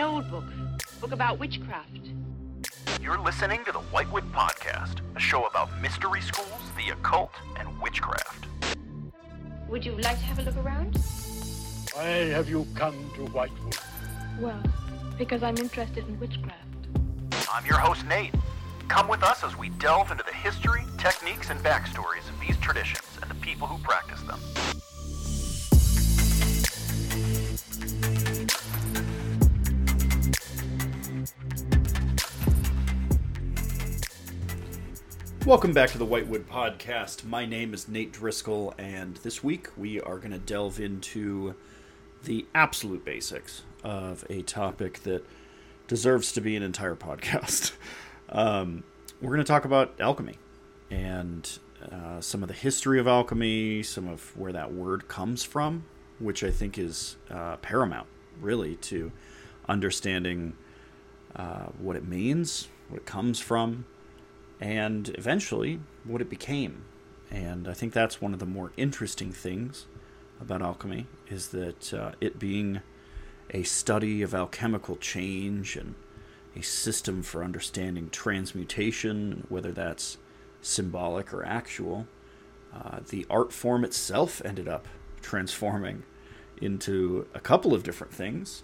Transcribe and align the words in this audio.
An 0.00 0.06
old 0.06 0.30
book. 0.30 0.46
Book 0.98 1.12
about 1.12 1.38
witchcraft. 1.38 2.08
You're 3.02 3.18
listening 3.18 3.62
to 3.66 3.72
the 3.72 3.80
Whitewood 3.92 4.24
Podcast, 4.32 5.00
a 5.14 5.20
show 5.20 5.44
about 5.44 5.68
mystery 5.82 6.22
schools, 6.22 6.62
the 6.74 6.90
occult, 6.90 7.32
and 7.58 7.68
witchcraft. 7.82 8.46
Would 9.68 9.84
you 9.84 9.92
like 9.98 10.16
to 10.16 10.24
have 10.24 10.38
a 10.38 10.42
look 10.42 10.56
around? 10.56 10.96
Why 11.92 12.06
have 12.32 12.48
you 12.48 12.66
come 12.74 12.94
to 13.16 13.26
Whitewood? 13.26 13.76
Well, 14.40 14.62
because 15.18 15.42
I'm 15.42 15.58
interested 15.58 16.08
in 16.08 16.18
witchcraft. 16.18 16.86
I'm 17.52 17.66
your 17.66 17.76
host, 17.76 18.06
Nate. 18.06 18.32
Come 18.88 19.06
with 19.06 19.22
us 19.22 19.44
as 19.44 19.54
we 19.58 19.68
delve 19.68 20.10
into 20.10 20.24
the 20.24 20.32
history, 20.32 20.80
techniques, 20.96 21.50
and 21.50 21.60
backstories 21.60 22.26
of 22.26 22.40
these 22.40 22.56
traditions 22.56 23.06
and 23.20 23.30
the 23.30 23.34
people 23.34 23.66
who 23.66 23.76
practice 23.84 24.22
them. 24.22 24.40
Welcome 35.50 35.72
back 35.72 35.90
to 35.90 35.98
the 35.98 36.04
Whitewood 36.04 36.48
Podcast. 36.48 37.24
My 37.24 37.44
name 37.44 37.74
is 37.74 37.88
Nate 37.88 38.12
Driscoll, 38.12 38.72
and 38.78 39.16
this 39.16 39.42
week 39.42 39.66
we 39.76 40.00
are 40.00 40.16
going 40.18 40.30
to 40.30 40.38
delve 40.38 40.78
into 40.78 41.56
the 42.22 42.46
absolute 42.54 43.04
basics 43.04 43.62
of 43.82 44.24
a 44.30 44.42
topic 44.42 45.00
that 45.02 45.26
deserves 45.88 46.30
to 46.34 46.40
be 46.40 46.54
an 46.54 46.62
entire 46.62 46.94
podcast. 46.94 47.72
Um, 48.28 48.84
we're 49.20 49.30
going 49.30 49.44
to 49.44 49.52
talk 49.52 49.64
about 49.64 49.96
alchemy 49.98 50.36
and 50.88 51.58
uh, 51.90 52.20
some 52.20 52.44
of 52.44 52.48
the 52.48 52.54
history 52.54 53.00
of 53.00 53.08
alchemy, 53.08 53.82
some 53.82 54.06
of 54.06 54.36
where 54.36 54.52
that 54.52 54.72
word 54.72 55.08
comes 55.08 55.42
from, 55.42 55.82
which 56.20 56.44
I 56.44 56.52
think 56.52 56.78
is 56.78 57.16
uh, 57.28 57.56
paramount, 57.56 58.06
really, 58.40 58.76
to 58.76 59.10
understanding 59.68 60.52
uh, 61.34 61.70
what 61.80 61.96
it 61.96 62.06
means, 62.06 62.68
what 62.88 62.98
it 62.98 63.04
comes 63.04 63.40
from, 63.40 63.84
and 64.60 65.08
eventually 65.16 65.80
what 66.04 66.20
it 66.20 66.28
became. 66.28 66.84
And 67.30 67.66
I 67.66 67.72
think 67.72 67.92
that's 67.92 68.20
one 68.20 68.32
of 68.32 68.38
the 68.38 68.46
more 68.46 68.72
interesting 68.76 69.32
things 69.32 69.86
about 70.40 70.62
alchemy 70.62 71.06
is 71.28 71.48
that 71.48 71.94
uh, 71.94 72.12
it 72.20 72.38
being 72.38 72.80
a 73.50 73.62
study 73.62 74.22
of 74.22 74.34
alchemical 74.34 74.96
change 74.96 75.76
and 75.76 75.94
a 76.56 76.62
system 76.62 77.22
for 77.22 77.44
understanding 77.44 78.10
transmutation, 78.10 79.46
whether 79.48 79.72
that's 79.72 80.18
symbolic 80.60 81.32
or 81.32 81.44
actual. 81.44 82.06
Uh, 82.74 83.00
the 83.08 83.26
art 83.30 83.52
form 83.52 83.84
itself 83.84 84.42
ended 84.44 84.68
up 84.68 84.86
transforming 85.22 86.02
into 86.60 87.26
a 87.34 87.40
couple 87.40 87.74
of 87.74 87.82
different 87.82 88.12
things. 88.12 88.62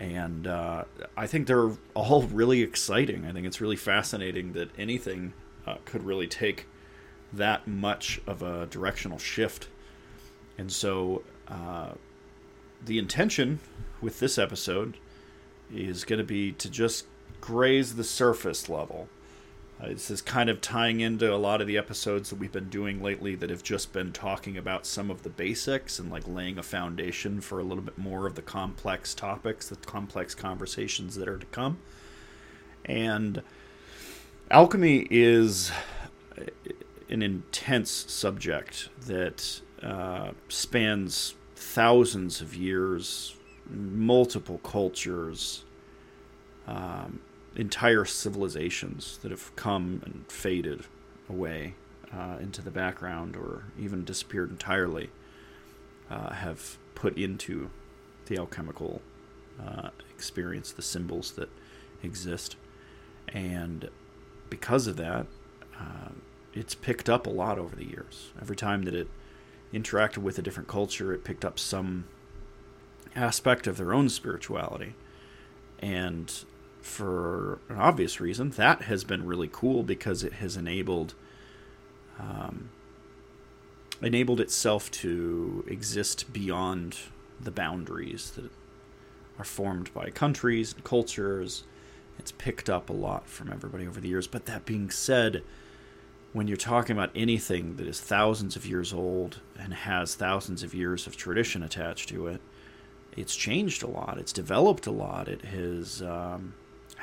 And 0.00 0.46
uh, 0.46 0.84
I 1.16 1.26
think 1.26 1.46
they're 1.46 1.70
all 1.94 2.22
really 2.32 2.62
exciting. 2.62 3.24
I 3.26 3.32
think 3.32 3.46
it's 3.46 3.60
really 3.60 3.76
fascinating 3.76 4.52
that 4.52 4.70
anything 4.78 5.32
uh, 5.66 5.76
could 5.84 6.04
really 6.04 6.26
take 6.26 6.66
that 7.32 7.66
much 7.66 8.20
of 8.26 8.42
a 8.42 8.66
directional 8.66 9.18
shift. 9.18 9.68
And 10.58 10.70
so 10.70 11.22
uh, 11.48 11.92
the 12.84 12.98
intention 12.98 13.60
with 14.00 14.20
this 14.20 14.38
episode 14.38 14.96
is 15.72 16.04
going 16.04 16.18
to 16.18 16.24
be 16.24 16.52
to 16.52 16.70
just 16.70 17.06
graze 17.40 17.96
the 17.96 18.04
surface 18.04 18.68
level. 18.68 19.08
Uh, 19.84 19.88
this 19.88 20.10
is 20.10 20.22
kind 20.22 20.48
of 20.48 20.60
tying 20.60 21.00
into 21.00 21.32
a 21.32 21.36
lot 21.36 21.60
of 21.60 21.66
the 21.66 21.76
episodes 21.76 22.30
that 22.30 22.38
we've 22.38 22.52
been 22.52 22.68
doing 22.68 23.02
lately 23.02 23.34
that 23.34 23.50
have 23.50 23.62
just 23.62 23.92
been 23.92 24.12
talking 24.12 24.56
about 24.56 24.86
some 24.86 25.10
of 25.10 25.22
the 25.22 25.28
basics 25.28 25.98
and 25.98 26.10
like 26.10 26.26
laying 26.26 26.58
a 26.58 26.62
foundation 26.62 27.40
for 27.40 27.58
a 27.58 27.62
little 27.62 27.82
bit 27.82 27.98
more 27.98 28.26
of 28.26 28.34
the 28.34 28.42
complex 28.42 29.14
topics, 29.14 29.68
the 29.68 29.76
complex 29.76 30.34
conversations 30.34 31.16
that 31.16 31.28
are 31.28 31.38
to 31.38 31.46
come. 31.46 31.78
And 32.84 33.42
alchemy 34.50 35.06
is 35.10 35.70
an 37.10 37.22
intense 37.22 37.90
subject 37.90 38.88
that 39.06 39.60
uh, 39.82 40.30
spans 40.48 41.34
thousands 41.56 42.40
of 42.40 42.54
years, 42.54 43.34
multiple 43.68 44.58
cultures, 44.58 45.64
um, 46.66 47.20
entire 47.56 48.04
civilizations 48.04 49.18
that 49.22 49.30
have 49.30 49.54
come 49.56 50.02
and 50.04 50.24
faded 50.28 50.84
away 51.28 51.74
uh, 52.12 52.36
into 52.40 52.62
the 52.62 52.70
background 52.70 53.36
or 53.36 53.64
even 53.78 54.04
disappeared 54.04 54.50
entirely 54.50 55.10
uh, 56.10 56.32
have 56.32 56.76
put 56.94 57.16
into 57.16 57.70
the 58.26 58.36
alchemical 58.36 59.02
uh, 59.64 59.90
experience 60.14 60.72
the 60.72 60.82
symbols 60.82 61.32
that 61.32 61.48
exist. 62.02 62.56
And 63.28 63.88
because 64.50 64.86
of 64.86 64.96
that, 64.96 65.26
uh, 65.78 66.10
it's 66.52 66.74
picked 66.74 67.08
up 67.08 67.26
a 67.26 67.30
lot 67.30 67.58
over 67.58 67.74
the 67.74 67.84
years. 67.84 68.30
Every 68.40 68.56
time 68.56 68.82
that 68.82 68.94
it 68.94 69.08
interacted 69.72 70.18
with 70.18 70.38
a 70.38 70.42
different 70.42 70.68
culture, 70.68 71.12
it 71.12 71.24
picked 71.24 71.44
up 71.44 71.58
some 71.58 72.04
aspect 73.16 73.66
of 73.66 73.76
their 73.76 73.92
own 73.92 74.08
spirituality. 74.08 74.94
And 75.80 76.32
for 76.84 77.60
an 77.70 77.76
obvious 77.76 78.20
reason, 78.20 78.50
that 78.50 78.82
has 78.82 79.04
been 79.04 79.24
really 79.24 79.48
cool 79.50 79.82
because 79.82 80.22
it 80.22 80.34
has 80.34 80.54
enabled 80.54 81.14
um, 82.20 82.68
enabled 84.02 84.38
itself 84.38 84.90
to 84.90 85.64
exist 85.66 86.30
beyond 86.30 86.98
the 87.40 87.50
boundaries 87.50 88.32
that 88.32 88.50
are 89.38 89.44
formed 89.44 89.92
by 89.94 90.10
countries 90.10 90.74
and 90.74 90.84
cultures. 90.84 91.64
It's 92.18 92.32
picked 92.32 92.68
up 92.68 92.90
a 92.90 92.92
lot 92.92 93.26
from 93.26 93.50
everybody 93.50 93.86
over 93.86 94.00
the 94.00 94.08
years. 94.08 94.26
But 94.26 94.44
that 94.44 94.66
being 94.66 94.90
said, 94.90 95.42
when 96.34 96.46
you're 96.46 96.56
talking 96.58 96.94
about 96.94 97.10
anything 97.14 97.76
that 97.76 97.86
is 97.86 97.98
thousands 97.98 98.56
of 98.56 98.66
years 98.66 98.92
old 98.92 99.40
and 99.58 99.72
has 99.72 100.14
thousands 100.14 100.62
of 100.62 100.74
years 100.74 101.06
of 101.06 101.16
tradition 101.16 101.62
attached 101.62 102.10
to 102.10 102.26
it, 102.26 102.42
it's 103.16 103.34
changed 103.34 103.82
a 103.82 103.88
lot. 103.88 104.18
It's 104.18 104.34
developed 104.34 104.86
a 104.86 104.90
lot. 104.90 105.28
It 105.28 105.46
has 105.46 106.02
um, 106.02 106.54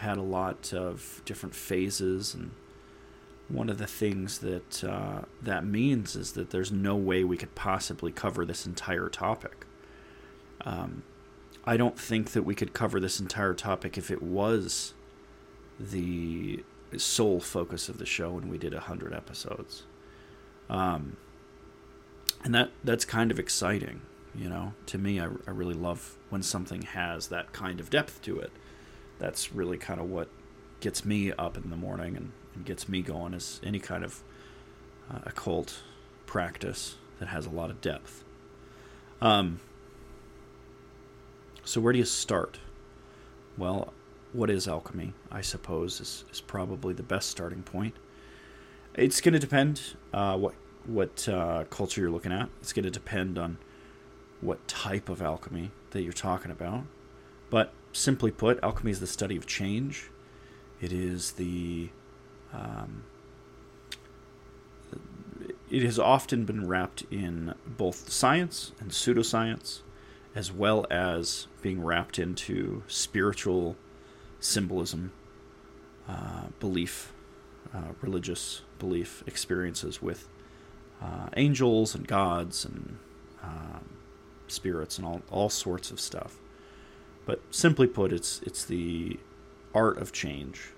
had 0.01 0.17
a 0.17 0.21
lot 0.23 0.73
of 0.73 1.21
different 1.25 1.55
phases, 1.55 2.33
and 2.33 2.51
one 3.47 3.69
of 3.69 3.77
the 3.77 3.87
things 3.87 4.39
that 4.39 4.83
uh, 4.83 5.21
that 5.41 5.65
means 5.65 6.15
is 6.15 6.33
that 6.33 6.51
there's 6.51 6.71
no 6.71 6.95
way 6.95 7.23
we 7.23 7.37
could 7.37 7.55
possibly 7.55 8.11
cover 8.11 8.45
this 8.45 8.65
entire 8.65 9.09
topic. 9.09 9.65
Um, 10.63 11.03
I 11.65 11.77
don't 11.77 11.97
think 11.97 12.31
that 12.31 12.43
we 12.43 12.55
could 12.55 12.73
cover 12.73 12.99
this 12.99 13.19
entire 13.19 13.53
topic 13.53 13.97
if 13.97 14.09
it 14.09 14.21
was 14.21 14.93
the 15.79 16.63
sole 16.97 17.39
focus 17.39 17.89
of 17.89 17.97
the 17.97 18.05
show 18.05 18.37
and 18.37 18.49
we 18.49 18.57
did 18.57 18.73
100 18.73 19.13
episodes. 19.13 19.83
Um, 20.69 21.17
and 22.43 22.53
that 22.55 22.71
that's 22.83 23.05
kind 23.05 23.29
of 23.29 23.39
exciting, 23.39 24.01
you 24.33 24.49
know. 24.49 24.73
To 24.87 24.97
me, 24.97 25.19
I, 25.19 25.25
I 25.25 25.51
really 25.51 25.73
love 25.73 26.17
when 26.29 26.41
something 26.41 26.81
has 26.83 27.27
that 27.27 27.53
kind 27.53 27.79
of 27.79 27.89
depth 27.89 28.21
to 28.23 28.39
it. 28.39 28.51
That's 29.21 29.53
really 29.53 29.77
kind 29.77 30.01
of 30.01 30.09
what 30.09 30.29
gets 30.79 31.05
me 31.05 31.31
up 31.31 31.55
in 31.55 31.69
the 31.69 31.75
morning 31.75 32.17
and, 32.17 32.31
and 32.55 32.65
gets 32.65 32.89
me 32.89 33.03
going 33.03 33.35
is 33.35 33.61
any 33.63 33.77
kind 33.77 34.03
of 34.03 34.23
uh, 35.11 35.19
occult 35.25 35.83
practice 36.25 36.95
that 37.19 37.27
has 37.27 37.45
a 37.45 37.51
lot 37.51 37.69
of 37.69 37.81
depth. 37.81 38.23
Um, 39.21 39.59
so 41.63 41.79
where 41.79 41.93
do 41.93 41.99
you 41.99 42.05
start? 42.05 42.57
Well, 43.59 43.93
what 44.33 44.49
is 44.49 44.67
alchemy? 44.67 45.13
I 45.31 45.41
suppose 45.41 46.01
is, 46.01 46.25
is 46.31 46.41
probably 46.41 46.95
the 46.95 47.03
best 47.03 47.29
starting 47.29 47.61
point. 47.61 47.93
It's 48.95 49.21
going 49.21 49.33
to 49.33 49.39
depend 49.39 49.81
uh, 50.11 50.35
what 50.35 50.55
what 50.87 51.29
uh, 51.29 51.65
culture 51.69 52.01
you're 52.01 52.09
looking 52.09 52.31
at. 52.31 52.49
It's 52.59 52.73
going 52.73 52.85
to 52.85 52.89
depend 52.89 53.37
on 53.37 53.59
what 54.41 54.67
type 54.67 55.09
of 55.09 55.21
alchemy 55.21 55.69
that 55.91 56.01
you're 56.01 56.11
talking 56.11 56.49
about. 56.49 56.85
But 57.51 57.71
simply 57.93 58.31
put, 58.31 58.59
alchemy 58.63 58.91
is 58.91 58.99
the 58.99 59.07
study 59.07 59.37
of 59.37 59.45
change. 59.45 60.09
It 60.81 60.91
is 60.91 61.33
the 61.33 61.89
um, 62.53 63.03
it 65.69 65.83
has 65.83 65.97
often 65.97 66.43
been 66.43 66.67
wrapped 66.67 67.03
in 67.09 67.55
both 67.65 68.09
science 68.09 68.73
and 68.79 68.91
pseudoscience, 68.91 69.79
as 70.35 70.51
well 70.51 70.85
as 70.91 71.47
being 71.61 71.81
wrapped 71.81 72.19
into 72.19 72.83
spiritual 72.87 73.77
symbolism, 74.39 75.13
uh, 76.09 76.47
belief, 76.59 77.13
uh, 77.73 77.93
religious 78.01 78.63
belief 78.79 79.23
experiences 79.25 80.01
with 80.01 80.27
uh, 81.01 81.29
angels 81.37 81.95
and 81.95 82.05
gods 82.05 82.65
and 82.65 82.97
um, 83.41 83.89
spirits 84.47 84.97
and 84.97 85.07
all, 85.07 85.21
all 85.31 85.49
sorts 85.49 85.89
of 85.89 85.99
stuff. 86.01 86.37
But 87.31 87.39
simply 87.49 87.87
put, 87.87 88.11
it's 88.11 88.41
it's 88.41 88.65
the 88.65 89.17
art 89.73 89.97
of 89.99 90.11
change 90.11 90.71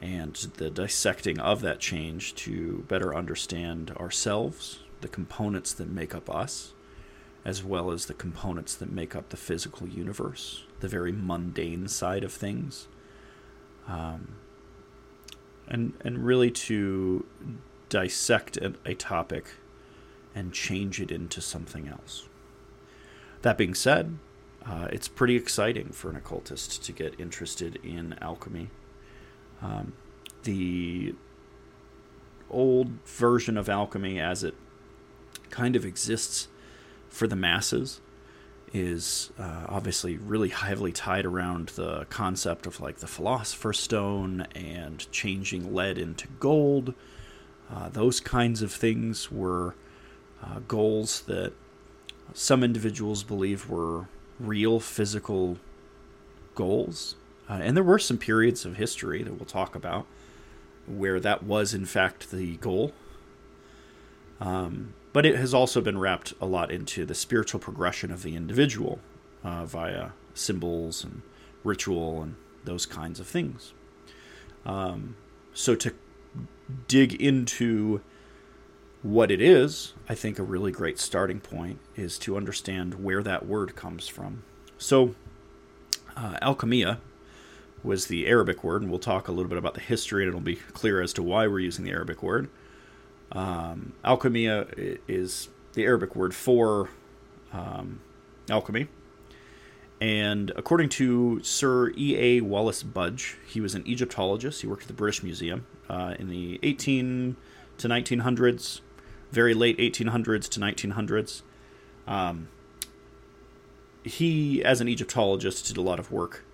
and 0.00 0.34
the 0.56 0.70
dissecting 0.70 1.38
of 1.38 1.60
that 1.60 1.80
change 1.80 2.34
to 2.46 2.86
better 2.88 3.14
understand 3.14 3.90
ourselves, 3.90 4.78
the 5.02 5.08
components 5.08 5.74
that 5.74 5.90
make 5.90 6.14
up 6.14 6.34
us, 6.34 6.72
as 7.44 7.62
well 7.62 7.90
as 7.90 8.06
the 8.06 8.14
components 8.14 8.74
that 8.76 8.90
make 8.90 9.14
up 9.14 9.28
the 9.28 9.36
physical 9.36 9.86
universe, 9.86 10.64
the 10.80 10.88
very 10.88 11.12
mundane 11.12 11.88
side 11.88 12.24
of 12.24 12.32
things. 12.32 12.88
Um, 13.86 14.36
and, 15.68 15.92
and 16.00 16.24
really 16.24 16.50
to 16.52 17.26
dissect 17.90 18.56
a, 18.56 18.72
a 18.86 18.94
topic 18.94 19.56
and 20.34 20.54
change 20.54 21.02
it 21.02 21.10
into 21.10 21.42
something 21.42 21.86
else. 21.86 22.26
That 23.42 23.58
being 23.58 23.74
said, 23.74 24.16
uh, 24.66 24.88
it's 24.92 25.08
pretty 25.08 25.36
exciting 25.36 25.90
for 25.90 26.10
an 26.10 26.16
occultist 26.16 26.84
to 26.84 26.92
get 26.92 27.18
interested 27.18 27.76
in 27.84 28.14
alchemy. 28.20 28.68
Um, 29.62 29.94
the 30.42 31.14
old 32.50 32.88
version 33.06 33.56
of 33.56 33.68
alchemy, 33.68 34.18
as 34.18 34.44
it 34.44 34.54
kind 35.50 35.76
of 35.76 35.84
exists 35.84 36.48
for 37.08 37.26
the 37.26 37.36
masses, 37.36 38.00
is 38.72 39.30
uh, 39.38 39.64
obviously 39.68 40.16
really 40.16 40.48
heavily 40.48 40.92
tied 40.92 41.26
around 41.26 41.70
the 41.70 42.04
concept 42.08 42.66
of 42.66 42.80
like 42.80 42.98
the 42.98 43.06
philosopher's 43.06 43.80
stone 43.80 44.46
and 44.54 45.10
changing 45.10 45.74
lead 45.74 45.98
into 45.98 46.28
gold. 46.38 46.94
Uh, 47.72 47.88
those 47.88 48.20
kinds 48.20 48.62
of 48.62 48.72
things 48.72 49.30
were 49.30 49.74
uh, 50.42 50.60
goals 50.68 51.22
that 51.22 51.52
some 52.32 52.62
individuals 52.62 53.24
believe 53.24 53.68
were 53.68 54.06
real 54.40 54.80
physical 54.80 55.58
goals. 56.54 57.16
Uh, 57.48 57.54
and 57.62 57.76
there 57.76 57.84
were 57.84 57.98
some 57.98 58.18
periods 58.18 58.64
of 58.64 58.76
history 58.76 59.22
that 59.22 59.32
we'll 59.32 59.44
talk 59.44 59.74
about 59.74 60.06
where 60.86 61.20
that 61.20 61.42
was, 61.42 61.74
in 61.74 61.84
fact, 61.84 62.30
the 62.30 62.56
goal. 62.56 62.92
Um, 64.40 64.94
but 65.12 65.26
it 65.26 65.36
has 65.36 65.52
also 65.52 65.80
been 65.80 65.98
wrapped 65.98 66.32
a 66.40 66.46
lot 66.46 66.70
into 66.70 67.04
the 67.04 67.14
spiritual 67.14 67.60
progression 67.60 68.10
of 68.10 68.22
the 68.22 68.36
individual 68.36 69.00
uh, 69.42 69.64
via 69.64 70.10
symbols 70.34 71.04
and 71.04 71.22
ritual 71.64 72.22
and 72.22 72.36
those 72.64 72.86
kinds 72.86 73.20
of 73.20 73.26
things. 73.26 73.72
Um, 74.64 75.16
so 75.52 75.74
to 75.74 75.94
dig 76.86 77.20
into 77.20 78.00
what 79.02 79.30
it 79.30 79.40
is, 79.40 79.94
I 80.08 80.14
think 80.14 80.38
a 80.38 80.42
really 80.42 80.72
great 80.72 80.98
starting 80.98 81.40
point 81.40 81.78
is 81.96 82.18
to 82.20 82.36
understand 82.36 83.02
where 83.02 83.22
that 83.22 83.46
word 83.46 83.74
comes 83.74 84.08
from. 84.08 84.42
So, 84.78 85.14
uh, 86.16 86.36
alchemia 86.42 86.98
was 87.82 88.06
the 88.06 88.26
Arabic 88.26 88.62
word, 88.62 88.82
and 88.82 88.90
we'll 88.90 89.00
talk 89.00 89.26
a 89.26 89.32
little 89.32 89.48
bit 89.48 89.56
about 89.56 89.74
the 89.74 89.80
history, 89.80 90.22
and 90.22 90.28
it'll 90.28 90.40
be 90.40 90.56
clear 90.56 91.00
as 91.00 91.12
to 91.14 91.22
why 91.22 91.46
we're 91.46 91.60
using 91.60 91.84
the 91.84 91.92
Arabic 91.92 92.22
word. 92.22 92.50
Um, 93.32 93.94
alchemia 94.04 94.98
is 95.08 95.48
the 95.72 95.84
Arabic 95.84 96.14
word 96.14 96.34
for 96.34 96.90
um, 97.52 98.00
alchemy. 98.50 98.88
And 100.00 100.50
according 100.56 100.88
to 100.90 101.42
Sir 101.42 101.92
E.A. 101.96 102.40
Wallace 102.40 102.82
Budge, 102.82 103.36
he 103.46 103.60
was 103.60 103.74
an 103.74 103.86
Egyptologist. 103.86 104.62
He 104.62 104.66
worked 104.66 104.82
at 104.82 104.88
the 104.88 104.94
British 104.94 105.22
Museum 105.22 105.66
uh, 105.88 106.14
in 106.18 106.28
the 106.28 106.58
18 106.62 107.36
to 107.78 107.88
1900s 107.88 108.80
very 109.30 109.54
late 109.54 109.78
1800s 109.78 110.48
to 110.48 110.60
1900s. 110.60 111.42
Um, 112.06 112.48
he, 114.02 114.64
as 114.64 114.80
an 114.80 114.88
Egyptologist, 114.88 115.66
did 115.66 115.76
a 115.76 115.82
lot 115.82 115.98
of 115.98 116.10
work 116.10 116.44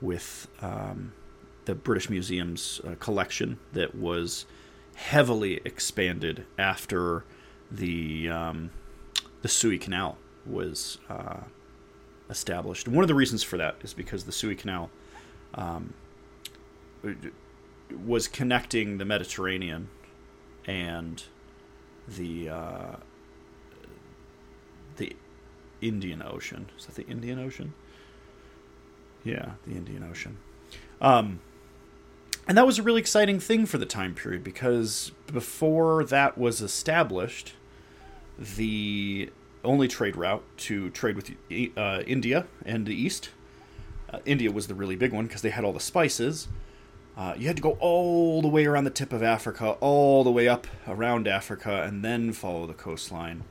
with 0.00 0.48
um, 0.60 1.12
the 1.64 1.74
British 1.74 2.08
Museum's 2.08 2.80
uh, 2.86 2.94
collection 3.00 3.58
that 3.72 3.94
was 3.94 4.46
heavily 4.94 5.60
expanded 5.64 6.46
after 6.58 7.24
the 7.70 8.28
um, 8.28 8.70
the 9.42 9.48
Suez 9.48 9.80
Canal 9.82 10.16
was 10.46 10.98
uh, 11.08 11.40
established. 12.30 12.86
And 12.86 12.94
one 12.94 13.02
of 13.02 13.08
the 13.08 13.14
reasons 13.14 13.42
for 13.42 13.56
that 13.56 13.76
is 13.82 13.92
because 13.92 14.24
the 14.24 14.32
Suez 14.32 14.60
Canal 14.60 14.90
um, 15.54 15.94
was 18.04 18.28
connecting 18.28 18.98
the 18.98 19.04
Mediterranean 19.04 19.88
and 20.66 21.24
the 22.08 22.48
uh, 22.48 22.96
the 24.96 25.16
Indian 25.80 26.22
Ocean. 26.22 26.70
Is 26.78 26.86
that 26.86 26.94
the 26.94 27.06
Indian 27.06 27.38
Ocean? 27.38 27.74
Yeah, 29.24 29.52
the 29.66 29.74
Indian 29.74 30.04
Ocean. 30.08 30.36
Um, 31.00 31.40
and 32.46 32.58
that 32.58 32.66
was 32.66 32.78
a 32.78 32.82
really 32.82 33.00
exciting 33.00 33.40
thing 33.40 33.66
for 33.66 33.78
the 33.78 33.86
time 33.86 34.14
period 34.14 34.44
because 34.44 35.12
before 35.32 36.04
that 36.04 36.36
was 36.36 36.60
established, 36.60 37.54
the 38.38 39.30
only 39.64 39.88
trade 39.88 40.14
route 40.14 40.44
to 40.58 40.90
trade 40.90 41.16
with 41.16 41.30
uh, 41.76 42.02
India 42.06 42.46
and 42.66 42.86
the 42.86 42.94
East. 42.94 43.30
Uh, 44.12 44.18
India 44.26 44.50
was 44.50 44.66
the 44.66 44.74
really 44.74 44.96
big 44.96 45.12
one 45.12 45.26
because 45.26 45.40
they 45.40 45.50
had 45.50 45.64
all 45.64 45.72
the 45.72 45.80
spices, 45.80 46.48
uh, 47.16 47.34
you 47.36 47.46
had 47.46 47.56
to 47.56 47.62
go 47.62 47.76
all 47.80 48.42
the 48.42 48.48
way 48.48 48.66
around 48.66 48.84
the 48.84 48.90
tip 48.90 49.12
of 49.12 49.22
Africa, 49.22 49.76
all 49.80 50.24
the 50.24 50.32
way 50.32 50.48
up 50.48 50.66
around 50.88 51.28
Africa, 51.28 51.82
and 51.82 52.04
then 52.04 52.32
follow 52.32 52.66
the 52.66 52.74
coastline. 52.74 53.44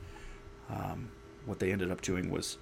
Um, 0.68 1.10
what 1.46 1.60
they 1.60 1.72
ended 1.72 1.90
up 1.90 2.02
doing 2.02 2.30
was 2.30 2.58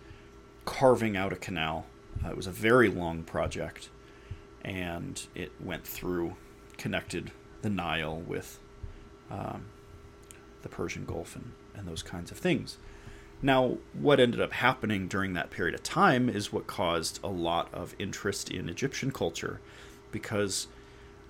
carving 0.65 1.17
out 1.17 1.33
a 1.33 1.37
canal. 1.37 1.87
Uh, 2.25 2.31
it 2.31 2.37
was 2.37 2.47
a 2.47 2.53
very 2.53 2.89
long 2.89 3.25
project, 3.25 3.89
and 4.63 5.27
it 5.35 5.51
went 5.61 5.85
through, 5.85 6.37
connected 6.79 7.33
the 7.63 7.71
Nile 7.71 8.19
with 8.21 8.61
um, 9.31 9.67
the 10.63 10.69
Persian 10.69 11.05
Gulf 11.05 11.35
and, 11.35 11.53
and 11.75 11.89
those 11.89 12.03
kinds 12.03 12.31
of 12.31 12.39
things. 12.39 12.79
Now, 13.45 13.79
what 13.93 14.21
ended 14.21 14.41
up 14.41 14.53
happening 14.53 15.09
during 15.09 15.33
that 15.33 15.51
period 15.51 15.75
of 15.75 15.83
time 15.83 16.29
is 16.29 16.53
what 16.53 16.69
caused 16.69 17.19
a 17.25 17.29
lot 17.29 17.69
of 17.75 17.97
interest 17.99 18.53
in 18.53 18.69
Egyptian 18.69 19.11
culture 19.11 19.61
because 20.13 20.69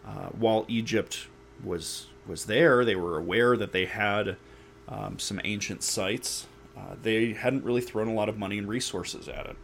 uh, 0.06 0.28
while 0.30 0.64
Egypt 0.68 1.28
was 1.62 2.06
was 2.26 2.44
there, 2.46 2.84
they 2.84 2.94
were 2.94 3.18
aware 3.18 3.56
that 3.56 3.72
they 3.72 3.86
had 3.86 4.36
um, 4.88 5.18
some 5.18 5.40
ancient 5.44 5.82
sites. 5.82 6.46
Uh, 6.76 6.94
they 7.02 7.32
hadn't 7.32 7.64
really 7.64 7.80
thrown 7.80 8.08
a 8.08 8.14
lot 8.14 8.28
of 8.28 8.38
money 8.38 8.58
and 8.58 8.68
resources 8.68 9.28
at 9.28 9.46
it. 9.46 9.56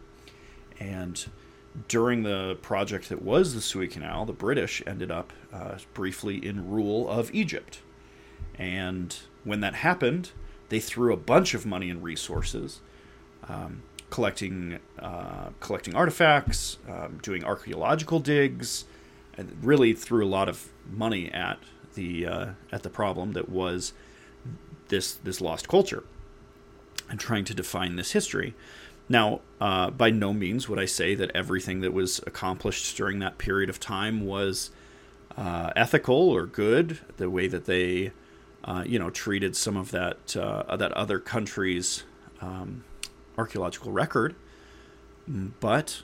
And 0.79 1.25
during 1.87 2.23
the 2.23 2.57
project 2.61 3.09
that 3.09 3.21
was 3.21 3.53
the 3.53 3.61
Suez 3.61 3.93
Canal, 3.93 4.25
the 4.25 4.33
British 4.33 4.83
ended 4.85 5.11
up 5.11 5.31
uh, 5.53 5.77
briefly 5.93 6.45
in 6.45 6.69
rule 6.69 7.09
of 7.09 7.33
Egypt. 7.33 7.79
And 8.57 9.15
when 9.43 9.61
that 9.61 9.75
happened, 9.75 10.31
they 10.69 10.79
threw 10.79 11.13
a 11.13 11.17
bunch 11.17 11.53
of 11.53 11.65
money 11.65 11.89
and 11.89 12.03
resources, 12.03 12.81
um, 13.47 13.83
collecting 14.09 14.79
uh, 14.99 15.49
collecting 15.59 15.95
artifacts, 15.95 16.77
um, 16.87 17.19
doing 17.21 17.43
archaeological 17.43 18.19
digs, 18.19 18.85
really 19.61 19.93
threw 19.93 20.25
a 20.25 20.27
lot 20.27 20.49
of 20.49 20.69
money 20.89 21.31
at 21.31 21.59
the 21.95 22.25
uh, 22.25 22.45
at 22.71 22.83
the 22.83 22.89
problem 22.89 23.33
that 23.33 23.49
was 23.49 23.93
this 24.89 25.13
this 25.13 25.41
lost 25.41 25.67
culture 25.67 26.03
and 27.09 27.19
trying 27.19 27.45
to 27.45 27.53
define 27.53 27.95
this 27.95 28.11
history. 28.11 28.53
Now, 29.07 29.41
uh, 29.59 29.89
by 29.89 30.11
no 30.11 30.33
means 30.33 30.69
would 30.69 30.77
I 30.77 30.85
say 30.85 31.15
that 31.15 31.31
everything 31.33 31.81
that 31.81 31.93
was 31.93 32.19
accomplished 32.27 32.95
during 32.95 33.19
that 33.19 33.39
period 33.39 33.69
of 33.69 33.79
time 33.79 34.25
was 34.25 34.69
uh, 35.35 35.71
ethical 35.75 36.29
or 36.29 36.45
good. 36.45 36.99
The 37.17 37.29
way 37.29 37.47
that 37.47 37.65
they, 37.65 38.11
uh, 38.63 38.83
you 38.85 38.99
know, 38.99 39.09
treated 39.09 39.55
some 39.55 39.77
of 39.77 39.89
that 39.91 40.37
uh, 40.37 40.75
that 40.75 40.91
other 40.91 41.19
countries' 41.19 42.03
um, 42.41 42.83
archaeological 43.37 43.91
record, 43.91 44.35
but 45.59 46.03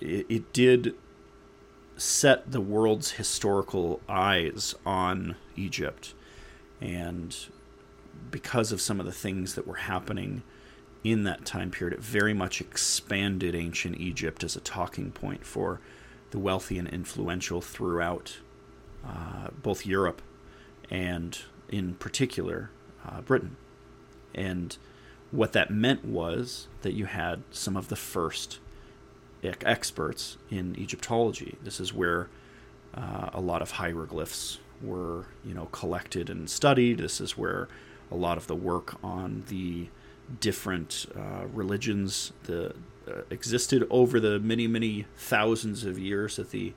it, 0.00 0.26
it 0.28 0.52
did 0.52 0.94
set 1.96 2.50
the 2.50 2.60
world's 2.60 3.12
historical 3.12 4.00
eyes 4.08 4.74
on 4.84 5.36
Egypt. 5.56 6.14
And 6.80 7.36
because 8.30 8.72
of 8.72 8.80
some 8.80 9.00
of 9.00 9.06
the 9.06 9.12
things 9.12 9.54
that 9.54 9.66
were 9.66 9.74
happening 9.74 10.42
in 11.02 11.24
that 11.24 11.44
time 11.44 11.70
period, 11.70 11.94
it 11.94 12.02
very 12.02 12.34
much 12.34 12.60
expanded 12.60 13.54
ancient 13.54 13.98
Egypt 13.98 14.42
as 14.42 14.56
a 14.56 14.60
talking 14.60 15.12
point 15.12 15.44
for 15.44 15.80
the 16.30 16.38
wealthy 16.38 16.78
and 16.78 16.88
influential 16.88 17.60
throughout 17.60 18.38
uh, 19.06 19.48
both 19.62 19.86
Europe 19.86 20.22
and, 20.90 21.38
in 21.68 21.94
particular, 21.94 22.70
uh, 23.06 23.20
Britain. 23.20 23.56
And 24.34 24.76
what 25.30 25.52
that 25.52 25.70
meant 25.70 26.04
was 26.04 26.68
that 26.82 26.94
you 26.94 27.06
had 27.06 27.42
some 27.50 27.76
of 27.76 27.88
the 27.88 27.96
first 27.96 28.58
experts 29.44 30.36
in 30.50 30.76
Egyptology. 30.78 31.56
This 31.62 31.80
is 31.80 31.92
where 31.92 32.28
uh, 32.94 33.30
a 33.32 33.40
lot 33.40 33.62
of 33.62 33.72
hieroglyphs 33.72 34.58
were, 34.82 35.26
you 35.44 35.54
know, 35.54 35.66
collected 35.66 36.30
and 36.30 36.48
studied. 36.48 36.98
This 36.98 37.20
is 37.20 37.36
where 37.36 37.68
a 38.10 38.16
lot 38.16 38.36
of 38.36 38.46
the 38.46 38.54
work 38.54 38.96
on 39.02 39.44
the 39.48 39.88
different 40.40 41.06
uh, 41.16 41.46
religions 41.52 42.32
that 42.44 42.74
uh, 43.08 43.22
existed 43.30 43.86
over 43.90 44.20
the 44.20 44.38
many, 44.38 44.66
many 44.66 45.06
thousands 45.16 45.84
of 45.84 45.98
years 45.98 46.36
that 46.36 46.50
the 46.50 46.72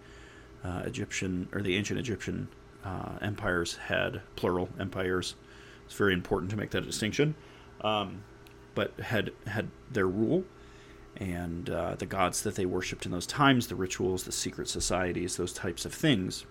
uh, 0.64 0.82
Egyptian 0.86 1.48
or 1.54 1.62
the 1.62 1.76
ancient 1.76 2.00
Egyptian 2.00 2.48
uh, 2.84 3.18
empires 3.22 3.76
had, 3.76 4.22
plural 4.36 4.70
empires. 4.80 5.36
It's 5.86 5.96
very 5.96 6.14
important 6.14 6.52
to 6.52 6.58
make 6.58 6.72
that 6.72 6.86
distinction. 6.86 7.36
Um, 7.82 8.24
but 8.76 8.94
had 9.00 9.32
had 9.48 9.70
their 9.92 10.08
rule 10.08 10.44
and 11.20 11.70
uh, 11.70 11.96
the 11.96 12.06
gods 12.06 12.44
that 12.44 12.56
they 12.56 12.66
worshipped 12.66 13.06
in 13.06 13.12
those 13.12 13.28
times, 13.28 13.68
the 13.68 13.76
rituals, 13.76 14.24
the 14.24 14.32
secret 14.32 14.70
societies, 14.70 15.36
those 15.38 15.54
types 15.54 15.86
of 15.86 15.94
things, 15.94 16.46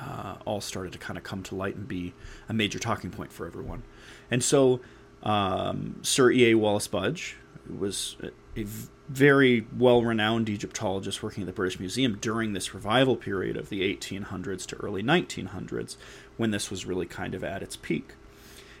uh, 0.00 0.36
all 0.44 0.60
started 0.60 0.92
to 0.92 0.98
kind 0.98 1.16
of 1.16 1.24
come 1.24 1.42
to 1.44 1.54
light 1.54 1.76
and 1.76 1.88
be 1.88 2.12
a 2.48 2.54
major 2.54 2.78
talking 2.78 3.10
point 3.10 3.32
for 3.32 3.46
everyone. 3.46 3.82
And 4.30 4.42
so, 4.42 4.80
um, 5.22 6.00
Sir 6.02 6.30
E. 6.30 6.50
A. 6.50 6.54
Wallace 6.54 6.88
Budge 6.88 7.36
was 7.68 8.16
a 8.56 8.64
very 9.08 9.66
well 9.76 10.02
renowned 10.02 10.48
Egyptologist 10.48 11.22
working 11.22 11.42
at 11.42 11.46
the 11.46 11.52
British 11.52 11.78
Museum 11.78 12.18
during 12.20 12.52
this 12.52 12.74
revival 12.74 13.16
period 13.16 13.56
of 13.56 13.68
the 13.68 13.80
1800s 13.80 14.66
to 14.66 14.76
early 14.76 15.02
1900s, 15.02 15.96
when 16.36 16.50
this 16.50 16.70
was 16.70 16.86
really 16.86 17.06
kind 17.06 17.34
of 17.34 17.42
at 17.42 17.62
its 17.62 17.76
peak. 17.76 18.14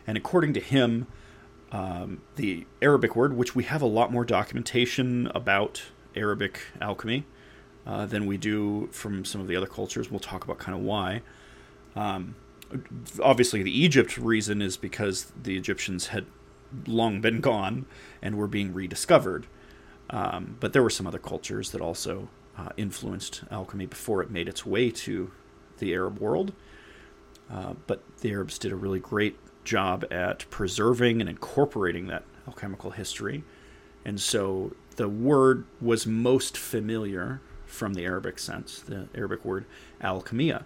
And 0.06 0.16
according 0.16 0.54
to 0.54 0.60
him, 0.60 1.06
um, 1.72 2.22
the 2.36 2.66
Arabic 2.80 3.14
word, 3.14 3.36
which 3.36 3.54
we 3.54 3.64
have 3.64 3.82
a 3.82 3.86
lot 3.86 4.10
more 4.10 4.24
documentation 4.24 5.30
about 5.34 5.82
Arabic 6.16 6.60
alchemy 6.80 7.24
uh, 7.86 8.06
than 8.06 8.26
we 8.26 8.36
do 8.36 8.88
from 8.92 9.24
some 9.24 9.40
of 9.40 9.48
the 9.48 9.56
other 9.56 9.66
cultures. 9.66 10.10
We'll 10.10 10.20
talk 10.20 10.44
about 10.44 10.58
kind 10.58 10.76
of 10.76 10.82
why. 10.82 11.22
Um, 11.94 12.36
obviously, 13.22 13.62
the 13.62 13.76
Egypt 13.76 14.18
reason 14.18 14.62
is 14.62 14.76
because 14.76 15.32
the 15.40 15.56
Egyptians 15.56 16.08
had 16.08 16.26
long 16.86 17.20
been 17.20 17.40
gone 17.40 17.86
and 18.22 18.36
were 18.36 18.46
being 18.46 18.74
rediscovered. 18.74 19.46
Um, 20.10 20.56
but 20.60 20.72
there 20.72 20.82
were 20.82 20.90
some 20.90 21.06
other 21.06 21.18
cultures 21.18 21.70
that 21.72 21.80
also 21.80 22.28
uh, 22.56 22.70
influenced 22.76 23.42
alchemy 23.50 23.86
before 23.86 24.22
it 24.22 24.30
made 24.30 24.48
its 24.48 24.64
way 24.64 24.90
to 24.90 25.30
the 25.78 25.92
Arab 25.92 26.18
world. 26.18 26.52
Uh, 27.50 27.74
but 27.86 28.02
the 28.20 28.30
Arabs 28.30 28.58
did 28.58 28.72
a 28.72 28.76
really 28.76 29.00
great 29.00 29.36
job 29.68 30.04
at 30.10 30.48
preserving 30.50 31.20
and 31.20 31.28
incorporating 31.28 32.06
that 32.08 32.24
alchemical 32.46 32.90
history. 32.90 33.44
And 34.04 34.20
so 34.20 34.72
the 34.96 35.08
word 35.08 35.64
was 35.80 36.06
most 36.06 36.56
familiar 36.56 37.40
from 37.66 37.94
the 37.94 38.04
Arabic 38.04 38.38
sense, 38.38 38.80
the 38.80 39.08
Arabic 39.14 39.44
word 39.44 39.66
alchemia. 40.02 40.64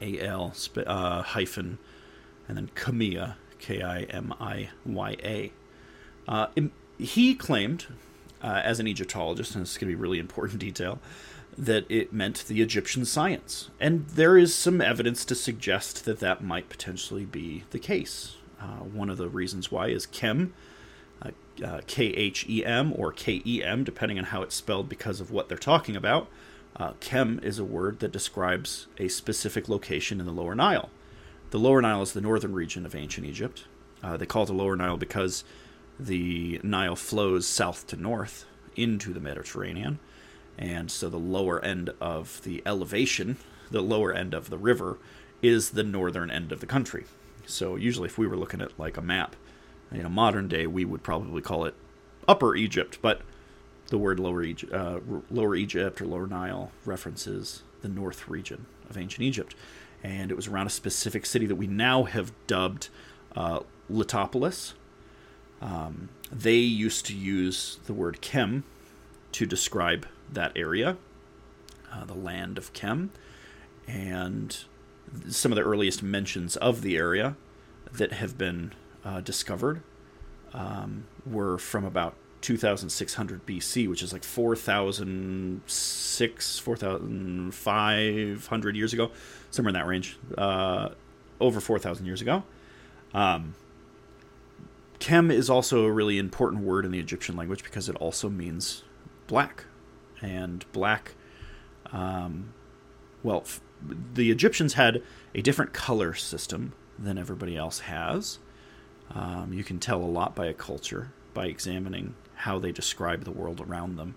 A 0.00 0.18
L 0.20 0.52
uh, 0.84 1.22
hyphen 1.22 1.78
and 2.48 2.56
then 2.56 2.70
Kimia, 2.74 3.36
K 3.58 3.82
I 3.82 4.02
M 4.02 4.34
I 4.40 4.70
Y 4.84 5.16
A. 5.22 5.52
Uh, 6.26 6.46
he 6.98 7.34
claimed, 7.34 7.86
uh, 8.42 8.60
as 8.64 8.80
an 8.80 8.86
Egyptologist, 8.86 9.54
and 9.54 9.62
this 9.62 9.72
is 9.72 9.78
going 9.78 9.90
to 9.90 9.96
be 9.96 10.00
really 10.00 10.18
important 10.18 10.58
detail, 10.68 10.98
that 11.56 11.84
it 11.90 12.12
meant 12.12 12.44
the 12.46 12.62
Egyptian 12.62 13.04
science. 13.04 13.70
And 13.78 14.06
there 14.08 14.38
is 14.38 14.54
some 14.54 14.80
evidence 14.80 15.24
to 15.26 15.34
suggest 15.34 16.04
that 16.04 16.20
that 16.20 16.42
might 16.42 16.68
potentially 16.68 17.24
be 17.24 17.64
the 17.70 17.78
case. 17.78 18.36
Uh, 18.60 18.84
one 18.84 19.10
of 19.10 19.18
the 19.18 19.28
reasons 19.28 19.70
why 19.70 19.88
is 19.88 20.06
Khem, 20.06 20.54
uh, 21.20 21.30
uh, 21.64 21.80
K 21.86 22.06
H 22.06 22.46
E 22.48 22.64
M 22.64 22.92
or 22.96 23.12
K 23.12 23.42
E 23.44 23.62
M, 23.62 23.84
depending 23.84 24.18
on 24.18 24.24
how 24.26 24.42
it's 24.42 24.54
spelled 24.54 24.88
because 24.88 25.20
of 25.20 25.30
what 25.30 25.48
they're 25.48 25.58
talking 25.58 25.96
about. 25.96 26.28
Uh, 26.76 26.92
Khem 27.00 27.38
is 27.42 27.58
a 27.58 27.64
word 27.64 28.00
that 28.00 28.12
describes 28.12 28.86
a 28.98 29.08
specific 29.08 29.68
location 29.68 30.20
in 30.20 30.26
the 30.26 30.32
Lower 30.32 30.54
Nile. 30.54 30.88
The 31.50 31.58
Lower 31.58 31.82
Nile 31.82 32.00
is 32.00 32.12
the 32.12 32.22
northern 32.22 32.54
region 32.54 32.86
of 32.86 32.94
ancient 32.94 33.26
Egypt. 33.26 33.64
Uh, 34.02 34.16
they 34.16 34.26
call 34.26 34.44
it 34.44 34.46
the 34.46 34.54
Lower 34.54 34.74
Nile 34.74 34.96
because 34.96 35.44
the 36.00 36.60
Nile 36.62 36.96
flows 36.96 37.46
south 37.46 37.86
to 37.88 37.96
north 37.96 38.46
into 38.74 39.12
the 39.12 39.20
Mediterranean 39.20 39.98
and 40.62 40.92
so 40.92 41.08
the 41.08 41.18
lower 41.18 41.62
end 41.64 41.90
of 42.00 42.40
the 42.44 42.62
elevation, 42.64 43.36
the 43.72 43.80
lower 43.80 44.12
end 44.12 44.32
of 44.32 44.48
the 44.48 44.56
river, 44.56 44.98
is 45.42 45.70
the 45.70 45.82
northern 45.82 46.30
end 46.30 46.52
of 46.52 46.60
the 46.60 46.66
country. 46.66 47.04
So 47.46 47.74
usually, 47.74 48.06
if 48.06 48.16
we 48.16 48.28
were 48.28 48.36
looking 48.36 48.60
at 48.60 48.78
like 48.78 48.96
a 48.96 49.02
map, 49.02 49.34
you 49.90 50.04
know, 50.04 50.08
modern 50.08 50.46
day, 50.46 50.68
we 50.68 50.84
would 50.84 51.02
probably 51.02 51.42
call 51.42 51.64
it 51.64 51.74
Upper 52.28 52.54
Egypt, 52.54 52.98
but 53.02 53.22
the 53.88 53.98
word 53.98 54.20
Lower 54.20 54.44
Egypt, 54.44 54.72
uh, 54.72 55.00
Lower 55.32 55.56
Egypt 55.56 56.00
or 56.00 56.06
Lower 56.06 56.28
Nile 56.28 56.70
references 56.84 57.64
the 57.80 57.88
north 57.88 58.28
region 58.28 58.66
of 58.88 58.96
ancient 58.96 59.22
Egypt, 59.22 59.56
and 60.04 60.30
it 60.30 60.36
was 60.36 60.46
around 60.46 60.68
a 60.68 60.70
specific 60.70 61.26
city 61.26 61.46
that 61.46 61.56
we 61.56 61.66
now 61.66 62.04
have 62.04 62.30
dubbed 62.46 62.88
uh, 63.34 63.60
Letopolis. 63.90 64.74
Um, 65.60 66.08
they 66.30 66.58
used 66.58 67.04
to 67.06 67.16
use 67.16 67.80
the 67.86 67.92
word 67.92 68.20
Kem 68.20 68.62
to 69.32 69.44
describe 69.44 70.06
that 70.34 70.52
area, 70.56 70.96
uh, 71.92 72.04
the 72.04 72.14
land 72.14 72.58
of 72.58 72.72
Kem, 72.72 73.10
and 73.86 74.64
some 75.28 75.52
of 75.52 75.56
the 75.56 75.62
earliest 75.62 76.02
mentions 76.02 76.56
of 76.56 76.82
the 76.82 76.96
area 76.96 77.36
that 77.92 78.12
have 78.12 78.36
been 78.38 78.72
uh, 79.04 79.20
discovered 79.20 79.82
um, 80.54 81.04
were 81.26 81.58
from 81.58 81.84
about 81.84 82.14
2600 82.40 83.44
BC, 83.46 83.88
which 83.88 84.02
is 84.02 84.12
like 84.12 84.24
4,006, 84.24 86.58
4,500 86.58 88.76
years 88.76 88.92
ago, 88.92 89.12
somewhere 89.50 89.70
in 89.70 89.74
that 89.74 89.86
range, 89.86 90.18
uh, 90.36 90.88
over 91.40 91.60
4,000 91.60 92.04
years 92.06 92.20
ago. 92.20 92.42
Um, 93.14 93.54
Kem 94.98 95.30
is 95.30 95.48
also 95.50 95.84
a 95.84 95.90
really 95.90 96.18
important 96.18 96.62
word 96.62 96.84
in 96.84 96.90
the 96.90 97.00
Egyptian 97.00 97.36
language 97.36 97.64
because 97.64 97.88
it 97.88 97.96
also 97.96 98.28
means 98.28 98.82
black 99.26 99.64
and 100.22 100.64
black. 100.72 101.14
Um, 101.92 102.54
well, 103.22 103.42
f- 103.44 103.60
the 104.14 104.30
Egyptians 104.30 104.74
had 104.74 105.02
a 105.34 105.42
different 105.42 105.72
color 105.72 106.14
system 106.14 106.72
than 106.98 107.18
everybody 107.18 107.56
else 107.56 107.80
has. 107.80 108.38
Um, 109.14 109.52
you 109.52 109.64
can 109.64 109.78
tell 109.78 110.00
a 110.02 110.06
lot 110.06 110.34
by 110.34 110.46
a 110.46 110.54
culture 110.54 111.12
by 111.34 111.46
examining 111.46 112.14
how 112.34 112.58
they 112.58 112.72
describe 112.72 113.24
the 113.24 113.30
world 113.30 113.60
around 113.60 113.96
them. 113.96 114.14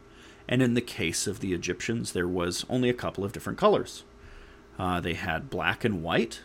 And 0.47 0.61
in 0.61 0.73
the 0.75 0.81
case 0.81 1.27
of 1.27 1.39
the 1.39 1.53
Egyptians, 1.53 2.11
there 2.11 2.27
was 2.27 2.65
only 2.69 2.89
a 2.89 2.93
couple 2.93 3.23
of 3.23 3.33
different 3.33 3.57
colors. 3.59 4.03
Uh, 4.77 4.99
they 4.99 5.13
had 5.13 5.49
black 5.49 5.83
and 5.83 6.03
white, 6.03 6.41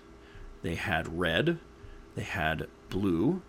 they 0.62 0.74
had 0.74 1.18
red, 1.18 1.58
they 2.14 2.22
had 2.22 2.66
blue. 2.88 3.42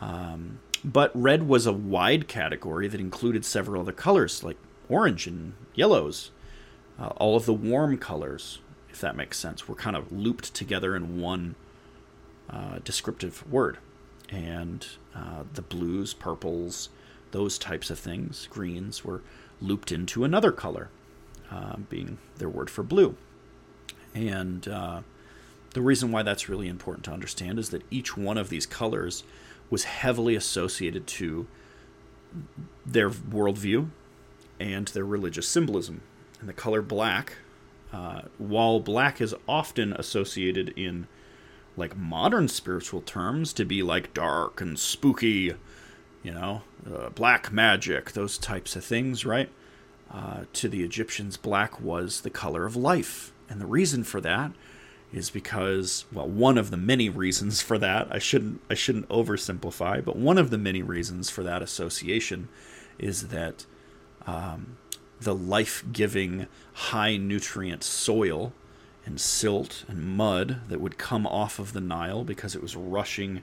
Um, 0.00 0.60
but 0.84 1.10
red 1.14 1.48
was 1.48 1.66
a 1.66 1.72
wide 1.72 2.28
category 2.28 2.88
that 2.88 3.00
included 3.00 3.44
several 3.44 3.80
other 3.82 3.92
colors 3.92 4.44
like 4.44 4.58
orange 4.88 5.26
and 5.26 5.54
yellows. 5.74 6.30
Uh, 6.98 7.08
all 7.16 7.36
of 7.36 7.46
the 7.46 7.54
warm 7.54 7.96
colors, 7.98 8.58
if 8.90 9.00
that 9.00 9.16
makes 9.16 9.38
sense, 9.38 9.68
were 9.68 9.74
kind 9.74 9.96
of 9.96 10.10
looped 10.10 10.52
together 10.54 10.96
in 10.96 11.20
one 11.20 11.54
uh, 12.50 12.78
descriptive 12.84 13.50
word. 13.50 13.78
And 14.30 14.86
uh, 15.14 15.44
the 15.54 15.62
blues, 15.62 16.12
purples, 16.12 16.90
those 17.30 17.58
types 17.58 17.90
of 17.90 17.98
things, 17.98 18.48
greens, 18.50 19.04
were 19.04 19.22
looped 19.60 19.92
into 19.92 20.24
another 20.24 20.52
color, 20.52 20.90
uh, 21.50 21.76
being 21.88 22.18
their 22.36 22.48
word 22.48 22.70
for 22.70 22.82
blue. 22.82 23.16
And 24.14 24.66
uh, 24.66 25.02
the 25.74 25.82
reason 25.82 26.10
why 26.10 26.22
that's 26.22 26.48
really 26.48 26.68
important 26.68 27.04
to 27.04 27.12
understand 27.12 27.58
is 27.58 27.70
that 27.70 27.82
each 27.90 28.16
one 28.16 28.38
of 28.38 28.48
these 28.48 28.66
colors 28.66 29.22
was 29.70 29.84
heavily 29.84 30.34
associated 30.34 31.06
to 31.06 31.46
their 32.84 33.10
worldview, 33.10 33.88
and 34.60 34.88
their 34.88 35.04
religious 35.04 35.48
symbolism. 35.48 36.02
And 36.40 36.48
the 36.48 36.54
color 36.54 36.82
black, 36.82 37.36
uh, 37.92 38.22
while 38.38 38.80
black 38.80 39.20
is 39.20 39.34
often 39.48 39.92
associated 39.94 40.70
in 40.76 41.06
like 41.76 41.96
modern 41.96 42.48
spiritual 42.48 43.00
terms 43.00 43.52
to 43.54 43.64
be 43.64 43.82
like 43.82 44.14
dark 44.14 44.60
and 44.60 44.78
spooky, 44.78 45.54
you 46.22 46.32
know, 46.32 46.62
uh, 46.92 47.08
black 47.10 47.52
magic, 47.52 48.12
those 48.12 48.36
types 48.36 48.76
of 48.76 48.84
things, 48.84 49.24
right? 49.24 49.50
Uh, 50.10 50.44
to 50.52 50.68
the 50.68 50.82
Egyptians, 50.82 51.36
black 51.36 51.80
was 51.80 52.22
the 52.22 52.30
color 52.30 52.66
of 52.66 52.74
life. 52.76 53.32
And 53.48 53.60
the 53.60 53.66
reason 53.66 54.04
for 54.04 54.20
that 54.22 54.52
is 55.12 55.30
because, 55.30 56.04
well, 56.12 56.28
one 56.28 56.58
of 56.58 56.70
the 56.70 56.76
many 56.76 57.08
reasons 57.08 57.62
for 57.62 57.78
that, 57.78 58.08
I 58.10 58.18
shouldn't, 58.18 58.60
I 58.68 58.74
shouldn't 58.74 59.08
oversimplify, 59.08 60.04
but 60.04 60.16
one 60.16 60.36
of 60.38 60.50
the 60.50 60.58
many 60.58 60.82
reasons 60.82 61.30
for 61.30 61.42
that 61.44 61.62
association 61.62 62.48
is 62.98 63.28
that 63.28 63.64
um, 64.28 64.76
the 65.20 65.34
life 65.34 65.82
giving, 65.90 66.46
high 66.74 67.16
nutrient 67.16 67.82
soil 67.82 68.52
and 69.06 69.18
silt 69.18 69.84
and 69.88 70.04
mud 70.04 70.60
that 70.68 70.82
would 70.82 70.98
come 70.98 71.26
off 71.26 71.58
of 71.58 71.72
the 71.72 71.80
Nile 71.80 72.24
because 72.24 72.54
it 72.54 72.60
was 72.60 72.76
rushing, 72.76 73.42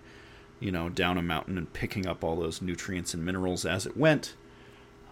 you 0.60 0.72
know, 0.72 0.89
down 0.89 1.18
a 1.18 1.24
mountain 1.24 1.58
and 1.58 1.74
picking 1.74 2.06
up 2.06 2.24
all 2.24 2.36
those 2.36 2.62
nutrients 2.62 3.15
and 3.15 3.25
minerals 3.25 3.65
as 3.65 3.88
it 3.88 3.98
went, 3.98 4.36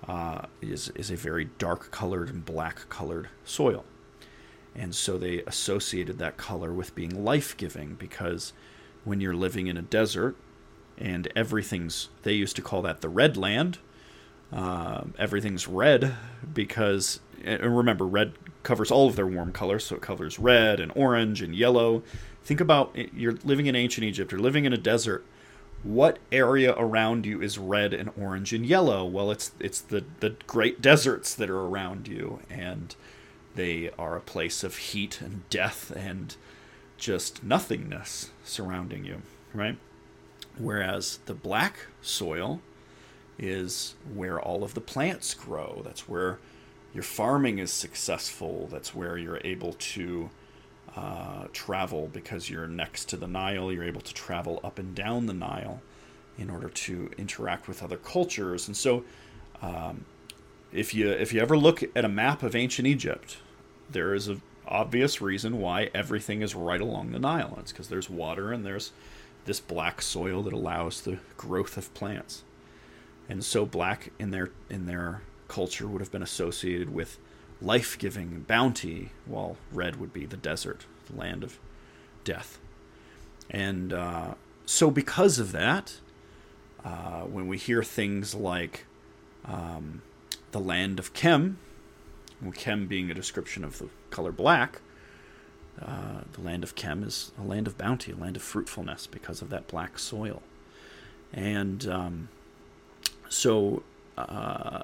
uh, 0.08 0.44
is, 0.62 0.89
is 0.89 1.10
a 1.10 1.15
very 1.15 1.46
dark 1.58 1.89
colored 1.89 2.30
and 2.30 2.46
black 2.46 2.88
colored 2.89 3.30
soil. 3.44 3.84
And 4.75 4.94
so 4.94 5.18
they 5.18 5.39
associated 5.42 6.20
that 6.20 6.38
color 6.38 6.72
with 6.72 6.94
being 6.94 7.24
life 7.24 7.58
giving 7.58 7.96
because 7.96 8.53
when 9.03 9.22
you're 9.22 9.36
living 9.36 9.65
in 9.65 9.77
a 9.77 9.82
desert 9.82 10.36
and 11.00 11.32
everything's, 11.36 12.10
they 12.22 12.34
used 12.34 12.56
to 12.58 12.62
call 12.62 12.84
that 12.84 13.01
the 13.01 13.10
red 13.10 13.38
land 13.38 13.80
uh, 14.53 15.03
everything's 15.17 15.67
red 15.67 16.15
because 16.53 17.19
and 17.43 17.75
remember 17.75 18.05
red 18.05 18.33
covers 18.63 18.91
all 18.91 19.07
of 19.07 19.15
their 19.15 19.27
warm 19.27 19.51
colors 19.51 19.86
so 19.86 19.95
it 19.95 20.01
covers 20.01 20.39
red 20.39 20.79
and 20.79 20.91
orange 20.95 21.41
and 21.41 21.55
yellow 21.55 22.01
think 22.43 22.62
about 22.62 22.95
you're 23.13 23.36
living 23.43 23.65
in 23.65 23.75
ancient 23.75 24.05
egypt 24.05 24.31
you're 24.31 24.39
living 24.39 24.65
in 24.65 24.72
a 24.72 24.77
desert 24.77 25.25
what 25.83 26.19
area 26.31 26.74
around 26.77 27.25
you 27.25 27.41
is 27.41 27.57
red 27.57 27.93
and 27.93 28.10
orange 28.17 28.53
and 28.53 28.65
yellow? 28.65 29.05
Well, 29.05 29.31
it's 29.31 29.51
it's 29.60 29.81
the 29.81 30.05
the 30.22 30.36
great 30.48 30.81
deserts 30.81 31.36
that 31.36 31.50
are 31.50 31.60
around 31.60 32.07
you, 32.07 32.39
and 32.50 32.95
they 33.55 33.91
are 34.00 34.15
a 34.15 34.22
place 34.22 34.63
of 34.63 34.77
heat 34.77 35.22
and 35.22 35.48
death 35.50 35.91
and 35.95 36.36
just 36.98 37.43
nothingness 37.43 38.31
surrounding 38.43 39.03
you, 39.03 39.22
right? 39.53 39.77
Whereas 40.57 41.19
the 41.25 41.33
black 41.33 41.88
soil 42.01 42.62
is 43.37 43.95
where 44.13 44.39
all 44.39 44.63
of 44.63 44.73
the 44.73 44.81
plants 44.81 45.33
grow. 45.33 45.81
That's 45.83 46.07
where 46.07 46.39
your 46.93 47.03
farming 47.03 47.59
is 47.59 47.71
successful. 47.71 48.67
That's 48.71 48.93
where 48.93 49.17
you're 49.17 49.41
able 49.43 49.73
to 49.73 50.29
uh, 50.95 51.45
travel 51.51 52.09
because 52.11 52.49
you're 52.49 52.67
next 52.67 53.05
to 53.09 53.17
the 53.17 53.27
Nile. 53.27 53.71
You're 53.71 53.83
able 53.83 54.01
to 54.01 54.13
travel 54.13 54.59
up 54.63 54.77
and 54.77 54.93
down 54.93 55.25
the 55.25 55.33
Nile 55.33 55.81
in 56.37 56.49
order 56.49 56.69
to 56.69 57.11
interact 57.17 57.67
with 57.67 57.83
other 57.83 57.97
cultures. 57.97 58.67
And 58.67 58.77
so, 58.77 59.03
um, 59.61 60.05
if 60.71 60.93
you 60.93 61.09
if 61.09 61.33
you 61.33 61.39
ever 61.39 61.57
look 61.57 61.83
at 61.95 62.05
a 62.05 62.09
map 62.09 62.43
of 62.43 62.55
ancient 62.55 62.87
Egypt, 62.87 63.37
there 63.89 64.13
is 64.13 64.27
an 64.27 64.41
obvious 64.67 65.21
reason 65.21 65.59
why 65.59 65.89
everything 65.93 66.41
is 66.41 66.55
right 66.55 66.81
along 66.81 67.11
the 67.11 67.19
Nile. 67.19 67.57
It's 67.59 67.71
because 67.71 67.89
there's 67.89 68.09
water 68.09 68.51
and 68.51 68.65
there's 68.65 68.91
this 69.45 69.59
black 69.59 70.01
soil 70.01 70.41
that 70.43 70.53
allows 70.53 71.01
the 71.01 71.19
growth 71.37 71.77
of 71.77 71.93
plants. 71.93 72.43
And 73.33 73.43
so 73.43 73.65
black 73.65 74.11
in 74.19 74.29
their 74.29 74.51
in 74.69 74.85
their 74.85 75.23
culture 75.47 75.87
would 75.87 76.01
have 76.01 76.11
been 76.11 76.21
associated 76.21 76.93
with 76.93 77.17
life-giving 77.63 78.41
bounty, 78.41 79.09
while 79.25 79.57
red 79.71 79.95
would 79.95 80.13
be 80.13 80.27
the 80.27 80.37
desert, 80.37 80.85
the 81.07 81.17
land 81.17 81.43
of 81.43 81.57
death. 82.23 82.59
And 83.49 83.91
uh, 83.91 84.35
so, 84.67 84.91
because 84.91 85.39
of 85.39 85.51
that, 85.51 85.97
uh, 86.85 87.21
when 87.21 87.47
we 87.47 87.57
hear 87.57 87.81
things 87.81 88.35
like 88.35 88.85
um, 89.45 90.03
the 90.51 90.59
land 90.59 90.99
of 90.99 91.15
Kem, 91.15 91.57
Kem 92.53 92.85
being 92.85 93.09
a 93.09 93.15
description 93.15 93.63
of 93.63 93.79
the 93.79 93.89
color 94.11 94.31
black, 94.31 94.79
uh, 95.81 96.21
the 96.33 96.41
land 96.41 96.63
of 96.63 96.75
Kem 96.75 97.01
is 97.01 97.31
a 97.39 97.43
land 97.43 97.65
of 97.65 97.79
bounty, 97.79 98.11
a 98.11 98.15
land 98.15 98.35
of 98.35 98.43
fruitfulness 98.43 99.07
because 99.07 99.41
of 99.41 99.49
that 99.49 99.67
black 99.67 99.97
soil. 99.97 100.43
And 101.33 101.87
um, 101.87 102.29
so, 103.33 103.81
uh, 104.15 104.83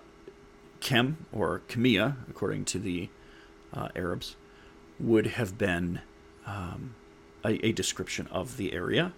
Kem, 0.79 1.25
or 1.31 1.61
Kemia, 1.67 2.15
according 2.29 2.65
to 2.65 2.79
the 2.79 3.09
uh, 3.71 3.89
Arabs, 3.95 4.35
would 4.99 5.27
have 5.27 5.57
been 5.57 6.01
um, 6.47 6.95
a, 7.45 7.63
a 7.65 7.71
description 7.71 8.27
of 8.31 8.57
the 8.57 8.73
area. 8.73 9.13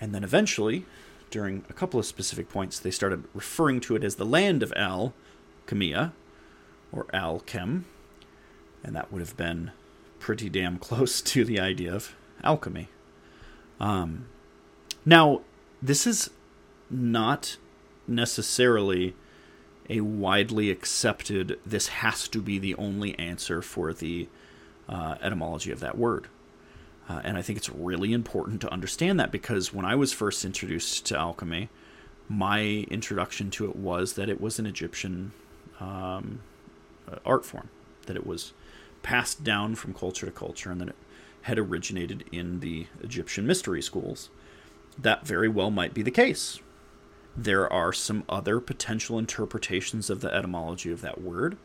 And 0.00 0.12
then 0.12 0.24
eventually, 0.24 0.86
during 1.30 1.64
a 1.70 1.72
couple 1.72 2.00
of 2.00 2.06
specific 2.06 2.48
points, 2.48 2.80
they 2.80 2.90
started 2.90 3.24
referring 3.32 3.80
to 3.82 3.94
it 3.94 4.02
as 4.02 4.16
the 4.16 4.26
land 4.26 4.64
of 4.64 4.72
Al 4.74 5.14
Kemia, 5.66 6.12
or 6.90 7.06
Al 7.12 7.40
Kem, 7.40 7.84
and 8.82 8.96
that 8.96 9.12
would 9.12 9.20
have 9.20 9.36
been 9.36 9.70
pretty 10.18 10.48
damn 10.48 10.78
close 10.78 11.22
to 11.32 11.44
the 11.44 11.60
idea 11.60 11.94
of 11.94 12.16
alchemy. 12.42 12.88
Um, 13.78 14.26
now, 15.04 15.42
this 15.80 16.08
is 16.08 16.30
not 16.90 17.56
necessarily 18.08 19.14
a 19.88 20.00
widely 20.00 20.70
accepted, 20.70 21.58
this 21.64 21.88
has 21.88 22.28
to 22.28 22.42
be 22.42 22.58
the 22.58 22.74
only 22.74 23.18
answer 23.18 23.62
for 23.62 23.92
the 23.92 24.28
uh, 24.88 25.16
etymology 25.22 25.70
of 25.70 25.80
that 25.80 25.96
word. 25.96 26.28
Uh, 27.08 27.20
and 27.24 27.38
I 27.38 27.42
think 27.42 27.56
it's 27.56 27.70
really 27.70 28.12
important 28.12 28.60
to 28.60 28.72
understand 28.72 29.18
that 29.18 29.32
because 29.32 29.72
when 29.72 29.86
I 29.86 29.94
was 29.94 30.12
first 30.12 30.44
introduced 30.44 31.06
to 31.06 31.18
alchemy, 31.18 31.70
my 32.28 32.86
introduction 32.90 33.50
to 33.52 33.64
it 33.70 33.76
was 33.76 34.12
that 34.14 34.28
it 34.28 34.40
was 34.40 34.58
an 34.58 34.66
Egyptian 34.66 35.32
um, 35.80 36.40
uh, 37.10 37.16
art 37.24 37.46
form, 37.46 37.70
that 38.06 38.16
it 38.16 38.26
was 38.26 38.52
passed 39.02 39.42
down 39.42 39.74
from 39.74 39.94
culture 39.94 40.26
to 40.26 40.32
culture, 40.32 40.70
and 40.70 40.80
that 40.82 40.88
it 40.88 40.96
had 41.42 41.58
originated 41.58 42.24
in 42.30 42.60
the 42.60 42.86
Egyptian 43.02 43.46
mystery 43.46 43.80
schools. 43.80 44.28
That 44.98 45.26
very 45.26 45.48
well 45.48 45.70
might 45.70 45.94
be 45.94 46.02
the 46.02 46.10
case. 46.10 46.60
There 47.38 47.72
are 47.72 47.92
some 47.92 48.24
other 48.28 48.58
potential 48.58 49.16
interpretations 49.16 50.10
of 50.10 50.22
the 50.22 50.34
etymology 50.34 50.90
of 50.90 51.02
that 51.02 51.20
word 51.20 51.56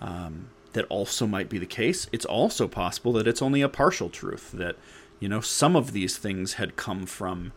um, 0.00 0.48
that 0.72 0.86
also 0.86 1.26
might 1.26 1.50
be 1.50 1.58
the 1.58 1.66
case. 1.66 2.06
It's 2.10 2.24
also 2.24 2.66
possible 2.66 3.12
that 3.12 3.28
it's 3.28 3.42
only 3.42 3.60
a 3.60 3.68
partial 3.68 4.08
truth, 4.08 4.50
that, 4.52 4.76
you 5.20 5.28
know, 5.28 5.42
some 5.42 5.76
of 5.76 5.92
these 5.92 6.16
things 6.16 6.54
had 6.54 6.76
come 6.76 7.04
from 7.04 7.52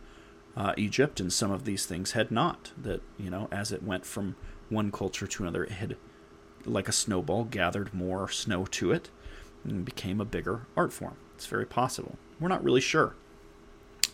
uh, 0.58 0.74
Egypt 0.76 1.20
and 1.20 1.32
some 1.32 1.50
of 1.50 1.64
these 1.64 1.86
things 1.86 2.12
had 2.12 2.30
not. 2.30 2.72
That, 2.76 3.00
you 3.18 3.30
know, 3.30 3.48
as 3.50 3.72
it 3.72 3.82
went 3.82 4.04
from 4.04 4.36
one 4.68 4.92
culture 4.92 5.26
to 5.26 5.42
another, 5.42 5.64
it 5.64 5.72
had 5.72 5.96
like 6.66 6.86
a 6.86 6.92
snowball, 6.92 7.44
gathered 7.44 7.94
more 7.94 8.28
snow 8.28 8.66
to 8.66 8.92
it 8.92 9.08
and 9.64 9.86
became 9.86 10.20
a 10.20 10.26
bigger 10.26 10.66
art 10.76 10.92
form. 10.92 11.16
It's 11.34 11.46
very 11.46 11.64
possible. 11.64 12.18
We're 12.38 12.48
not 12.48 12.62
really 12.62 12.82
sure. 12.82 13.14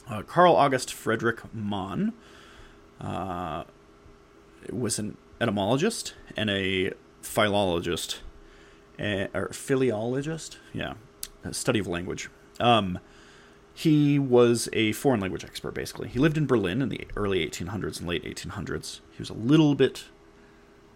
Uh, 0.08 0.22
Carl 0.22 0.54
August 0.54 0.92
Frederick 0.92 1.40
Mahn 1.52 2.12
uh, 3.04 3.64
was 4.72 4.98
an 4.98 5.16
etymologist 5.40 6.14
and 6.36 6.50
a 6.50 6.92
philologist, 7.22 8.20
uh, 8.98 9.26
or 9.34 9.50
philologist, 9.52 10.58
yeah, 10.72 10.94
study 11.50 11.78
of 11.78 11.86
language. 11.86 12.30
Um, 12.60 12.98
he 13.74 14.18
was 14.18 14.68
a 14.72 14.92
foreign 14.92 15.20
language 15.20 15.44
expert, 15.44 15.74
basically. 15.74 16.08
He 16.08 16.20
lived 16.20 16.38
in 16.38 16.46
Berlin 16.46 16.80
in 16.80 16.88
the 16.88 17.06
early 17.16 17.44
1800s 17.44 17.98
and 17.98 18.08
late 18.08 18.24
1800s. 18.24 19.00
He 19.10 19.18
was 19.18 19.30
a 19.30 19.34
little 19.34 19.74
bit 19.74 20.04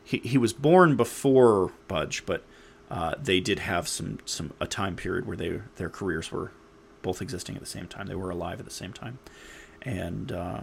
he, 0.08 0.18
he 0.18 0.38
was 0.38 0.54
born 0.54 0.96
before 0.96 1.70
Budge, 1.86 2.24
but 2.24 2.42
uh, 2.90 3.14
they 3.22 3.40
did 3.40 3.58
have 3.58 3.86
some 3.86 4.20
some 4.24 4.54
a 4.58 4.66
time 4.66 4.96
period 4.96 5.26
where 5.26 5.36
they 5.36 5.60
their 5.76 5.90
careers 5.90 6.32
were 6.32 6.50
both 7.02 7.20
existing 7.20 7.56
at 7.56 7.60
the 7.60 7.68
same 7.68 7.86
time. 7.86 8.06
They 8.06 8.14
were 8.14 8.30
alive 8.30 8.58
at 8.58 8.64
the 8.64 8.72
same 8.72 8.94
time, 8.94 9.18
and 9.82 10.32
uh, 10.32 10.62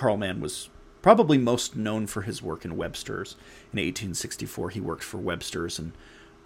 Mahn 0.00 0.40
was 0.40 0.70
probably 1.06 1.38
most 1.38 1.76
known 1.76 2.04
for 2.04 2.22
his 2.22 2.42
work 2.42 2.64
in 2.64 2.76
Webster's. 2.76 3.36
In 3.72 3.78
1864, 3.78 4.70
he 4.70 4.80
worked 4.80 5.04
for 5.04 5.18
Webster's 5.18 5.78
and 5.78 5.92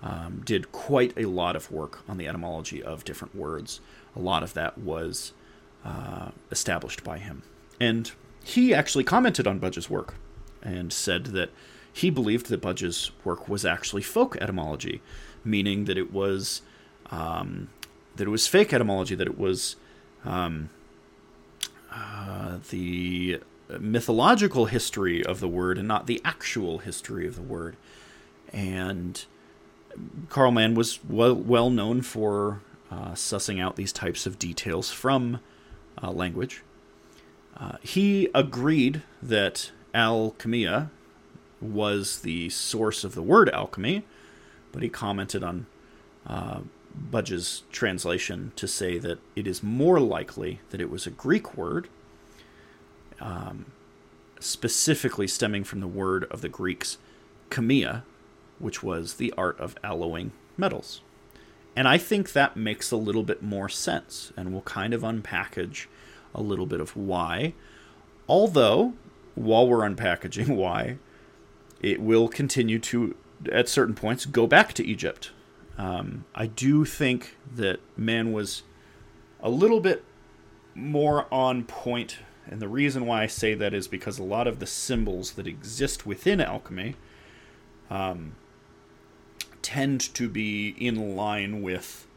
um, 0.02 0.42
did 0.44 0.70
quite 0.70 1.14
a 1.16 1.24
lot 1.24 1.56
of 1.56 1.72
work 1.72 2.00
on 2.06 2.18
the 2.18 2.28
etymology 2.28 2.82
of 2.82 3.02
different 3.02 3.34
words. 3.34 3.80
A 4.14 4.18
lot 4.18 4.42
of 4.42 4.52
that 4.52 4.76
was 4.76 5.32
uh, 5.82 6.32
established 6.50 7.02
by 7.02 7.16
him, 7.16 7.40
and 7.80 8.12
he 8.44 8.74
actually 8.74 9.02
commented 9.02 9.46
on 9.46 9.60
Budge's 9.60 9.88
work 9.88 10.16
and 10.62 10.92
said 10.92 11.24
that 11.28 11.48
he 11.90 12.10
believed 12.10 12.50
that 12.50 12.60
Budge's 12.60 13.12
work 13.24 13.48
was 13.48 13.64
actually 13.64 14.02
folk 14.02 14.36
etymology, 14.42 15.00
meaning 15.42 15.86
that 15.86 15.96
it 15.96 16.12
was 16.12 16.60
um, 17.10 17.70
that 18.16 18.26
it 18.26 18.30
was 18.30 18.46
fake 18.46 18.74
etymology, 18.74 19.14
that 19.14 19.26
it 19.26 19.38
was 19.38 19.76
um, 20.22 20.68
uh, 21.90 22.58
the 22.68 23.40
mythological 23.78 24.66
history 24.66 25.24
of 25.24 25.40
the 25.40 25.48
word 25.48 25.78
and 25.78 25.86
not 25.86 26.06
the 26.06 26.20
actual 26.24 26.78
history 26.78 27.26
of 27.26 27.36
the 27.36 27.42
word. 27.42 27.76
And 28.52 29.24
Carl 30.28 30.50
Mahn 30.50 30.74
was 30.74 30.98
well, 31.04 31.34
well 31.34 31.70
known 31.70 32.02
for 32.02 32.60
uh, 32.90 33.12
sussing 33.12 33.60
out 33.60 33.76
these 33.76 33.92
types 33.92 34.26
of 34.26 34.38
details 34.38 34.90
from 34.90 35.40
uh, 36.02 36.10
language. 36.10 36.62
Uh, 37.56 37.76
he 37.82 38.28
agreed 38.34 39.02
that 39.22 39.70
alchemia 39.94 40.90
was 41.60 42.20
the 42.20 42.48
source 42.48 43.04
of 43.04 43.14
the 43.14 43.22
word 43.22 43.50
alchemy, 43.50 44.04
but 44.72 44.82
he 44.82 44.88
commented 44.88 45.44
on 45.44 45.66
uh, 46.26 46.60
Budge's 46.94 47.62
translation 47.70 48.52
to 48.56 48.66
say 48.66 48.98
that 48.98 49.18
it 49.36 49.46
is 49.46 49.62
more 49.62 50.00
likely 50.00 50.60
that 50.70 50.80
it 50.80 50.90
was 50.90 51.06
a 51.06 51.10
Greek 51.10 51.56
word, 51.56 51.88
um, 53.20 53.66
specifically 54.38 55.26
stemming 55.26 55.64
from 55.64 55.80
the 55.80 55.86
word 55.86 56.24
of 56.30 56.40
the 56.40 56.48
Greeks, 56.48 56.98
chemia, 57.50 58.04
which 58.58 58.82
was 58.82 59.14
the 59.14 59.32
art 59.36 59.58
of 59.60 59.76
alloying 59.82 60.32
metals. 60.56 61.00
And 61.76 61.86
I 61.86 61.98
think 61.98 62.32
that 62.32 62.56
makes 62.56 62.90
a 62.90 62.96
little 62.96 63.22
bit 63.22 63.42
more 63.42 63.68
sense, 63.68 64.32
and 64.36 64.52
we'll 64.52 64.62
kind 64.62 64.92
of 64.92 65.02
unpackage 65.02 65.86
a 66.34 66.42
little 66.42 66.66
bit 66.66 66.80
of 66.80 66.96
why. 66.96 67.54
Although, 68.28 68.94
while 69.34 69.66
we're 69.66 69.88
unpackaging 69.88 70.56
why, 70.56 70.98
it 71.80 72.00
will 72.00 72.28
continue 72.28 72.78
to, 72.78 73.16
at 73.50 73.68
certain 73.68 73.94
points, 73.94 74.26
go 74.26 74.46
back 74.46 74.72
to 74.74 74.84
Egypt. 74.84 75.30
Um, 75.78 76.24
I 76.34 76.46
do 76.46 76.84
think 76.84 77.36
that 77.54 77.80
man 77.96 78.32
was 78.32 78.62
a 79.42 79.48
little 79.48 79.80
bit 79.80 80.04
more 80.74 81.26
on 81.32 81.64
point, 81.64 82.18
and 82.50 82.60
the 82.60 82.68
reason 82.68 83.06
why 83.06 83.22
I 83.22 83.26
say 83.28 83.54
that 83.54 83.72
is 83.72 83.86
because 83.86 84.18
a 84.18 84.24
lot 84.24 84.48
of 84.48 84.58
the 84.58 84.66
symbols 84.66 85.32
that 85.32 85.46
exist 85.46 86.04
within 86.04 86.40
alchemy 86.40 86.96
um, 87.88 88.34
tend 89.62 90.00
to 90.14 90.28
be 90.28 90.74
in 90.78 91.16
line 91.16 91.62
with 91.62 92.08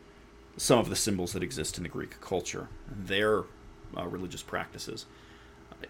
some 0.58 0.80
of 0.80 0.90
the 0.90 0.96
symbols 0.96 1.34
that 1.34 1.44
exist 1.44 1.78
in 1.78 1.84
the 1.84 1.90
Greek 1.90 2.20
culture, 2.20 2.68
their 2.90 3.44
uh, 3.96 4.08
religious 4.08 4.42
practices. 4.42 5.06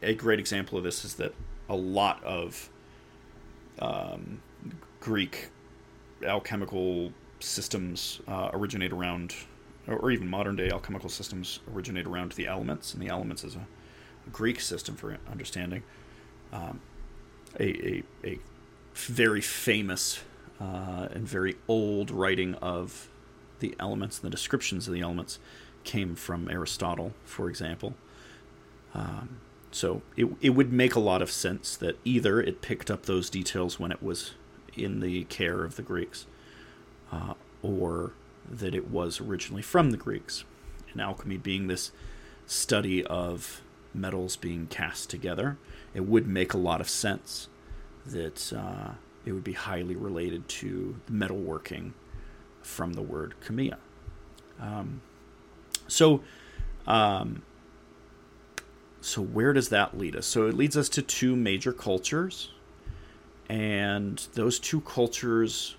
a 0.02 0.14
great 0.14 0.40
example 0.40 0.78
of 0.78 0.84
this 0.84 1.06
is 1.06 1.16
that 1.16 1.34
a 1.70 1.76
lot 1.76 2.22
of 2.24 2.70
um, 3.80 4.42
Greek 5.00 5.50
alchemical 6.26 7.14
systems 7.40 8.22
uh, 8.28 8.50
originate 8.54 8.92
around, 8.92 9.36
or 9.88 10.12
even 10.12 10.28
modern 10.28 10.58
day 10.58 10.70
alchemical 10.70 11.10
systems 11.10 11.60
originate 11.74 12.06
around 12.06 12.34
the 12.34 12.48
elements, 12.48 12.94
and 12.94 13.02
the 13.02 13.08
elements 13.08 13.44
is 13.44 13.56
a, 13.56 13.60
a 13.60 13.66
Greek 14.32 14.60
system 14.60 14.96
for 14.96 15.18
understanding. 15.30 15.84
Um, 16.52 16.82
a, 17.60 17.64
a, 17.66 18.04
a 18.24 18.40
very 18.94 19.42
famous 19.42 20.22
uh, 20.60 21.08
and 21.12 21.28
very 21.28 21.56
old 21.68 22.12
writing 22.12 22.56
of 22.56 23.10
the 23.60 23.76
elements, 23.80 24.20
and 24.20 24.26
the 24.26 24.30
descriptions 24.36 24.88
of 24.88 24.94
the 24.94 25.02
elements, 25.02 25.40
came 25.84 26.16
from 26.16 26.50
Aristotle, 26.50 27.14
for 27.26 27.50
example. 27.50 27.94
Um, 28.94 29.38
so 29.72 30.02
it, 30.16 30.28
it 30.42 30.52
would 30.52 30.72
make 30.72 30.96
a 30.96 31.00
lot 31.00 31.22
of 31.22 31.32
sense 31.32 31.76
that 31.78 31.98
either 32.06 32.40
it 32.40 32.62
picked 32.62 32.92
up 32.92 33.06
those 33.06 33.30
details 33.30 33.80
when 33.80 33.92
it 33.92 34.04
was 34.04 34.34
in 34.76 35.00
the 35.00 35.24
care 35.26 35.64
of 35.64 35.76
the 35.76 35.82
Greeks, 35.82 36.26
uh, 37.12 37.34
or 37.62 38.12
that 38.50 38.76
it 38.76 38.90
was 38.90 39.20
originally 39.20 39.62
from 39.62 39.92
the 39.92 39.98
Greeks. 39.98 40.44
And 40.92 41.02
alchemy 41.02 41.38
being 41.38 41.68
this 41.68 41.92
study 42.46 43.04
of 43.06 43.62
metals 43.94 44.36
being 44.36 44.68
cast 44.68 45.10
together, 45.10 45.58
it 45.94 46.02
would 46.02 46.28
make 46.28 46.54
a 46.54 46.58
lot 46.58 46.82
of 46.82 46.90
sense 46.90 47.50
that 48.06 48.52
uh, 48.54 48.94
it 49.26 49.32
would 49.32 49.44
be 49.44 49.54
highly 49.54 49.96
related 49.96 50.48
to 50.48 51.00
metalworking 51.10 51.94
from 52.62 52.94
the 52.94 53.02
word 53.02 53.36
chemia. 53.46 53.78
Um, 54.60 55.02
so, 55.88 56.22
um, 56.88 57.44
so 59.02 59.22
where 59.22 59.54
does 59.54 59.70
that 59.70 59.98
lead 59.98 60.16
us? 60.16 60.26
So 60.26 60.48
it 60.48 60.56
leads 60.56 60.78
us 60.78 60.90
to 60.90 61.02
two 61.02 61.36
major 61.36 61.74
cultures, 61.74 62.52
and 63.50 64.26
those 64.34 64.60
two 64.60 64.82
cultures 64.82 65.76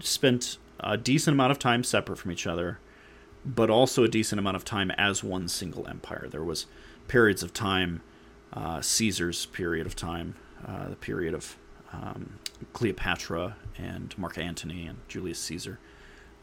spent 0.00 0.58
a 0.80 0.96
decent 0.96 1.34
amount 1.34 1.50
of 1.50 1.58
time 1.58 1.82
separate 1.82 2.18
from 2.18 2.30
each 2.30 2.46
other, 2.46 2.78
but 3.44 3.70
also 3.70 4.04
a 4.04 4.08
decent 4.08 4.38
amount 4.38 4.56
of 4.56 4.64
time 4.64 4.90
as 4.92 5.24
one 5.24 5.48
single 5.48 5.86
empire. 5.86 6.28
There 6.30 6.44
was 6.44 6.66
periods 7.08 7.42
of 7.42 7.52
time, 7.52 8.02
uh, 8.52 8.80
Caesar's 8.80 9.46
period 9.46 9.86
of 9.86 9.96
time, 9.96 10.36
uh, 10.66 10.88
the 10.88 10.96
period 10.96 11.34
of 11.34 11.56
um, 11.92 12.38
Cleopatra 12.72 13.56
and 13.78 14.16
Mark 14.18 14.38
Antony 14.38 14.86
and 14.86 14.98
Julius 15.08 15.38
Caesar, 15.40 15.78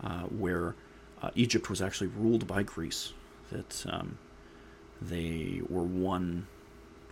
uh, 0.03 0.21
where 0.23 0.75
uh, 1.21 1.29
Egypt 1.35 1.69
was 1.69 1.81
actually 1.81 2.07
ruled 2.07 2.47
by 2.47 2.63
Greece. 2.63 3.13
That 3.51 3.85
um, 3.89 4.17
they 5.01 5.61
were 5.69 5.83
one 5.83 6.47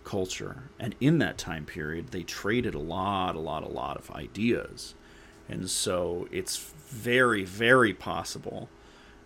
culture, 0.04 0.64
and 0.78 0.94
in 1.00 1.18
that 1.18 1.38
time 1.38 1.64
period, 1.64 2.08
they 2.08 2.22
traded 2.22 2.74
a 2.74 2.78
lot, 2.78 3.36
a 3.36 3.38
lot, 3.38 3.62
a 3.62 3.68
lot 3.68 3.96
of 3.96 4.10
ideas, 4.10 4.94
and 5.48 5.70
so 5.70 6.26
it's 6.32 6.56
very, 6.88 7.44
very 7.44 7.94
possible 7.94 8.68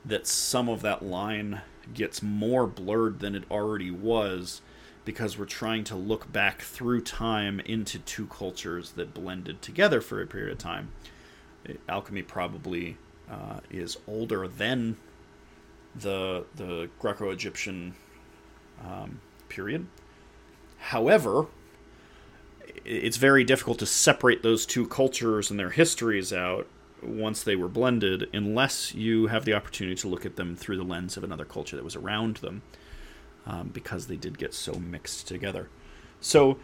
that 0.04 0.26
some 0.26 0.68
of 0.68 0.82
that 0.82 1.04
line 1.04 1.62
gets 1.94 2.22
more 2.22 2.66
blurred 2.66 3.20
than 3.20 3.34
it 3.34 3.44
already 3.50 3.90
was 3.90 4.60
because 5.04 5.38
we're 5.38 5.44
trying 5.44 5.84
to 5.84 5.94
look 5.94 6.32
back 6.32 6.62
through 6.62 7.00
time 7.00 7.60
into 7.60 7.98
two 8.00 8.26
cultures 8.26 8.92
that 8.92 9.14
blended 9.14 9.62
together 9.62 10.00
for 10.00 10.20
a 10.20 10.26
period 10.26 10.52
of 10.52 10.58
time. 10.58 10.90
Alchemy 11.88 12.22
probably 12.22 12.96
uh, 13.30 13.60
is 13.70 13.96
older 14.06 14.46
than 14.46 14.96
the 15.94 16.44
the 16.54 16.90
Greco-Egyptian 16.98 17.94
um, 18.84 19.20
period. 19.48 19.86
However, 20.78 21.46
it's 22.84 23.16
very 23.16 23.44
difficult 23.44 23.78
to 23.78 23.86
separate 23.86 24.42
those 24.42 24.66
two 24.66 24.86
cultures 24.86 25.50
and 25.50 25.58
their 25.58 25.70
histories 25.70 26.32
out 26.32 26.66
once 27.02 27.42
they 27.42 27.56
were 27.56 27.68
blended 27.68 28.28
unless 28.32 28.94
you 28.94 29.26
have 29.26 29.44
the 29.44 29.54
opportunity 29.54 29.94
to 29.94 30.08
look 30.08 30.24
at 30.24 30.36
them 30.36 30.56
through 30.56 30.76
the 30.76 30.84
lens 30.84 31.16
of 31.16 31.24
another 31.24 31.44
culture 31.44 31.76
that 31.76 31.84
was 31.84 31.96
around 31.96 32.36
them 32.38 32.62
um, 33.46 33.68
because 33.68 34.06
they 34.06 34.16
did 34.16 34.38
get 34.38 34.54
so 34.54 34.74
mixed 34.74 35.28
together. 35.28 35.68
So, 36.20 36.58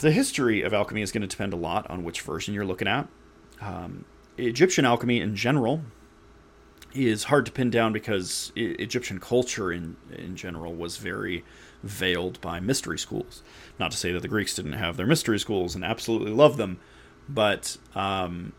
the 0.00 0.10
history 0.10 0.62
of 0.62 0.74
alchemy 0.74 1.02
is 1.02 1.12
going 1.12 1.22
to 1.22 1.28
depend 1.28 1.52
a 1.52 1.56
lot 1.56 1.88
on 1.88 2.02
which 2.02 2.20
version 2.22 2.52
you're 2.52 2.64
looking 2.64 2.88
at. 2.88 3.06
Um, 3.60 4.04
Egyptian 4.36 4.84
alchemy 4.84 5.20
in 5.20 5.36
general 5.36 5.82
is 6.94 7.24
hard 7.24 7.46
to 7.46 7.52
pin 7.52 7.70
down 7.70 7.92
because 7.92 8.52
Egyptian 8.56 9.20
culture 9.20 9.70
in 9.70 9.96
in 10.10 10.36
general 10.36 10.74
was 10.74 10.96
very 10.96 11.44
veiled 11.82 12.40
by 12.40 12.60
mystery 12.60 12.98
schools. 12.98 13.42
Not 13.78 13.90
to 13.92 13.96
say 13.96 14.12
that 14.12 14.22
the 14.22 14.28
Greeks 14.28 14.54
didn't 14.54 14.72
have 14.72 14.96
their 14.96 15.06
mystery 15.06 15.38
schools 15.38 15.74
and 15.74 15.84
absolutely 15.84 16.32
love 16.32 16.56
them, 16.56 16.80
but 17.28 17.76
um, 17.94 18.52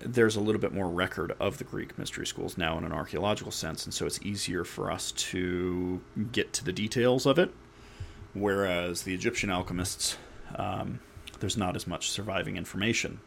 there's 0.00 0.36
a 0.36 0.40
little 0.40 0.60
bit 0.60 0.72
more 0.72 0.88
record 0.88 1.34
of 1.38 1.58
the 1.58 1.64
Greek 1.64 1.98
mystery 1.98 2.26
schools 2.26 2.56
now 2.56 2.78
in 2.78 2.84
an 2.84 2.92
archaeological 2.92 3.52
sense, 3.52 3.84
and 3.84 3.94
so 3.94 4.06
it's 4.06 4.20
easier 4.22 4.64
for 4.64 4.90
us 4.90 5.12
to 5.12 6.00
get 6.32 6.52
to 6.54 6.64
the 6.64 6.72
details 6.72 7.26
of 7.26 7.38
it. 7.38 7.52
Whereas 8.32 9.02
the 9.02 9.14
Egyptian 9.14 9.50
alchemists, 9.50 10.16
um, 10.56 11.00
there's 11.40 11.56
not 11.56 11.76
as 11.76 11.86
much 11.86 12.10
surviving 12.10 12.56
information. 12.56 13.20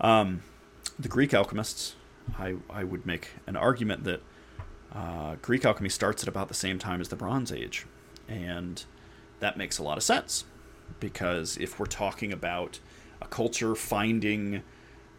Um, 0.00 0.42
the 0.98 1.08
Greek 1.08 1.34
alchemists, 1.34 1.94
I, 2.38 2.56
I 2.68 2.84
would 2.84 3.06
make 3.06 3.30
an 3.46 3.56
argument 3.56 4.04
that 4.04 4.22
uh, 4.94 5.36
Greek 5.42 5.64
alchemy 5.64 5.88
starts 5.88 6.22
at 6.22 6.28
about 6.28 6.48
the 6.48 6.54
same 6.54 6.78
time 6.78 7.00
as 7.00 7.08
the 7.08 7.16
Bronze 7.16 7.52
Age, 7.52 7.86
and 8.28 8.84
that 9.40 9.56
makes 9.56 9.78
a 9.78 9.82
lot 9.82 9.96
of 9.96 10.02
sense 10.04 10.44
because 10.98 11.56
if 11.58 11.78
we're 11.78 11.86
talking 11.86 12.32
about 12.32 12.80
a 13.22 13.26
culture 13.26 13.74
finding 13.74 14.62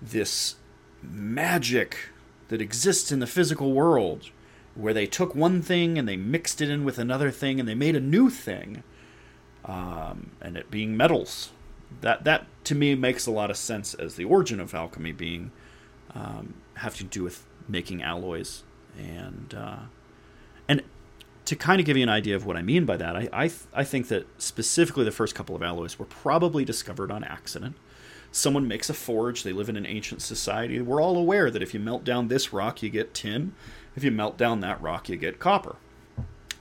this 0.01 0.55
magic 1.01 2.09
that 2.49 2.61
exists 2.61 3.11
in 3.11 3.19
the 3.19 3.27
physical 3.27 3.73
world 3.73 4.29
where 4.75 4.93
they 4.93 5.05
took 5.05 5.35
one 5.35 5.61
thing 5.61 5.97
and 5.97 6.07
they 6.07 6.15
mixed 6.15 6.61
it 6.61 6.69
in 6.69 6.83
with 6.83 6.97
another 6.97 7.31
thing 7.31 7.59
and 7.59 7.67
they 7.67 7.75
made 7.75 7.95
a 7.95 7.99
new 7.99 8.29
thing 8.29 8.83
um, 9.65 10.31
and 10.41 10.57
it 10.57 10.71
being 10.71 10.95
metals. 10.95 11.51
That 12.01 12.23
that 12.23 12.47
to 12.65 12.75
me 12.75 12.95
makes 12.95 13.27
a 13.27 13.31
lot 13.31 13.49
of 13.49 13.57
sense 13.57 13.93
as 13.93 14.15
the 14.15 14.25
origin 14.25 14.59
of 14.59 14.73
alchemy 14.73 15.11
being 15.11 15.51
um, 16.13 16.55
have 16.75 16.95
to 16.97 17.03
do 17.03 17.23
with 17.23 17.45
making 17.67 18.01
alloys. 18.01 18.63
And 18.97 19.53
uh, 19.57 19.79
and 20.67 20.83
to 21.45 21.55
kind 21.55 21.79
of 21.79 21.85
give 21.85 21.97
you 21.97 22.03
an 22.03 22.09
idea 22.09 22.35
of 22.35 22.45
what 22.45 22.55
I 22.55 22.61
mean 22.61 22.85
by 22.85 22.97
that, 22.97 23.15
I 23.15 23.29
I, 23.33 23.47
th- 23.47 23.61
I 23.73 23.83
think 23.83 24.07
that 24.07 24.25
specifically 24.41 25.03
the 25.03 25.11
first 25.11 25.35
couple 25.35 25.55
of 25.55 25.61
alloys 25.61 25.99
were 25.99 26.05
probably 26.05 26.63
discovered 26.63 27.11
on 27.11 27.23
accident 27.23 27.75
someone 28.31 28.67
makes 28.67 28.89
a 28.89 28.93
forge, 28.93 29.43
they 29.43 29.53
live 29.53 29.69
in 29.69 29.77
an 29.77 29.85
ancient 29.85 30.21
society. 30.21 30.81
We're 30.81 31.01
all 31.01 31.17
aware 31.17 31.51
that 31.51 31.61
if 31.61 31.73
you 31.73 31.79
melt 31.79 32.03
down 32.03 32.27
this 32.27 32.53
rock, 32.53 32.81
you 32.81 32.89
get 32.89 33.13
tin. 33.13 33.53
If 33.95 34.03
you 34.03 34.11
melt 34.11 34.37
down 34.37 34.61
that 34.61 34.81
rock, 34.81 35.09
you 35.09 35.17
get 35.17 35.39
copper. 35.39 35.75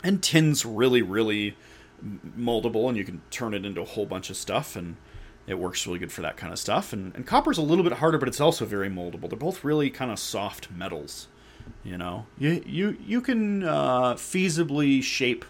And 0.02 0.22
tin's 0.22 0.64
really, 0.64 1.02
really 1.02 1.56
moldable, 2.36 2.88
and 2.88 2.96
you 2.96 3.04
can 3.04 3.22
turn 3.30 3.54
it 3.54 3.64
into 3.64 3.80
a 3.80 3.84
whole 3.84 4.06
bunch 4.06 4.30
of 4.30 4.36
stuff, 4.36 4.74
and 4.74 4.96
it 5.46 5.58
works 5.58 5.86
really 5.86 5.98
good 5.98 6.12
for 6.12 6.22
that 6.22 6.36
kind 6.36 6.52
of 6.52 6.58
stuff. 6.58 6.92
And, 6.92 7.14
and 7.14 7.26
copper's 7.26 7.58
a 7.58 7.62
little 7.62 7.84
bit 7.84 7.94
harder, 7.94 8.18
but 8.18 8.28
it's 8.28 8.40
also 8.40 8.64
very 8.64 8.88
moldable. 8.88 9.28
They're 9.28 9.38
both 9.38 9.62
really 9.62 9.90
kind 9.90 10.10
of 10.10 10.18
soft 10.18 10.70
metals. 10.70 11.28
You 11.84 11.98
know, 11.98 12.26
you 12.38 12.62
you 12.66 12.96
you 13.06 13.20
can 13.20 13.62
uh, 13.62 14.14
feasibly 14.14 15.02
shape 15.02 15.44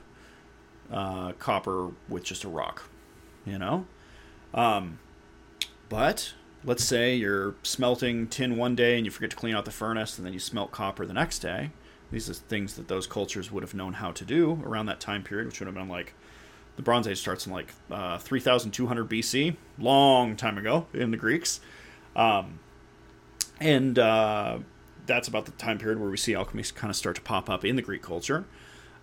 uh, 0.92 1.32
copper 1.32 1.92
with 2.08 2.24
just 2.24 2.44
a 2.44 2.48
rock. 2.48 2.88
You 3.46 3.58
know, 3.58 3.86
um, 4.52 4.98
but 5.90 6.32
let's 6.64 6.84
say 6.84 7.14
you're 7.14 7.54
smelting 7.62 8.28
tin 8.28 8.56
one 8.56 8.74
day 8.74 8.96
and 8.96 9.04
you 9.04 9.10
forget 9.10 9.30
to 9.30 9.36
clean 9.36 9.54
out 9.54 9.66
the 9.66 9.70
furnace, 9.70 10.16
and 10.16 10.26
then 10.26 10.32
you 10.32 10.38
smelt 10.38 10.70
copper 10.70 11.04
the 11.04 11.12
next 11.12 11.40
day. 11.40 11.70
These 12.10 12.30
are 12.30 12.34
things 12.34 12.74
that 12.74 12.88
those 12.88 13.06
cultures 13.06 13.52
would 13.52 13.62
have 13.62 13.74
known 13.74 13.94
how 13.94 14.12
to 14.12 14.24
do 14.24 14.62
around 14.64 14.86
that 14.86 15.00
time 15.00 15.22
period, 15.22 15.46
which 15.46 15.60
would 15.60 15.66
have 15.66 15.74
been 15.74 15.88
like 15.88 16.14
the 16.76 16.82
Bronze 16.82 17.06
Age 17.06 17.18
starts 17.18 17.46
in 17.46 17.52
like 17.52 17.74
uh, 17.90 18.18
3200 18.18 19.08
BC, 19.08 19.56
long 19.78 20.36
time 20.36 20.56
ago 20.56 20.86
in 20.94 21.10
the 21.10 21.16
Greeks. 21.16 21.60
Um, 22.16 22.60
and 23.60 23.98
uh, 23.98 24.58
that's 25.06 25.28
about 25.28 25.44
the 25.44 25.52
time 25.52 25.78
period 25.78 26.00
where 26.00 26.08
we 26.08 26.16
see 26.16 26.34
alchemy 26.34 26.62
kind 26.74 26.90
of 26.90 26.96
start 26.96 27.16
to 27.16 27.22
pop 27.22 27.50
up 27.50 27.64
in 27.64 27.76
the 27.76 27.82
Greek 27.82 28.02
culture. 28.02 28.44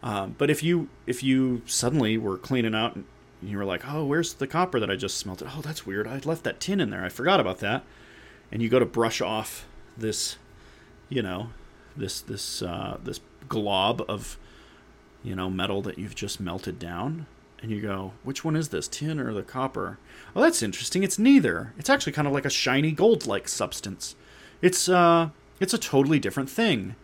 Um, 0.02 0.36
but 0.38 0.50
if 0.50 0.64
you 0.64 0.90
if 1.06 1.24
you 1.24 1.64
suddenly 1.66 2.18
were 2.18 2.38
cleaning 2.38 2.76
out 2.76 2.98
you 3.42 3.58
were 3.58 3.66
like, 3.66 3.84
oh, 3.88 4.04
where's 4.06 4.34
the 4.34 4.48
copper 4.48 4.80
that 4.80 4.90
I 4.90 4.96
just 4.96 5.18
smelted? 5.18 5.50
Oh, 5.56 5.62
that's 5.62 5.86
weird. 5.86 6.08
I 6.08 6.20
left 6.20 6.44
that 6.44 6.60
tin 6.60 6.80
in 6.80 6.90
there. 6.90 7.04
I 7.04 7.10
forgot 7.10 7.40
about 7.40 7.60
that. 7.60 7.84
And 8.52 8.62
you 8.62 8.70
go 8.70 8.80
to 8.80 8.86
brush 8.86 9.22
off 9.22 9.68
this, 9.98 10.38
you 11.10 11.22
know, 11.22 11.50
this 11.96 12.22
this 12.22 12.62
uh, 12.62 12.98
this 13.04 13.20
glob 13.50 14.04
of, 14.08 14.38
you 15.24 15.36
know, 15.36 15.50
metal 15.50 15.82
that 15.84 15.98
you've 15.98 16.16
just 16.16 16.40
melted 16.40 16.80
down, 16.80 17.28
and 17.62 17.72
you 17.72 17.82
go, 17.82 18.14
which 18.24 18.46
one 18.46 18.56
is 18.56 18.70
this, 18.70 18.88
tin 18.88 19.20
or 19.20 19.34
the 19.34 19.44
copper? 19.44 19.98
Oh, 20.36 20.42
that's 20.42 20.64
interesting. 20.64 21.04
It's 21.04 21.20
neither. 21.20 21.74
It's 21.78 21.90
actually 21.90 22.14
kind 22.14 22.28
of 22.28 22.34
like 22.34 22.46
a 22.46 22.50
shiny 22.50 22.92
gold-like 22.92 23.48
substance. 23.48 24.16
It's 24.62 24.88
uh, 24.88 25.30
it's 25.60 25.74
a 25.74 25.78
totally 25.78 26.20
different 26.20 26.50
thing. 26.50 26.96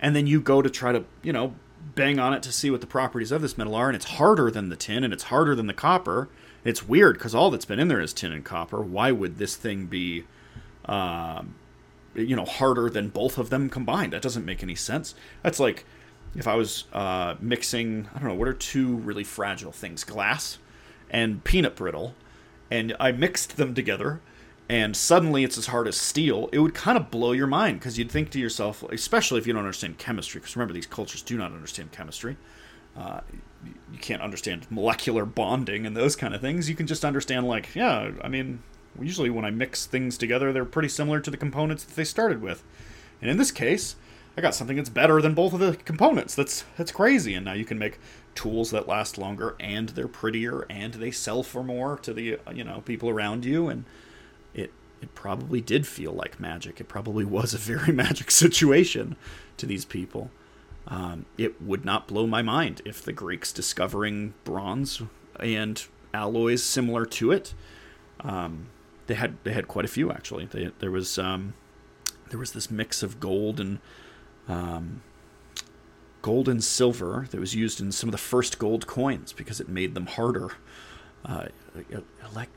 And 0.00 0.16
then 0.16 0.26
you 0.26 0.40
go 0.40 0.62
to 0.62 0.70
try 0.70 0.92
to, 0.92 1.04
you 1.22 1.32
know, 1.32 1.54
bang 1.94 2.18
on 2.18 2.32
it 2.34 2.42
to 2.44 2.52
see 2.52 2.70
what 2.70 2.80
the 2.80 2.86
properties 2.86 3.32
of 3.32 3.42
this 3.42 3.58
metal 3.58 3.74
are, 3.74 3.88
and 3.88 3.96
it's 3.96 4.04
harder 4.04 4.50
than 4.50 4.68
the 4.68 4.76
tin 4.76 5.04
and 5.04 5.12
it's 5.12 5.24
harder 5.24 5.54
than 5.54 5.66
the 5.66 5.74
copper. 5.74 6.28
It's 6.64 6.86
weird 6.86 7.18
because 7.18 7.34
all 7.34 7.50
that's 7.50 7.64
been 7.64 7.80
in 7.80 7.88
there 7.88 8.00
is 8.00 8.12
tin 8.12 8.32
and 8.32 8.44
copper. 8.44 8.80
Why 8.80 9.10
would 9.10 9.38
this 9.38 9.56
thing 9.56 9.86
be, 9.86 10.24
um, 10.84 11.56
you 12.14 12.36
know, 12.36 12.44
harder 12.44 12.88
than 12.88 13.08
both 13.08 13.36
of 13.36 13.50
them 13.50 13.68
combined? 13.68 14.12
That 14.12 14.22
doesn't 14.22 14.44
make 14.44 14.62
any 14.62 14.74
sense. 14.74 15.14
That's 15.42 15.58
like 15.58 15.84
if 16.34 16.46
I 16.46 16.54
was 16.54 16.84
uh, 16.92 17.34
mixing, 17.40 18.08
I 18.14 18.18
don't 18.18 18.28
know, 18.28 18.34
what 18.34 18.48
are 18.48 18.54
two 18.54 18.96
really 18.96 19.24
fragile 19.24 19.72
things? 19.72 20.04
Glass 20.04 20.58
and 21.10 21.44
peanut 21.44 21.76
brittle, 21.76 22.14
and 22.70 22.96
I 22.98 23.12
mixed 23.12 23.56
them 23.56 23.74
together 23.74 24.20
and 24.68 24.96
suddenly 24.96 25.44
it's 25.44 25.58
as 25.58 25.66
hard 25.66 25.88
as 25.88 25.96
steel, 25.96 26.48
it 26.52 26.58
would 26.58 26.74
kind 26.74 26.96
of 26.96 27.10
blow 27.10 27.32
your 27.32 27.46
mind 27.46 27.80
because 27.80 27.98
you'd 27.98 28.10
think 28.10 28.30
to 28.30 28.38
yourself, 28.38 28.82
especially 28.84 29.38
if 29.38 29.46
you 29.46 29.52
don't 29.52 29.60
understand 29.60 29.98
chemistry, 29.98 30.40
because 30.40 30.56
remember, 30.56 30.74
these 30.74 30.86
cultures 30.86 31.22
do 31.22 31.36
not 31.36 31.52
understand 31.52 31.92
chemistry. 31.92 32.36
Uh, 32.96 33.20
you 33.92 33.98
can't 33.98 34.22
understand 34.22 34.66
molecular 34.70 35.24
bonding 35.24 35.86
and 35.86 35.96
those 35.96 36.16
kind 36.16 36.34
of 36.34 36.40
things. 36.40 36.68
You 36.68 36.74
can 36.74 36.86
just 36.86 37.04
understand, 37.04 37.46
like, 37.46 37.74
yeah, 37.74 38.12
I 38.22 38.28
mean, 38.28 38.62
usually 39.00 39.30
when 39.30 39.44
I 39.44 39.50
mix 39.50 39.86
things 39.86 40.18
together, 40.18 40.52
they're 40.52 40.64
pretty 40.64 40.88
similar 40.88 41.20
to 41.20 41.30
the 41.30 41.36
components 41.36 41.84
that 41.84 41.94
they 41.94 42.04
started 42.04 42.42
with. 42.42 42.62
And 43.20 43.30
in 43.30 43.38
this 43.38 43.50
case, 43.50 43.96
I 44.36 44.40
got 44.40 44.54
something 44.54 44.76
that's 44.76 44.88
better 44.88 45.20
than 45.20 45.34
both 45.34 45.52
of 45.52 45.60
the 45.60 45.76
components. 45.76 46.34
That's 46.34 46.64
that's 46.76 46.92
crazy. 46.92 47.34
And 47.34 47.44
now 47.44 47.52
you 47.52 47.64
can 47.64 47.78
make 47.78 47.98
tools 48.34 48.70
that 48.70 48.88
last 48.88 49.18
longer, 49.18 49.54
and 49.60 49.90
they're 49.90 50.08
prettier, 50.08 50.66
and 50.70 50.94
they 50.94 51.10
sell 51.10 51.42
for 51.42 51.62
more 51.62 51.98
to 51.98 52.14
the 52.14 52.38
you 52.52 52.64
know 52.64 52.82
people 52.84 53.10
around 53.10 53.44
you, 53.44 53.68
and 53.68 53.84
it 54.54 54.72
it 55.00 55.14
probably 55.14 55.60
did 55.60 55.86
feel 55.86 56.12
like 56.12 56.38
magic. 56.38 56.80
It 56.80 56.88
probably 56.88 57.24
was 57.24 57.54
a 57.54 57.58
very 57.58 57.92
magic 58.04 58.30
situation 58.30 59.16
to 59.56 59.66
these 59.66 59.84
people. 59.84 60.30
Um, 60.86 61.26
it 61.38 61.60
would 61.62 61.84
not 61.84 62.08
blow 62.08 62.26
my 62.26 62.42
mind 62.42 62.82
if 62.84 63.02
the 63.02 63.12
Greeks 63.12 63.52
discovering 63.52 64.34
bronze 64.44 65.02
and 65.38 65.84
alloys 66.12 66.62
similar 66.62 67.06
to 67.06 67.32
it. 67.32 67.54
Um, 68.20 68.68
they 69.06 69.14
had 69.14 69.36
they 69.44 69.52
had 69.52 69.68
quite 69.68 69.84
a 69.84 69.88
few 69.88 70.10
actually. 70.10 70.46
They, 70.46 70.70
there 70.78 70.90
was 70.90 71.18
um, 71.18 71.54
there 72.30 72.38
was 72.38 72.52
this 72.52 72.70
mix 72.70 73.02
of 73.02 73.20
gold 73.20 73.60
and 73.60 73.78
um, 74.48 75.02
gold 76.22 76.48
and 76.48 76.62
silver 76.62 77.26
that 77.30 77.38
was 77.38 77.54
used 77.54 77.80
in 77.80 77.92
some 77.92 78.08
of 78.08 78.12
the 78.12 78.18
first 78.18 78.58
gold 78.58 78.86
coins 78.86 79.32
because 79.32 79.60
it 79.60 79.68
made 79.68 79.94
them 79.94 80.06
harder. 80.06 80.52
Uh, 81.24 81.46
elect, 82.32 82.52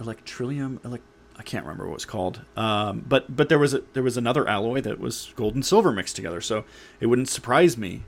electrillium, 0.00 0.84
elect, 0.84 1.04
I 1.38 1.42
can't 1.42 1.64
remember 1.64 1.84
what 1.84 1.92
it 1.92 1.94
was 1.94 2.04
called. 2.04 2.40
Um, 2.56 3.04
but 3.06 3.34
but 3.34 3.48
there 3.48 3.58
was 3.58 3.74
a, 3.74 3.82
there 3.92 4.02
was 4.02 4.16
another 4.16 4.48
alloy 4.48 4.80
that 4.82 4.98
was 4.98 5.32
gold 5.36 5.54
and 5.54 5.64
silver 5.64 5.92
mixed 5.92 6.16
together. 6.16 6.40
So 6.40 6.64
it 7.00 7.06
wouldn't 7.06 7.28
surprise 7.28 7.76
me 7.76 8.02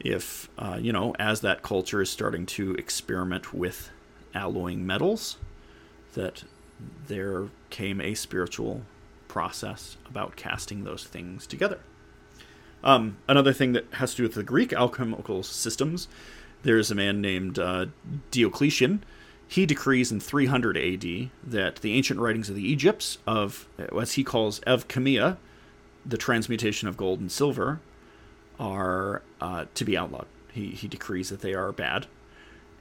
if 0.00 0.48
uh, 0.58 0.78
you 0.80 0.92
know 0.92 1.14
as 1.18 1.40
that 1.40 1.62
culture 1.62 2.02
is 2.02 2.10
starting 2.10 2.46
to 2.46 2.74
experiment 2.74 3.54
with 3.54 3.90
alloying 4.34 4.86
metals, 4.86 5.38
that 6.14 6.44
there 7.06 7.48
came 7.70 8.00
a 8.00 8.14
spiritual 8.14 8.82
process 9.28 9.96
about 10.08 10.36
casting 10.36 10.84
those 10.84 11.04
things 11.04 11.46
together. 11.46 11.80
Um, 12.84 13.16
another 13.26 13.52
thing 13.52 13.72
that 13.72 13.86
has 13.94 14.12
to 14.12 14.18
do 14.18 14.22
with 14.24 14.34
the 14.34 14.42
Greek 14.42 14.72
alchemical 14.72 15.42
systems, 15.42 16.08
there's 16.62 16.90
a 16.90 16.94
man 16.94 17.20
named 17.20 17.58
uh, 17.58 17.86
Diocletian 18.30 19.02
he 19.48 19.66
decrees 19.66 20.10
in 20.10 20.20
300 20.20 20.76
AD 20.76 21.30
that 21.44 21.76
the 21.76 21.92
ancient 21.94 22.20
writings 22.20 22.48
of 22.48 22.56
the 22.56 22.68
Egypts 22.68 23.18
of, 23.26 23.68
as 23.98 24.14
he 24.14 24.24
calls 24.24 24.60
evchemia, 24.60 25.36
the 26.04 26.16
transmutation 26.16 26.88
of 26.88 26.96
gold 26.96 27.20
and 27.20 27.30
silver, 27.30 27.80
are 28.58 29.22
uh, 29.40 29.66
to 29.74 29.84
be 29.84 29.96
outlawed. 29.96 30.26
He, 30.52 30.70
he 30.70 30.88
decrees 30.88 31.28
that 31.28 31.42
they 31.42 31.54
are 31.54 31.70
bad. 31.72 32.06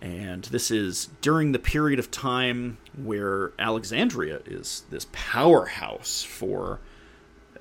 And 0.01 0.45
this 0.45 0.71
is 0.71 1.09
during 1.21 1.51
the 1.51 1.59
period 1.59 1.99
of 1.99 2.11
time 2.11 2.77
where 2.97 3.53
Alexandria 3.57 4.41
is 4.45 4.83
this 4.89 5.07
powerhouse 5.11 6.23
for 6.23 6.79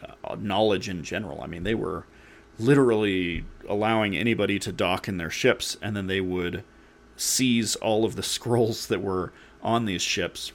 uh, 0.03 0.37
knowledge 0.37 0.89
in 0.89 1.03
general. 1.03 1.41
I 1.43 1.47
mean, 1.47 1.63
they 1.63 1.75
were 1.75 2.05
literally 2.59 3.45
allowing 3.69 4.17
anybody 4.17 4.59
to 4.61 4.73
dock 4.73 5.09
in 5.09 5.17
their 5.17 5.31
ships, 5.31 5.77
and 5.83 5.97
then 5.97 6.07
they 6.07 6.21
would 6.21 6.65
seize 7.17 7.77
all 7.77 8.05
of 8.05 8.17
the 8.17 8.23
scrolls 8.23 8.87
that 8.87 9.03
were 9.03 9.33
on 9.63 9.85
these 9.85 10.03
ships, 10.03 10.53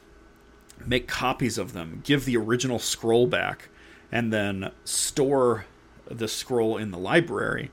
make 0.85 1.07
copies 1.07 1.57
of 1.57 1.73
them, 1.73 2.01
give 2.03 2.25
the 2.25 2.37
original 2.37 2.79
scroll 2.79 3.27
back, 3.27 3.69
and 4.11 4.31
then 4.31 4.71
store 4.83 5.65
the 6.05 6.27
scroll 6.27 6.77
in 6.77 6.91
the 6.91 6.97
library. 6.97 7.71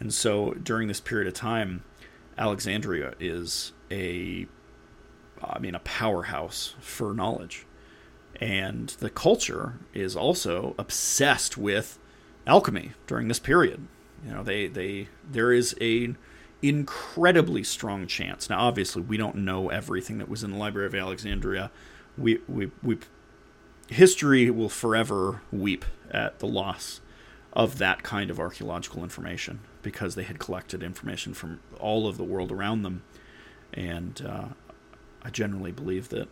And 0.00 0.12
so 0.12 0.52
during 0.54 0.88
this 0.88 1.00
period 1.00 1.26
of 1.26 1.34
time, 1.34 1.82
Alexandria 2.36 3.14
is 3.18 3.72
a 3.90 4.46
I 5.42 5.58
mean 5.58 5.74
a 5.74 5.80
powerhouse 5.80 6.74
for 6.80 7.14
knowledge. 7.14 7.66
And 8.40 8.90
the 9.00 9.10
culture 9.10 9.78
is 9.92 10.14
also 10.14 10.74
obsessed 10.78 11.56
with 11.56 11.98
alchemy 12.46 12.92
during 13.06 13.28
this 13.28 13.40
period. 13.40 13.86
You 14.24 14.32
know, 14.32 14.42
they 14.42 14.68
they 14.68 15.08
there 15.28 15.52
is 15.52 15.76
a 15.80 16.14
incredibly 16.62 17.62
strong 17.62 18.06
chance. 18.06 18.50
Now, 18.50 18.60
obviously, 18.60 19.02
we 19.02 19.16
don't 19.16 19.36
know 19.36 19.68
everything 19.68 20.18
that 20.18 20.28
was 20.28 20.42
in 20.42 20.52
the 20.52 20.58
Library 20.58 20.86
of 20.86 20.94
Alexandria. 20.94 21.70
We, 22.16 22.40
we, 22.48 22.70
we, 22.82 22.98
history 23.88 24.50
will 24.50 24.68
forever 24.68 25.42
weep 25.52 25.84
at 26.10 26.40
the 26.40 26.46
loss 26.46 27.00
of 27.52 27.78
that 27.78 28.02
kind 28.02 28.30
of 28.30 28.38
archaeological 28.38 29.02
information 29.02 29.60
because 29.82 30.14
they 30.14 30.24
had 30.24 30.38
collected 30.38 30.82
information 30.82 31.32
from 31.32 31.60
all 31.78 32.06
of 32.06 32.16
the 32.16 32.24
world 32.24 32.52
around 32.52 32.82
them. 32.82 33.02
And 33.72 34.20
uh, 34.26 34.48
I 35.22 35.30
generally 35.30 35.72
believe 35.72 36.08
that 36.10 36.28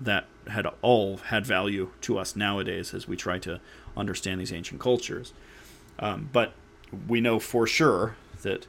that 0.00 0.26
had 0.46 0.66
all 0.80 1.16
had 1.16 1.44
value 1.44 1.90
to 2.00 2.18
us 2.18 2.36
nowadays 2.36 2.94
as 2.94 3.08
we 3.08 3.16
try 3.16 3.38
to 3.40 3.60
understand 3.96 4.40
these 4.40 4.52
ancient 4.52 4.80
cultures. 4.80 5.32
Um, 5.98 6.28
but 6.32 6.52
we 7.08 7.20
know 7.20 7.40
for 7.40 7.66
sure 7.66 8.16
that 8.42 8.68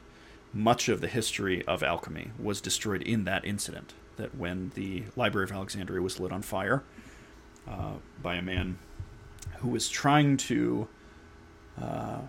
much 0.52 0.88
of 0.88 1.00
the 1.00 1.08
history 1.08 1.64
of 1.66 1.82
alchemy 1.82 2.32
was 2.38 2.60
destroyed 2.60 3.02
in 3.02 3.24
that 3.24 3.44
incident. 3.44 3.94
That 4.16 4.34
when 4.34 4.72
the 4.74 5.04
Library 5.16 5.44
of 5.44 5.52
Alexandria 5.52 6.02
was 6.02 6.20
lit 6.20 6.32
on 6.32 6.42
fire 6.42 6.82
uh, 7.68 7.94
by 8.22 8.34
a 8.34 8.42
man 8.42 8.78
who 9.58 9.68
was 9.68 9.88
trying 9.88 10.36
to 10.36 10.88
uh, 11.80 12.20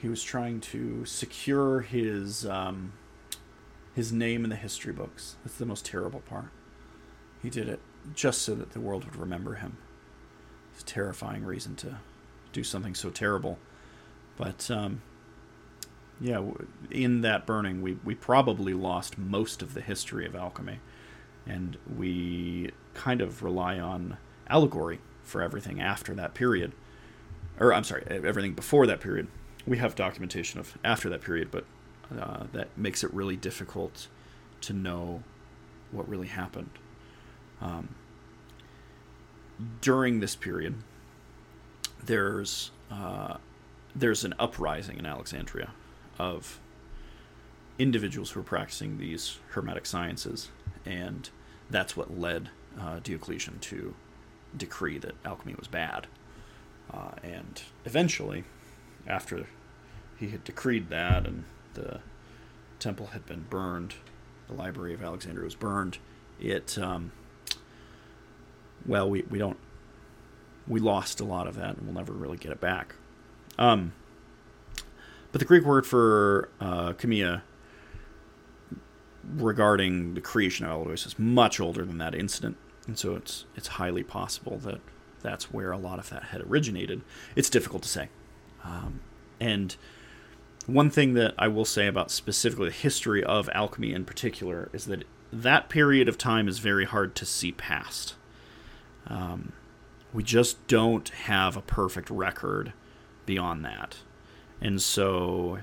he 0.00 0.08
was 0.08 0.22
trying 0.22 0.60
to 0.60 1.04
secure 1.04 1.80
his 1.80 2.46
um, 2.46 2.92
his 3.94 4.12
name 4.12 4.44
in 4.44 4.50
the 4.50 4.56
history 4.56 4.92
books. 4.92 5.36
That's 5.44 5.56
the 5.56 5.66
most 5.66 5.84
terrible 5.86 6.20
part. 6.20 6.50
He 7.42 7.50
did 7.50 7.68
it 7.68 7.80
just 8.14 8.42
so 8.42 8.54
that 8.54 8.72
the 8.72 8.80
world 8.80 9.04
would 9.04 9.16
remember 9.16 9.54
him. 9.54 9.78
It's 10.72 10.82
a 10.82 10.86
terrifying 10.86 11.44
reason 11.44 11.76
to 11.76 11.98
do 12.52 12.62
something 12.62 12.94
so 12.94 13.10
terrible, 13.10 13.58
but 14.36 14.70
um, 14.70 15.02
yeah, 16.20 16.42
in 16.90 17.20
that 17.22 17.46
burning, 17.46 17.82
we, 17.82 17.98
we 18.04 18.14
probably 18.14 18.72
lost 18.72 19.18
most 19.18 19.62
of 19.62 19.74
the 19.74 19.80
history 19.80 20.26
of 20.26 20.34
alchemy. 20.34 20.80
And 21.46 21.76
we 21.96 22.70
kind 22.94 23.20
of 23.20 23.42
rely 23.42 23.78
on 23.78 24.16
allegory 24.48 25.00
for 25.22 25.42
everything 25.42 25.80
after 25.80 26.14
that 26.14 26.34
period. 26.34 26.72
Or, 27.60 27.72
I'm 27.72 27.84
sorry, 27.84 28.04
everything 28.08 28.54
before 28.54 28.86
that 28.86 29.00
period. 29.00 29.28
We 29.66 29.78
have 29.78 29.94
documentation 29.94 30.58
of 30.60 30.78
after 30.84 31.08
that 31.10 31.22
period, 31.22 31.50
but 31.50 31.64
uh, 32.18 32.44
that 32.52 32.68
makes 32.76 33.04
it 33.04 33.12
really 33.12 33.36
difficult 33.36 34.08
to 34.62 34.72
know 34.72 35.22
what 35.90 36.08
really 36.08 36.28
happened. 36.28 36.70
Um, 37.60 37.94
during 39.80 40.20
this 40.20 40.36
period, 40.36 40.74
there's 42.04 42.70
uh, 42.90 43.38
there's 43.94 44.24
an 44.24 44.34
uprising 44.38 44.98
in 44.98 45.06
Alexandria 45.06 45.72
of 46.18 46.60
individuals 47.78 48.30
who 48.30 48.40
were 48.40 48.44
practicing 48.44 48.98
these 48.98 49.38
hermetic 49.50 49.86
sciences, 49.86 50.50
and 50.84 51.28
that's 51.70 51.96
what 51.96 52.18
led 52.18 52.50
uh, 52.80 53.00
Diocletian 53.02 53.58
to 53.60 53.94
decree 54.56 54.98
that 54.98 55.14
alchemy 55.24 55.54
was 55.58 55.68
bad. 55.68 56.06
Uh, 56.92 57.10
and 57.22 57.62
eventually, 57.84 58.44
after 59.06 59.46
he 60.18 60.28
had 60.28 60.44
decreed 60.44 60.88
that 60.88 61.26
and 61.26 61.44
the 61.74 62.00
temple 62.78 63.06
had 63.06 63.26
been 63.26 63.44
burned, 63.50 63.94
the 64.48 64.54
library 64.54 64.94
of 64.94 65.02
Alexandria 65.02 65.44
was 65.44 65.54
burned, 65.54 65.98
it, 66.40 66.78
um, 66.78 67.12
well, 68.86 69.08
we, 69.08 69.22
we 69.22 69.38
don't, 69.38 69.58
we 70.68 70.80
lost 70.80 71.20
a 71.20 71.24
lot 71.24 71.46
of 71.46 71.56
that 71.56 71.76
and 71.76 71.86
we'll 71.86 71.94
never 71.94 72.12
really 72.12 72.36
get 72.36 72.52
it 72.52 72.60
back. 72.60 72.94
Um, 73.58 73.92
but 75.36 75.40
the 75.40 75.44
Greek 75.44 75.64
word 75.64 75.84
for 75.84 76.48
uh, 76.62 76.94
chemia 76.94 77.42
regarding 79.34 80.14
the 80.14 80.20
creation 80.22 80.64
of 80.64 80.72
alloys 80.72 81.04
is 81.04 81.18
much 81.18 81.60
older 81.60 81.84
than 81.84 81.98
that 81.98 82.14
incident, 82.14 82.56
and 82.86 82.98
so 82.98 83.14
it's 83.14 83.44
it's 83.54 83.68
highly 83.68 84.02
possible 84.02 84.56
that 84.56 84.80
that's 85.20 85.52
where 85.52 85.72
a 85.72 85.76
lot 85.76 85.98
of 85.98 86.08
that 86.08 86.22
had 86.22 86.40
originated. 86.40 87.02
It's 87.34 87.50
difficult 87.50 87.82
to 87.82 87.88
say, 87.90 88.08
um, 88.64 89.00
and 89.38 89.76
one 90.64 90.88
thing 90.88 91.12
that 91.12 91.34
I 91.38 91.48
will 91.48 91.66
say 91.66 91.86
about 91.86 92.10
specifically 92.10 92.70
the 92.70 92.74
history 92.74 93.22
of 93.22 93.50
alchemy 93.52 93.92
in 93.92 94.06
particular 94.06 94.70
is 94.72 94.86
that 94.86 95.04
that 95.30 95.68
period 95.68 96.08
of 96.08 96.16
time 96.16 96.48
is 96.48 96.60
very 96.60 96.86
hard 96.86 97.14
to 97.14 97.26
see 97.26 97.52
past. 97.52 98.14
Um, 99.06 99.52
we 100.14 100.22
just 100.22 100.66
don't 100.66 101.10
have 101.10 101.58
a 101.58 101.60
perfect 101.60 102.08
record 102.08 102.72
beyond 103.26 103.66
that. 103.66 103.98
And 104.60 104.80
so 104.80 105.58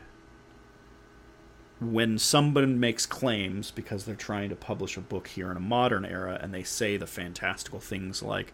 when 1.80 2.18
someone 2.18 2.80
makes 2.80 3.06
claims 3.06 3.72
because 3.72 4.06
they're 4.06 4.16
trying 4.16 4.50
to 4.50 4.56
publish 4.56 4.96
a 4.96 5.02
book 5.02 5.28
here 5.28 5.52
in 5.52 5.58
a 5.58 5.62
modern 5.62 6.06
era 6.06 6.40
and 6.42 6.54
they 6.54 6.64
say 6.64 6.98
the 6.98 7.08
fantastical 7.08 7.80
things 7.80 8.24
like, 8.24 8.54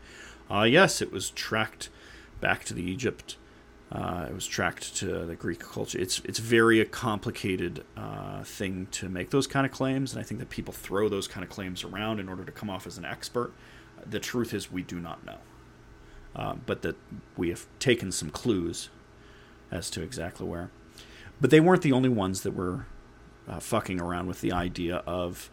ah, 0.49 0.61
uh, 0.61 0.63
yes, 0.63 1.01
it 1.01 1.11
was 1.11 1.29
tracked 1.31 1.89
back 2.41 2.63
to 2.65 2.73
the 2.73 2.83
Egypt 2.83 3.35
uh, 3.91 4.27
it 4.29 4.33
was 4.33 4.45
tracked 4.45 4.95
to 4.97 5.25
the 5.25 5.35
Greek 5.35 5.59
culture. 5.59 5.97
It's 5.97 6.21
it's 6.23 6.37
very 6.37 6.79
a 6.79 6.85
complicated 6.85 7.83
uh, 7.97 8.43
thing 8.43 8.87
to 8.91 9.09
make 9.09 9.31
those 9.31 9.47
kind 9.47 9.65
of 9.65 9.71
claims, 9.71 10.13
and 10.13 10.21
I 10.21 10.23
think 10.23 10.39
that 10.39 10.49
people 10.49 10.73
throw 10.73 11.09
those 11.09 11.27
kind 11.27 11.43
of 11.43 11.49
claims 11.49 11.83
around 11.83 12.19
in 12.19 12.29
order 12.29 12.43
to 12.43 12.51
come 12.51 12.69
off 12.69 12.85
as 12.85 12.99
an 12.99 13.05
expert. 13.05 13.51
The 14.05 14.19
truth 14.19 14.53
is, 14.53 14.71
we 14.71 14.83
do 14.83 14.99
not 14.99 15.25
know, 15.25 15.37
uh, 16.35 16.55
but 16.67 16.83
that 16.83 16.97
we 17.35 17.49
have 17.49 17.65
taken 17.79 18.11
some 18.11 18.29
clues 18.29 18.89
as 19.71 19.89
to 19.91 20.01
exactly 20.01 20.47
where. 20.47 20.71
But 21.41 21.51
they 21.51 21.59
weren't 21.59 21.81
the 21.81 21.91
only 21.91 22.09
ones 22.09 22.41
that 22.41 22.51
were 22.51 22.85
uh, 23.47 23.59
fucking 23.59 23.99
around 23.99 24.27
with 24.27 24.41
the 24.41 24.51
idea 24.51 24.97
of 25.07 25.49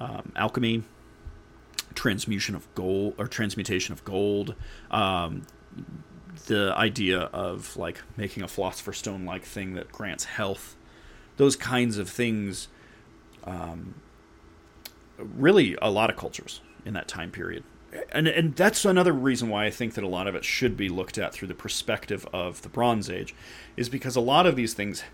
um, 0.00 0.32
alchemy, 0.36 0.84
transmutation 1.94 2.54
of 2.54 2.72
gold 2.74 3.14
or 3.18 3.26
transmutation 3.26 3.92
of 3.92 4.04
gold. 4.04 4.54
Um, 4.90 5.46
the 6.46 6.72
idea 6.76 7.20
of 7.20 7.76
like 7.76 8.00
making 8.16 8.42
a 8.42 8.48
philosopher's 8.48 8.98
stone 8.98 9.24
like 9.24 9.44
thing 9.44 9.74
that 9.74 9.90
grants 9.90 10.24
health, 10.24 10.76
those 11.36 11.56
kinds 11.56 11.98
of 11.98 12.08
things, 12.08 12.68
um, 13.44 13.94
really 15.18 15.76
a 15.82 15.90
lot 15.90 16.10
of 16.10 16.16
cultures 16.16 16.60
in 16.84 16.94
that 16.94 17.08
time 17.08 17.30
period. 17.30 17.64
And, 18.12 18.28
and 18.28 18.54
that's 18.54 18.84
another 18.84 19.12
reason 19.12 19.48
why 19.48 19.64
I 19.64 19.70
think 19.70 19.94
that 19.94 20.04
a 20.04 20.08
lot 20.08 20.26
of 20.26 20.34
it 20.34 20.44
should 20.44 20.76
be 20.76 20.88
looked 20.88 21.16
at 21.16 21.32
through 21.32 21.48
the 21.48 21.54
perspective 21.54 22.26
of 22.32 22.62
the 22.62 22.68
Bronze 22.68 23.08
Age, 23.08 23.34
is 23.76 23.88
because 23.88 24.14
a 24.16 24.20
lot 24.20 24.46
of 24.46 24.56
these 24.56 24.74
things 24.74 25.04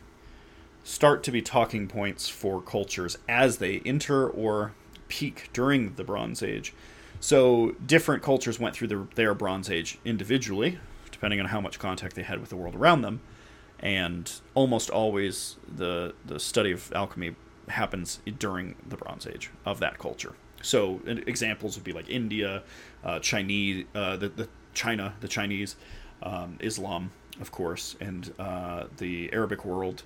start 0.82 1.22
to 1.22 1.30
be 1.30 1.40
talking 1.40 1.86
points 1.88 2.28
for 2.28 2.60
cultures 2.60 3.16
as 3.28 3.58
they 3.58 3.80
enter 3.86 4.28
or 4.28 4.72
peak 5.08 5.50
during 5.52 5.94
the 5.94 6.04
Bronze 6.04 6.42
Age. 6.42 6.74
So 7.20 7.76
different 7.86 8.22
cultures 8.22 8.58
went 8.58 8.74
through 8.74 8.88
the, 8.88 9.06
their 9.14 9.34
Bronze 9.34 9.70
Age 9.70 9.98
individually, 10.04 10.78
depending 11.10 11.40
on 11.40 11.46
how 11.46 11.60
much 11.60 11.78
contact 11.78 12.16
they 12.16 12.22
had 12.22 12.40
with 12.40 12.50
the 12.50 12.56
world 12.56 12.74
around 12.74 13.02
them. 13.02 13.20
And 13.80 14.30
almost 14.54 14.90
always, 14.90 15.56
the 15.74 16.14
the 16.24 16.38
study 16.38 16.70
of 16.70 16.92
alchemy 16.94 17.34
happens 17.68 18.20
during 18.38 18.76
the 18.86 18.96
Bronze 18.96 19.26
Age 19.26 19.50
of 19.64 19.80
that 19.80 19.98
culture. 19.98 20.34
So 20.64 21.00
examples 21.06 21.76
would 21.76 21.84
be 21.84 21.92
like 21.92 22.08
India, 22.08 22.62
uh, 23.04 23.18
Chinese, 23.20 23.84
uh, 23.94 24.16
the, 24.16 24.30
the 24.30 24.48
China, 24.72 25.14
the 25.20 25.28
Chinese, 25.28 25.76
um, 26.22 26.56
Islam, 26.60 27.12
of 27.40 27.52
course, 27.52 27.96
and 28.00 28.32
uh, 28.38 28.84
the 28.96 29.30
Arabic 29.32 29.64
world, 29.64 30.04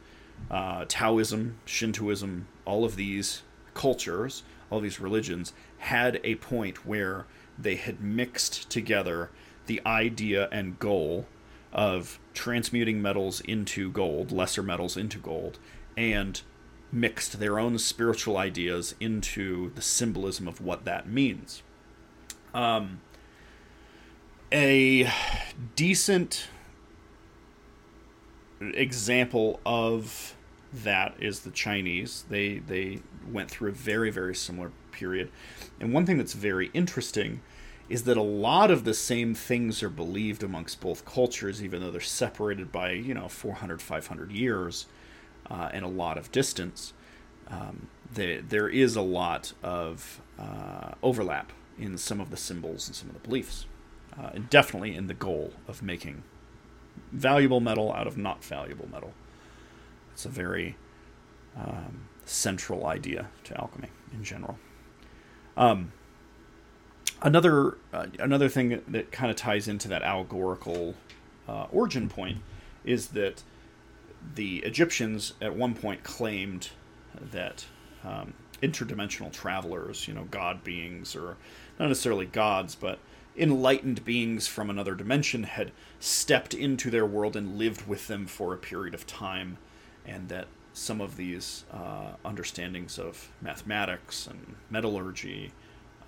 uh, 0.51 0.85
Taoism, 0.89 1.59
Shintoism, 1.65 2.49
all 2.65 2.85
of 2.85 2.97
these 2.97 3.43
cultures, 3.75 4.43
all 4.71 4.81
these 4.81 5.01
religions 5.01 5.53
had 5.79 6.21
a 6.25 6.35
point 6.37 6.85
where 6.85 7.27
they 7.57 7.77
had 7.77 8.01
mixed 8.01 8.69
together 8.69 9.31
the 9.67 9.81
idea 9.87 10.49
and 10.51 10.79
goal 10.79 11.27
of 11.73 12.19
transmuting 12.35 13.01
metals 13.01 13.41
into 13.43 13.91
gold, 13.93 14.33
lesser 14.33 14.63
metals 14.63 14.97
into 14.97 15.19
gold, 15.19 15.59
and 15.97 16.43
mixed 16.91 17.39
their 17.39 17.59
own 17.59 17.79
spiritual 17.79 18.37
ideas 18.37 18.95
into 19.01 19.71
the 19.75 19.83
symbolism 19.83 20.49
of 20.49 20.61
what 20.61 20.85
that 20.85 21.09
means. 21.09 21.63
Um, 22.55 23.01
a 24.51 25.11
decent 25.77 26.49
example 28.61 29.61
of 29.67 30.35
that 30.73 31.15
is 31.19 31.41
the 31.41 31.51
Chinese. 31.51 32.25
They 32.29 32.59
they 32.59 33.01
went 33.31 33.51
through 33.51 33.71
a 33.71 33.75
very 33.75 34.11
very 34.11 34.35
similar 34.35 34.73
period, 34.93 35.31
and 35.81 35.93
one 35.93 36.07
thing 36.07 36.19
that's 36.19 36.33
very 36.33 36.71
interesting 36.73 37.41
is 37.89 38.05
that 38.05 38.17
a 38.17 38.23
lot 38.23 38.71
of 38.71 38.85
the 38.85 38.93
same 38.93 39.35
things 39.35 39.83
are 39.83 39.89
believed 39.89 40.43
amongst 40.43 40.81
both 40.81 41.07
cultures, 41.07 41.63
even 41.65 41.81
though 41.81 41.91
they're 41.91 42.01
separated 42.03 42.71
by, 42.71 42.91
you 42.91 43.15
know, 43.15 43.29
400, 43.29 43.81
500 43.81 44.31
years 44.31 44.85
uh, 45.51 45.71
and 45.73 45.85
a 45.85 45.89
lot 45.89 46.19
of 46.19 46.31
distance. 46.33 46.93
Um, 47.49 47.89
there 48.13 48.69
is 48.69 48.97
a 48.97 49.03
lot 49.03 49.53
of 49.63 50.21
uh, 50.39 50.93
overlap 51.03 51.53
in 51.79 51.97
some 51.99 52.21
of 52.21 52.31
the 52.31 52.37
symbols 52.37 52.89
and 52.89 52.97
some 52.97 53.09
of 53.09 53.15
the 53.15 53.27
beliefs, 53.27 53.67
uh, 54.19 54.31
and 54.35 54.51
definitely 54.51 54.95
in 54.95 55.07
the 55.07 55.15
goal 55.15 55.53
of 55.67 55.83
making 55.83 56.23
valuable 57.13 57.61
metal 57.61 57.93
out 57.93 58.07
of 58.07 58.17
not 58.17 58.45
valuable 58.45 58.89
metal. 58.91 59.13
It's 60.13 60.25
a 60.25 60.29
very 60.29 60.77
um, 61.57 62.09
central 62.25 62.87
idea 62.87 63.29
to 63.45 63.59
alchemy 63.59 63.89
in 64.13 64.25
general. 64.25 64.59
Um, 65.57 65.93
another 67.23 67.79
uh, 67.93 68.07
another 68.19 68.49
thing 68.49 68.69
that, 68.71 68.93
that 68.93 69.13
kind 69.13 69.31
of 69.31 69.37
ties 69.37 69.69
into 69.69 69.89
that 69.89 70.03
allegorical 70.03 70.95
uh, 71.49 71.67
origin 71.73 72.09
point 72.09 72.39
is 72.85 73.09
that 73.09 73.43
the 74.35 74.59
Egyptians 74.59 75.35
at 75.41 75.55
one 75.55 75.75
point 75.75 76.03
claimed 76.03 76.71
that 77.33 77.67
um, 78.05 78.35
interdimensional 78.63 79.33
travelers, 79.33 80.09
you 80.09 80.15
know, 80.15 80.25
god 80.31 80.65
beings, 80.65 81.15
or 81.17 81.37
not 81.79 81.89
necessarily 81.89 82.27
gods, 82.27 82.75
but 82.75 82.99
enlightened 83.37 84.05
beings 84.05 84.47
from 84.47 84.69
another 84.69 84.95
dimension, 84.95 85.45
had 85.45 85.73
stepped 86.01 86.55
into 86.55 86.91
their 86.91 87.07
world 87.07 87.37
and 87.37 87.59
lived 87.59 87.87
with 87.87 88.07
them 88.09 88.27
for 88.27 88.53
a 88.53 88.59
period 88.59 88.95
of 88.95 89.07
time, 89.07 89.59
and 90.07 90.29
that 90.29 90.49
some 90.73 91.01
of 91.01 91.17
these 91.17 91.65
uh, 91.73 92.13
understandings 92.25 92.99
of 92.99 93.31
mathematics 93.41 94.27
and 94.27 94.57
metallurgy 94.71 95.53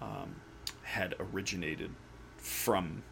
um, 0.00 0.36
had 0.82 1.14
originated 1.18 1.90
from 2.36 3.02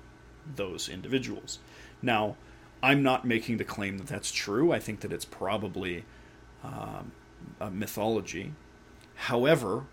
those 0.56 0.88
individuals. 0.88 1.58
Now, 2.00 2.36
I'm 2.82 3.02
not 3.02 3.24
making 3.24 3.56
the 3.56 3.64
claim 3.64 3.98
that 3.98 4.06
that's 4.06 4.30
true. 4.30 4.72
I 4.72 4.78
think 4.78 5.00
that 5.00 5.12
it's 5.12 5.24
probably 5.24 6.04
um, 6.62 7.12
a 7.60 7.70
mythology. 7.70 8.52
However, 9.14 9.84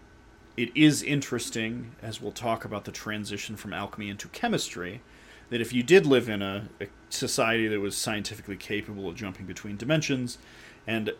it 0.55 0.75
is 0.75 1.03
interesting, 1.03 1.95
as 2.01 2.21
we'll 2.21 2.31
talk 2.31 2.63
about 2.63 2.85
the 2.85 2.91
transition 2.91 3.55
from 3.55 3.73
alchemy 3.73 4.09
into 4.09 4.27
chemistry, 4.29 5.01
that 5.49 5.61
if 5.61 5.73
you 5.73 5.83
did 5.83 6.05
live 6.05 6.29
in 6.29 6.41
a, 6.41 6.69
a 6.79 6.87
society 7.09 7.67
that 7.67 7.79
was 7.79 7.97
scientifically 7.97 8.55
capable 8.55 9.09
of 9.09 9.15
jumping 9.15 9.45
between 9.45 9.77
dimensions, 9.77 10.37
and 10.87 11.11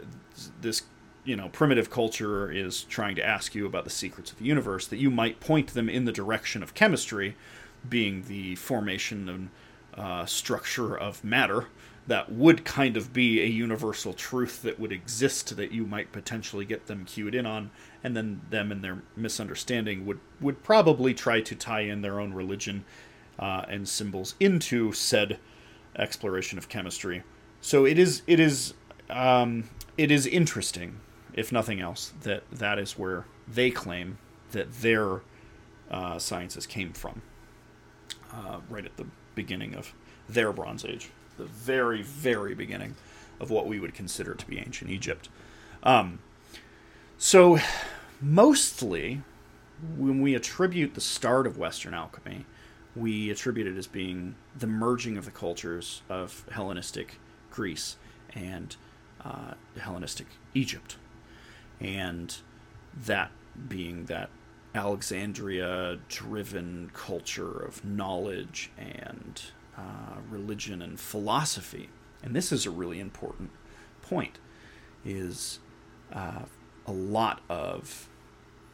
this 0.62 0.84
you 1.24 1.36
know 1.36 1.50
primitive 1.50 1.90
culture 1.90 2.52
is 2.52 2.84
trying 2.84 3.16
to 3.16 3.26
ask 3.26 3.56
you 3.56 3.66
about 3.66 3.84
the 3.84 3.90
secrets 3.90 4.32
of 4.32 4.38
the 4.38 4.46
universe 4.46 4.88
that 4.88 4.98
you 4.98 5.10
might 5.10 5.40
point 5.40 5.74
them 5.74 5.90
in 5.90 6.06
the 6.06 6.12
direction 6.12 6.62
of 6.62 6.74
chemistry 6.76 7.36
being 7.88 8.24
the 8.28 8.56
formation 8.56 9.28
and 9.28 9.50
uh, 9.98 10.26
structure 10.26 10.98
of 10.98 11.24
matter 11.24 11.68
that 12.08 12.32
would 12.32 12.64
kind 12.64 12.96
of 12.98 13.14
be 13.14 13.42
a 13.42 13.48
universal 13.48 14.14
truth 14.14 14.62
that 14.62 14.80
would 14.80 14.92
exist 14.92 15.56
that 15.56 15.72
you 15.72 15.86
might 15.86 16.12
potentially 16.12 16.64
get 16.64 16.86
them 16.86 17.04
cued 17.06 17.34
in 17.34 17.46
on 17.46 17.72
and 18.04 18.16
then 18.16 18.42
them 18.50 18.72
and 18.72 18.84
their 18.84 19.02
misunderstanding 19.16 20.06
would 20.06 20.20
would 20.40 20.62
probably 20.64 21.14
try 21.14 21.42
to 21.42 21.56
tie 21.56 21.82
in 21.82 22.02
their 22.02 22.20
own 22.20 22.34
religion 22.34 22.86
uh, 23.40 23.66
and 23.68 23.88
symbols 23.88 24.36
into 24.40 24.92
said 24.94 25.40
exploration 25.98 26.58
of 26.58 26.70
chemistry. 26.70 27.24
So 27.62 27.86
it 27.86 27.98
is 27.98 28.22
it 28.28 28.40
is 28.40 28.74
um, 29.10 29.70
it 29.98 30.12
is 30.12 30.28
interesting 30.28 31.00
if 31.36 31.52
nothing 31.52 31.82
else, 31.82 32.14
that 32.22 32.44
that 32.50 32.80
is 32.80 32.98
where 32.98 33.26
they 33.48 33.70
claim 33.70 34.18
that 34.52 34.72
their 34.82 35.22
uh, 35.92 36.18
sciences 36.18 36.66
came 36.66 36.94
from, 36.94 37.22
uh, 38.34 38.60
right 38.70 38.86
at 38.86 38.96
the 38.96 39.06
beginning 39.36 39.76
of 39.76 39.94
their 40.28 40.52
Bronze 40.52 40.86
Age, 40.86 41.10
the 41.38 41.46
very, 41.46 42.02
very 42.02 42.56
beginning 42.56 42.96
of 43.40 43.50
what 43.50 43.68
we 43.68 43.80
would 43.80 43.94
consider 43.94 44.34
to 44.34 44.48
be 44.48 44.58
ancient 44.58 44.90
Egypt. 44.90 45.30
Um, 45.84 46.20
so, 47.18 47.60
mostly, 48.22 49.22
when 49.98 50.22
we 50.22 50.36
attribute 50.36 50.96
the 50.96 51.02
start 51.02 51.46
of 51.46 51.58
Western 51.58 51.94
alchemy, 51.94 52.46
we 52.96 53.30
attribute 53.30 53.68
it 53.68 53.78
as 53.78 53.88
being 53.88 54.36
the 54.58 54.68
merging 54.68 55.18
of 55.18 55.26
the 55.26 55.32
cultures 55.32 56.02
of 56.10 56.46
Hellenistic 56.52 57.20
Greece 57.52 57.98
and 58.34 58.76
uh, 59.24 59.54
Hellenistic 59.78 60.28
Egypt 60.54 60.98
and 61.80 62.38
that 63.06 63.32
being 63.68 64.06
that 64.06 64.30
Alexandria 64.76 65.98
driven 66.10 66.92
culture 66.94 67.64
of 67.64 67.84
knowledge 67.86 68.72
and 68.78 69.42
uh, 69.78 70.20
religion 70.30 70.82
and 70.82 71.00
philosophy. 71.00 71.90
And 72.22 72.36
this 72.36 72.52
is 72.52 72.66
a 72.66 72.72
really 72.72 73.00
important 73.00 73.52
point 74.02 74.38
is 75.06 75.60
uh, 76.12 76.44
a 76.86 76.92
lot 76.92 77.42
of 77.50 78.10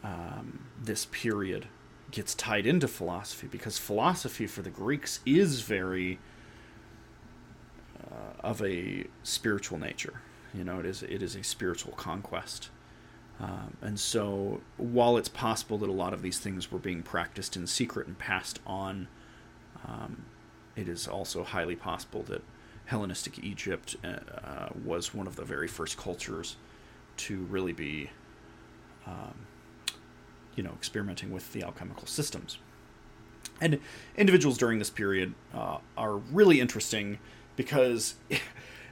um, 0.04 0.66
this 0.82 1.06
period 1.06 1.68
gets 2.10 2.34
tied 2.34 2.66
into 2.66 2.88
philosophy 2.88 3.48
because 3.48 3.78
philosophy 3.78 4.48
for 4.48 4.62
the 4.62 4.70
Greeks 4.70 5.20
is 5.26 5.62
very 5.62 6.20
uh, 8.00 8.42
of 8.42 8.62
a 8.62 9.06
spiritual 9.24 9.78
nature. 9.78 10.22
You 10.54 10.64
know, 10.64 10.80
it 10.80 10.86
is 10.86 11.04
it 11.04 11.22
is 11.22 11.36
a 11.36 11.44
spiritual 11.44 11.94
conquest. 11.94 12.70
Um, 13.42 13.76
and 13.82 14.00
so, 14.00 14.62
while 14.78 15.18
it's 15.18 15.30
possible 15.30 15.78
that 15.80 15.90
a 15.90 15.94
lot 15.94 16.14
of 16.14 16.22
these 16.22 16.38
things 16.38 16.72
were 16.72 16.80
being 16.80 17.02
practiced 17.02 17.56
in 17.56 17.66
secret 17.66 18.06
and 18.06 18.18
passed 18.18 18.60
on, 18.68 19.08
um, 19.88 20.26
it 20.76 20.88
is 20.88 21.08
also 21.08 21.44
highly 21.44 21.76
possible 21.76 22.22
that 22.24 22.44
Hellenistic 22.86 23.44
Egypt 23.44 23.96
uh, 24.04 24.08
uh, 24.08 24.70
was 24.86 25.14
one 25.14 25.26
of 25.26 25.38
the 25.38 25.44
very 25.44 25.68
first 25.68 25.98
cultures 25.98 26.56
to 27.18 27.40
really 27.44 27.74
be, 27.74 28.12
um, 29.08 29.34
you 30.56 30.62
know, 30.62 30.72
experimenting 30.74 31.32
with 31.32 31.52
the 31.54 31.64
alchemical 31.64 32.06
systems. 32.06 32.60
And 33.60 33.80
individuals 34.16 34.58
during 34.58 34.78
this 34.78 34.90
period 34.90 35.34
uh, 35.54 35.78
are 35.98 36.18
really 36.18 36.60
interesting 36.60 37.18
because 37.56 38.16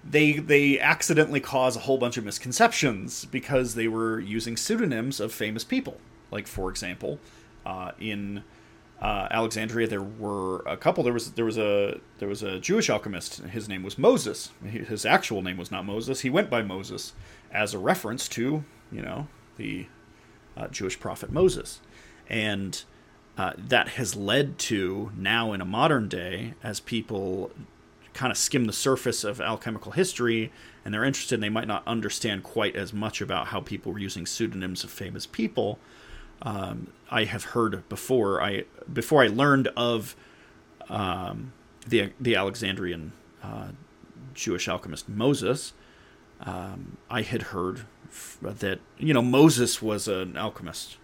they 0.03 0.33
they 0.33 0.79
accidentally 0.79 1.39
cause 1.39 1.75
a 1.75 1.79
whole 1.79 1.97
bunch 1.97 2.17
of 2.17 2.25
misconceptions 2.25 3.25
because 3.25 3.75
they 3.75 3.87
were 3.87 4.19
using 4.19 4.57
pseudonyms 4.57 5.19
of 5.19 5.33
famous 5.33 5.63
people. 5.63 5.97
Like 6.31 6.47
for 6.47 6.69
example, 6.69 7.19
uh, 7.65 7.91
in 7.99 8.43
uh, 9.01 9.27
Alexandria, 9.31 9.87
there 9.87 10.01
were 10.01 10.59
a 10.65 10.75
couple. 10.75 11.03
There 11.03 11.13
was 11.13 11.31
there 11.31 11.45
was 11.45 11.57
a 11.57 11.99
there 12.19 12.27
was 12.27 12.43
a 12.43 12.59
Jewish 12.59 12.89
alchemist. 12.89 13.37
His 13.39 13.69
name 13.69 13.83
was 13.83 13.97
Moses. 13.97 14.51
His 14.63 15.05
actual 15.05 15.41
name 15.41 15.57
was 15.57 15.71
not 15.71 15.85
Moses. 15.85 16.21
He 16.21 16.29
went 16.29 16.49
by 16.49 16.61
Moses 16.61 17.13
as 17.51 17.73
a 17.73 17.79
reference 17.79 18.27
to 18.29 18.63
you 18.91 19.01
know 19.01 19.27
the 19.57 19.87
uh, 20.57 20.67
Jewish 20.67 20.99
prophet 20.99 21.31
Moses, 21.31 21.79
and 22.29 22.83
uh, 23.37 23.53
that 23.57 23.89
has 23.89 24.15
led 24.15 24.57
to 24.59 25.11
now 25.15 25.53
in 25.53 25.61
a 25.61 25.65
modern 25.65 26.09
day 26.09 26.55
as 26.61 26.81
people 26.81 27.51
kind 28.13 28.31
of 28.31 28.37
skim 28.37 28.65
the 28.65 28.73
surface 28.73 29.23
of 29.23 29.39
alchemical 29.39 29.91
history 29.91 30.51
and 30.83 30.93
they're 30.93 31.03
interested 31.03 31.35
and 31.35 31.43
they 31.43 31.49
might 31.49 31.67
not 31.67 31.83
understand 31.87 32.43
quite 32.43 32.75
as 32.75 32.93
much 32.93 33.21
about 33.21 33.47
how 33.47 33.61
people 33.61 33.91
were 33.91 33.99
using 33.99 34.25
pseudonyms 34.25 34.83
of 34.83 34.89
famous 34.89 35.25
people. 35.25 35.79
Um, 36.41 36.87
i 37.11 37.25
have 37.25 37.43
heard 37.43 37.87
before 37.89 38.41
i 38.41 38.63
before 38.91 39.21
i 39.23 39.27
learned 39.27 39.67
of 39.75 40.15
um, 40.87 41.51
the 41.85 42.13
the 42.19 42.35
alexandrian 42.35 43.11
uh, 43.43 43.69
jewish 44.33 44.69
alchemist 44.69 45.09
moses 45.09 45.73
um, 46.39 46.97
i 47.09 47.23
had 47.23 47.41
heard 47.41 47.81
that 48.41 48.79
you 48.97 49.13
know 49.13 49.21
moses 49.21 49.81
was 49.81 50.07
an 50.07 50.37
alchemist 50.37 50.97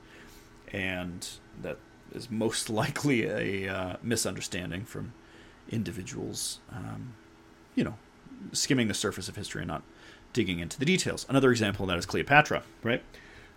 and 0.72 1.28
that 1.62 1.78
is 2.14 2.32
most 2.32 2.70
likely 2.82 3.26
a 3.26 3.68
uh, 3.68 3.95
misunderstanding 4.01 4.86
from 4.86 5.12
individuals, 5.70 6.59
um, 6.72 7.13
you 7.76 7.84
know, 7.84 7.95
skimming 8.51 8.88
the 8.88 8.93
surface 8.93 9.28
of 9.28 9.36
history 9.36 9.61
and 9.61 9.68
not 9.68 9.84
digging 10.34 10.59
into 10.59 10.78
the 10.78 10.86
details. 10.86 11.26
Another 11.30 11.51
example 11.51 11.84
of 11.84 11.89
that 11.89 11.97
is 11.97 12.05
Cleopatra, 12.05 12.63
right? 12.84 13.01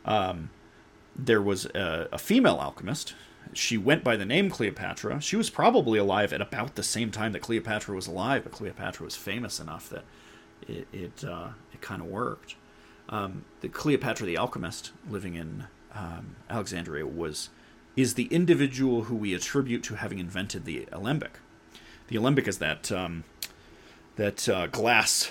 Um, 0.05 0.51
there 1.17 1.43
was 1.43 1.67
a, 1.67 2.09
a, 2.13 2.19
female 2.19 2.57
alchemist. 2.57 3.15
She 3.53 3.77
went 3.77 4.05
by 4.05 4.17
the 4.17 4.25
name 4.25 4.49
Cleopatra. 4.49 5.21
She 5.21 5.37
was 5.37 5.51
probably 5.51 5.99
alive 5.99 6.33
at 6.33 6.41
about 6.41 6.77
the 6.77 6.83
same 6.83 7.11
time 7.11 7.33
that 7.33 7.41
Cleopatra 7.41 7.95
was 7.95 8.07
alive, 8.07 8.45
but 8.45 8.53
Cleopatra 8.53 9.05
was 9.05 9.17
famous 9.17 9.59
enough 9.59 9.91
that 9.91 10.05
it 10.69 10.87
it, 10.93 11.25
uh, 11.25 11.49
it 11.73 11.81
kind 11.81 12.01
of 12.01 12.07
worked. 12.07 12.55
Um, 13.09 13.45
the 13.61 13.69
Cleopatra 13.69 14.27
the 14.27 14.37
alchemist, 14.37 14.93
living 15.09 15.35
in 15.35 15.67
um, 15.95 16.37
Alexandria, 16.49 17.07
was 17.07 17.49
is 17.97 18.15
the 18.15 18.27
individual 18.27 19.05
who 19.05 19.17
we 19.17 19.35
attribute 19.35 19.83
to 19.83 19.97
having 19.97 20.21
invented 20.21 20.65
the 20.65 20.87
alembic 20.93 21.41
the 22.09 22.17
alembic 22.17 22.49
is 22.49 22.59
that 22.59 22.91
um, 22.93 23.25
that 24.17 24.49
uh, 24.49 24.67
glass. 24.67 25.31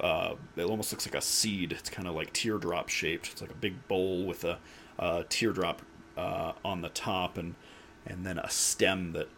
Uh, 0.00 0.34
it 0.56 0.64
almost 0.64 0.90
looks 0.90 1.06
like 1.06 1.14
a 1.14 1.20
seed. 1.20 1.70
It's 1.70 1.90
kind 1.90 2.08
of 2.08 2.14
like 2.14 2.32
teardrop 2.32 2.88
shaped. 2.88 3.28
It's 3.30 3.40
like 3.40 3.52
a 3.52 3.54
big 3.54 3.86
bowl 3.86 4.24
with 4.24 4.42
a, 4.42 4.58
a 4.98 5.24
teardrop 5.28 5.82
uh, 6.16 6.52
on 6.64 6.80
the 6.80 6.88
top, 6.88 7.38
and 7.38 7.54
and 8.06 8.26
then 8.26 8.38
a 8.38 8.50
stem 8.50 9.12
that 9.12 9.28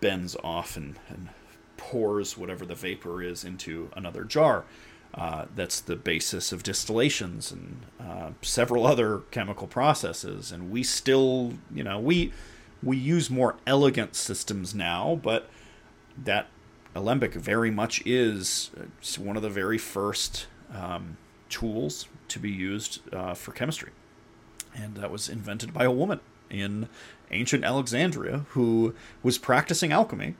bends 0.00 0.36
off 0.42 0.76
and, 0.76 0.98
and 1.08 1.28
pours 1.76 2.36
whatever 2.36 2.66
the 2.66 2.74
vapor 2.74 3.22
is 3.22 3.44
into 3.44 3.90
another 3.94 4.24
jar. 4.24 4.64
Uh, 5.14 5.46
that's 5.54 5.80
the 5.80 5.96
basis 5.96 6.52
of 6.52 6.62
distillations 6.62 7.50
and 7.50 7.86
uh, 7.98 8.30
several 8.42 8.86
other 8.86 9.20
chemical 9.30 9.66
processes. 9.66 10.52
And 10.52 10.70
we 10.70 10.82
still, 10.82 11.54
you 11.72 11.82
know, 11.82 11.98
we 11.98 12.32
we 12.82 12.96
use 12.96 13.30
more 13.30 13.56
elegant 13.66 14.14
systems 14.14 14.74
now, 14.74 15.18
but 15.22 15.48
that 16.24 16.48
alembic 16.94 17.34
very 17.34 17.70
much 17.70 18.02
is 18.04 18.70
uh, 18.78 19.22
one 19.22 19.36
of 19.36 19.42
the 19.42 19.50
very 19.50 19.78
first 19.78 20.46
um, 20.74 21.16
tools 21.48 22.08
to 22.28 22.38
be 22.38 22.50
used 22.50 23.00
uh, 23.14 23.34
for 23.34 23.52
chemistry. 23.52 23.92
And 24.74 24.96
that 24.96 25.10
was 25.10 25.28
invented 25.28 25.72
by 25.72 25.84
a 25.84 25.90
woman 25.90 26.20
in 26.50 26.88
ancient 27.30 27.64
Alexandria 27.64 28.46
who 28.50 28.94
was 29.22 29.38
practicing 29.38 29.92
alchemy 29.92 30.34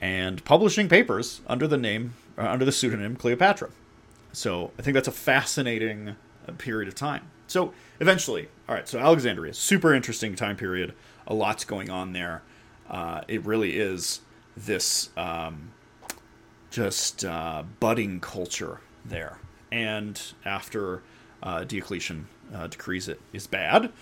and 0.00 0.44
publishing 0.44 0.88
papers 0.88 1.40
under 1.46 1.66
the 1.66 1.76
name, 1.76 2.14
uh, 2.36 2.48
under 2.48 2.64
the 2.64 2.72
pseudonym 2.72 3.16
Cleopatra. 3.16 3.70
So 4.32 4.72
I 4.78 4.82
think 4.82 4.94
that's 4.94 5.08
a 5.08 5.12
fascinating 5.12 6.16
uh, 6.46 6.52
period 6.52 6.88
of 6.88 6.94
time. 6.94 7.30
So 7.46 7.72
eventually, 7.98 8.48
all 8.68 8.74
right, 8.74 8.86
so 8.86 8.98
Alexandria, 8.98 9.54
super 9.54 9.94
interesting 9.94 10.34
time 10.34 10.56
period. 10.56 10.94
A 11.26 11.34
lot's 11.34 11.64
going 11.64 11.90
on 11.90 12.12
there. 12.12 12.42
Uh, 12.88 13.22
it 13.26 13.44
really 13.44 13.76
is 13.76 14.20
this 14.66 15.10
um, 15.16 15.72
just 16.70 17.24
uh, 17.24 17.64
budding 17.80 18.20
culture 18.20 18.80
there. 19.04 19.38
And 19.70 20.20
after 20.44 21.02
uh, 21.42 21.64
Diocletian 21.64 22.28
uh, 22.54 22.66
decrees 22.66 23.08
it 23.08 23.20
is 23.32 23.46
bad 23.46 23.92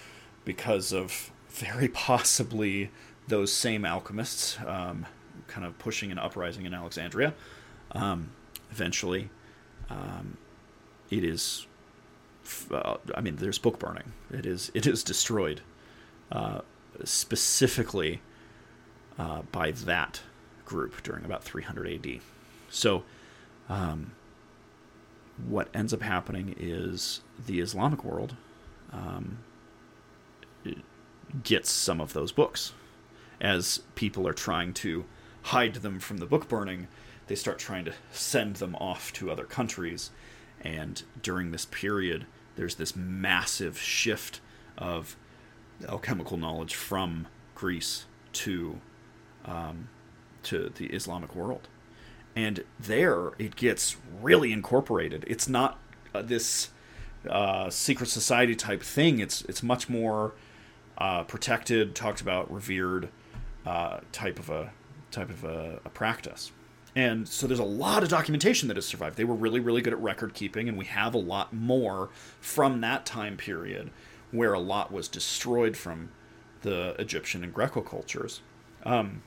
because 0.44 0.92
of 0.92 1.30
very 1.48 1.88
possibly 2.08 2.90
those 3.28 3.52
same 3.52 3.84
alchemists 3.84 4.58
um, 4.66 5.06
kind 5.48 5.66
of 5.66 5.78
pushing 5.78 6.12
an 6.12 6.18
uprising 6.18 6.66
in 6.66 6.74
Alexandria. 6.74 7.34
Um, 7.92 8.30
eventually, 8.70 9.30
um, 9.90 10.36
it 11.10 11.24
is. 11.24 11.66
Uh, 12.70 12.96
I 13.14 13.20
mean, 13.20 13.36
there's 13.36 13.58
book 13.58 13.78
burning. 13.78 14.12
It 14.30 14.46
is. 14.46 14.70
It 14.74 14.86
is 14.86 15.02
destroyed, 15.02 15.60
uh, 16.30 16.60
specifically 17.04 18.20
uh, 19.18 19.42
by 19.50 19.72
that 19.72 20.20
group 20.66 21.02
during 21.02 21.24
about 21.24 21.42
300 21.42 22.06
AD. 22.06 22.20
So, 22.68 23.04
um, 23.68 24.12
what 25.48 25.68
ends 25.74 25.92
up 25.94 26.02
happening 26.02 26.54
is 26.58 27.20
the 27.46 27.60
Islamic 27.60 28.04
world 28.04 28.36
um, 28.92 29.38
gets 31.42 31.70
some 31.70 32.00
of 32.00 32.12
those 32.12 32.32
books. 32.32 32.72
As 33.40 33.80
people 33.94 34.26
are 34.26 34.32
trying 34.32 34.72
to 34.74 35.04
hide 35.42 35.76
them 35.76 35.98
from 36.00 36.18
the 36.18 36.26
book 36.26 36.48
burning, 36.48 36.88
they 37.26 37.34
start 37.34 37.58
trying 37.58 37.84
to 37.84 37.92
send 38.10 38.56
them 38.56 38.74
off 38.76 39.12
to 39.14 39.30
other 39.30 39.44
countries. 39.44 40.10
And 40.60 41.02
during 41.22 41.50
this 41.50 41.66
period, 41.66 42.26
there's 42.56 42.76
this 42.76 42.96
massive 42.96 43.78
shift 43.78 44.40
of 44.78 45.16
alchemical 45.88 46.36
knowledge 46.36 46.74
from 46.74 47.26
Greece 47.54 48.06
to 48.32 48.80
um, 49.44 49.88
to 50.46 50.72
the 50.74 50.86
Islamic 50.86 51.34
world. 51.34 51.68
And 52.34 52.64
there 52.78 53.32
it 53.38 53.56
gets 53.56 53.96
really 54.20 54.52
incorporated. 54.52 55.24
It's 55.26 55.48
not 55.48 55.78
uh, 56.14 56.22
this 56.22 56.70
uh, 57.28 57.70
secret 57.70 58.08
society 58.08 58.54
type 58.54 58.82
thing. 58.82 59.18
It's 59.18 59.42
it's 59.42 59.62
much 59.62 59.88
more 59.88 60.34
uh, 60.98 61.24
protected, 61.24 61.94
talked 61.94 62.20
about, 62.20 62.50
revered 62.52 63.08
uh, 63.64 64.00
type 64.12 64.38
of 64.38 64.50
a 64.50 64.72
type 65.10 65.30
of 65.30 65.44
a, 65.44 65.80
a 65.84 65.88
practice. 65.90 66.52
And 66.94 67.28
so 67.28 67.46
there's 67.46 67.58
a 67.58 67.64
lot 67.64 68.02
of 68.02 68.08
documentation 68.08 68.68
that 68.68 68.76
has 68.76 68.86
survived. 68.86 69.16
They 69.16 69.24
were 69.24 69.34
really, 69.34 69.60
really 69.60 69.82
good 69.82 69.92
at 69.92 70.00
record 70.00 70.32
keeping, 70.32 70.66
and 70.66 70.78
we 70.78 70.86
have 70.86 71.14
a 71.14 71.18
lot 71.18 71.52
more 71.52 72.08
from 72.40 72.80
that 72.80 73.04
time 73.04 73.36
period 73.36 73.90
where 74.30 74.54
a 74.54 74.58
lot 74.58 74.90
was 74.90 75.06
destroyed 75.06 75.76
from 75.76 76.10
the 76.62 76.96
Egyptian 76.98 77.44
and 77.44 77.52
Greco 77.52 77.82
cultures. 77.82 78.40
Um, 78.84 79.22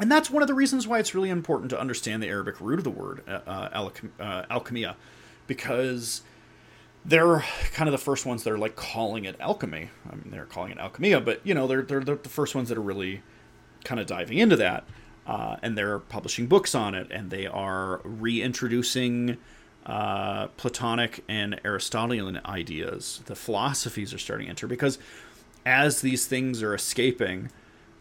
and 0.00 0.10
that's 0.10 0.30
one 0.30 0.42
of 0.42 0.48
the 0.48 0.54
reasons 0.54 0.86
why 0.86 0.98
it's 0.98 1.14
really 1.14 1.30
important 1.30 1.70
to 1.70 1.80
understand 1.80 2.22
the 2.22 2.28
Arabic 2.28 2.60
root 2.60 2.78
of 2.78 2.84
the 2.84 2.90
word 2.90 3.22
uh, 3.28 3.40
uh, 3.46 3.90
uh, 4.18 4.42
alchemia, 4.50 4.96
because 5.46 6.22
they're 7.04 7.44
kind 7.72 7.88
of 7.88 7.92
the 7.92 7.98
first 7.98 8.26
ones 8.26 8.44
that 8.44 8.52
are 8.52 8.58
like 8.58 8.76
calling 8.76 9.24
it 9.24 9.36
alchemy. 9.40 9.90
I 10.10 10.14
mean, 10.16 10.30
they're 10.30 10.44
calling 10.46 10.72
it 10.72 10.78
alchemia, 10.78 11.24
but 11.24 11.40
you 11.46 11.54
know, 11.54 11.66
they're 11.66 11.82
they're, 11.82 12.04
they're 12.04 12.16
the 12.16 12.28
first 12.28 12.54
ones 12.54 12.68
that 12.68 12.78
are 12.78 12.82
really 12.82 13.22
kind 13.84 14.00
of 14.00 14.06
diving 14.06 14.38
into 14.38 14.56
that, 14.56 14.84
uh, 15.26 15.56
and 15.62 15.76
they're 15.76 15.98
publishing 15.98 16.46
books 16.46 16.74
on 16.74 16.94
it, 16.94 17.08
and 17.10 17.30
they 17.30 17.46
are 17.46 18.00
reintroducing 18.04 19.38
uh, 19.86 20.48
Platonic 20.48 21.24
and 21.28 21.60
Aristotelian 21.64 22.40
ideas, 22.44 23.22
the 23.26 23.34
philosophies 23.34 24.12
are 24.12 24.18
starting 24.18 24.46
to 24.46 24.50
enter 24.50 24.66
because 24.66 24.98
as 25.64 26.00
these 26.00 26.26
things 26.26 26.62
are 26.62 26.74
escaping 26.74 27.50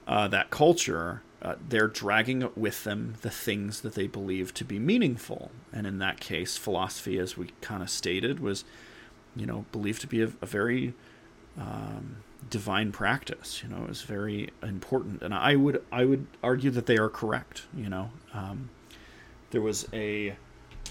uh, 0.08 0.28
that 0.28 0.50
culture, 0.50 1.22
uh, 1.42 1.56
they're 1.70 1.88
dragging 1.88 2.50
with 2.56 2.84
them 2.84 3.16
the 3.22 3.30
things 3.30 3.82
that 3.82 3.96
they 3.96 4.08
believe 4.08 4.54
to 4.56 4.66
be 4.66 4.78
meaningful. 4.78 5.52
And 5.72 5.88
in 5.88 6.00
that 6.00 6.20
case, 6.20 6.58
philosophy, 6.58 7.18
as 7.18 7.38
we 7.38 7.52
kind 7.62 7.82
of 7.82 7.90
stated, 7.90 8.40
was, 8.40 8.66
you 9.36 9.46
know, 9.46 9.66
believed 9.72 10.02
to 10.02 10.08
be 10.08 10.22
a, 10.22 10.32
a 10.42 10.46
very 10.46 10.94
um, 11.58 12.18
divine 12.50 12.92
practice. 12.92 13.62
You 13.64 13.70
know, 13.70 13.84
it 13.84 13.90
was 13.90 14.02
very 14.02 14.50
important, 14.62 15.22
and 15.22 15.34
I 15.34 15.56
would 15.56 15.84
I 15.92 16.06
would 16.06 16.28
argue 16.44 16.72
that 16.72 16.86
they 16.86 16.98
are 16.98 17.10
correct. 17.10 17.64
You 17.76 17.90
know, 17.90 18.12
um, 18.34 18.70
there 19.52 19.62
was 19.62 19.88
a 19.94 20.36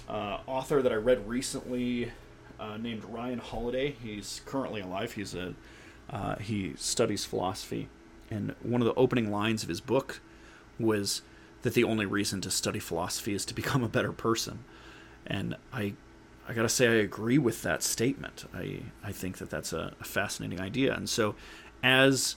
uh, 0.08 0.38
author 0.46 0.80
that 0.80 0.92
I 0.92 0.96
read 0.96 1.28
recently 1.28 2.10
uh, 2.58 2.78
named 2.78 3.04
Ryan 3.04 3.38
Holiday. 3.38 3.94
He's 4.02 4.40
currently 4.46 4.80
alive. 4.80 5.12
He's 5.12 5.34
a 5.34 5.54
uh, 6.10 6.36
he 6.36 6.72
studies 6.76 7.26
philosophy, 7.26 7.88
and 8.30 8.54
one 8.62 8.80
of 8.80 8.86
the 8.86 8.94
opening 8.94 9.30
lines 9.30 9.62
of 9.62 9.68
his 9.68 9.82
book 9.82 10.20
was 10.78 11.22
that 11.62 11.74
the 11.74 11.84
only 11.84 12.06
reason 12.06 12.40
to 12.42 12.50
study 12.50 12.78
philosophy 12.78 13.34
is 13.34 13.44
to 13.46 13.54
become 13.54 13.82
a 13.82 13.88
better 13.88 14.12
person, 14.12 14.64
and 15.26 15.56
I. 15.72 15.94
I 16.50 16.54
gotta 16.54 16.70
say, 16.70 16.88
I 16.88 16.94
agree 16.94 17.36
with 17.36 17.60
that 17.60 17.82
statement. 17.82 18.46
I, 18.54 18.80
I 19.04 19.12
think 19.12 19.36
that 19.36 19.50
that's 19.50 19.74
a, 19.74 19.92
a 20.00 20.04
fascinating 20.04 20.58
idea. 20.58 20.94
And 20.94 21.06
so, 21.06 21.34
as 21.82 22.36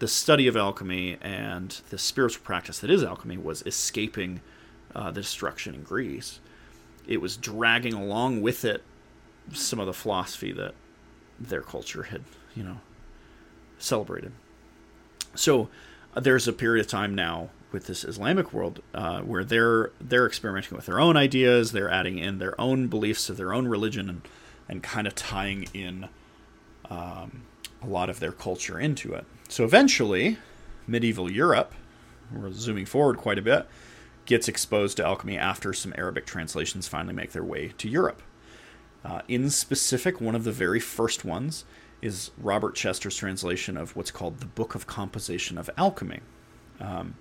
the 0.00 0.08
study 0.08 0.46
of 0.48 0.56
alchemy 0.56 1.18
and 1.22 1.80
the 1.90 1.98
spiritual 1.98 2.42
practice 2.42 2.80
that 2.80 2.90
is 2.90 3.04
alchemy 3.04 3.36
was 3.36 3.62
escaping 3.64 4.40
uh, 4.94 5.10
the 5.10 5.20
destruction 5.20 5.74
in 5.74 5.82
Greece, 5.82 6.40
it 7.06 7.20
was 7.20 7.36
dragging 7.36 7.92
along 7.92 8.42
with 8.42 8.64
it 8.64 8.82
some 9.52 9.78
of 9.78 9.86
the 9.86 9.92
philosophy 9.92 10.52
that 10.52 10.74
their 11.38 11.60
culture 11.60 12.04
had, 12.04 12.22
you 12.54 12.62
know, 12.62 12.80
celebrated. 13.78 14.32
So 15.34 15.68
uh, 16.14 16.20
there's 16.20 16.48
a 16.48 16.52
period 16.52 16.84
of 16.84 16.90
time 16.90 17.14
now 17.14 17.50
with 17.74 17.88
this 17.88 18.04
Islamic 18.04 18.52
world 18.52 18.80
uh, 18.94 19.20
where 19.22 19.44
they're 19.44 19.90
they're 20.00 20.26
experimenting 20.26 20.76
with 20.76 20.86
their 20.86 21.00
own 21.00 21.16
ideas, 21.16 21.72
they're 21.72 21.90
adding 21.90 22.18
in 22.18 22.38
their 22.38 22.58
own 22.58 22.86
beliefs 22.86 23.28
of 23.28 23.36
their 23.36 23.52
own 23.52 23.66
religion, 23.66 24.08
and 24.08 24.22
and 24.68 24.82
kind 24.82 25.08
of 25.08 25.14
tying 25.16 25.66
in 25.74 26.08
um, 26.88 27.42
a 27.82 27.86
lot 27.86 28.08
of 28.08 28.20
their 28.20 28.30
culture 28.30 28.78
into 28.78 29.12
it. 29.12 29.26
So 29.48 29.64
eventually, 29.64 30.38
medieval 30.86 31.30
Europe, 31.30 31.74
we're 32.32 32.52
zooming 32.52 32.86
forward 32.86 33.16
quite 33.16 33.38
a 33.38 33.42
bit, 33.42 33.66
gets 34.24 34.46
exposed 34.48 34.96
to 34.98 35.04
alchemy 35.04 35.36
after 35.36 35.72
some 35.72 35.92
Arabic 35.98 36.26
translations 36.26 36.86
finally 36.86 37.12
make 37.12 37.32
their 37.32 37.44
way 37.44 37.72
to 37.76 37.88
Europe. 37.88 38.22
Uh, 39.04 39.20
in 39.26 39.50
specific, 39.50 40.20
one 40.20 40.36
of 40.36 40.44
the 40.44 40.52
very 40.52 40.80
first 40.80 41.24
ones 41.24 41.64
is 42.00 42.30
Robert 42.38 42.76
Chester's 42.76 43.16
translation 43.16 43.76
of 43.76 43.96
what's 43.96 44.12
called 44.12 44.38
the 44.38 44.46
Book 44.46 44.76
of 44.76 44.86
Composition 44.86 45.58
of 45.58 45.68
Alchemy. 45.76 46.20
Um, 46.80 47.16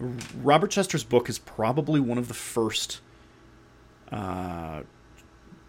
Robert 0.00 0.70
Chester's 0.70 1.04
book 1.04 1.28
is 1.28 1.38
probably 1.38 2.00
one 2.00 2.18
of 2.18 2.28
the 2.28 2.34
first 2.34 3.00
uh, 4.10 4.82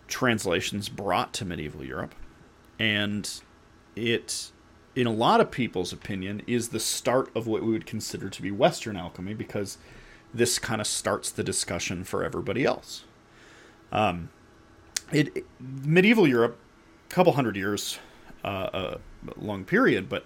translations 0.08 0.90
brought 0.90 1.34
to 1.34 1.46
medieval 1.46 1.84
Europe, 1.84 2.16
and 2.80 3.42
it, 3.96 4.52
in 4.96 5.06
a 5.06 5.12
lot 5.12 5.42
of 5.42 5.52
people's 5.52 5.92
opinion, 5.92 6.42
is 6.48 6.70
the 6.70 6.80
start 6.80 7.30
of 7.36 7.46
what 7.46 7.62
we 7.62 7.72
would 7.72 7.86
consider 7.86 8.30
to 8.30 8.42
be 8.42 8.52
Western 8.52 8.96
alchemy 8.96 9.34
because 9.34 9.78
this 10.34 10.60
kind 10.60 10.80
of 10.80 10.88
starts 10.88 11.30
the 11.30 11.44
discussion 11.44 12.06
for 12.06 12.24
everybody 12.24 12.64
else. 12.64 13.04
Um, 13.92 14.30
it, 15.12 15.36
it 15.36 15.46
medieval 15.60 16.26
Europe, 16.26 16.58
a 17.10 17.14
couple 17.14 17.34
hundred 17.34 17.58
years, 17.58 18.00
uh, 18.46 18.70
a 18.74 19.00
long 19.38 19.66
period, 19.66 20.08
but 20.08 20.26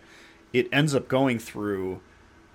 it 0.53 0.69
ends 0.71 0.93
up 0.93 1.07
going 1.07 1.39
through 1.39 2.01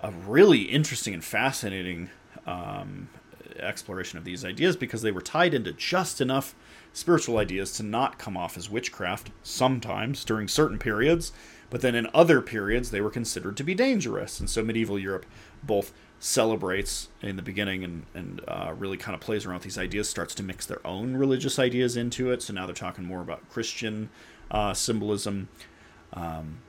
a 0.01 0.11
really 0.11 0.63
interesting 0.63 1.13
and 1.13 1.23
fascinating 1.23 2.09
um, 2.45 3.09
exploration 3.57 4.17
of 4.17 4.23
these 4.23 4.43
ideas 4.43 4.75
because 4.75 5.01
they 5.01 5.11
were 5.11 5.21
tied 5.21 5.53
into 5.53 5.71
just 5.73 6.19
enough 6.21 6.55
spiritual 6.93 7.37
ideas 7.37 7.71
to 7.73 7.83
not 7.83 8.17
come 8.17 8.35
off 8.35 8.57
as 8.57 8.69
witchcraft 8.69 9.31
sometimes 9.43 10.25
during 10.25 10.47
certain 10.47 10.77
periods, 10.77 11.31
but 11.69 11.81
then 11.81 11.95
in 11.95 12.07
other 12.13 12.41
periods 12.41 12.91
they 12.91 13.01
were 13.01 13.09
considered 13.09 13.55
to 13.57 13.63
be 13.63 13.75
dangerous. 13.75 14.39
And 14.39 14.49
so 14.49 14.63
medieval 14.63 14.99
Europe 14.99 15.25
both 15.63 15.93
celebrates 16.19 17.07
in 17.21 17.35
the 17.35 17.41
beginning 17.41 17.83
and, 17.83 18.05
and 18.13 18.41
uh, 18.47 18.73
really 18.77 18.97
kind 18.97 19.15
of 19.15 19.21
plays 19.21 19.45
around 19.45 19.55
with 19.55 19.63
these 19.63 19.77
ideas, 19.77 20.09
starts 20.09 20.35
to 20.35 20.43
mix 20.43 20.65
their 20.65 20.85
own 20.85 21.15
religious 21.15 21.57
ideas 21.57 21.95
into 21.95 22.31
it. 22.31 22.41
So 22.41 22.53
now 22.53 22.65
they're 22.65 22.75
talking 22.75 23.05
more 23.05 23.21
about 23.21 23.49
Christian 23.49 24.09
uh, 24.49 24.73
symbolism. 24.73 25.49
Um, 26.13 26.59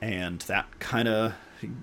and 0.00 0.40
that 0.42 0.78
kind 0.78 1.08
of 1.08 1.34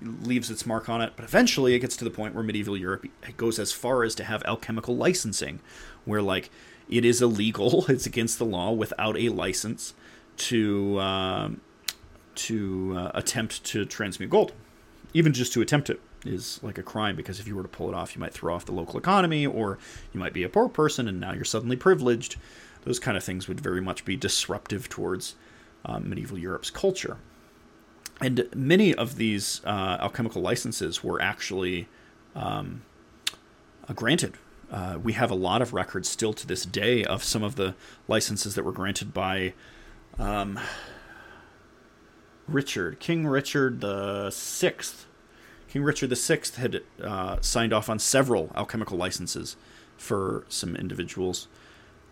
leaves 0.02 0.50
its 0.50 0.66
mark 0.66 0.88
on 0.88 1.00
it. 1.00 1.12
But 1.16 1.24
eventually, 1.24 1.74
it 1.74 1.80
gets 1.80 1.96
to 1.98 2.04
the 2.04 2.10
point 2.10 2.34
where 2.34 2.44
medieval 2.44 2.76
Europe 2.76 3.06
goes 3.36 3.58
as 3.58 3.72
far 3.72 4.04
as 4.04 4.14
to 4.16 4.24
have 4.24 4.42
alchemical 4.44 4.96
licensing, 4.96 5.60
where 6.04 6.22
like 6.22 6.50
it 6.88 7.04
is 7.04 7.22
illegal, 7.22 7.86
it's 7.88 8.06
against 8.06 8.38
the 8.38 8.44
law 8.44 8.72
without 8.72 9.16
a 9.16 9.28
license 9.28 9.94
to 10.36 11.00
um, 11.00 11.60
to 12.34 12.94
uh, 12.96 13.10
attempt 13.14 13.64
to 13.64 13.84
transmute 13.84 14.30
gold. 14.30 14.52
Even 15.12 15.32
just 15.32 15.52
to 15.52 15.60
attempt 15.60 15.90
it 15.90 16.00
is 16.24 16.60
like 16.62 16.78
a 16.78 16.82
crime 16.82 17.16
because 17.16 17.40
if 17.40 17.46
you 17.46 17.56
were 17.56 17.62
to 17.62 17.68
pull 17.68 17.88
it 17.88 17.94
off, 17.94 18.14
you 18.14 18.20
might 18.20 18.32
throw 18.32 18.54
off 18.54 18.64
the 18.64 18.72
local 18.72 18.98
economy, 18.98 19.46
or 19.46 19.78
you 20.12 20.20
might 20.20 20.32
be 20.32 20.42
a 20.42 20.48
poor 20.48 20.68
person 20.68 21.08
and 21.08 21.20
now 21.20 21.32
you're 21.32 21.44
suddenly 21.44 21.76
privileged. 21.76 22.36
Those 22.84 22.98
kind 22.98 23.16
of 23.16 23.24
things 23.24 23.48
would 23.48 23.60
very 23.60 23.80
much 23.80 24.04
be 24.04 24.16
disruptive 24.16 24.88
towards 24.88 25.34
um, 25.84 26.08
medieval 26.08 26.38
Europe's 26.38 26.70
culture. 26.70 27.18
And 28.20 28.48
many 28.54 28.94
of 28.94 29.16
these 29.16 29.62
uh, 29.64 29.98
alchemical 30.00 30.42
licenses 30.42 31.02
were 31.02 31.20
actually 31.22 31.88
um, 32.34 32.82
uh, 33.88 33.94
granted. 33.94 34.34
Uh, 34.70 34.98
we 35.02 35.14
have 35.14 35.30
a 35.30 35.34
lot 35.34 35.62
of 35.62 35.72
records 35.72 36.08
still 36.08 36.32
to 36.34 36.46
this 36.46 36.64
day 36.64 37.04
of 37.04 37.24
some 37.24 37.42
of 37.42 37.56
the 37.56 37.74
licenses 38.08 38.54
that 38.54 38.64
were 38.64 38.72
granted 38.72 39.12
by 39.12 39.54
um, 40.18 40.60
Richard, 42.46 43.00
King 43.00 43.26
Richard 43.26 43.80
the 43.80 44.30
Sixth. 44.30 45.06
King 45.68 45.82
Richard 45.82 46.10
the 46.10 46.16
Sixth 46.16 46.56
had 46.56 46.82
uh, 47.02 47.38
signed 47.40 47.72
off 47.72 47.88
on 47.88 47.98
several 47.98 48.50
alchemical 48.54 48.98
licenses 48.98 49.56
for 49.96 50.44
some 50.48 50.76
individuals. 50.76 51.48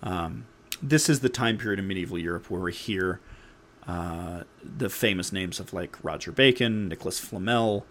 Um, 0.02 0.46
this 0.82 1.08
is 1.08 1.20
the 1.20 1.28
time 1.28 1.58
period 1.58 1.78
in 1.78 1.86
medieval 1.86 2.18
Europe 2.18 2.50
where 2.50 2.60
we 2.60 2.72
hear 2.72 3.20
uh, 3.88 4.42
the 4.62 4.90
famous 4.90 5.32
names 5.32 5.58
of 5.58 5.72
like 5.72 5.96
Roger 6.04 6.30
Bacon, 6.30 6.88
Nicholas 6.88 7.18
Flamel. 7.18 7.86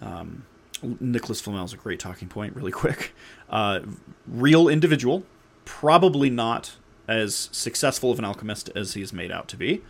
Um, 0.00 0.44
Nicholas 0.82 1.40
Flamel 1.40 1.64
is 1.64 1.72
a 1.72 1.78
great 1.78 1.98
talking 1.98 2.28
point, 2.28 2.54
really 2.54 2.72
quick. 2.84 3.14
Uh, 3.48 3.80
real 4.28 4.68
individual, 4.68 5.24
probably 5.64 6.28
not 6.28 6.76
as 7.08 7.48
successful 7.52 8.10
of 8.10 8.18
an 8.18 8.24
alchemist 8.24 8.70
as 8.76 8.94
he's 8.94 9.12
made 9.12 9.32
out 9.32 9.48
to 9.48 9.56
be. 9.56 9.82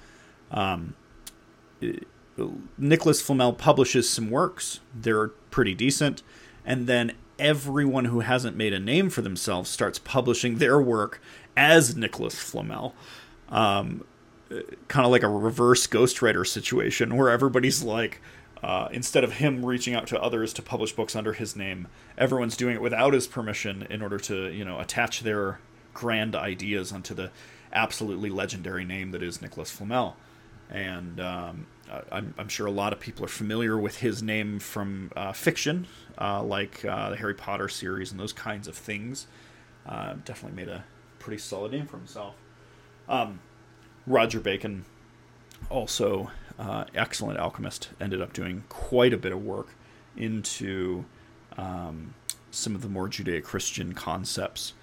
Um, 0.52 0.94
Nicholas 2.78 3.20
Flamel 3.20 3.52
publishes 3.52 4.08
some 4.08 4.30
works, 4.30 4.80
they're 4.94 5.28
pretty 5.28 5.74
decent, 5.74 6.22
and 6.64 6.86
then 6.86 7.12
everyone 7.40 8.06
who 8.06 8.20
hasn't 8.20 8.56
made 8.56 8.72
a 8.72 8.78
name 8.78 9.10
for 9.10 9.22
themselves 9.22 9.68
starts 9.68 9.98
publishing 9.98 10.58
their 10.58 10.80
work 10.80 11.20
as 11.56 11.96
Nicholas 11.96 12.36
Flamel. 12.36 12.94
Um, 13.48 14.04
kind 14.88 15.06
of 15.06 15.12
like 15.12 15.22
a 15.22 15.28
reverse 15.28 15.86
ghostwriter 15.86 16.46
situation 16.46 17.16
where 17.16 17.30
everybody's 17.30 17.82
like 17.82 18.20
uh, 18.62 18.88
instead 18.92 19.24
of 19.24 19.34
him 19.34 19.64
reaching 19.64 19.94
out 19.94 20.06
to 20.08 20.20
others 20.20 20.52
to 20.52 20.62
publish 20.62 20.92
books 20.92 21.14
under 21.14 21.32
his 21.32 21.54
name 21.54 21.86
everyone's 22.18 22.56
doing 22.56 22.74
it 22.74 22.82
without 22.82 23.12
his 23.12 23.26
permission 23.26 23.86
in 23.88 24.02
order 24.02 24.18
to 24.18 24.50
you 24.50 24.64
know 24.64 24.80
attach 24.80 25.20
their 25.20 25.60
grand 25.94 26.34
ideas 26.34 26.92
onto 26.92 27.14
the 27.14 27.30
absolutely 27.72 28.30
legendary 28.30 28.84
name 28.84 29.12
that 29.12 29.22
is 29.22 29.40
nicholas 29.40 29.70
flamel. 29.70 30.16
And 30.68 31.18
um, 31.20 31.66
I'm, 32.12 32.32
I'm, 32.38 32.48
sure 32.48 32.66
a 32.66 32.70
lot 32.70 32.92
of 32.92 33.00
people 33.00 33.24
are 33.24 33.28
familiar 33.28 33.76
with 33.76 33.98
his 33.98 34.22
name 34.22 34.60
from 34.60 35.10
uh, 35.16 35.32
fiction 35.32 35.88
uh, 36.16 36.44
like 36.44 36.84
uh, 36.84 37.10
the 37.10 37.16
harry 37.16 37.34
potter 37.34 37.68
series 37.68 38.12
and 38.12 38.20
those 38.20 38.32
kinds 38.32 38.68
of 38.68 38.76
things. 38.76 39.26
Uh, 39.84 40.14
definitely 40.24 40.56
made 40.56 40.68
a 40.68 40.84
pretty 41.18 41.38
solid 41.38 41.72
name 41.72 41.86
for 41.86 41.96
himself. 41.96 42.36
Um, 43.08 43.40
Roger 44.06 44.40
Bacon, 44.40 44.84
also 45.68 46.30
uh, 46.58 46.84
excellent 46.94 47.38
alchemist, 47.38 47.90
ended 48.00 48.20
up 48.20 48.32
doing 48.32 48.64
quite 48.68 49.12
a 49.12 49.18
bit 49.18 49.32
of 49.32 49.44
work 49.44 49.68
into 50.16 51.04
um, 51.56 52.14
some 52.50 52.74
of 52.74 52.82
the 52.82 52.88
more 52.88 53.08
Judeo-Christian 53.08 53.92
concepts 53.92 54.74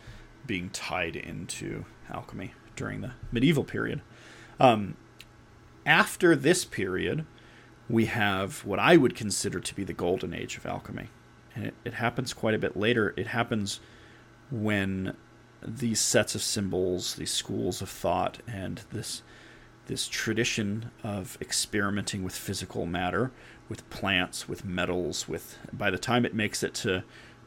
being 0.45 0.70
tied 0.70 1.15
into 1.15 1.86
alchemy 2.09 2.53
during 2.76 3.01
the 3.01 3.11
medieval 3.32 3.63
period. 3.63 4.01
Um, 4.59 4.95
after 5.86 6.36
this 6.36 6.65
period, 6.65 7.26
we 7.89 8.05
have 8.05 8.65
what 8.65 8.80
I 8.80 8.97
would 8.97 9.15
consider 9.15 9.59
to 9.59 9.76
be 9.76 9.84
the 9.84 9.93
golden 9.93 10.34
age 10.34 10.57
of 10.57 10.65
alchemy. 10.65 11.07
And 11.55 11.65
it, 11.65 11.74
it 11.84 11.93
happens 11.95 12.34
quite 12.34 12.53
a 12.53 12.59
bit 12.59 12.78
later. 12.78 13.13
It 13.18 13.28
happens 13.28 13.80
when 14.51 15.15
these 15.62 15.99
sets 15.99 16.36
of 16.36 16.41
symbols, 16.41 17.16
these 17.16 17.32
schools 17.32 17.82
of 17.82 17.89
thought, 17.89 18.39
and 18.47 18.82
this 18.91 19.24
this 19.88 20.08
tradition 20.08 20.91
of 21.01 21.38
experimenting 21.39 22.22
with 22.22 22.36
physical 22.36 22.86
matter, 22.86 23.32
with 23.70 23.89
plants, 23.89 24.47
with 24.47 24.66
metals, 24.66 25.28
with 25.28 25.58
by 25.72 25.89
the 25.89 25.97
time 25.97 26.26
it 26.26 26.34
makes 26.34 26.64
it 26.64 26.74
to 26.74 27.03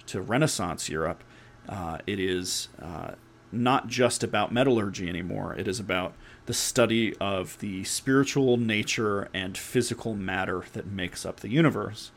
to 0.06 0.20
Renaissance 0.20 0.88
Europe, 0.88 1.22
uh, 1.68 1.98
it 2.06 2.18
is 2.18 2.68
uh, 2.80 3.12
not 3.52 3.88
just 3.88 4.24
about 4.24 4.52
metallurgy 4.52 5.08
anymore. 5.08 5.54
It 5.56 5.68
is 5.68 5.78
about 5.78 6.14
the 6.46 6.54
study 6.54 7.14
of 7.18 7.58
the 7.58 7.84
spiritual 7.84 8.56
nature 8.56 9.28
and 9.34 9.56
physical 9.56 10.14
matter 10.14 10.64
that 10.72 10.86
makes 10.86 11.24
up 11.24 11.40
the 11.40 11.48
universe, 11.48 12.10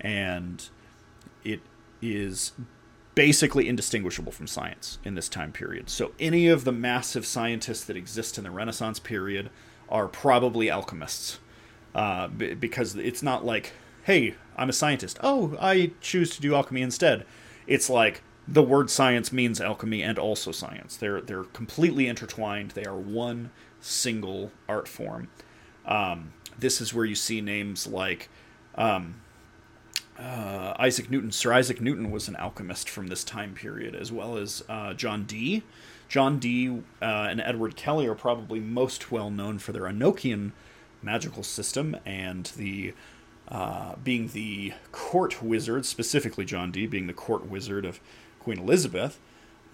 and 0.00 0.68
it 1.42 1.60
is 2.00 2.52
basically 3.14 3.68
indistinguishable 3.68 4.32
from 4.32 4.46
science 4.46 4.98
in 5.04 5.14
this 5.14 5.28
time 5.28 5.52
period. 5.52 5.88
So 5.88 6.12
any 6.18 6.48
of 6.48 6.64
the 6.64 6.72
massive 6.72 7.26
scientists 7.26 7.84
that 7.84 7.96
exist 7.96 8.38
in 8.38 8.44
the 8.44 8.50
Renaissance 8.50 8.98
period 8.98 9.50
are 9.88 10.08
probably 10.08 10.70
alchemists, 10.70 11.38
uh, 11.94 12.28
b- 12.28 12.54
because 12.54 12.96
it's 12.96 13.22
not 13.22 13.44
like, 13.44 13.72
hey, 14.04 14.34
I'm 14.56 14.68
a 14.68 14.72
scientist. 14.72 15.18
Oh, 15.22 15.56
I 15.60 15.92
choose 16.00 16.34
to 16.34 16.40
do 16.40 16.54
alchemy 16.54 16.82
instead. 16.82 17.24
It's 17.66 17.88
like 17.88 18.22
the 18.46 18.62
word 18.62 18.90
science 18.90 19.32
means 19.32 19.60
alchemy 19.60 20.02
and 20.02 20.18
also 20.18 20.52
science. 20.52 20.96
They're 20.96 21.20
they're 21.20 21.44
completely 21.44 22.08
intertwined. 22.08 22.72
They 22.72 22.84
are 22.84 22.96
one 22.96 23.50
single 23.80 24.52
art 24.68 24.88
form. 24.88 25.28
Um, 25.86 26.32
this 26.58 26.80
is 26.80 26.92
where 26.92 27.04
you 27.04 27.14
see 27.14 27.40
names 27.40 27.86
like 27.86 28.28
um, 28.74 29.16
uh, 30.18 30.74
Isaac 30.78 31.10
Newton. 31.10 31.32
Sir 31.32 31.52
Isaac 31.52 31.80
Newton 31.80 32.10
was 32.10 32.28
an 32.28 32.36
alchemist 32.36 32.88
from 32.88 33.08
this 33.08 33.24
time 33.24 33.54
period, 33.54 33.94
as 33.94 34.12
well 34.12 34.36
as 34.36 34.62
uh, 34.68 34.94
John 34.94 35.24
Dee. 35.24 35.62
John 36.08 36.38
Dee 36.38 36.82
uh, 37.02 37.26
and 37.30 37.40
Edward 37.40 37.76
Kelly 37.76 38.06
are 38.06 38.14
probably 38.14 38.60
most 38.60 39.10
well 39.10 39.30
known 39.30 39.58
for 39.58 39.72
their 39.72 39.82
Enochian 39.82 40.52
magical 41.02 41.42
system 41.42 41.96
and 42.06 42.46
the 42.56 42.94
uh, 43.48 43.94
being 44.02 44.28
the 44.28 44.72
court 44.90 45.42
wizard, 45.42 45.84
specifically 45.84 46.44
John 46.44 46.70
Dee 46.70 46.86
being 46.86 47.06
the 47.06 47.12
court 47.12 47.46
wizard 47.46 47.84
of 47.84 48.00
Queen 48.38 48.58
Elizabeth. 48.58 49.20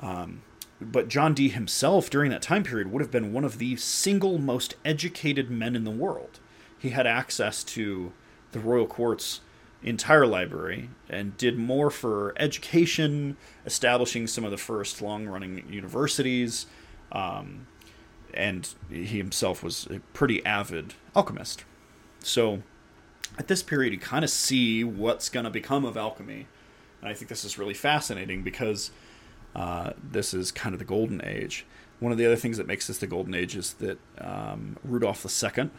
Um, 0.00 0.42
but 0.80 1.08
John 1.08 1.34
Dee 1.34 1.50
himself, 1.50 2.08
during 2.08 2.30
that 2.30 2.42
time 2.42 2.64
period, 2.64 2.90
would 2.90 3.02
have 3.02 3.10
been 3.10 3.32
one 3.32 3.44
of 3.44 3.58
the 3.58 3.76
single 3.76 4.38
most 4.38 4.74
educated 4.84 5.50
men 5.50 5.76
in 5.76 5.84
the 5.84 5.90
world. 5.90 6.40
He 6.76 6.90
had 6.90 7.06
access 7.06 7.62
to 7.64 8.12
the 8.52 8.60
royal 8.60 8.86
court's 8.86 9.40
entire 9.82 10.26
library 10.26 10.90
and 11.08 11.36
did 11.36 11.58
more 11.58 11.90
for 11.90 12.34
education, 12.36 13.36
establishing 13.64 14.26
some 14.26 14.44
of 14.44 14.50
the 14.50 14.58
first 14.58 15.00
long 15.00 15.26
running 15.26 15.64
universities. 15.68 16.66
Um, 17.12 17.66
and 18.32 18.74
he 18.88 19.18
himself 19.18 19.62
was 19.62 19.86
a 19.86 20.00
pretty 20.12 20.44
avid 20.44 20.94
alchemist. 21.16 21.64
So 22.20 22.62
at 23.38 23.48
this 23.48 23.62
period, 23.62 23.92
you 23.92 23.98
kind 23.98 24.24
of 24.24 24.30
see 24.30 24.84
what's 24.84 25.28
going 25.28 25.44
to 25.44 25.50
become 25.50 25.84
of 25.84 25.96
alchemy. 25.96 26.46
And 27.00 27.10
I 27.10 27.14
think 27.14 27.28
this 27.28 27.44
is 27.44 27.58
really 27.58 27.74
fascinating 27.74 28.42
because 28.42 28.90
uh, 29.56 29.92
this 30.02 30.34
is 30.34 30.52
kind 30.52 30.74
of 30.74 30.78
the 30.78 30.84
golden 30.84 31.24
age. 31.24 31.66
One 31.98 32.12
of 32.12 32.18
the 32.18 32.26
other 32.26 32.36
things 32.36 32.56
that 32.58 32.66
makes 32.66 32.86
this 32.86 32.98
the 32.98 33.06
golden 33.06 33.34
age 33.34 33.56
is 33.56 33.74
that 33.74 33.98
um, 34.18 34.76
Rudolf 34.84 35.24
II, 35.24 35.70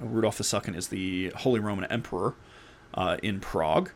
Rudolf 0.00 0.40
II 0.40 0.76
is 0.76 0.88
the 0.88 1.32
Holy 1.36 1.60
Roman 1.60 1.84
Emperor 1.86 2.34
uh, 2.94 3.16
in 3.22 3.40
Prague. 3.40 3.90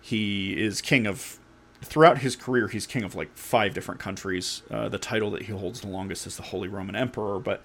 He 0.00 0.52
is 0.60 0.80
king 0.80 1.06
of, 1.06 1.38
throughout 1.82 2.18
his 2.18 2.36
career, 2.36 2.68
he's 2.68 2.86
king 2.86 3.04
of 3.04 3.14
like 3.14 3.36
five 3.36 3.74
different 3.74 4.00
countries. 4.00 4.62
Uh, 4.70 4.88
the 4.88 4.98
title 4.98 5.30
that 5.32 5.42
he 5.42 5.52
holds 5.52 5.80
the 5.80 5.88
longest 5.88 6.26
is 6.26 6.36
the 6.36 6.42
Holy 6.42 6.68
Roman 6.68 6.94
Emperor, 6.96 7.38
but 7.38 7.62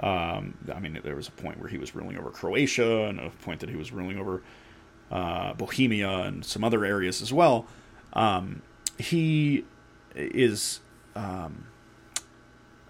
um, 0.00 0.54
I 0.74 0.80
mean, 0.80 0.98
there 1.02 1.16
was 1.16 1.28
a 1.28 1.32
point 1.32 1.58
where 1.58 1.68
he 1.68 1.76
was 1.76 1.94
ruling 1.94 2.16
over 2.16 2.30
Croatia, 2.30 3.04
and 3.04 3.20
a 3.20 3.30
point 3.30 3.60
that 3.60 3.68
he 3.68 3.76
was 3.76 3.92
ruling 3.92 4.18
over 4.18 4.42
uh, 5.10 5.52
Bohemia 5.54 6.08
and 6.20 6.44
some 6.44 6.64
other 6.64 6.84
areas 6.84 7.20
as 7.20 7.32
well. 7.32 7.66
Um, 8.14 8.62
he 8.98 9.64
is 10.14 10.80
um, 11.14 11.66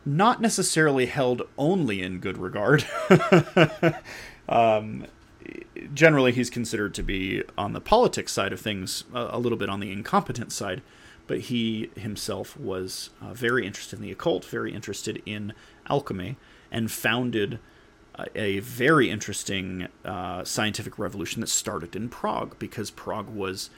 not 0.04 0.40
necessarily 0.40 1.06
held 1.06 1.42
only 1.58 2.02
in 2.02 2.18
good 2.20 2.38
regard. 2.38 2.84
generally, 5.94 6.32
he's 6.32 6.50
considered 6.50 6.94
to 6.94 7.02
be 7.02 7.42
on 7.56 7.72
the 7.72 7.80
politics 7.80 8.32
side 8.32 8.52
of 8.52 8.60
things, 8.60 9.04
a, 9.12 9.38
little 9.38 9.58
bit 9.58 9.68
on 9.68 9.80
the 9.80 9.92
incompetent 9.92 10.52
side. 10.52 10.82
But 11.26 11.40
he 11.42 11.90
himself 11.96 12.56
was 12.56 13.10
uh, 13.22 13.32
very 13.32 13.64
interested 13.64 13.98
in 13.98 14.02
the 14.02 14.10
occult, 14.10 14.44
very 14.44 14.72
interested 14.72 15.22
in 15.24 15.52
alchemy, 15.88 16.36
and 16.72 16.90
founded 16.90 17.60
a 18.34 18.58
very 18.60 19.10
interesting 19.10 19.88
uh, 20.04 20.44
scientific 20.44 20.98
revolution 20.98 21.40
that 21.40 21.48
started 21.48 21.94
in 21.96 22.08
Prague 22.08 22.58
because 22.58 22.90
Prague 22.90 23.28
was 23.28 23.70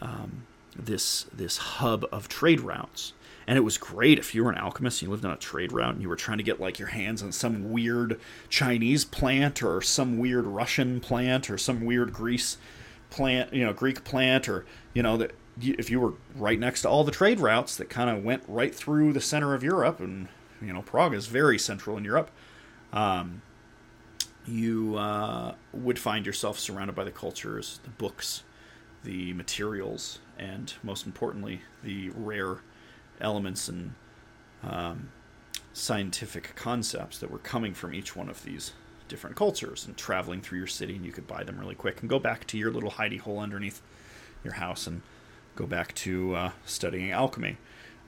um, 0.00 0.46
this 0.74 1.26
this 1.32 1.56
hub 1.56 2.04
of 2.12 2.28
trade 2.28 2.60
routes. 2.60 3.12
And 3.46 3.56
it 3.56 3.62
was 3.62 3.78
great 3.78 4.18
if 4.18 4.34
you 4.34 4.44
were 4.44 4.50
an 4.50 4.58
alchemist 4.58 5.00
and 5.00 5.08
you 5.08 5.12
lived 5.12 5.24
on 5.24 5.30
a 5.30 5.36
trade 5.36 5.70
route 5.70 5.94
and 5.94 6.02
you 6.02 6.08
were 6.08 6.16
trying 6.16 6.38
to 6.38 6.44
get 6.44 6.60
like 6.60 6.78
your 6.78 6.88
hands 6.88 7.22
on 7.22 7.30
some 7.30 7.70
weird 7.70 8.18
Chinese 8.48 9.04
plant 9.04 9.62
or 9.62 9.80
some 9.80 10.18
weird 10.18 10.46
Russian 10.46 11.00
plant 11.00 11.48
or 11.48 11.56
some 11.56 11.84
weird 11.84 12.12
Greece 12.12 12.58
plant, 13.10 13.52
you 13.52 13.64
know, 13.64 13.72
Greek 13.72 14.02
plant 14.02 14.48
or 14.48 14.66
you 14.94 15.02
know 15.02 15.16
that 15.16 15.32
if 15.60 15.90
you 15.90 16.00
were 16.00 16.14
right 16.34 16.58
next 16.58 16.82
to 16.82 16.88
all 16.88 17.04
the 17.04 17.12
trade 17.12 17.40
routes 17.40 17.76
that 17.76 17.88
kind 17.88 18.10
of 18.10 18.24
went 18.24 18.42
right 18.48 18.74
through 18.74 19.12
the 19.12 19.20
center 19.20 19.54
of 19.54 19.62
Europe 19.62 20.00
and 20.00 20.28
you 20.60 20.72
know 20.72 20.82
Prague 20.82 21.14
is 21.14 21.26
very 21.26 21.58
central 21.58 21.96
in 21.96 22.04
Europe. 22.04 22.30
Um, 22.92 23.42
you 24.46 24.96
uh, 24.96 25.54
would 25.72 25.98
find 25.98 26.24
yourself 26.24 26.58
surrounded 26.58 26.94
by 26.94 27.04
the 27.04 27.10
cultures, 27.10 27.80
the 27.82 27.90
books, 27.90 28.44
the 29.02 29.32
materials, 29.32 30.20
and 30.38 30.72
most 30.82 31.04
importantly, 31.04 31.62
the 31.82 32.10
rare 32.10 32.58
elements 33.20 33.68
and 33.68 33.94
um, 34.62 35.10
scientific 35.72 36.54
concepts 36.56 37.18
that 37.18 37.30
were 37.30 37.38
coming 37.38 37.74
from 37.74 37.94
each 37.94 38.16
one 38.16 38.28
of 38.28 38.44
these 38.44 38.72
different 39.08 39.36
cultures 39.36 39.86
and 39.86 39.96
traveling 39.96 40.40
through 40.40 40.58
your 40.58 40.66
city. 40.66 40.96
And 40.96 41.04
you 41.04 41.12
could 41.12 41.26
buy 41.26 41.44
them 41.44 41.58
really 41.58 41.74
quick 41.74 42.00
and 42.00 42.10
go 42.10 42.18
back 42.18 42.46
to 42.48 42.58
your 42.58 42.70
little 42.70 42.92
hidey 42.92 43.20
hole 43.20 43.38
underneath 43.38 43.82
your 44.42 44.54
house 44.54 44.86
and 44.86 45.02
go 45.54 45.66
back 45.66 45.94
to 45.94 46.34
uh, 46.34 46.50
studying 46.64 47.10
alchemy. 47.10 47.56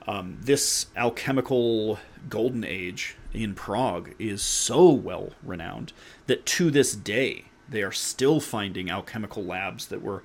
Um, 0.07 0.37
this 0.41 0.87
alchemical 0.95 1.99
golden 2.29 2.63
age 2.63 3.15
in 3.33 3.53
Prague 3.53 4.13
is 4.17 4.41
so 4.41 4.89
well 4.89 5.31
renowned 5.43 5.93
that 6.27 6.45
to 6.47 6.71
this 6.71 6.95
day 6.95 7.45
they 7.67 7.83
are 7.83 7.91
still 7.91 8.39
finding 8.39 8.89
alchemical 8.89 9.43
labs 9.43 9.87
that 9.87 10.01
were, 10.01 10.23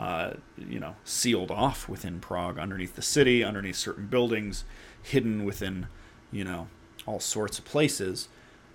uh, 0.00 0.32
you 0.56 0.80
know, 0.80 0.96
sealed 1.04 1.50
off 1.50 1.86
within 1.86 2.20
Prague, 2.20 2.58
underneath 2.58 2.96
the 2.96 3.02
city, 3.02 3.44
underneath 3.44 3.76
certain 3.76 4.06
buildings, 4.06 4.64
hidden 5.02 5.44
within, 5.44 5.88
you 6.32 6.42
know, 6.42 6.68
all 7.04 7.20
sorts 7.20 7.58
of 7.58 7.66
places. 7.66 8.28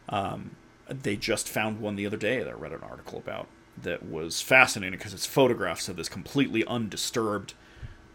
Um, 0.07 0.55
they 0.87 1.15
just 1.15 1.49
found 1.49 1.79
one 1.79 1.95
the 1.95 2.05
other 2.05 2.15
day 2.15 2.43
that 2.43 2.47
I 2.47 2.51
read 2.51 2.73
an 2.73 2.81
article 2.83 3.17
about 3.17 3.47
that 3.81 4.07
was 4.07 4.39
fascinating 4.39 4.99
because 4.99 5.15
it's 5.15 5.25
photographs 5.25 5.89
of 5.89 5.95
this 5.95 6.09
completely 6.09 6.63
undisturbed, 6.65 7.55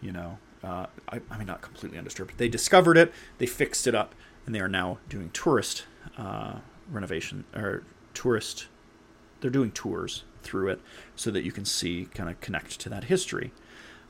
you 0.01 0.13
know, 0.13 0.39
uh, 0.63 0.87
I, 1.09 1.21
I, 1.33 1.37
mean, 1.37 1.49
not 1.49 1.63
completely 1.63 1.99
undisturbed. 1.99 2.39
They 2.39 2.49
discovered 2.49 2.97
it, 2.97 3.13
they 3.39 3.47
fixed 3.47 3.89
it 3.89 3.95
up, 3.95 4.15
and 4.47 4.55
they 4.55 4.61
are 4.61 4.69
now 4.69 4.99
doing 5.09 5.31
tourist 5.31 5.85
uh, 6.17 6.61
renovation 6.89 7.45
or 7.57 7.83
tourist. 8.15 8.69
They're 9.41 9.51
doing 9.51 9.73
tours 9.73 10.23
through 10.43 10.69
it 10.69 10.81
so 11.17 11.31
that 11.31 11.43
you 11.45 11.53
can 11.53 11.65
see, 11.65 12.07
kind 12.15 12.29
of 12.29 12.41
connect 12.41 12.81
to 12.81 12.89
that 12.89 13.05
history. 13.05 13.53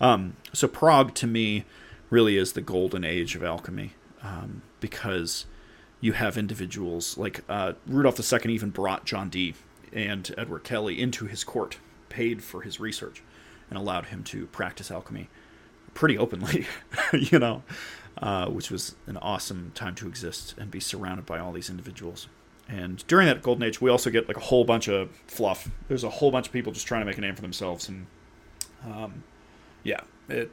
Um, 0.00 0.36
so 0.52 0.66
Prague, 0.66 1.14
to 1.16 1.26
me, 1.26 1.64
really 2.08 2.36
is 2.36 2.52
the 2.52 2.60
golden 2.60 3.04
age 3.04 3.34
of 3.36 3.44
alchemy 3.44 3.92
um, 4.22 4.62
because 4.80 5.46
you 6.00 6.12
have 6.12 6.36
individuals 6.36 7.18
like 7.18 7.44
uh, 7.48 7.74
Rudolf 7.86 8.32
II 8.32 8.52
even 8.52 8.70
brought 8.70 9.04
John 9.04 9.28
Dee 9.28 9.54
and 9.92 10.34
Edward 10.38 10.64
Kelly 10.64 11.00
into 11.00 11.26
his 11.26 11.44
court, 11.44 11.78
paid 12.08 12.42
for 12.42 12.62
his 12.62 12.80
research, 12.80 13.22
and 13.68 13.78
allowed 13.78 14.06
him 14.06 14.24
to 14.24 14.46
practice 14.46 14.90
alchemy 14.90 15.28
pretty 15.94 16.16
openly, 16.16 16.66
you 17.12 17.38
know, 17.38 17.62
uh, 18.18 18.46
which 18.46 18.70
was 18.70 18.96
an 19.06 19.16
awesome 19.18 19.72
time 19.74 19.94
to 19.96 20.08
exist 20.08 20.54
and 20.58 20.70
be 20.70 20.80
surrounded 20.80 21.26
by 21.26 21.38
all 21.38 21.52
these 21.52 21.70
individuals. 21.70 22.28
And 22.70 23.04
during 23.08 23.26
that 23.26 23.42
golden 23.42 23.64
age, 23.64 23.80
we 23.80 23.90
also 23.90 24.10
get 24.10 24.28
like 24.28 24.36
a 24.36 24.40
whole 24.40 24.64
bunch 24.64 24.86
of 24.86 25.10
fluff. 25.26 25.68
There's 25.88 26.04
a 26.04 26.10
whole 26.10 26.30
bunch 26.30 26.46
of 26.46 26.52
people 26.52 26.72
just 26.72 26.86
trying 26.86 27.00
to 27.00 27.04
make 27.04 27.18
a 27.18 27.20
name 27.20 27.34
for 27.34 27.42
themselves, 27.42 27.88
and 27.88 28.06
um, 28.86 29.24
yeah, 29.82 30.00
it 30.28 30.52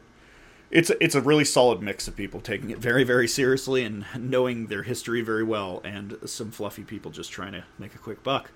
it's 0.71 0.89
it's 0.99 1.13
a 1.13 1.21
really 1.21 1.45
solid 1.45 1.81
mix 1.81 2.07
of 2.07 2.15
people 2.15 2.41
taking 2.41 2.71
it 2.71 2.79
very 2.79 3.03
very 3.03 3.27
seriously 3.27 3.83
and 3.83 4.05
knowing 4.17 4.65
their 4.65 4.81
history 4.81 5.21
very 5.21 5.43
well, 5.43 5.79
and 5.83 6.17
some 6.25 6.49
fluffy 6.49 6.83
people 6.83 7.11
just 7.11 7.31
trying 7.31 7.51
to 7.51 7.63
make 7.77 7.93
a 7.93 7.99
quick 7.99 8.23
buck 8.23 8.49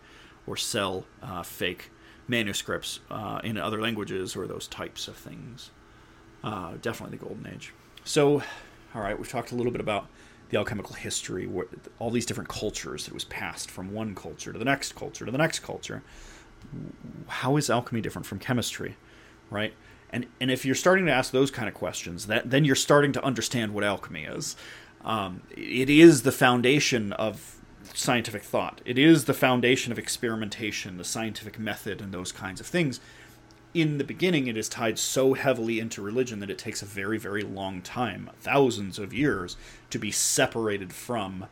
or 0.47 0.57
sell 0.57 1.05
uh, 1.21 1.43
fake 1.43 1.91
manuscripts 2.27 2.99
uh, 3.11 3.41
in 3.43 3.57
other 3.57 3.79
languages 3.79 4.35
or 4.35 4.47
those 4.47 4.67
types 4.67 5.07
of 5.07 5.15
things. 5.15 5.69
Uh, 6.43 6.73
definitely 6.81 7.15
the 7.15 7.23
golden 7.23 7.45
age. 7.45 7.73
So, 8.03 8.41
all 8.95 9.01
right, 9.01 9.17
we've 9.17 9.29
talked 9.29 9.51
a 9.51 9.55
little 9.55 9.71
bit 9.71 9.81
about 9.81 10.07
the 10.51 10.57
alchemical 10.57 10.93
history, 10.93 11.49
all 11.97 12.11
these 12.11 12.25
different 12.25 12.49
cultures 12.49 13.05
that 13.05 13.13
was 13.13 13.23
passed 13.23 13.71
from 13.71 13.93
one 13.93 14.13
culture 14.13 14.53
to 14.53 14.59
the 14.59 14.65
next 14.65 14.95
culture 14.95 15.25
to 15.25 15.31
the 15.31 15.37
next 15.37 15.59
culture. 15.59 16.03
How 17.27 17.57
is 17.57 17.69
alchemy 17.69 18.01
different 18.01 18.25
from 18.25 18.37
chemistry, 18.37 18.97
right? 19.49 19.73
And 20.11 20.27
and 20.39 20.51
if 20.51 20.65
you're 20.65 20.75
starting 20.75 21.05
to 21.05 21.11
ask 21.11 21.31
those 21.31 21.49
kind 21.49 21.67
of 21.67 21.73
questions, 21.73 22.27
that 22.27 22.49
then 22.51 22.65
you're 22.65 22.75
starting 22.75 23.13
to 23.13 23.23
understand 23.23 23.73
what 23.73 23.83
alchemy 23.83 24.25
is. 24.25 24.55
Um, 25.03 25.41
it 25.49 25.89
is 25.89 26.21
the 26.21 26.31
foundation 26.31 27.13
of 27.13 27.55
scientific 27.93 28.43
thought. 28.43 28.81
It 28.85 28.99
is 28.99 29.25
the 29.25 29.33
foundation 29.33 29.91
of 29.91 29.97
experimentation, 29.97 30.97
the 30.97 31.03
scientific 31.03 31.57
method, 31.57 32.01
and 32.01 32.13
those 32.13 32.31
kinds 32.31 32.59
of 32.59 32.67
things. 32.67 32.99
In 33.73 33.97
the 33.97 34.03
beginning, 34.03 34.47
it 34.47 34.57
is 34.57 34.67
tied 34.67 34.99
so 34.99 35.33
heavily 35.33 35.79
into 35.79 36.01
religion 36.01 36.39
that 36.39 36.49
it 36.49 36.57
takes 36.57 36.81
a 36.81 36.85
very, 36.85 37.17
very 37.17 37.41
long 37.41 37.81
time, 37.81 38.29
thousands 38.41 38.99
of 38.99 39.13
years, 39.13 39.55
to 39.91 39.97
be 39.97 40.11
separated 40.11 40.91
from 40.91 41.45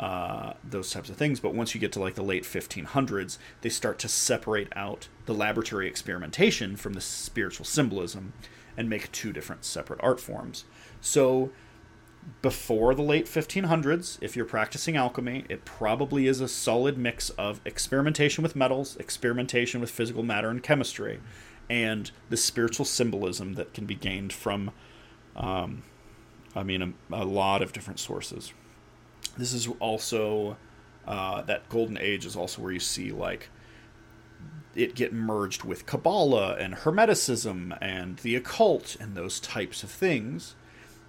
uh, 0.00 0.54
those 0.64 0.90
types 0.90 1.10
of 1.10 1.16
things. 1.16 1.40
But 1.40 1.54
once 1.54 1.74
you 1.74 1.80
get 1.80 1.92
to 1.92 2.00
like 2.00 2.14
the 2.14 2.22
late 2.22 2.44
1500s, 2.44 3.36
they 3.60 3.68
start 3.68 3.98
to 3.98 4.08
separate 4.08 4.72
out 4.74 5.08
the 5.26 5.34
laboratory 5.34 5.86
experimentation 5.86 6.74
from 6.76 6.94
the 6.94 7.02
spiritual 7.02 7.66
symbolism 7.66 8.32
and 8.74 8.88
make 8.88 9.12
two 9.12 9.32
different 9.32 9.66
separate 9.66 10.00
art 10.02 10.20
forms. 10.20 10.64
So 11.02 11.50
before 12.40 12.94
the 12.94 13.02
late 13.02 13.26
1500s, 13.26 14.18
if 14.20 14.36
you're 14.36 14.44
practicing 14.44 14.96
alchemy, 14.96 15.44
it 15.48 15.64
probably 15.64 16.26
is 16.26 16.40
a 16.40 16.48
solid 16.48 16.98
mix 16.98 17.30
of 17.30 17.60
experimentation 17.64 18.42
with 18.42 18.56
metals, 18.56 18.96
experimentation 18.96 19.80
with 19.80 19.90
physical 19.90 20.22
matter 20.22 20.48
and 20.48 20.62
chemistry, 20.62 21.20
and 21.70 22.10
the 22.30 22.36
spiritual 22.36 22.84
symbolism 22.84 23.54
that 23.54 23.72
can 23.74 23.86
be 23.86 23.94
gained 23.94 24.32
from, 24.32 24.72
um, 25.36 25.82
I 26.54 26.62
mean, 26.62 26.82
a, 27.10 27.22
a, 27.22 27.24
lot 27.24 27.62
of 27.62 27.72
different 27.72 28.00
sources. 28.00 28.52
This 29.36 29.52
is 29.52 29.68
also, 29.78 30.56
uh, 31.06 31.42
that 31.42 31.68
golden 31.68 31.98
age 31.98 32.26
is 32.26 32.36
also 32.36 32.62
where 32.62 32.72
you 32.72 32.80
see, 32.80 33.12
like, 33.12 33.48
it 34.74 34.94
get 34.94 35.12
merged 35.12 35.64
with 35.64 35.86
Kabbalah 35.86 36.56
and 36.56 36.74
Hermeticism 36.74 37.76
and 37.80 38.18
the 38.18 38.36
occult 38.36 38.96
and 38.98 39.14
those 39.14 39.38
types 39.38 39.82
of 39.82 39.90
things 39.90 40.54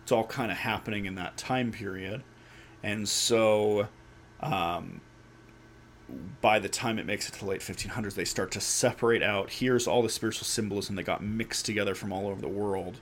it's 0.04 0.12
all 0.12 0.26
kind 0.26 0.52
of 0.52 0.58
happening 0.58 1.06
in 1.06 1.16
that 1.16 1.38
time 1.38 1.72
period. 1.72 2.24
And 2.84 3.08
so 3.08 3.88
um, 4.42 5.00
by 6.42 6.60
the 6.60 6.70
time 6.70 7.00
it 7.00 7.06
makes 7.06 7.28
it 7.28 7.34
to 7.34 7.40
the 7.40 7.46
late 7.46 7.62
1500s, 7.62 8.14
they 8.14 8.26
start 8.26 8.52
to 8.52 8.62
separate 8.62 9.24
out. 9.24 9.50
Here's 9.50 9.88
all 9.88 10.02
the 10.02 10.10
spiritual 10.10 10.46
symbolism 10.46 10.96
that 10.98 11.04
got 11.04 11.24
mixed 11.24 11.66
together 11.66 11.96
from 11.96 12.12
all 12.12 12.28
over 12.28 12.42
the 12.42 12.50
world 12.50 13.00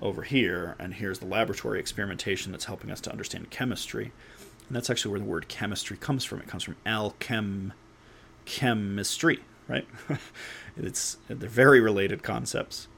over 0.00 0.22
here, 0.22 0.74
and 0.80 0.94
here's 0.94 1.20
the 1.20 1.26
laboratory 1.26 1.78
experimentation 1.78 2.50
that's 2.50 2.64
helping 2.64 2.90
us 2.90 3.00
to 3.02 3.10
understand 3.10 3.50
chemistry. 3.50 4.12
And 4.66 4.76
that's 4.76 4.90
actually 4.90 5.12
where 5.12 5.20
the 5.20 5.26
word 5.26 5.48
chemistry 5.48 5.96
comes 5.96 6.24
from. 6.24 6.40
It 6.40 6.48
comes 6.48 6.64
from 6.64 6.76
alchem, 6.86 7.72
chemistry, 8.46 9.40
right? 9.68 9.86
it's 10.76 11.18
they're 11.28 11.48
very 11.48 11.80
related 11.80 12.22
concepts. 12.22 12.88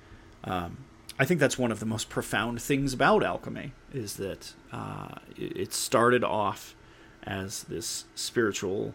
Um, 0.45 0.79
I 1.19 1.25
think 1.25 1.39
that's 1.39 1.59
one 1.59 1.71
of 1.71 1.79
the 1.79 1.87
most 1.87 2.09
profound 2.09 2.61
things 2.61 2.93
about 2.93 3.23
alchemy 3.23 3.73
is 3.93 4.17
that 4.17 4.55
uh, 4.73 5.15
it 5.37 5.73
started 5.73 6.25
off 6.25 6.75
as 7.23 7.65
this 7.65 8.05
spiritual 8.17 8.95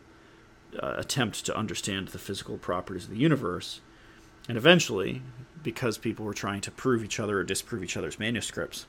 uh, 0.77 0.95
attempt 0.97 1.45
to 1.45 1.55
understand 1.55 2.09
the 2.09 2.19
physical 2.19 2.57
properties 2.57 3.05
of 3.05 3.11
the 3.11 3.17
universe, 3.17 3.79
and 4.49 4.57
eventually, 4.57 5.21
because 5.63 5.97
people 5.97 6.25
were 6.25 6.33
trying 6.33 6.61
to 6.61 6.71
prove 6.71 7.03
each 7.03 7.19
other 7.19 7.39
or 7.39 7.43
disprove 7.43 7.83
each 7.83 7.95
other's 7.95 8.19
manuscripts, 8.19 8.85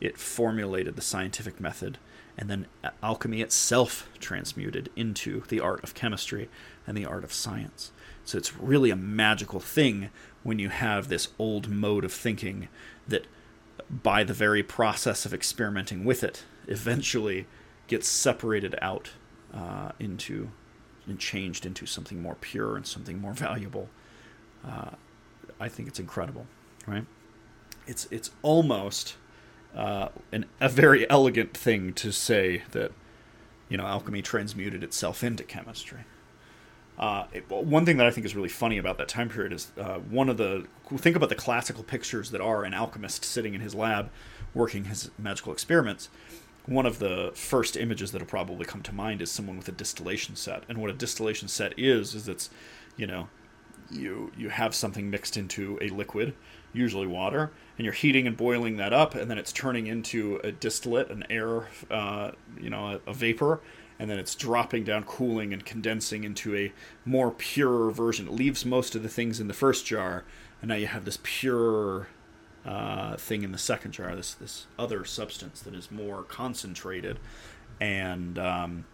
it 0.00 0.18
formulated 0.18 0.96
the 0.96 1.02
scientific 1.02 1.60
method, 1.60 1.98
and 2.36 2.50
then 2.50 2.66
alchemy 3.02 3.40
itself 3.40 4.08
transmuted 4.18 4.90
into 4.96 5.42
the 5.48 5.60
art 5.60 5.84
of 5.84 5.94
chemistry 5.94 6.48
and 6.86 6.96
the 6.96 7.06
art 7.06 7.22
of 7.22 7.32
science. 7.32 7.92
So 8.24 8.38
it's 8.38 8.56
really 8.56 8.90
a 8.90 8.96
magical 8.96 9.60
thing 9.60 10.10
when 10.42 10.58
you 10.58 10.68
have 10.68 11.08
this 11.08 11.28
old 11.38 11.68
mode 11.68 12.04
of 12.04 12.12
thinking 12.12 12.68
that, 13.08 13.26
by 13.90 14.24
the 14.24 14.34
very 14.34 14.62
process 14.62 15.26
of 15.26 15.34
experimenting 15.34 16.04
with 16.04 16.24
it, 16.24 16.44
eventually 16.66 17.46
gets 17.86 18.08
separated 18.08 18.74
out 18.80 19.10
uh, 19.52 19.92
into 19.98 20.50
and 21.06 21.18
changed 21.18 21.66
into 21.66 21.84
something 21.84 22.22
more 22.22 22.36
pure 22.36 22.76
and 22.76 22.86
something 22.86 23.20
more 23.20 23.32
valuable. 23.32 23.88
Uh, 24.64 24.90
I 25.60 25.68
think 25.68 25.88
it's 25.88 25.98
incredible, 25.98 26.46
right? 26.86 27.04
It's 27.86 28.06
it's 28.10 28.30
almost 28.42 29.16
uh, 29.76 30.08
an, 30.30 30.46
a 30.60 30.68
very 30.68 31.08
elegant 31.10 31.56
thing 31.56 31.92
to 31.94 32.12
say 32.12 32.62
that 32.70 32.92
you 33.68 33.76
know 33.76 33.84
alchemy 33.84 34.22
transmuted 34.22 34.82
itself 34.82 35.24
into 35.24 35.42
chemistry. 35.42 36.00
Uh, 36.98 37.24
one 37.48 37.86
thing 37.86 37.96
that 37.96 38.06
I 38.06 38.10
think 38.10 38.26
is 38.26 38.36
really 38.36 38.48
funny 38.48 38.78
about 38.78 38.98
that 38.98 39.08
time 39.08 39.28
period 39.28 39.52
is 39.52 39.72
uh, 39.78 39.98
one 39.98 40.28
of 40.28 40.36
the 40.36 40.66
think 40.96 41.16
about 41.16 41.30
the 41.30 41.34
classical 41.34 41.82
pictures 41.82 42.30
that 42.30 42.40
are 42.40 42.64
an 42.64 42.74
alchemist 42.74 43.24
sitting 43.24 43.54
in 43.54 43.60
his 43.60 43.74
lab 43.74 44.10
working 44.54 44.84
his 44.84 45.10
magical 45.18 45.52
experiments. 45.52 46.10
One 46.66 46.86
of 46.86 46.98
the 46.98 47.32
first 47.34 47.76
images 47.76 48.12
that 48.12 48.20
will 48.20 48.28
probably 48.28 48.66
come 48.66 48.82
to 48.82 48.94
mind 48.94 49.22
is 49.22 49.30
someone 49.30 49.56
with 49.56 49.68
a 49.68 49.72
distillation 49.72 50.36
set, 50.36 50.64
and 50.68 50.78
what 50.78 50.90
a 50.90 50.94
distillation 50.94 51.48
set 51.48 51.76
is 51.78 52.14
is 52.14 52.28
it's 52.28 52.50
you 52.96 53.06
know 53.06 53.28
you 53.90 54.30
you 54.36 54.48
have 54.48 54.74
something 54.74 55.10
mixed 55.10 55.36
into 55.36 55.78
a 55.80 55.88
liquid, 55.88 56.34
usually 56.72 57.06
water, 57.06 57.50
and 57.78 57.84
you're 57.84 57.94
heating 57.94 58.26
and 58.26 58.36
boiling 58.36 58.76
that 58.76 58.92
up, 58.92 59.14
and 59.14 59.30
then 59.30 59.38
it's 59.38 59.52
turning 59.52 59.86
into 59.86 60.40
a 60.44 60.52
distillate, 60.52 61.10
an 61.10 61.24
air, 61.30 61.68
uh, 61.90 62.32
you 62.60 62.70
know, 62.70 63.00
a, 63.06 63.10
a 63.10 63.14
vapor, 63.14 63.60
and 64.02 64.10
then 64.10 64.18
it's 64.18 64.34
dropping 64.34 64.82
down, 64.82 65.04
cooling, 65.04 65.52
and 65.52 65.64
condensing 65.64 66.24
into 66.24 66.56
a 66.56 66.72
more 67.04 67.30
pure 67.30 67.88
version. 67.92 68.26
It 68.26 68.32
leaves 68.32 68.64
most 68.64 68.96
of 68.96 69.04
the 69.04 69.08
things 69.08 69.38
in 69.38 69.46
the 69.46 69.54
first 69.54 69.86
jar, 69.86 70.24
and 70.60 70.70
now 70.70 70.74
you 70.74 70.88
have 70.88 71.04
this 71.04 71.20
pure 71.22 72.08
uh, 72.66 73.16
thing 73.16 73.44
in 73.44 73.52
the 73.52 73.58
second 73.58 73.92
jar. 73.92 74.16
This 74.16 74.34
this 74.34 74.66
other 74.76 75.04
substance 75.04 75.60
that 75.60 75.72
is 75.72 75.92
more 75.92 76.24
concentrated, 76.24 77.20
and 77.80 78.40
um, 78.40 78.86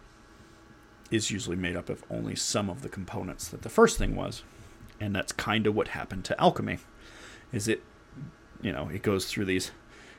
is 1.09 1.31
usually 1.31 1.57
made 1.57 1.75
up 1.75 1.89
of 1.89 2.03
only 2.11 2.35
some 2.35 2.69
of 2.69 2.83
the 2.83 2.89
components 2.89 3.47
that 3.47 3.63
the 3.63 3.69
first 3.69 3.97
thing 3.97 4.15
was, 4.15 4.43
and 4.99 5.15
that's 5.15 5.31
kind 5.31 5.65
of 5.65 5.73
what 5.73 5.87
happened 5.87 6.23
to 6.25 6.39
alchemy. 6.39 6.77
Is 7.51 7.67
it, 7.67 7.81
you 8.61 8.71
know, 8.71 8.89
it 8.89 9.01
goes 9.01 9.25
through 9.25 9.45
these 9.45 9.71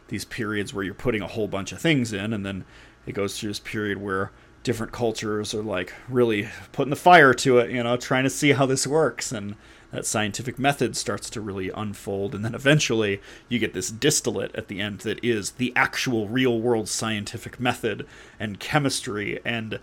these 0.09 0.25
periods 0.25 0.75
where 0.75 0.83
you're 0.83 0.95
putting 0.95 1.23
a 1.23 1.29
whole 1.29 1.47
bunch 1.47 1.71
of 1.71 1.81
things 1.81 2.13
in, 2.13 2.33
and 2.33 2.45
then 2.45 2.65
it 3.07 3.13
goes 3.13 3.39
through 3.39 3.51
this 3.51 3.61
period 3.61 3.99
where 3.99 4.33
different 4.63 4.93
cultures 4.93 5.55
are 5.55 5.63
like 5.63 5.93
really 6.09 6.49
putting 6.73 6.91
the 6.91 6.97
fire 6.97 7.33
to 7.33 7.59
it, 7.59 7.71
you 7.71 7.83
know, 7.83 7.97
trying 7.97 8.25
to 8.25 8.31
see 8.31 8.53
how 8.53 8.67
this 8.67 8.87
works. 8.87 9.33
And 9.33 9.57
that 9.91 10.07
scientific 10.07 10.59
method 10.59 10.97
starts 10.97 11.31
to 11.31 11.41
really 11.41 11.71
unfold. 11.71 12.35
And 12.35 12.45
then 12.45 12.55
eventually 12.55 13.21
you 13.49 13.59
get 13.59 13.75
this 13.75 13.91
distillate 13.91 14.55
at 14.55 14.69
the 14.69 14.81
end 14.81 15.01
that 15.01 15.23
is 15.25 15.53
the 15.53 15.73
actual 15.75 16.29
real 16.29 16.61
world 16.61 16.89
scientific 16.89 17.59
method 17.59 18.07
and 18.39 18.61
chemistry. 18.61 19.41
And 19.45 19.81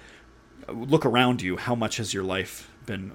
look 0.67 1.05
around 1.05 1.41
you. 1.41 1.57
How 1.57 1.75
much 1.75 1.97
has 1.97 2.13
your 2.13 2.23
life 2.23 2.71
been 2.85 3.13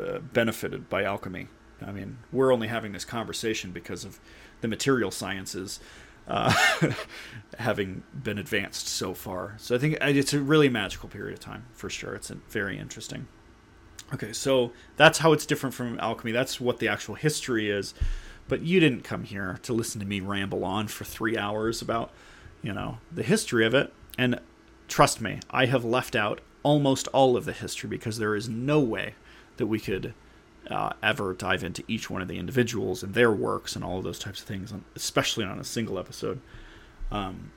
uh, 0.00 0.18
benefited 0.18 0.88
by 0.88 1.04
alchemy? 1.04 1.48
I 1.86 1.92
mean, 1.92 2.18
we're 2.32 2.52
only 2.52 2.68
having 2.68 2.92
this 2.92 3.04
conversation 3.04 3.70
because 3.70 4.04
of 4.04 4.18
the 4.62 4.68
material 4.68 5.10
sciences 5.10 5.78
uh, 6.28 6.52
having 7.58 8.02
been 8.12 8.38
advanced 8.38 8.88
so 8.88 9.14
far. 9.14 9.54
So 9.58 9.74
I 9.74 9.78
think 9.78 9.98
it's 10.00 10.32
a 10.32 10.40
really 10.40 10.68
magical 10.68 11.08
period 11.08 11.34
of 11.34 11.40
time 11.40 11.66
for 11.72 11.88
sure. 11.88 12.14
It's 12.14 12.30
very 12.48 12.78
interesting. 12.78 13.28
Okay, 14.14 14.32
so 14.32 14.72
that's 14.96 15.18
how 15.18 15.32
it's 15.32 15.46
different 15.46 15.74
from 15.74 15.98
alchemy. 15.98 16.32
That's 16.32 16.60
what 16.60 16.78
the 16.78 16.88
actual 16.88 17.16
history 17.16 17.70
is. 17.70 17.94
But 18.48 18.62
you 18.62 18.78
didn't 18.78 19.02
come 19.02 19.24
here 19.24 19.58
to 19.62 19.72
listen 19.72 20.00
to 20.00 20.06
me 20.06 20.20
ramble 20.20 20.64
on 20.64 20.86
for 20.86 21.04
three 21.04 21.36
hours 21.36 21.82
about, 21.82 22.12
you 22.62 22.72
know, 22.72 22.98
the 23.10 23.24
history 23.24 23.66
of 23.66 23.74
it. 23.74 23.92
And 24.16 24.40
trust 24.86 25.20
me, 25.20 25.40
I 25.50 25.66
have 25.66 25.84
left 25.84 26.14
out 26.14 26.40
almost 26.62 27.08
all 27.08 27.36
of 27.36 27.44
the 27.44 27.52
history 27.52 27.88
because 27.88 28.18
there 28.18 28.36
is 28.36 28.48
no 28.48 28.80
way 28.80 29.14
that 29.56 29.66
we 29.66 29.80
could 29.80 30.14
uh, 30.70 30.92
ever 31.02 31.32
dive 31.34 31.62
into 31.62 31.82
each 31.86 32.10
one 32.10 32.22
of 32.22 32.28
the 32.28 32.38
individuals 32.38 33.02
and 33.02 33.14
their 33.14 33.30
works 33.30 33.76
and 33.76 33.84
all 33.84 33.98
of 33.98 34.04
those 34.04 34.18
types 34.18 34.40
of 34.40 34.46
things, 34.46 34.72
especially 34.94 35.44
on 35.44 35.58
a 35.58 35.64
single 35.64 35.98
episode. 35.98 36.40
Um, 37.10 37.52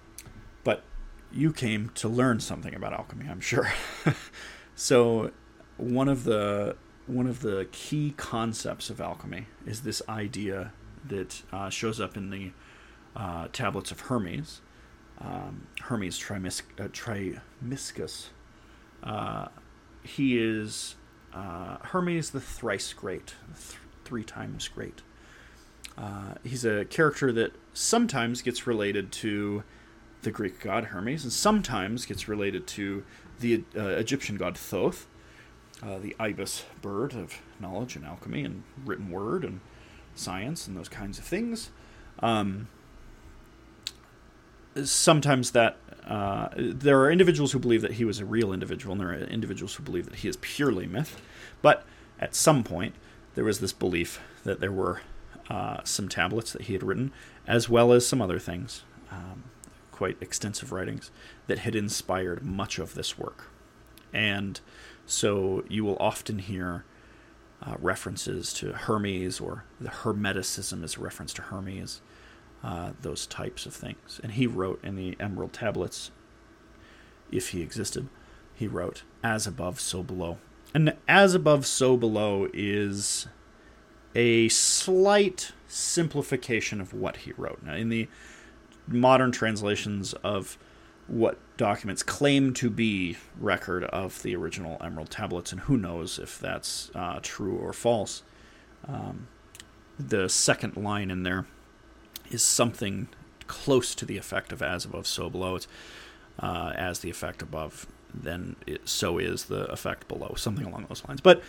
but 0.64 0.84
you 1.32 1.52
came 1.52 1.90
to 1.96 2.08
learn 2.08 2.40
something 2.40 2.74
about 2.74 2.94
alchemy, 2.94 3.28
I'm 3.30 3.42
sure. 3.42 3.72
so 4.76 5.32
one 5.78 6.08
of 6.08 6.24
the 6.24 6.76
one 7.08 7.26
of 7.26 7.42
the 7.42 7.68
key 7.72 8.14
concepts 8.18 8.92
of 8.92 9.02
alchemy 9.02 9.48
is 9.66 9.82
this 9.82 10.02
idea 10.08 10.72
that 11.08 11.42
uh, 11.52 11.70
shows 11.70 12.00
up 12.00 12.16
in 12.16 12.30
the 12.30 12.52
uh, 13.16 13.48
tablets 13.52 13.90
of 13.92 14.02
Hermes. 14.02 14.62
Um, 15.20 15.68
Hermes 15.82 16.20
Trimis- 16.20 16.62
uh, 16.80 16.88
Trismegistus. 16.94 18.30
Uh, 19.02 19.48
he 20.04 20.38
is 20.38 20.96
uh, 21.34 21.78
Hermes 21.82 22.32
the 22.32 22.42
thrice 22.42 22.94
great, 22.94 23.36
th- 23.56 23.80
three 24.06 24.24
times 24.24 24.68
great. 24.68 25.02
Uh, 25.98 26.36
he's 26.44 26.64
a 26.66 26.86
character 26.86 27.32
that 27.34 27.54
sometimes 27.74 28.42
gets 28.42 28.66
related 28.66 29.12
to 29.12 29.64
the 30.22 30.32
Greek 30.32 30.60
god 30.60 30.86
Hermes, 30.86 31.24
and 31.24 31.32
sometimes 31.32 32.06
gets 32.06 32.28
related 32.28 32.68
to 32.68 33.04
the 33.40 33.64
uh, 33.76 33.82
Egyptian 33.90 34.38
god 34.38 34.58
Thoth, 34.58 35.08
uh, 35.82 36.00
the 36.00 36.16
ibis 36.20 36.66
bird 36.82 37.14
of 37.14 37.42
knowledge 37.60 37.96
and 37.96 38.06
alchemy 38.06 38.44
and 38.44 38.64
written 38.86 39.10
word 39.10 39.44
and 39.44 39.62
science 40.16 40.68
and 40.68 40.76
those 40.76 40.90
kinds 40.90 41.18
of 41.18 41.26
things. 41.26 41.70
Um, 42.22 42.68
sometimes 44.84 45.52
that 45.52 45.78
uh, 46.06 46.50
there 46.58 47.00
are 47.02 47.12
individuals 47.12 47.52
who 47.52 47.60
believe 47.60 47.82
that 47.82 47.94
he 47.94 48.06
was 48.06 48.20
a 48.20 48.26
real 48.26 48.52
individual, 48.52 48.94
and 48.94 49.02
there 49.02 49.10
are 49.12 49.16
individuals 49.16 49.76
who 49.76 49.84
believe 49.84 50.06
that 50.06 50.16
he 50.16 50.28
is 50.28 50.38
purely 50.38 50.88
myth. 50.88 51.22
But 51.62 51.86
at 52.20 52.36
some 52.36 52.64
point, 52.64 52.96
there 53.36 53.44
was 53.44 53.60
this 53.60 53.74
belief 53.74 54.20
that 54.44 54.60
there 54.60 54.72
were 54.72 55.02
uh, 55.50 55.82
some 55.84 56.10
tablets 56.10 56.52
that 56.54 56.64
he 56.64 56.74
had 56.74 56.84
written, 56.84 57.12
as 57.48 57.70
well 57.70 57.92
as 57.92 58.08
some 58.08 58.22
other 58.22 58.40
things, 58.40 58.84
um, 59.12 59.44
quite 59.92 60.18
extensive 60.22 60.72
writings, 60.72 61.12
that 61.48 61.60
had 61.60 61.76
inspired 61.76 62.44
much 62.44 62.80
of 62.80 62.96
this 62.96 63.18
work. 63.18 63.50
And 64.14 64.60
so 65.06 65.64
you 65.70 65.84
will 65.86 65.98
often 66.00 66.40
hear 66.40 66.86
uh, 67.62 67.76
references 67.80 68.54
to 68.54 68.74
Hermes, 68.74 69.40
or 69.40 69.64
the 69.80 69.90
Hermeticism 69.90 70.84
is 70.84 70.98
a 70.98 71.00
reference 71.00 71.34
to 71.34 71.42
Hermes, 71.44 72.02
uh, 72.64 72.92
those 73.02 73.26
types 73.28 73.66
of 73.66 73.74
things. 73.74 74.20
And 74.24 74.34
he 74.34 74.48
wrote 74.48 74.84
in 74.84 74.96
the 74.96 75.16
Emerald 75.20 75.54
Tablets, 75.54 76.12
if 77.32 77.50
he 77.50 77.62
existed, 77.62 78.08
he 78.54 78.68
wrote, 78.68 79.04
as 79.24 79.48
above, 79.48 79.80
so 79.80 80.04
below. 80.04 80.38
And 80.74 80.96
as 81.08 81.34
above, 81.34 81.66
so 81.66 81.98
below 81.98 82.48
is 82.54 83.28
a 84.16 84.50
slight 84.50 85.52
simplification 85.68 86.82
of 86.82 86.94
what 86.94 87.18
he 87.18 87.32
wrote. 87.38 87.64
Now, 87.64 87.76
in 87.76 87.90
the 87.90 88.08
modern 88.88 89.32
translations 89.32 90.14
of 90.14 90.58
what 91.08 91.40
documents 91.58 92.04
claim 92.04 92.54
to 92.54 92.70
be 92.70 93.18
record 93.40 93.84
of 93.86 94.22
the 94.22 94.36
original 94.36 94.78
Emerald 94.82 95.10
Tablets, 95.10 95.52
and 95.52 95.62
who 95.62 95.78
knows 95.78 96.20
if 96.20 96.40
that's 96.40 96.92
uh, 96.94 97.20
true 97.22 97.58
or 97.58 97.74
false. 97.74 98.24
Um, 98.88 99.28
the 99.98 100.30
second 100.30 100.78
line 100.78 101.12
in 101.12 101.24
there 101.24 101.46
is 102.30 102.44
something 102.44 103.08
close 103.48 103.96
to 103.96 104.06
the 104.06 104.18
effect 104.18 104.52
of 104.52 104.62
as 104.62 104.86
above, 104.86 105.08
so 105.08 105.30
below. 105.30 105.56
It's 105.56 105.68
uh, 106.40 106.74
as 106.76 107.00
the 107.00 107.10
effect 107.10 107.42
above, 107.42 107.86
then 108.14 108.56
it, 108.66 108.88
so 108.88 109.18
is 109.18 109.46
the 109.46 109.66
effect 109.72 110.08
below, 110.08 110.34
something 110.38 110.66
along 110.66 110.86
those 110.88 111.04
lines. 111.08 111.22
But 111.22 111.44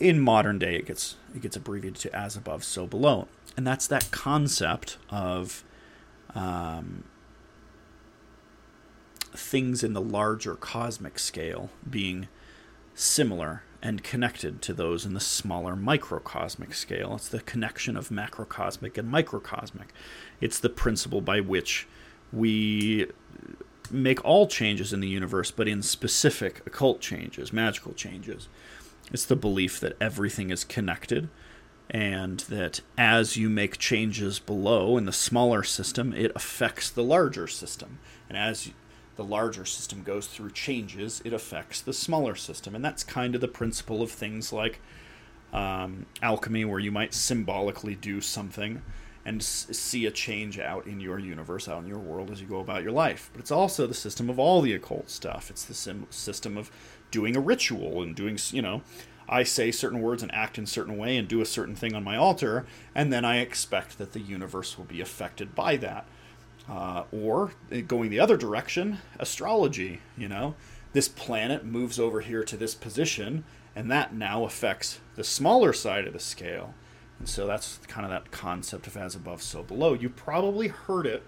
in 0.00 0.20
modern 0.20 0.58
day, 0.58 0.76
it 0.76 0.86
gets 0.86 1.16
it 1.34 1.42
gets 1.42 1.56
abbreviated 1.56 2.00
to 2.02 2.16
as 2.16 2.36
above, 2.36 2.64
so 2.64 2.86
below, 2.86 3.28
and 3.56 3.66
that's 3.66 3.86
that 3.88 4.10
concept 4.10 4.96
of 5.10 5.64
um, 6.34 7.04
things 9.32 9.84
in 9.84 9.92
the 9.92 10.00
larger 10.00 10.54
cosmic 10.54 11.18
scale 11.18 11.70
being 11.88 12.28
similar 12.94 13.62
and 13.84 14.02
connected 14.02 14.62
to 14.62 14.72
those 14.72 15.04
in 15.04 15.12
the 15.12 15.20
smaller 15.20 15.76
microcosmic 15.76 16.72
scale. 16.72 17.16
It's 17.16 17.28
the 17.28 17.40
connection 17.40 17.98
of 17.98 18.08
macrocosmic 18.08 18.96
and 18.96 19.12
microcosmic. 19.12 19.88
It's 20.40 20.58
the 20.58 20.70
principle 20.70 21.20
by 21.20 21.40
which 21.40 21.86
we 22.32 23.06
make 23.90 24.24
all 24.24 24.46
changes 24.46 24.94
in 24.94 25.00
the 25.00 25.08
universe, 25.08 25.50
but 25.50 25.68
in 25.68 25.82
specific 25.82 26.62
occult 26.66 27.02
changes, 27.02 27.52
magical 27.52 27.92
changes. 27.92 28.48
It's 29.12 29.26
the 29.26 29.36
belief 29.36 29.78
that 29.80 29.98
everything 30.00 30.48
is 30.48 30.64
connected 30.64 31.28
and 31.90 32.40
that 32.40 32.80
as 32.96 33.36
you 33.36 33.50
make 33.50 33.76
changes 33.76 34.38
below 34.38 34.96
in 34.96 35.04
the 35.04 35.12
smaller 35.12 35.62
system, 35.62 36.14
it 36.14 36.32
affects 36.34 36.88
the 36.88 37.04
larger 37.04 37.46
system. 37.46 37.98
And 38.30 38.38
as 38.38 38.70
the 39.16 39.24
larger 39.24 39.64
system 39.64 40.02
goes 40.02 40.26
through 40.26 40.50
changes, 40.50 41.22
it 41.24 41.32
affects 41.32 41.80
the 41.80 41.92
smaller 41.92 42.34
system. 42.34 42.74
And 42.74 42.84
that's 42.84 43.04
kind 43.04 43.34
of 43.34 43.40
the 43.40 43.48
principle 43.48 44.02
of 44.02 44.10
things 44.10 44.52
like 44.52 44.80
um, 45.52 46.06
alchemy, 46.20 46.64
where 46.64 46.80
you 46.80 46.90
might 46.90 47.14
symbolically 47.14 47.94
do 47.94 48.20
something 48.20 48.82
and 49.24 49.40
s- 49.40 49.68
see 49.70 50.04
a 50.04 50.10
change 50.10 50.58
out 50.58 50.86
in 50.86 51.00
your 51.00 51.18
universe, 51.18 51.68
out 51.68 51.82
in 51.82 51.88
your 51.88 51.98
world 51.98 52.30
as 52.30 52.40
you 52.40 52.46
go 52.46 52.58
about 52.58 52.82
your 52.82 52.92
life. 52.92 53.30
But 53.32 53.40
it's 53.40 53.52
also 53.52 53.86
the 53.86 53.94
system 53.94 54.28
of 54.28 54.38
all 54.38 54.60
the 54.60 54.74
occult 54.74 55.08
stuff. 55.10 55.50
It's 55.50 55.64
the 55.64 55.74
sim- 55.74 56.08
system 56.10 56.56
of 56.56 56.70
doing 57.10 57.36
a 57.36 57.40
ritual 57.40 58.02
and 58.02 58.16
doing, 58.16 58.38
you 58.50 58.62
know, 58.62 58.82
I 59.28 59.44
say 59.44 59.70
certain 59.70 60.02
words 60.02 60.22
and 60.22 60.34
act 60.34 60.58
in 60.58 60.66
certain 60.66 60.98
way 60.98 61.16
and 61.16 61.26
do 61.26 61.40
a 61.40 61.46
certain 61.46 61.74
thing 61.74 61.94
on 61.94 62.04
my 62.04 62.16
altar, 62.16 62.66
and 62.94 63.12
then 63.12 63.24
I 63.24 63.38
expect 63.38 63.96
that 63.98 64.12
the 64.12 64.20
universe 64.20 64.76
will 64.76 64.84
be 64.84 65.00
affected 65.00 65.54
by 65.54 65.76
that. 65.78 66.06
Uh, 66.68 67.04
or 67.12 67.52
going 67.86 68.08
the 68.08 68.18
other 68.18 68.38
direction, 68.38 68.98
astrology, 69.18 70.00
you 70.16 70.28
know, 70.28 70.54
this 70.94 71.08
planet 71.08 71.64
moves 71.64 71.98
over 71.98 72.20
here 72.22 72.42
to 72.42 72.56
this 72.56 72.74
position, 72.74 73.44
and 73.76 73.90
that 73.90 74.14
now 74.14 74.44
affects 74.44 75.00
the 75.16 75.24
smaller 75.24 75.72
side 75.72 76.06
of 76.06 76.12
the 76.14 76.18
scale. 76.18 76.72
And 77.18 77.28
so 77.28 77.46
that's 77.46 77.78
kind 77.86 78.04
of 78.04 78.10
that 78.10 78.30
concept 78.30 78.86
of 78.86 78.96
as 78.96 79.14
above, 79.14 79.42
so 79.42 79.62
below. 79.62 79.92
You 79.92 80.08
probably 80.08 80.68
heard 80.68 81.06
it 81.06 81.22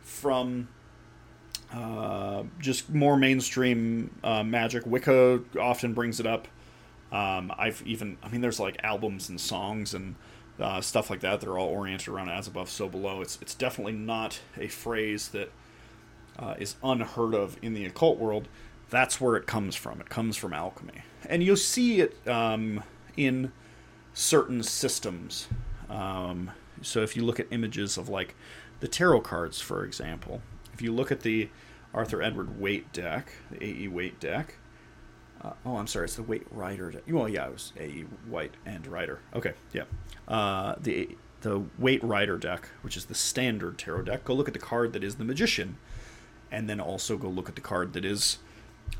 from 0.00 0.68
uh, 1.72 2.44
just 2.58 2.88
more 2.88 3.16
mainstream 3.16 4.14
uh, 4.24 4.42
magic. 4.42 4.86
Wicca 4.86 5.42
often 5.60 5.92
brings 5.92 6.20
it 6.20 6.26
up. 6.26 6.48
Um, 7.12 7.52
I've 7.56 7.82
even, 7.86 8.16
I 8.22 8.28
mean, 8.28 8.40
there's 8.40 8.60
like 8.60 8.78
albums 8.82 9.28
and 9.28 9.40
songs 9.40 9.94
and 9.94 10.14
uh, 10.60 10.80
stuff 10.80 11.10
like 11.10 11.20
that. 11.20 11.40
They're 11.40 11.58
all 11.58 11.68
oriented 11.68 12.08
around 12.08 12.30
as 12.30 12.46
above, 12.46 12.70
so 12.70 12.88
below. 12.88 13.20
It's 13.20 13.38
it's 13.40 13.54
definitely 13.54 13.92
not 13.92 14.40
a 14.58 14.68
phrase 14.68 15.28
that 15.28 15.50
uh, 16.38 16.54
is 16.58 16.76
unheard 16.82 17.34
of 17.34 17.56
in 17.62 17.74
the 17.74 17.84
occult 17.84 18.18
world. 18.18 18.48
That's 18.90 19.20
where 19.20 19.36
it 19.36 19.46
comes 19.46 19.76
from. 19.76 20.00
It 20.00 20.08
comes 20.08 20.36
from 20.36 20.52
alchemy, 20.52 21.02
and 21.26 21.42
you'll 21.42 21.56
see 21.56 22.00
it 22.00 22.16
um, 22.26 22.82
in 23.16 23.52
certain 24.14 24.62
systems. 24.62 25.48
Um, 25.88 26.50
so 26.82 27.02
if 27.02 27.16
you 27.16 27.24
look 27.24 27.40
at 27.40 27.46
images 27.50 27.98
of 27.98 28.08
like 28.08 28.34
the 28.80 28.88
tarot 28.88 29.22
cards, 29.22 29.60
for 29.60 29.84
example, 29.84 30.40
if 30.72 30.82
you 30.82 30.92
look 30.92 31.12
at 31.12 31.20
the 31.20 31.48
Arthur 31.92 32.22
Edward 32.22 32.60
Waite 32.60 32.92
deck, 32.92 33.32
the 33.50 33.64
AE 33.64 33.88
Waite 33.88 34.20
deck, 34.20 34.56
uh, 35.42 35.52
oh, 35.64 35.76
I'm 35.76 35.86
sorry, 35.86 36.06
it's 36.06 36.16
the 36.16 36.22
Waite 36.22 36.46
Rider. 36.50 36.92
Well, 37.08 37.28
yeah, 37.28 37.46
it 37.46 37.52
was 37.52 37.72
a 37.78 38.00
White 38.28 38.54
and 38.66 38.86
Rider. 38.86 39.20
Okay, 39.34 39.54
yeah. 39.72 39.84
Uh, 40.26 40.74
the 40.80 41.16
the 41.42 41.62
Waite 41.78 42.02
Rider 42.02 42.36
deck, 42.36 42.68
which 42.82 42.96
is 42.96 43.04
the 43.06 43.14
standard 43.14 43.78
tarot 43.78 44.02
deck. 44.02 44.24
Go 44.24 44.34
look 44.34 44.48
at 44.48 44.54
the 44.54 44.60
card 44.60 44.92
that 44.92 45.04
is 45.04 45.16
the 45.16 45.24
Magician, 45.24 45.76
and 46.50 46.68
then 46.68 46.80
also 46.80 47.16
go 47.16 47.28
look 47.28 47.48
at 47.48 47.54
the 47.54 47.60
card 47.60 47.92
that 47.92 48.04
is, 48.04 48.38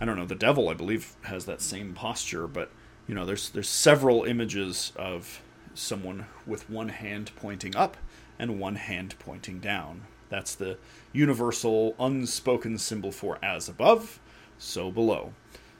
I 0.00 0.04
don't 0.04 0.16
know, 0.16 0.26
the 0.26 0.36
Devil. 0.36 0.68
I 0.68 0.74
believe 0.74 1.16
has 1.22 1.46
that 1.46 1.60
same 1.60 1.94
posture, 1.94 2.46
but 2.46 2.70
you 3.08 3.14
know, 3.14 3.24
there's 3.24 3.50
there's 3.50 3.68
several 3.68 4.24
images 4.24 4.92
of 4.94 5.42
someone 5.74 6.26
with 6.46 6.68
one 6.70 6.88
hand 6.88 7.32
pointing 7.36 7.74
up 7.74 7.96
and 8.38 8.60
one 8.60 8.76
hand 8.76 9.14
pointing 9.18 9.58
down. 9.58 10.02
That's 10.28 10.54
the 10.54 10.78
universal 11.12 11.94
unspoken 11.98 12.78
symbol 12.78 13.10
for 13.10 13.38
as 13.42 13.68
above, 13.68 14.20
so 14.58 14.90
below. 14.90 15.32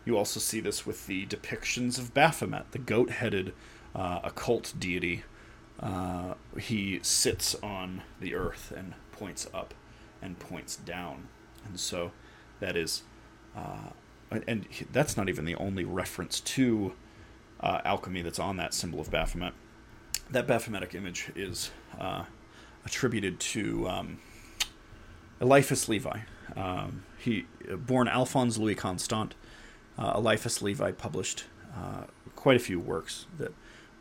You 0.09 0.17
also 0.17 0.41
see 0.41 0.61
this 0.61 0.87
with 0.87 1.07
the 1.07 1.27
depictions 1.27 1.99
of 1.99 2.15
Baphomet, 2.15 2.73
the 2.73 2.79
goat 2.79 3.11
headed 3.11 3.53
uh, 3.95 4.21
occult 4.25 4.73
deity. 4.79 5.23
Uh, 5.79 6.33
he 6.59 6.99
sits 7.03 7.55
on 7.57 8.01
the 8.19 8.35
earth 8.35 8.73
and 8.75 8.95
points 9.13 9.47
up 9.53 9.75
and 10.23 10.39
points 10.39 10.77
down. 10.77 11.29
And 11.67 11.79
so 11.79 12.13
that 12.59 12.75
is, 12.75 13.03
uh, 13.55 13.91
and 14.31 14.65
that's 14.91 15.19
not 15.19 15.29
even 15.29 15.45
the 15.45 15.57
only 15.57 15.85
reference 15.85 16.41
to 16.41 16.95
uh, 17.61 17.83
alchemy 17.85 18.23
that's 18.23 18.39
on 18.39 18.57
that 18.57 18.73
symbol 18.73 19.01
of 19.01 19.11
Baphomet. 19.11 19.53
That 20.31 20.47
Baphometic 20.47 20.95
image 20.95 21.31
is 21.37 21.71
uh, 22.01 22.25
attributed 22.87 23.41
to 23.41 23.87
um, 23.87 24.21
Eliphas 25.39 25.87
Levi. 25.87 26.21
Um, 26.57 27.05
he 27.19 27.45
born 27.77 28.09
Alphonse 28.09 28.57
Louis 28.57 28.75
Constant 28.75 29.35
uh, 29.99 30.13
Eliphas 30.15 30.63
Levi 30.63 30.93
published 30.93 31.45
uh, 31.77 32.05
quite 32.37 32.57
a 32.57 32.61
few 32.61 32.79
works 32.79 33.27
that 33.37 33.53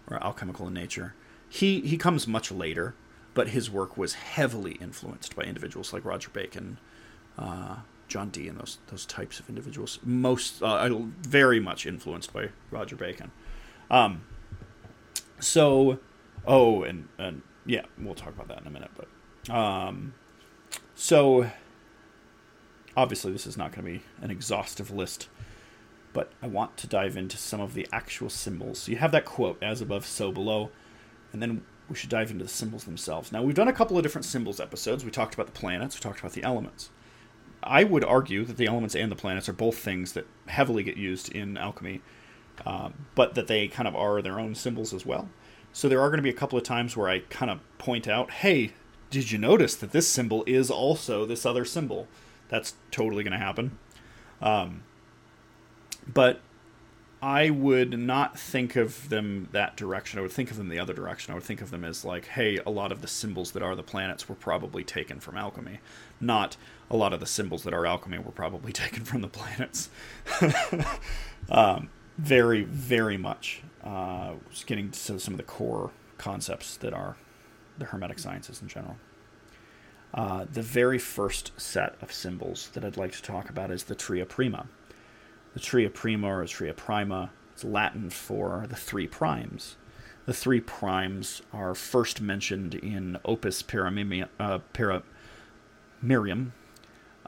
are 0.08 0.22
alchemical 0.24 0.68
in 0.68 0.74
nature. 0.74 1.16
He 1.50 1.82
he 1.82 1.98
comes 1.98 2.28
much 2.28 2.52
later, 2.52 2.94
but 3.34 3.50
his 3.50 3.70
work 3.70 3.98
was 3.98 4.14
heavily 4.14 4.74
influenced 4.74 5.36
by 5.36 5.44
individuals 5.44 5.94
like 5.94 6.06
Roger 6.06 6.30
Bacon, 6.30 6.80
uh, 7.38 7.78
John 8.08 8.30
Dee, 8.30 8.48
and 8.48 8.60
those 8.60 8.78
those 8.88 9.06
types 9.06 9.40
of 9.40 9.50
individuals. 9.50 10.00
Most 10.04 10.62
uh, 10.62 10.90
very 11.22 11.60
much 11.60 11.86
influenced 11.86 12.32
by 12.32 12.50
Roger 12.70 12.96
Bacon. 12.96 13.32
Um, 13.90 14.24
so, 15.40 16.00
oh, 16.46 16.84
and 16.84 17.08
and 17.18 17.42
yeah, 17.66 17.86
we'll 17.98 18.16
talk 18.16 18.30
about 18.30 18.50
that 18.50 18.62
in 18.62 18.68
a 18.68 18.72
minute. 18.72 18.92
But 18.96 19.54
um, 19.54 20.14
so 20.96 21.50
obviously, 22.96 23.32
this 23.32 23.48
is 23.48 23.58
not 23.58 23.72
going 23.72 23.86
to 23.86 23.92
be 24.00 24.04
an 24.22 24.32
exhaustive 24.32 24.92
list 24.92 25.30
but 26.18 26.32
I 26.42 26.48
want 26.48 26.78
to 26.78 26.88
dive 26.88 27.16
into 27.16 27.38
some 27.38 27.62
of 27.62 27.76
the 27.76 27.88
actual 27.94 28.32
symbols. 28.32 28.80
So 28.80 28.92
you 28.92 28.98
have 28.98 29.12
that 29.12 29.24
quote, 29.24 29.62
as 29.62 29.82
above, 29.82 30.04
so 30.04 30.32
below, 30.32 30.72
and 31.32 31.44
then 31.44 31.64
we 31.88 31.96
should 31.96 32.10
dive 32.10 32.32
into 32.32 32.44
the 32.44 32.50
symbols 32.50 32.86
themselves. 32.86 33.32
Now, 33.32 33.44
we've 33.44 33.54
done 33.54 33.68
a 33.68 33.74
couple 33.74 33.98
of 33.98 34.02
different 34.02 34.26
symbols 34.26 34.60
episodes. 34.60 35.06
We 35.06 35.12
talked 35.12 35.36
about 35.36 35.46
the 35.46 35.52
planets, 35.52 35.96
we 35.96 36.02
talked 36.02 36.20
about 36.20 36.32
the 36.32 36.42
elements. 36.42 36.90
I 37.62 37.84
would 37.84 38.04
argue 38.04 38.46
that 38.46 38.58
the 38.58 38.66
elements 38.66 38.96
and 38.96 39.12
the 39.12 39.16
planets 39.16 39.48
are 39.48 39.54
both 39.54 39.78
things 39.78 40.14
that 40.14 40.26
heavily 40.48 40.82
get 40.82 40.98
used 40.98 41.32
in 41.34 41.56
alchemy, 41.56 42.02
uh, 42.66 42.90
but 43.14 43.36
that 43.36 43.46
they 43.46 43.68
kind 43.68 43.88
of 43.88 43.96
are 43.96 44.20
their 44.24 44.40
own 44.40 44.56
symbols 44.56 44.96
as 44.96 45.06
well. 45.06 45.30
So 45.72 45.88
there 45.88 46.02
are 46.02 46.10
going 46.10 46.18
to 46.18 46.24
be 46.24 46.32
a 46.32 46.34
couple 46.34 46.58
of 46.58 46.64
times 46.64 46.98
where 46.98 47.10
I 47.10 47.20
kind 47.20 47.52
of 47.52 47.60
point 47.78 48.08
out, 48.08 48.32
hey, 48.32 48.74
did 49.12 49.32
you 49.32 49.38
notice 49.38 49.76
that 49.76 49.92
this 49.92 50.08
symbol 50.08 50.44
is 50.48 50.72
also 50.72 51.28
this 51.28 51.46
other 51.46 51.64
symbol? 51.64 52.08
That's 52.50 52.74
totally 52.90 53.24
going 53.24 53.34
to 53.34 53.46
happen. 53.46 53.78
Um, 54.42 54.82
but 56.14 56.42
I 57.22 57.50
would 57.50 57.98
not 57.98 58.38
think 58.38 58.76
of 58.76 59.10
them 59.10 59.50
that 59.52 59.76
direction. 59.76 60.20
I 60.20 60.22
would 60.22 60.32
think 60.32 60.52
of 60.52 60.58
them 60.58 60.70
the 60.70 60.80
other 60.80 60.94
direction. 60.94 61.32
I 61.32 61.36
would 61.36 61.44
think 61.44 61.62
of 61.62 61.72
them 61.72 61.84
as 61.84 62.06
like, 62.06 62.26
hey, 62.26 62.60
a 62.66 62.70
lot 62.70 62.92
of 62.92 63.02
the 63.02 63.08
symbols 63.08 63.52
that 63.54 63.64
are 63.64 63.76
the 63.76 63.84
planets 63.84 64.30
were 64.30 64.36
probably 64.36 64.84
taken 64.84 65.20
from 65.20 65.36
alchemy, 65.36 65.80
not 66.22 66.58
a 66.92 66.96
lot 66.96 67.14
of 67.14 67.20
the 67.20 67.26
symbols 67.26 67.64
that 67.64 67.74
are 67.74 67.86
alchemy 67.86 68.20
were 68.20 68.32
probably 68.32 68.72
taken 68.74 69.04
from 69.04 69.22
the 69.22 69.28
planets. 69.28 69.90
um, 71.50 71.90
very, 72.18 72.64
very 72.64 73.18
much. 73.18 73.64
Uh, 73.84 74.34
getting 74.66 74.92
to 74.92 75.20
some 75.20 75.34
of 75.34 75.38
the 75.38 75.44
core 75.44 75.92
concepts 76.18 76.78
that 76.78 76.94
are 76.94 77.16
the 77.78 77.86
Hermetic 77.86 78.20
sciences 78.20 78.62
in 78.62 78.68
general. 78.68 78.98
Uh, 80.14 80.46
the 80.52 80.62
very 80.62 80.98
first 80.98 81.52
set 81.60 81.96
of 82.02 82.12
symbols 82.12 82.70
that 82.74 82.84
I'd 82.84 82.98
like 82.98 83.12
to 83.14 83.22
talk 83.22 83.50
about 83.50 83.72
is 83.72 83.84
the 83.84 83.96
Tria 83.96 84.26
Prima. 84.26 84.68
The 85.58 85.64
Tria 85.64 85.90
Prima 85.90 86.28
or 86.28 86.46
Tria 86.46 86.76
Prima 86.76 87.32
is 87.56 87.64
Latin 87.64 88.12
for 88.12 88.68
the 88.70 88.76
three 88.76 89.08
primes. 89.08 89.76
The 90.28 90.34
three 90.34 90.62
primes 90.62 91.42
are 91.52 91.74
first 91.74 92.22
mentioned 92.22 92.76
in 92.76 93.18
Opus 93.26 93.64
Paramirum. 93.64 94.28
Uh. 94.40 94.60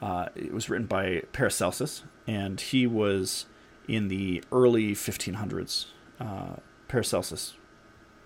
Uh, 0.06 0.30
it 0.36 0.54
was 0.54 0.70
written 0.70 0.86
by 0.86 1.24
Paracelsus, 1.34 2.04
and 2.28 2.62
he 2.62 2.86
was 2.86 3.48
in 3.88 4.10
the 4.10 4.44
early 4.52 4.92
1500s. 4.92 5.88
Uh, 6.20 6.58
Paracelsus 6.88 7.56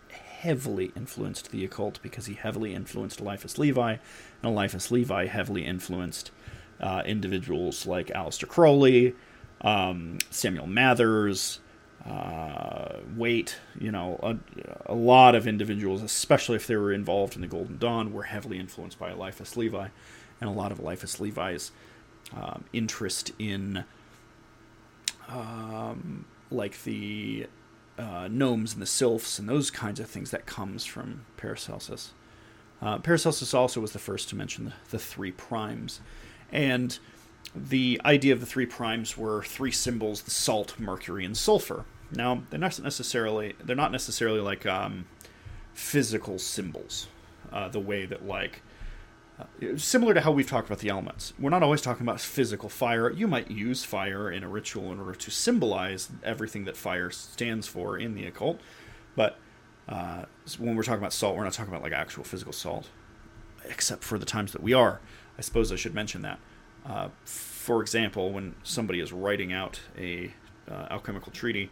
heavily 0.10 0.92
influenced 0.98 1.52
the 1.52 1.64
occult 1.64 2.02
because 2.02 2.26
he 2.26 2.34
heavily 2.34 2.74
influenced 2.74 3.22
Eliphas 3.22 3.58
Levi, 3.58 3.92
and 3.92 4.02
Eliphas 4.44 4.92
Levi 4.92 5.28
heavily 5.28 5.66
influenced 5.66 6.32
uh, 6.82 7.04
individuals 7.06 7.86
like 7.86 8.08
Aleister 8.08 8.50
Crowley, 8.50 9.16
um, 9.64 10.18
Samuel 10.30 10.68
Mathers, 10.68 11.60
uh, 12.06 12.98
Waite, 13.16 13.58
you 13.80 13.92
know, 13.92 14.20
a, 14.22 14.92
a, 14.92 14.94
lot 14.94 15.36
of 15.36 15.48
individuals, 15.48 16.02
especially 16.02 16.58
if 16.58 16.68
they 16.68 16.76
were 16.76 16.92
involved 16.92 17.36
in 17.36 17.42
the 17.42 17.48
Golden 17.48 17.78
Dawn, 17.78 18.12
were 18.12 18.24
heavily 18.24 18.60
influenced 18.60 19.00
by 19.00 19.12
Eliphas 19.12 19.56
Levi, 19.56 19.88
and 20.42 20.50
a 20.50 20.54
lot 20.54 20.72
of 20.72 20.80
Eliphas 20.80 21.22
Levi's 21.22 21.72
um, 22.36 22.66
interest 22.74 23.32
in, 23.40 23.86
um, 25.30 26.26
like 26.52 26.84
the 26.84 27.48
uh, 27.98 28.28
gnomes 28.30 28.74
and 28.74 28.82
the 28.82 28.88
sylphs 28.88 29.40
and 29.40 29.48
those 29.48 29.72
kinds 29.72 30.00
of 30.00 30.10
things 30.10 30.32
that 30.32 30.46
comes 30.46 30.84
from 30.84 31.26
Paracelsus. 31.38 32.12
Uh, 32.82 32.98
Paracelsus 32.98 33.54
also 33.54 33.80
was 33.80 33.94
the 33.94 34.00
first 34.00 34.28
to 34.30 34.36
mention 34.36 34.66
the, 34.66 34.74
the, 34.90 35.00
three 35.00 35.32
primes, 35.32 36.02
and 36.52 37.00
the 37.56 38.02
idea 38.04 38.34
of 38.34 38.40
the 38.40 38.46
three 38.46 38.66
primes 38.66 39.18
were 39.18 39.44
three 39.44 39.72
symbols: 39.72 40.22
the 40.24 40.32
salt, 40.32 40.80
mercury, 40.80 41.26
and 41.26 41.38
sulfur. 41.38 41.86
Now 42.12 42.44
they're 42.50 42.60
not 42.60 42.82
necessarily 42.82 43.56
they're 43.64 43.76
not 43.76 43.92
necessarily 43.92 44.40
like 44.40 44.66
um, 44.66 45.06
physical 45.74 46.40
symbols, 46.40 47.08
uh, 47.52 47.70
the 47.70 47.80
way 47.80 48.06
that 48.06 48.26
like 48.26 48.62
uh, 49.40 49.46
similar 49.78 50.14
to 50.14 50.22
how 50.22 50.32
we've 50.32 50.50
talked 50.50 50.68
about 50.68 50.80
the 50.80 50.90
elements. 50.90 51.34
We're 51.40 51.50
not 51.50 51.64
always 51.64 51.82
talking 51.82 52.04
about 52.04 52.20
physical 52.20 52.70
fire. 52.70 53.12
You 53.12 53.28
might 53.28 53.50
use 53.50 53.84
fire 53.84 54.32
in 54.32 54.44
a 54.44 54.48
ritual 54.48 54.92
in 54.92 55.00
order 55.00 55.16
to 55.16 55.32
symbolize 55.32 56.10
everything 56.24 56.66
that 56.66 56.78
fire 56.78 57.10
stands 57.10 57.68
for 57.68 57.98
in 57.98 58.14
the 58.16 58.26
occult, 58.26 58.60
but 59.16 59.38
uh, 59.88 60.26
when 60.60 60.76
we're 60.76 60.84
talking 60.84 61.00
about 61.00 61.14
salt, 61.14 61.36
we're 61.36 61.44
not 61.44 61.54
talking 61.54 61.74
about 61.74 61.84
like 61.84 61.94
actual 61.94 62.24
physical 62.24 62.54
salt, 62.54 62.90
except 63.66 64.04
for 64.04 64.18
the 64.18 64.26
times 64.26 64.52
that 64.54 64.64
we 64.64 64.74
are. 64.74 65.02
I 65.38 65.42
suppose 65.42 65.72
I 65.72 65.76
should 65.76 65.96
mention 65.96 66.22
that. 66.22 66.40
Uh, 66.86 67.10
for 67.26 67.82
example, 67.82 68.32
when 68.32 68.56
somebody 68.64 69.00
is 69.00 69.14
writing 69.14 69.54
out 69.54 69.80
a 69.98 70.34
uh, 70.70 70.88
alchemical 70.92 71.32
treaty, 71.32 71.70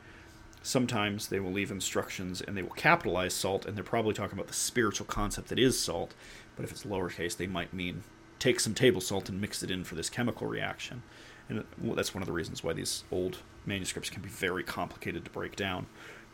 sometimes 0.61 1.27
they 1.27 1.39
will 1.39 1.51
leave 1.51 1.71
instructions 1.71 2.41
and 2.41 2.55
they 2.55 2.61
will 2.61 2.69
capitalize 2.71 3.33
salt, 3.33 3.65
and 3.65 3.75
they're 3.75 3.83
probably 3.83 4.13
talking 4.13 4.37
about 4.37 4.47
the 4.47 4.53
spiritual 4.53 5.05
concept 5.05 5.49
that 5.49 5.59
is 5.59 5.79
salt 5.79 6.13
but 6.55 6.65
if 6.65 6.71
it's 6.71 6.83
lowercase, 6.83 7.35
they 7.35 7.47
might 7.47 7.73
mean 7.73 8.03
take 8.39 8.59
some 8.59 8.73
table 8.73 9.01
salt 9.01 9.29
and 9.29 9.39
mix 9.39 9.63
it 9.63 9.71
in 9.71 9.83
for 9.83 9.95
this 9.95 10.09
chemical 10.09 10.47
reaction. 10.47 11.03
And 11.49 11.65
that's 11.95 12.13
one 12.13 12.21
of 12.21 12.27
the 12.27 12.33
reasons 12.33 12.63
why 12.63 12.73
these 12.73 13.03
old 13.11 13.39
manuscripts 13.65 14.09
can 14.09 14.21
be 14.21 14.29
very 14.29 14.63
complicated 14.63 15.25
to 15.25 15.31
break 15.31 15.55
down, 15.55 15.87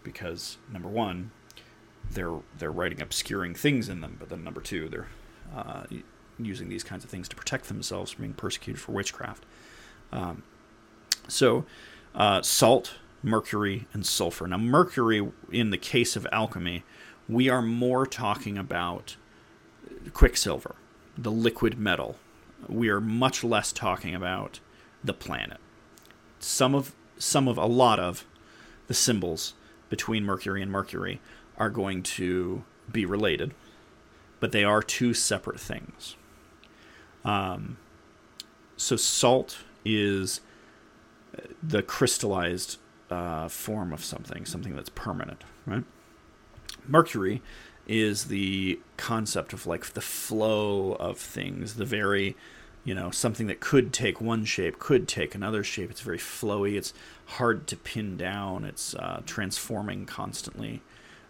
because 0.04 0.58
number 0.72 0.90
one, 0.90 1.32
they're 2.12 2.40
they're 2.58 2.72
writing 2.72 3.02
obscuring 3.02 3.54
things 3.54 3.90
in 3.90 4.02
them, 4.02 4.18
but 4.20 4.30
then 4.30 4.44
number 4.44 4.62
two, 4.62 4.88
they're 4.90 5.08
uh, 5.56 5.84
using 6.40 6.70
these 6.70 6.84
kinds 6.84 7.04
of 7.04 7.10
things 7.10 7.28
to 7.30 7.36
protect 7.36 7.68
themselves 7.68 8.12
from 8.12 8.24
being 8.24 8.34
persecuted 8.34 8.82
for 8.82 8.92
witchcraft. 8.92 9.46
Um, 10.12 10.44
so, 11.28 11.66
uh, 12.16 12.42
salt, 12.42 12.96
mercury, 13.24 13.88
and 13.94 14.06
sulfur. 14.06 14.48
Now, 14.48 14.58
mercury, 14.58 15.28
in 15.52 15.70
the 15.72 15.78
case 15.78 16.16
of 16.16 16.28
alchemy, 16.32 16.84
we 17.28 17.50
are 17.50 17.62
more 17.62 18.06
talking 18.06 18.58
about 18.58 19.18
quicksilver, 20.14 20.76
the 21.18 21.32
liquid 21.32 21.78
metal. 21.78 22.18
We 22.68 22.90
are 22.90 23.02
much 23.02 23.44
less 23.44 23.72
talking 23.72 24.16
about 24.16 24.60
the 25.04 25.14
planet. 25.14 25.60
Some 26.40 26.76
of 26.76 26.94
some 27.18 27.48
of 27.48 27.58
a 27.58 27.66
lot 27.66 28.00
of 28.00 28.26
the 28.88 28.94
symbols 28.94 29.54
between 29.90 30.24
Mercury 30.24 30.62
and 30.62 30.72
Mercury 30.72 31.20
are 31.58 31.70
going 31.70 32.04
to 32.04 32.64
be 32.92 33.06
related, 33.06 33.54
but 34.40 34.52
they 34.52 34.64
are 34.64 34.84
two 34.84 35.14
separate 35.14 35.60
things. 35.60 36.16
Um, 37.28 37.78
so 38.78 38.96
salt 38.96 39.60
is 39.84 40.42
the 41.62 41.84
crystallized 41.84 42.78
uh, 43.12 43.48
form 43.50 43.92
of 43.94 44.04
something, 44.04 44.46
something 44.46 44.76
that's 44.76 44.90
permanent, 44.90 45.44
right? 45.66 45.84
Mercury 46.88 47.42
is 47.86 48.26
the 48.26 48.80
concept 48.96 49.54
of 49.54 49.68
like 49.68 49.86
the 49.88 50.02
flow 50.02 50.94
of 50.94 51.18
things, 51.18 51.76
the 51.76 51.86
very, 51.86 52.36
you 52.86 52.96
know, 52.96 53.12
something 53.12 53.48
that 53.48 53.60
could 53.60 53.92
take 53.92 54.22
one 54.22 54.46
shape, 54.46 54.80
could 54.80 55.08
take 55.08 55.36
another 55.36 55.64
shape. 55.64 55.92
It's 55.92 56.02
very 56.02 56.18
flowy. 56.18 56.78
It's 56.78 56.94
hard 57.26 57.68
to 57.68 57.76
pin 57.76 58.16
down. 58.16 58.64
It's 58.64 58.96
uh, 58.96 59.22
transforming 59.26 60.06
constantly. 60.06 60.82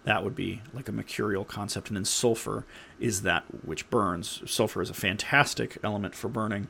That 0.08 0.24
would 0.24 0.36
be 0.36 0.62
like 0.74 0.88
a 0.88 0.94
mercurial 0.94 1.44
concept. 1.44 1.90
And 1.90 1.98
then 1.98 2.06
sulfur 2.06 2.66
is 2.98 3.24
that 3.24 3.44
which 3.66 3.90
burns. 3.90 4.42
Sulfur 4.46 4.82
is 4.82 4.90
a 4.90 4.94
fantastic 4.94 5.78
element 5.84 6.16
for 6.16 6.30
burning. 6.30 6.70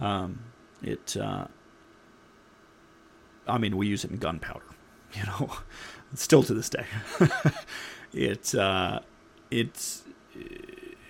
Um, 0.00 0.40
it, 0.82 1.16
uh, 1.16 1.44
I 3.46 3.58
mean, 3.58 3.76
we 3.76 3.86
use 3.86 4.04
it 4.04 4.10
in 4.10 4.16
gunpowder, 4.16 4.64
you 5.14 5.22
know, 5.22 5.52
still 6.16 6.42
to 6.42 6.52
this 6.52 6.68
day. 6.68 6.84
it, 8.12 8.52
uh, 8.56 8.98
it 9.52 10.00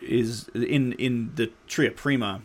is 0.02 0.48
in 0.48 0.92
in 0.92 1.32
the 1.34 1.50
Tria 1.66 1.92
Prima. 1.92 2.42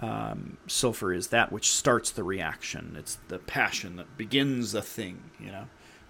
Um, 0.00 0.56
sulfur 0.68 1.12
is 1.12 1.26
that 1.26 1.52
which 1.52 1.70
starts 1.70 2.10
the 2.10 2.24
reaction. 2.24 2.96
It's 2.98 3.18
the 3.28 3.40
passion 3.40 3.96
that 3.96 4.16
begins 4.16 4.74
a 4.74 4.80
thing. 4.80 5.32
You 5.38 5.52
know. 5.52 5.64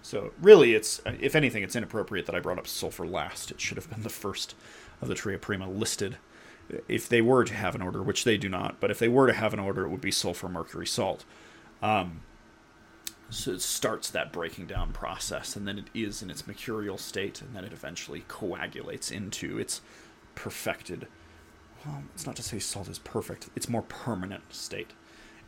So 0.04 0.32
really, 0.42 0.74
it's 0.74 1.00
if 1.18 1.34
anything, 1.34 1.62
it's 1.62 1.74
inappropriate 1.74 2.26
that 2.26 2.34
I 2.34 2.40
brought 2.40 2.58
up 2.58 2.66
sulfur 2.66 3.06
last. 3.06 3.50
It 3.50 3.58
should 3.58 3.78
have 3.78 3.88
been 3.88 4.02
the 4.02 4.10
first 4.10 4.54
of 5.00 5.08
the 5.08 5.14
Tria 5.14 5.38
Prima 5.38 5.66
listed. 5.66 6.18
If 6.88 7.08
they 7.08 7.22
were 7.22 7.42
to 7.42 7.54
have 7.54 7.74
an 7.74 7.80
order, 7.80 8.02
which 8.02 8.24
they 8.24 8.36
do 8.36 8.50
not, 8.50 8.80
but 8.80 8.90
if 8.90 8.98
they 8.98 9.08
were 9.08 9.26
to 9.26 9.32
have 9.32 9.54
an 9.54 9.60
order, 9.60 9.86
it 9.86 9.88
would 9.88 10.02
be 10.02 10.10
sulfur, 10.10 10.46
mercury, 10.46 10.86
salt. 10.86 11.24
Um, 11.82 12.20
so 13.30 13.52
it 13.52 13.62
starts 13.62 14.10
that 14.10 14.30
breaking 14.30 14.66
down 14.66 14.92
process, 14.92 15.56
and 15.56 15.66
then 15.66 15.78
it 15.78 15.86
is 15.94 16.22
in 16.22 16.28
its 16.28 16.46
mercurial 16.46 16.98
state, 16.98 17.40
and 17.40 17.56
then 17.56 17.64
it 17.64 17.72
eventually 17.72 18.24
coagulates 18.28 19.10
into 19.10 19.58
its 19.58 19.80
perfected. 20.34 21.06
Well, 21.86 22.02
it's 22.14 22.26
not 22.26 22.36
to 22.36 22.42
say 22.42 22.58
salt 22.58 22.88
is 22.88 22.98
perfect; 22.98 23.48
it's 23.56 23.70
more 23.70 23.82
permanent 23.82 24.52
state, 24.52 24.90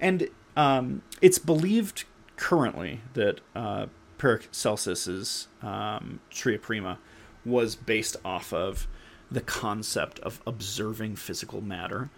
and 0.00 0.30
um, 0.56 1.02
it's 1.20 1.38
believed 1.38 2.04
currently 2.36 3.02
that 3.12 3.40
uh, 3.54 3.86
Paracelsus's 4.18 5.48
um, 5.62 6.20
Tria 6.30 6.58
Prima 6.58 6.98
was 7.44 7.76
based 7.76 8.16
off 8.24 8.52
of 8.52 8.86
the 9.30 9.40
concept 9.40 10.18
of 10.20 10.40
observing 10.46 11.16
physical 11.16 11.60
matter 11.60 12.10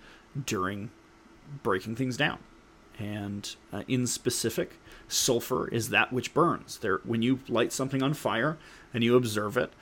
during 0.47 0.91
breaking 1.63 1.97
things 1.97 2.17
down, 2.17 2.39
and 2.99 3.57
uh, 3.73 3.83
in 3.89 4.07
specific 4.07 4.73
sulfur 5.09 5.69
is 5.69 5.89
that 5.89 6.13
which 6.13 6.35
burns. 6.35 6.79
There, 6.79 7.01
when 7.05 7.23
you 7.23 7.41
light 7.49 7.73
something 7.73 8.03
on 8.03 8.15
fire 8.15 8.59
and 8.93 9.03
you 9.03 9.17
observe 9.17 9.57
it, 9.57 9.73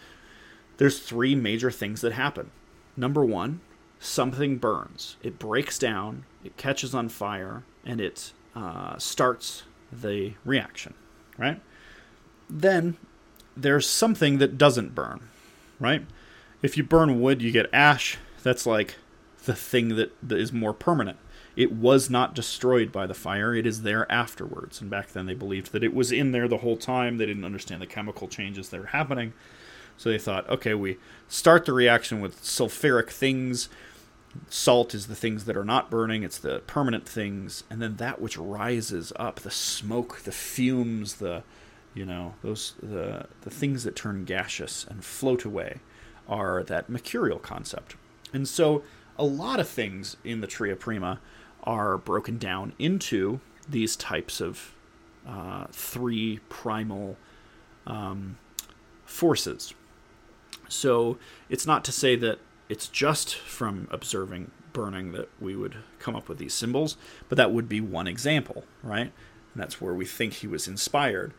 there's 0.76 1.00
three 1.00 1.34
major 1.34 1.70
things 1.70 2.00
that 2.02 2.12
happen. 2.12 2.50
Number 2.96 3.24
one, 3.24 3.60
something 3.98 4.58
burns. 4.58 5.16
It 5.22 5.38
breaks 5.38 5.78
down, 5.78 6.24
it 6.44 6.56
catches 6.56 6.94
on 6.94 7.08
fire, 7.08 7.64
and 7.84 8.00
it 8.00 8.32
uh, 8.54 8.98
starts 8.98 9.64
the 9.92 10.34
reaction, 10.44 10.94
right? 11.36 11.60
Then 12.48 12.96
there's 13.56 13.88
something 13.88 14.38
that 14.38 14.58
doesn't 14.58 14.94
burn, 14.94 15.28
right? 15.80 16.06
If 16.62 16.76
you 16.76 16.84
burn 16.84 17.20
wood, 17.20 17.42
you 17.42 17.52
get 17.52 17.70
ash. 17.72 18.18
That's 18.42 18.66
like 18.66 18.96
the 19.44 19.54
thing 19.54 19.96
that, 19.96 20.12
that 20.22 20.38
is 20.38 20.52
more 20.52 20.72
permanent. 20.72 21.18
It 21.56 21.72
was 21.72 22.10
not 22.10 22.34
destroyed 22.34 22.92
by 22.92 23.06
the 23.06 23.14
fire, 23.14 23.54
it 23.54 23.66
is 23.66 23.82
there 23.82 24.10
afterwards. 24.12 24.80
And 24.80 24.90
back 24.90 25.12
then 25.12 25.24
they 25.24 25.34
believed 25.34 25.72
that 25.72 25.82
it 25.82 25.94
was 25.94 26.12
in 26.12 26.32
there 26.32 26.48
the 26.48 26.58
whole 26.58 26.76
time. 26.76 27.16
They 27.16 27.24
didn't 27.24 27.46
understand 27.46 27.80
the 27.80 27.86
chemical 27.86 28.28
changes 28.28 28.68
that 28.68 28.80
were 28.80 28.86
happening. 28.88 29.32
So 29.96 30.10
they 30.10 30.18
thought, 30.18 30.48
okay, 30.50 30.74
we 30.74 30.98
start 31.28 31.64
the 31.64 31.72
reaction 31.72 32.20
with 32.20 32.42
sulfuric 32.42 33.08
things. 33.08 33.70
Salt 34.50 34.94
is 34.94 35.06
the 35.06 35.14
things 35.14 35.46
that 35.46 35.56
are 35.56 35.64
not 35.64 35.90
burning, 35.90 36.22
it's 36.22 36.36
the 36.36 36.58
permanent 36.66 37.08
things. 37.08 37.64
And 37.70 37.80
then 37.80 37.96
that 37.96 38.20
which 38.20 38.36
rises 38.36 39.10
up, 39.16 39.36
the 39.40 39.50
smoke, 39.50 40.20
the 40.24 40.32
fumes, 40.32 41.14
the 41.14 41.42
you 41.96 42.04
know, 42.04 42.34
those 42.42 42.74
the 42.82 43.26
the 43.40 43.50
things 43.50 43.82
that 43.84 43.96
turn 43.96 44.24
gaseous 44.24 44.86
and 44.88 45.04
float 45.04 45.44
away 45.44 45.80
are 46.28 46.62
that 46.62 46.88
mercurial 46.88 47.38
concept. 47.38 47.96
And 48.32 48.46
so 48.46 48.82
a 49.18 49.24
lot 49.24 49.58
of 49.58 49.68
things 49.68 50.16
in 50.22 50.40
the 50.40 50.46
Tria 50.46 50.76
Prima 50.76 51.20
are 51.64 51.96
broken 51.96 52.38
down 52.38 52.74
into 52.78 53.40
these 53.68 53.96
types 53.96 54.40
of 54.40 54.74
uh, 55.26 55.66
three 55.72 56.40
primal 56.48 57.16
um, 57.86 58.38
forces. 59.04 59.74
So 60.68 61.18
it's 61.48 61.66
not 61.66 61.84
to 61.84 61.92
say 61.92 62.14
that 62.16 62.38
it's 62.68 62.88
just 62.88 63.34
from 63.34 63.88
observing 63.90 64.50
burning 64.72 65.12
that 65.12 65.28
we 65.40 65.56
would 65.56 65.76
come 65.98 66.14
up 66.14 66.28
with 66.28 66.38
these 66.38 66.52
symbols, 66.52 66.96
but 67.28 67.36
that 67.38 67.52
would 67.52 67.68
be 67.68 67.80
one 67.80 68.06
example, 68.06 68.64
right? 68.82 69.12
And 69.54 69.62
that's 69.62 69.80
where 69.80 69.94
we 69.94 70.04
think 70.04 70.34
he 70.34 70.46
was 70.46 70.68
inspired. 70.68 71.32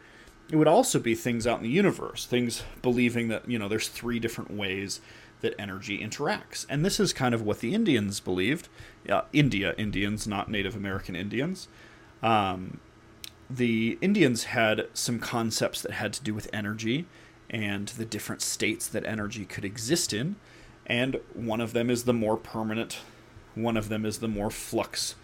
It 0.50 0.56
would 0.56 0.68
also 0.68 1.00
be 1.00 1.14
things 1.14 1.46
out 1.46 1.58
in 1.58 1.64
the 1.64 1.70
universe, 1.70 2.26
things 2.26 2.64
believing 2.82 3.28
that, 3.28 3.50
you 3.50 3.60
know, 3.60 3.68
there's 3.68 3.90
three 3.90 4.20
different 4.20 4.52
ways 4.52 5.02
that 5.42 5.54
energy 5.60 6.00
interacts. 6.00 6.66
And 6.70 6.84
this 6.86 7.00
is 7.00 7.14
kind 7.14 7.36
of 7.36 7.42
what 7.42 7.60
the 7.60 7.74
Indians 7.76 8.20
believed. 8.20 8.70
Uh, 9.08 9.22
India 9.34 9.76
Indians, 9.78 10.28
not 10.28 10.50
Native 10.50 10.76
American 10.76 11.16
Indians. 11.16 11.68
Um, 12.24 12.80
the 13.50 13.98
Indians 14.02 14.46
had 14.46 14.88
some 14.94 15.20
concepts 15.20 15.82
that 15.82 15.92
had 15.92 16.14
to 16.14 16.24
do 16.24 16.34
with 16.34 16.50
energy 16.52 17.06
and 17.50 17.88
the 17.90 18.06
different 18.06 18.42
states 18.42 18.88
that 18.88 19.06
energy 19.06 19.46
could 19.46 19.64
exist 19.64 20.14
in. 20.14 20.36
And 20.86 21.20
one 21.34 21.62
of 21.62 21.74
them 21.74 21.90
is 21.90 22.04
the 22.04 22.14
more 22.14 22.38
permanent, 22.38 23.00
one 23.56 23.78
of 23.78 23.90
them 23.90 24.06
is 24.06 24.20
the 24.20 24.28
more 24.28 24.50
flux, 24.50 25.16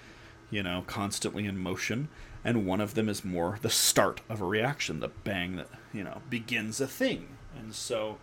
you 0.49 0.63
know, 0.63 0.83
constantly 0.87 1.45
in 1.45 1.57
motion. 1.57 2.09
And 2.45 2.65
one 2.65 2.81
of 2.81 2.93
them 2.93 3.07
is 3.07 3.23
more 3.23 3.57
the 3.61 3.69
start 3.69 4.21
of 4.29 4.41
a 4.41 4.45
reaction, 4.45 4.99
the 4.99 5.07
bang 5.23 5.55
that, 5.55 5.69
you 5.93 6.03
know, 6.03 6.21
begins 6.29 6.81
a 6.81 6.87
thing. 6.87 7.37
And 7.57 7.73
so 7.73 8.17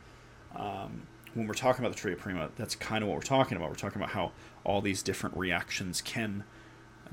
um, 0.55 1.07
when 1.35 1.47
we're 1.47 1.55
talking 1.55 1.85
about 1.85 1.95
the 1.95 2.01
Tria 2.01 2.17
Prima, 2.17 2.51
that's 2.57 2.75
kind 2.75 3.03
of 3.03 3.09
what 3.09 3.17
we're 3.17 3.23
talking 3.23 3.57
about. 3.57 3.71
We're 3.71 3.77
talking 3.77 4.01
about 4.01 4.13
how 4.13 4.33
all 4.65 4.81
these 4.81 5.03
different 5.03 5.37
reactions 5.37 6.03
can, 6.03 6.45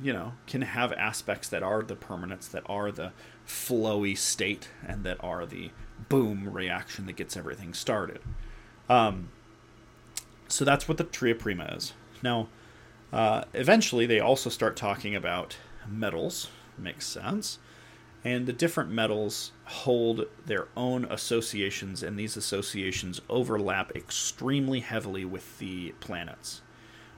you 0.01 0.12
know, 0.12 0.34
can 0.47 0.64
have 0.64 0.91
aspects 0.93 1.47
that 1.49 1.64
are 1.64 1.82
the 1.82 1.95
permanence, 1.95 2.47
that 2.49 2.64
are 2.66 2.91
the 2.91 3.14
flowy 3.47 4.18
state, 4.18 4.70
and 4.86 5.03
that 5.03 5.18
are 5.24 5.45
the 5.45 5.72
boom 6.10 6.49
reaction 6.49 7.05
that 7.05 7.16
gets 7.16 7.38
everything 7.38 7.74
started. 7.74 8.20
Um, 8.89 9.30
so 10.47 10.66
that's 10.66 10.88
what 10.88 10.97
the 10.97 11.03
Tria 11.03 11.36
Prima 11.36 11.66
is. 11.76 11.93
Now, 12.22 12.47
uh, 13.14 13.43
eventually, 13.53 14.05
they 14.05 14.20
also 14.20 14.49
start 14.49 14.76
talking 14.76 15.16
about 15.16 15.58
metals. 15.88 16.49
Makes 16.80 17.07
sense 17.07 17.59
and 18.28 18.45
the 18.45 18.51
different 18.53 18.89
metals 18.89 19.53
hold 19.65 20.25
their 20.45 20.67
own 20.75 21.05
associations, 21.05 22.03
and 22.03 22.19
these 22.19 22.36
associations 22.36 23.21
overlap 23.30 23.95
extremely 23.95 24.82
heavily 24.82 25.23
with 25.23 25.59
the 25.59 25.93
planets, 26.01 26.61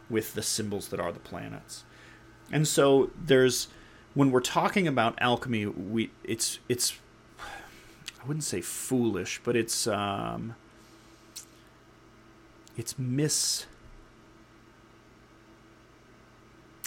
with 0.07 0.36
the 0.36 0.43
symbols 0.43 0.89
that 0.89 0.99
are 0.99 1.12
the 1.12 1.20
planets. 1.20 1.84
And 2.51 2.68
so 2.68 3.10
there's 3.20 3.70
when 4.14 4.30
we're 4.30 4.39
talking 4.39 4.88
about 4.88 5.16
alchemy, 5.20 5.66
we 5.66 6.12
it's 6.24 6.60
it's 6.70 6.99
I 8.22 8.28
wouldn't 8.28 8.43
say 8.43 8.62
foolish, 8.62 9.41
but 9.43 9.55
it's 9.55 9.88
um, 9.88 10.55
it's 12.78 12.99
miss. 12.99 13.66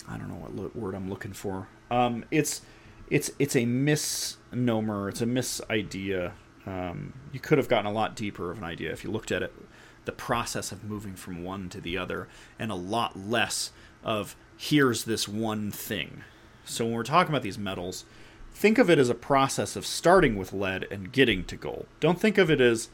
I 0.09 0.17
don't 0.17 0.29
know 0.29 0.35
what 0.35 0.77
word 0.77 0.95
I'm 0.95 1.09
looking 1.09 1.33
for. 1.33 1.67
Um, 1.93 2.25
it's 2.31 2.63
it's 3.11 3.31
it's 3.39 3.55
a 3.55 3.67
misnomer. 3.67 5.11
It's 5.11 5.21
a 5.21 5.27
misidea. 5.27 6.33
Um, 6.65 7.13
you 7.33 7.39
could 7.39 7.59
have 7.59 7.69
gotten 7.69 7.87
a 7.87 7.93
lot 7.93 8.17
deeper 8.17 8.51
of 8.51 8.59
an 8.59 8.65
idea 8.65 8.93
if 8.93 9.05
you 9.05 9.11
looked 9.11 9.31
at 9.31 9.43
it, 9.43 9.53
the 10.07 10.13
process 10.13 10.73
of 10.73 10.85
moving 10.85 11.15
from 11.15 11.45
one 11.45 11.69
to 11.69 11.81
the 11.81 11.99
other, 11.99 12.29
and 12.59 12.73
a 12.73 12.77
lot 12.77 13.19
less 13.19 13.73
of 14.03 14.35
here's 14.57 15.05
this 15.05 15.29
one 15.29 15.71
thing. 15.71 16.25
So 16.65 16.87
when 16.87 16.95
we're 16.95 17.03
talking 17.03 17.31
about 17.31 17.43
these 17.43 17.59
metals, 17.59 18.07
think 18.55 18.79
of 18.79 18.89
it 18.89 18.99
as 18.99 19.11
a 19.11 19.15
process 19.15 19.77
of 19.77 19.85
starting 19.85 20.37
with 20.37 20.53
lead 20.53 20.87
and 20.91 21.13
getting 21.13 21.45
to 21.45 21.57
gold. 21.57 21.87
Don't 22.01 22.21
think 22.21 22.39
of 22.39 22.51
it 22.51 22.61
as 22.61 22.89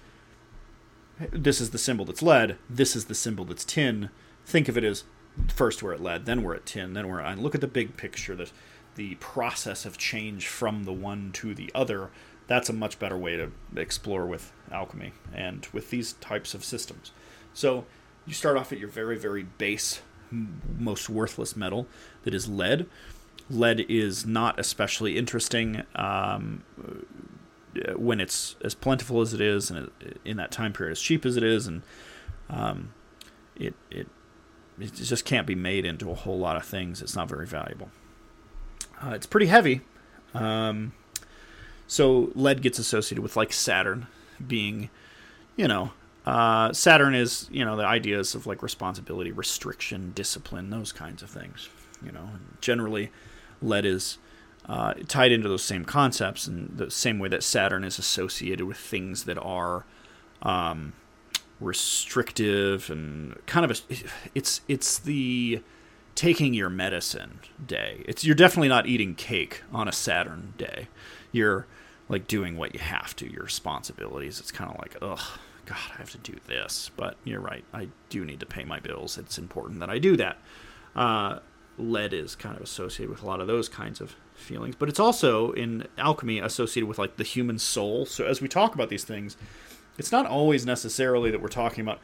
this 1.31 1.61
is 1.61 1.71
the 1.71 1.79
symbol 1.79 2.05
that's 2.05 2.23
lead, 2.23 2.57
this 2.69 2.97
is 2.97 3.05
the 3.05 3.15
symbol 3.15 3.45
that's 3.45 3.65
tin. 3.65 4.11
Think 4.45 4.69
of 4.69 4.77
it 4.77 4.85
as 4.85 5.05
first 5.47 5.83
we're 5.83 5.93
at 5.93 6.03
lead, 6.03 6.27
then 6.27 6.43
we're 6.43 6.55
at 6.55 6.67
tin, 6.67 6.95
then 6.95 7.09
we're 7.09 7.21
at. 7.21 7.39
Look 7.39 7.55
at 7.55 7.61
the 7.61 7.67
big 7.67 7.97
picture. 7.97 8.35
That 8.35 8.51
the 8.99 9.15
process 9.15 9.87
of 9.87 9.97
change 9.97 10.49
from 10.49 10.83
the 10.83 10.93
one 10.93 11.31
to 11.33 11.55
the 11.55 11.71
other, 11.73 12.11
that's 12.49 12.69
a 12.69 12.73
much 12.73 12.99
better 12.99 13.17
way 13.17 13.37
to 13.37 13.53
explore 13.77 14.27
with 14.27 14.53
alchemy 14.73 15.13
and 15.33 15.69
with 15.73 15.91
these 15.91 16.15
types 16.15 16.53
of 16.53 16.65
systems. 16.65 17.13
So 17.55 17.87
you 18.27 18.35
start 18.35 18.57
off 18.57 18.73
at 18.73 18.79
your 18.79 18.89
very, 18.89 19.17
very 19.17 19.45
base, 19.45 20.03
most 20.77 21.09
worthless 21.09 21.55
metal 21.55 21.87
that 22.25 22.35
is 22.35 22.49
lead. 22.49 22.87
Lead 23.49 23.87
is 23.89 24.27
not 24.27 24.59
especially 24.59 25.17
interesting 25.17 25.85
um, 25.95 26.65
when 27.95 28.21
it's 28.21 28.57
as 28.65 28.75
plentiful 28.75 29.21
as 29.21 29.33
it 29.33 29.41
is, 29.41 29.71
and 29.71 29.93
in 30.25 30.39
that 30.39 30.51
time 30.51 30.73
period 30.73 30.91
as 30.91 31.01
cheap 31.01 31.25
as 31.25 31.37
it 31.37 31.45
is, 31.45 31.69
and 31.69 31.83
um, 32.51 32.93
it 33.55 33.75
it 33.91 34.09
it 34.81 34.93
just 34.93 35.25
can't 35.25 35.47
be 35.47 35.55
made 35.55 35.85
into 35.87 36.11
a 36.11 36.15
whole 36.15 36.39
lot 36.39 36.57
of 36.57 36.65
things. 36.65 37.01
It's 37.01 37.15
not 37.15 37.29
very 37.29 37.47
valuable. 37.47 37.91
Uh, 39.01 39.11
it's 39.11 39.27
pretty 39.27 39.47
heavy. 39.47 39.81
Um, 40.35 40.93
so 41.87 42.31
lead 42.35 42.63
gets 42.63 42.79
associated 42.79 43.23
with 43.23 43.37
like 43.37 43.53
Saturn 43.53 44.07
being, 44.47 44.91
you 45.57 45.69
know, 45.69 45.93
uh, 46.27 46.73
Saturn 46.75 47.15
is 47.15 47.49
you 47.51 47.65
know 47.65 47.77
the 47.77 47.87
ideas 47.87 48.35
of 48.35 48.47
like 48.47 48.63
responsibility, 48.63 49.33
restriction, 49.33 50.13
discipline, 50.15 50.71
those 50.71 50.93
kinds 50.93 51.23
of 51.23 51.31
things. 51.31 51.71
You 52.05 52.13
know, 52.13 52.29
generally, 52.61 53.11
lead 53.63 53.87
is 53.87 54.19
uh, 54.69 54.95
tied 55.07 55.33
into 55.33 55.49
those 55.49 55.65
same 55.65 55.85
concepts 55.85 56.47
in 56.47 56.73
the 56.77 56.91
same 56.91 57.19
way 57.19 57.29
that 57.31 57.43
Saturn 57.43 57.83
is 57.83 57.99
associated 57.99 58.67
with 58.67 58.77
things 58.77 59.25
that 59.25 59.39
are 59.39 59.85
um, 60.43 60.93
restrictive 61.61 62.91
and 62.91 63.35
kind 63.47 63.71
of 63.71 63.83
a, 63.91 63.97
it's 64.35 64.61
it's 64.69 64.99
the 64.99 65.63
taking 66.19 66.53
your 66.53 66.69
medicine 66.69 67.39
day. 67.65 68.03
It's 68.05 68.25
you're 68.25 68.35
definitely 68.35 68.67
not 68.67 68.89
eating 68.89 69.15
cake 69.15 69.63
on 69.73 69.87
a 69.87 69.93
Saturn 69.93 70.53
day. 70.59 70.89
You're 71.31 71.69
like 72.09 72.27
doing 72.27 72.57
what 72.57 72.75
you 72.75 72.81
have 72.81 73.15
to, 73.17 73.31
your 73.31 73.45
responsibilities. 73.45 74.41
It's 74.41 74.51
kind 74.51 74.69
of 74.69 74.79
like, 74.79 74.97
ugh, 75.01 75.39
God, 75.65 75.79
I 75.95 75.99
have 75.99 76.11
to 76.11 76.19
do 76.19 76.35
this. 76.49 76.91
But 76.97 77.19
you're 77.23 77.41
right, 77.41 77.65
I 77.73 77.91
do 78.09 78.25
need 78.25 78.41
to 78.41 78.47
pay 78.47 78.65
my 78.65 78.81
bills. 78.81 79.17
It's 79.17 79.39
important 79.39 79.79
that 79.79 79.91
I 79.91 80.01
do 80.01 80.17
that. 80.17 80.39
Uh, 80.97 81.39
lead 81.79 82.13
is 82.13 82.35
kind 82.35 82.57
of 82.57 82.63
associated 82.63 83.11
with 83.11 83.23
a 83.23 83.27
lot 83.27 83.41
of 83.41 83.47
those 83.47 83.69
kinds 83.69 84.01
of 84.01 84.17
feelings, 84.35 84.75
but 84.75 84.89
it's 84.89 84.99
also 84.99 85.53
in 85.53 85.87
alchemy 85.99 86.41
associated 86.41 86.89
with 86.89 86.99
like 86.99 87.17
the 87.17 87.23
human 87.23 87.61
soul. 87.61 88.05
So 88.07 88.25
as 88.25 88.43
we 88.43 88.49
talk 88.49 88.75
about 88.75 88.89
these 88.89 89.05
things, 89.05 89.37
it's 89.97 90.11
not 90.11 90.27
always 90.27 90.67
necessarily 90.67 91.31
that 91.31 91.41
we're 91.41 91.47
talking 91.47 91.83
about 91.83 92.01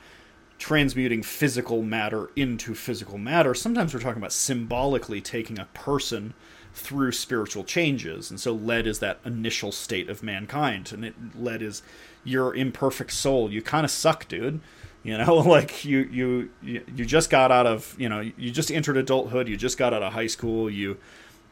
transmuting 0.58 1.22
physical 1.22 1.82
matter 1.82 2.30
into 2.36 2.74
physical 2.74 3.18
matter. 3.18 3.54
Sometimes 3.54 3.92
we're 3.92 4.00
talking 4.00 4.20
about 4.20 4.32
symbolically 4.32 5.20
taking 5.20 5.58
a 5.58 5.66
person 5.74 6.34
through 6.74 7.12
spiritual 7.12 7.64
changes. 7.64 8.30
And 8.30 8.40
so 8.40 8.52
lead 8.52 8.86
is 8.86 8.98
that 8.98 9.20
initial 9.24 9.72
state 9.72 10.10
of 10.10 10.22
mankind. 10.22 10.92
And 10.92 11.04
it, 11.04 11.14
lead 11.34 11.62
is 11.62 11.82
your 12.24 12.54
imperfect 12.54 13.12
soul. 13.12 13.50
You 13.50 13.62
kind 13.62 13.84
of 13.84 13.90
suck, 13.90 14.26
dude. 14.26 14.60
You 15.02 15.18
know, 15.18 15.34
like 15.36 15.84
you, 15.84 16.00
you, 16.00 16.50
you 16.62 17.04
just 17.04 17.30
got 17.30 17.52
out 17.52 17.66
of, 17.66 17.94
you 17.98 18.08
know, 18.08 18.20
you 18.20 18.50
just 18.50 18.72
entered 18.72 18.96
adulthood. 18.96 19.48
You 19.48 19.56
just 19.56 19.78
got 19.78 19.94
out 19.94 20.02
of 20.02 20.12
high 20.12 20.26
school. 20.26 20.68
You, 20.68 20.96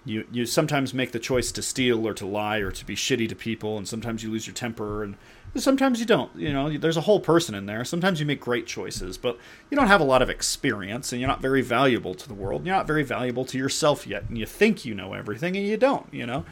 you, 0.05 0.27
you 0.33 0.47
sometimes 0.47 0.93
make 0.93 1.13
the 1.13 1.21
choice 1.21 1.53
to 1.53 1.63
steal 1.63 2.07
or 2.07 2.15
to 2.15 2.27
lie 2.27 2.59
or 2.59 2.73
to 2.73 2.85
be 2.85 2.97
shitty 2.97 3.29
to 3.29 3.37
people. 3.37 3.79
And 3.79 3.87
sometimes 3.87 4.25
you 4.25 4.31
lose 4.31 4.47
your 4.47 4.55
temper 4.55 5.05
and 5.05 5.17
Sometimes 5.55 6.01
you 6.01 6.07
don't. 6.07 6.35
You 6.35 6.53
know, 6.53 6.77
there's 6.79 6.97
a 6.97 7.03
whole 7.03 7.21
person 7.21 7.55
in 7.55 7.67
there. 7.67 7.85
Sometimes 7.85 8.21
you 8.21 8.27
make 8.27 8.41
great 8.41 8.67
choices, 8.67 9.19
but 9.19 9.39
you 9.71 9.77
don't 9.77 9.89
have 9.89 10.01
a 10.01 10.05
lot 10.05 10.23
of 10.23 10.31
experience 10.31 11.13
and 11.13 11.21
you're 11.21 11.29
not 11.29 11.43
very 11.43 11.61
valuable 11.61 12.15
to 12.15 12.27
the 12.27 12.35
world. 12.35 12.65
You're 12.65 12.75
not 12.75 12.87
very 12.87 13.03
valuable 13.03 13.45
to 13.47 13.59
yourself 13.59 14.07
yet. 14.07 14.25
And 14.29 14.39
you 14.39 14.47
think 14.47 14.85
you 14.85 14.95
know 14.95 15.13
everything 15.13 15.57
and 15.57 15.67
you 15.67 15.77
don't, 15.77 16.13
you 16.13 16.25
know? 16.25 16.47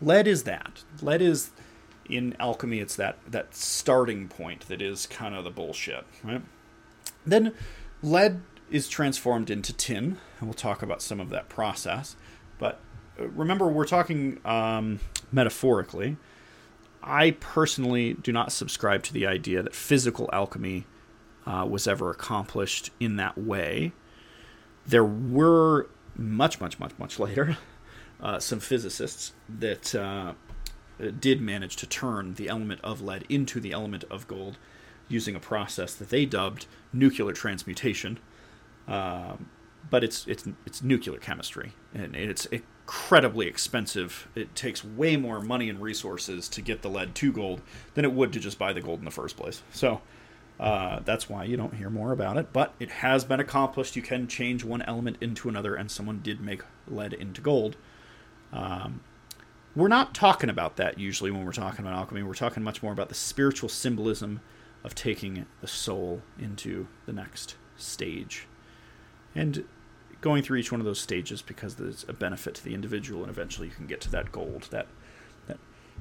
Lead 0.00 0.28
is 0.28 0.44
that. 0.44 0.84
Lead 1.02 1.20
is 1.20 1.50
in 2.08 2.34
alchemy 2.40 2.78
it's 2.78 2.96
that 2.96 3.18
that 3.30 3.54
starting 3.54 4.28
point 4.28 4.66
that 4.68 4.80
is 4.80 5.06
kind 5.06 5.34
of 5.34 5.44
the 5.44 5.50
bullshit, 5.50 6.04
right? 6.24 6.42
Then 7.26 7.52
lead 8.02 8.40
is 8.70 8.88
transformed 8.88 9.50
into 9.50 9.72
tin, 9.72 10.18
and 10.38 10.48
we'll 10.48 10.54
talk 10.54 10.82
about 10.82 11.02
some 11.02 11.20
of 11.20 11.30
that 11.30 11.48
process. 11.48 12.16
But 12.58 12.80
uh, 13.18 13.28
remember, 13.28 13.66
we're 13.68 13.86
talking 13.86 14.40
um, 14.44 15.00
metaphorically. 15.32 16.16
I 17.08 17.32
personally 17.32 18.14
do 18.14 18.32
not 18.32 18.52
subscribe 18.52 19.02
to 19.04 19.12
the 19.12 19.26
idea 19.26 19.62
that 19.62 19.74
physical 19.74 20.28
alchemy 20.32 20.86
uh, 21.46 21.66
was 21.68 21.88
ever 21.88 22.10
accomplished 22.10 22.90
in 23.00 23.16
that 23.16 23.38
way. 23.38 23.92
There 24.86 25.04
were 25.04 25.88
much, 26.16 26.60
much, 26.60 26.78
much, 26.78 26.92
much 26.98 27.18
later 27.18 27.56
uh, 28.20 28.38
some 28.38 28.60
physicists 28.60 29.32
that 29.48 29.94
uh, 29.94 30.34
did 31.18 31.40
manage 31.40 31.76
to 31.76 31.86
turn 31.86 32.34
the 32.34 32.48
element 32.48 32.80
of 32.84 33.00
lead 33.00 33.24
into 33.28 33.60
the 33.60 33.72
element 33.72 34.04
of 34.10 34.28
gold 34.28 34.58
using 35.08 35.34
a 35.34 35.40
process 35.40 35.94
that 35.94 36.10
they 36.10 36.26
dubbed 36.26 36.66
nuclear 36.92 37.32
transmutation. 37.32 38.18
Um, 38.86 39.48
but 39.90 40.04
it's 40.04 40.26
it's 40.26 40.46
it's 40.66 40.82
nuclear 40.82 41.18
chemistry, 41.18 41.72
and 41.94 42.14
it's 42.14 42.46
incredibly 42.88 43.46
expensive. 43.46 44.28
It 44.34 44.56
takes 44.56 44.82
way 44.82 45.18
more 45.18 45.42
money 45.42 45.68
and 45.68 45.78
resources 45.82 46.48
to 46.48 46.62
get 46.62 46.80
the 46.80 46.88
lead 46.88 47.14
to 47.16 47.30
gold 47.30 47.60
than 47.92 48.06
it 48.06 48.12
would 48.14 48.32
to 48.32 48.40
just 48.40 48.58
buy 48.58 48.72
the 48.72 48.80
gold 48.80 49.00
in 49.00 49.04
the 49.04 49.10
first 49.10 49.36
place. 49.36 49.62
So 49.72 50.00
uh, 50.58 51.00
that's 51.04 51.28
why 51.28 51.44
you 51.44 51.58
don't 51.58 51.74
hear 51.74 51.90
more 51.90 52.12
about 52.12 52.38
it. 52.38 52.50
But 52.50 52.72
it 52.80 52.90
has 52.90 53.26
been 53.26 53.40
accomplished. 53.40 53.94
You 53.94 54.00
can 54.00 54.26
change 54.26 54.64
one 54.64 54.80
element 54.80 55.18
into 55.20 55.50
another, 55.50 55.74
and 55.74 55.90
someone 55.90 56.20
did 56.22 56.40
make 56.40 56.62
lead 56.86 57.12
into 57.12 57.42
gold. 57.42 57.76
Um, 58.54 59.02
we're 59.76 59.88
not 59.88 60.14
talking 60.14 60.48
about 60.48 60.76
that 60.76 60.98
usually 60.98 61.30
when 61.30 61.44
we're 61.44 61.52
talking 61.52 61.80
about 61.80 61.92
alchemy. 61.92 62.22
We're 62.22 62.32
talking 62.32 62.62
much 62.62 62.82
more 62.82 62.94
about 62.94 63.10
the 63.10 63.14
spiritual 63.14 63.68
symbolism 63.68 64.40
of 64.82 64.94
taking 64.94 65.44
the 65.60 65.68
soul 65.68 66.22
into 66.38 66.86
the 67.04 67.12
next 67.12 67.56
stage. 67.76 68.46
And 69.34 69.66
going 70.20 70.42
through 70.42 70.58
each 70.58 70.72
one 70.72 70.80
of 70.80 70.84
those 70.84 71.00
stages 71.00 71.42
because 71.42 71.76
there's 71.76 72.04
a 72.08 72.12
benefit 72.12 72.54
to 72.56 72.64
the 72.64 72.74
individual 72.74 73.22
and 73.22 73.30
eventually 73.30 73.68
you 73.68 73.74
can 73.74 73.86
get 73.86 74.00
to 74.02 74.10
that 74.10 74.32
gold, 74.32 74.68
that 74.70 74.86
that 75.46 75.58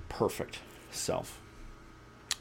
perfect 0.10 0.60
self. 0.92 1.40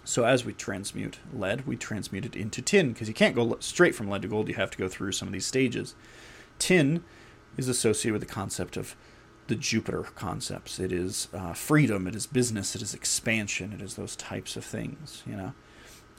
So 0.04 0.24
as 0.24 0.44
we 0.44 0.52
transmute 0.52 1.18
lead, 1.32 1.66
we 1.66 1.76
transmute 1.76 2.24
it 2.24 2.36
into 2.36 2.62
tin 2.62 2.92
because 2.92 3.08
you 3.08 3.14
can't 3.14 3.34
go 3.34 3.56
straight 3.60 3.94
from 3.94 4.08
lead 4.08 4.22
to 4.22 4.28
gold. 4.28 4.48
You 4.48 4.54
have 4.54 4.70
to 4.70 4.78
go 4.78 4.88
through 4.88 5.12
some 5.12 5.28
of 5.28 5.32
these 5.32 5.46
stages. 5.46 5.94
Tin 6.58 7.02
is 7.56 7.68
associated 7.68 8.12
with 8.12 8.28
the 8.28 8.32
concept 8.32 8.76
of 8.76 8.94
the 9.48 9.56
Jupiter 9.56 10.02
concepts. 10.14 10.78
It 10.78 10.92
is 10.92 11.28
uh, 11.32 11.54
freedom. 11.54 12.06
It 12.06 12.14
is 12.14 12.26
business. 12.26 12.74
It 12.74 12.82
is 12.82 12.94
expansion. 12.94 13.72
It 13.72 13.82
is 13.82 13.94
those 13.94 14.16
types 14.16 14.56
of 14.56 14.64
things, 14.64 15.22
you 15.26 15.36
know. 15.36 15.52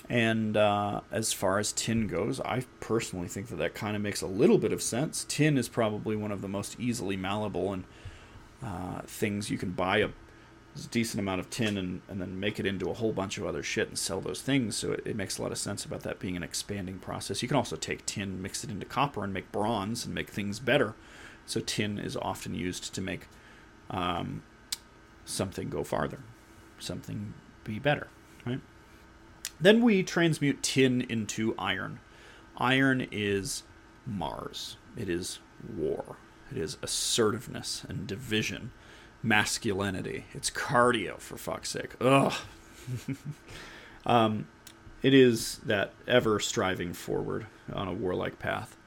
And 0.09 0.55
uh, 0.55 1.01
as 1.11 1.33
far 1.33 1.59
as 1.59 1.73
tin 1.73 2.07
goes, 2.07 2.39
I 2.39 2.63
personally 2.79 3.27
think 3.27 3.47
that 3.49 3.57
that 3.57 3.73
kind 3.73 3.95
of 3.95 4.01
makes 4.01 4.21
a 4.21 4.27
little 4.27 4.57
bit 4.57 4.71
of 4.71 4.81
sense. 4.81 5.25
Tin 5.27 5.57
is 5.57 5.67
probably 5.67 6.15
one 6.15 6.31
of 6.31 6.41
the 6.41 6.47
most 6.47 6.79
easily 6.79 7.17
malleable 7.17 7.73
and 7.73 7.83
uh, 8.63 9.01
things 9.05 9.49
you 9.49 9.57
can 9.57 9.71
buy 9.71 9.97
a 9.97 10.09
decent 10.91 11.19
amount 11.19 11.39
of 11.39 11.49
tin 11.49 11.77
and, 11.77 12.01
and 12.07 12.21
then 12.21 12.39
make 12.39 12.59
it 12.59 12.65
into 12.65 12.89
a 12.89 12.93
whole 12.93 13.11
bunch 13.11 13.37
of 13.37 13.45
other 13.45 13.63
shit 13.63 13.89
and 13.89 13.97
sell 13.97 14.21
those 14.21 14.41
things. 14.41 14.77
So 14.77 14.93
it, 14.93 15.03
it 15.05 15.15
makes 15.15 15.37
a 15.37 15.41
lot 15.41 15.51
of 15.51 15.57
sense 15.57 15.83
about 15.83 16.01
that 16.03 16.19
being 16.19 16.37
an 16.37 16.43
expanding 16.43 16.99
process. 16.99 17.41
You 17.41 17.47
can 17.47 17.57
also 17.57 17.75
take 17.75 18.05
tin, 18.05 18.41
mix 18.41 18.63
it 18.63 18.69
into 18.69 18.85
copper, 18.85 19.23
and 19.23 19.33
make 19.33 19.51
bronze 19.51 20.05
and 20.05 20.13
make 20.13 20.29
things 20.29 20.59
better. 20.59 20.95
So 21.45 21.59
tin 21.59 21.97
is 21.97 22.15
often 22.15 22.53
used 22.53 22.93
to 22.93 23.01
make 23.01 23.27
um, 23.89 24.43
something 25.25 25.69
go 25.69 25.83
farther, 25.83 26.19
something 26.79 27.33
be 27.63 27.79
better? 27.79 28.07
Then 29.59 29.81
we 29.81 30.03
transmute 30.03 30.61
tin 30.61 31.01
into 31.01 31.55
iron. 31.57 31.99
Iron 32.57 33.07
is 33.11 33.63
Mars. 34.05 34.77
It 34.95 35.09
is 35.09 35.39
war. 35.75 36.17
It 36.51 36.57
is 36.57 36.77
assertiveness 36.81 37.85
and 37.87 38.07
division, 38.07 38.71
masculinity. 39.21 40.25
It's 40.33 40.49
cardio, 40.49 41.19
for 41.19 41.37
fuck's 41.37 41.69
sake. 41.69 41.95
Ugh. 41.99 42.33
um, 44.05 44.47
it 45.01 45.13
is 45.13 45.57
that 45.65 45.93
ever 46.07 46.39
striving 46.39 46.93
forward 46.93 47.47
on 47.71 47.87
a 47.87 47.93
warlike 47.93 48.39
path. 48.39 48.77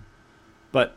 But 0.72 0.96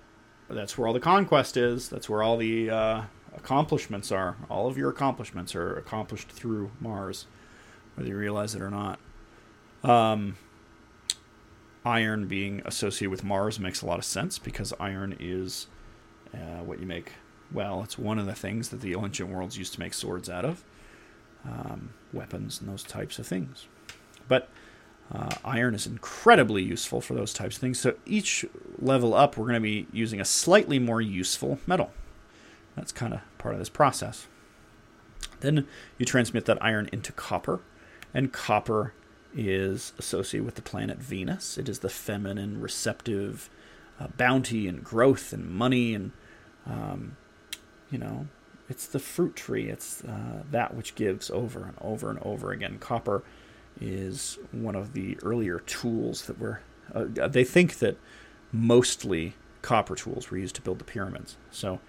that's 0.50 0.78
where 0.78 0.88
all 0.88 0.94
the 0.94 1.00
conquest 1.00 1.58
is. 1.58 1.90
That's 1.90 2.10
where 2.10 2.24
all 2.24 2.38
the 2.38 2.70
uh, 2.70 3.02
accomplishments 3.36 4.12
are. 4.12 4.38
All 4.50 4.68
of 4.68 4.78
your 4.78 4.90
accomplishments 4.90 5.56
are 5.56 5.76
accomplished 5.76 6.30
through 6.30 6.72
Mars, 6.80 7.26
whether 7.95 8.10
you 8.10 8.18
realize 8.18 8.56
it 8.56 8.62
or 8.62 8.70
not. 8.70 9.00
Um, 9.84 10.38
iron 11.85 12.27
being 12.27 12.61
associated 12.65 13.11
with 13.11 13.23
Mars 13.23 13.60
makes 13.60 13.81
a 13.81 13.85
lot 13.85 13.99
of 13.99 14.05
sense 14.05 14.39
because 14.39 14.73
iron 14.80 15.15
is 15.19 15.68
uh, 16.34 16.64
what 16.64 16.80
you 16.80 16.85
make. 16.85 17.14
Well, 17.51 17.84
it's 17.84 17.97
one 17.97 18.18
of 18.18 18.26
the 18.26 18.34
things 18.34 18.69
that 18.69 18.81
the 18.81 18.95
ancient 18.95 19.30
worlds 19.30 19.57
used 19.57 19.73
to 19.73 19.80
make 19.80 19.93
swords 19.93 20.30
out 20.30 20.45
of, 20.45 20.64
um, 21.45 21.93
weapons 22.11 22.60
and 22.60 22.69
those 22.69 22.84
types 22.84 23.19
of 23.19 23.27
things. 23.27 23.68
But 24.27 24.49
uh, 25.11 25.35
iron 25.43 25.76
is 25.76 25.85
incredibly 25.85 26.64
useful 26.64 27.01
for 27.01 27.14
those 27.14 27.34
types 27.34 27.57
of 27.57 27.61
things. 27.61 27.80
So 27.80 27.95
each 28.05 28.45
level 28.80 29.14
up, 29.14 29.38
we're 29.38 29.45
going 29.45 29.55
to 29.55 29.60
be 29.60 29.88
using 29.91 30.19
a 30.19 30.26
slightly 30.26 30.80
more 30.80 31.01
useful 31.01 31.60
metal. 31.68 31.91
That's 32.76 32.91
kind 32.91 33.14
of 33.14 33.19
part 33.38 33.53
of 33.53 33.60
this 33.60 33.69
process. 33.69 34.27
Then 35.41 35.68
you 35.97 36.05
transmit 36.05 36.45
that 36.45 36.64
iron 36.64 36.89
into 36.91 37.11
copper, 37.11 37.61
and 38.14 38.31
copper 38.31 38.93
is 39.35 39.93
associated 39.97 40.45
with 40.45 40.55
the 40.55 40.61
planet 40.61 40.97
Venus. 40.97 41.57
It 41.57 41.68
is 41.68 41.80
the 41.80 41.89
feminine, 41.89 42.61
receptive 42.61 43.49
uh, 43.99 44.07
bounty 44.18 44.68
and 44.68 44.84
growth 44.84 45.34
and 45.34 45.49
money, 45.49 45.93
and 45.93 46.11
um, 46.65 47.18
you 47.89 47.97
know, 47.97 48.27
it's 48.69 48.88
the 48.88 48.99
fruit 48.99 49.35
tree. 49.35 49.69
It's 49.69 50.03
uh, 50.03 50.43
that 50.49 50.76
which 50.76 50.95
gives 50.95 51.30
over 51.30 51.64
and 51.64 51.77
over 51.81 52.10
and 52.10 52.19
over 52.19 52.51
again. 52.51 52.77
Copper 52.80 53.23
is 53.80 54.38
one 54.51 54.76
of 54.76 54.93
the 54.93 55.18
earlier 55.23 55.60
tools 55.60 56.26
that 56.26 56.39
were. 56.39 56.61
Uh, 56.93 57.05
they 57.27 57.43
think 57.43 57.80
that 57.80 57.97
mostly 58.51 59.35
copper 59.61 59.95
tools 59.95 60.30
were 60.30 60.38
used 60.38 60.55
to 60.55 60.61
build 60.61 60.80
the 60.80 60.84
pyramids. 60.84 61.38
So 61.49 61.80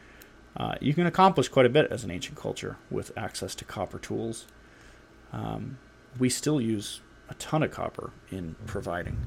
uh, 0.57 0.77
you 0.81 0.95
can 0.95 1.07
accomplish 1.07 1.49
quite 1.49 1.67
a 1.67 1.71
bit 1.71 1.91
as 1.91 2.05
an 2.05 2.11
ancient 2.11 2.39
culture 2.39 2.77
with 2.91 3.11
access 3.17 3.55
to 3.57 3.65
copper 3.65 3.99
tools. 3.99 4.47
Um, 5.33 5.79
we 6.19 6.31
still 6.31 6.61
use 6.61 7.01
a 7.29 7.35
ton 7.35 7.63
of 7.63 7.71
copper 7.71 8.13
in 8.31 8.57
providing 8.67 9.19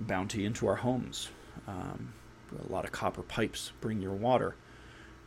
bounty 0.00 0.44
into 0.44 0.66
our 0.66 0.76
homes. 0.76 1.28
Um, 1.66 2.14
a 2.68 2.72
lot 2.72 2.84
of 2.84 2.92
copper 2.92 3.22
pipes 3.22 3.72
bring 3.80 4.00
your 4.00 4.14
water, 4.14 4.56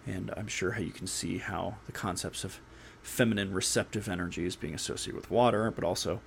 and 0.05 0.31
I'm 0.35 0.47
sure 0.47 0.71
how 0.71 0.81
you 0.81 0.91
can 0.91 1.07
see 1.07 1.37
how 1.37 1.75
the 1.85 1.91
concepts 1.91 2.43
of 2.43 2.59
feminine 3.01 3.53
receptive 3.53 4.07
energy 4.07 4.45
is 4.45 4.55
being 4.55 4.73
associated 4.73 5.15
with 5.15 5.29
water, 5.29 5.71
but 5.71 5.83
also, 5.83 6.21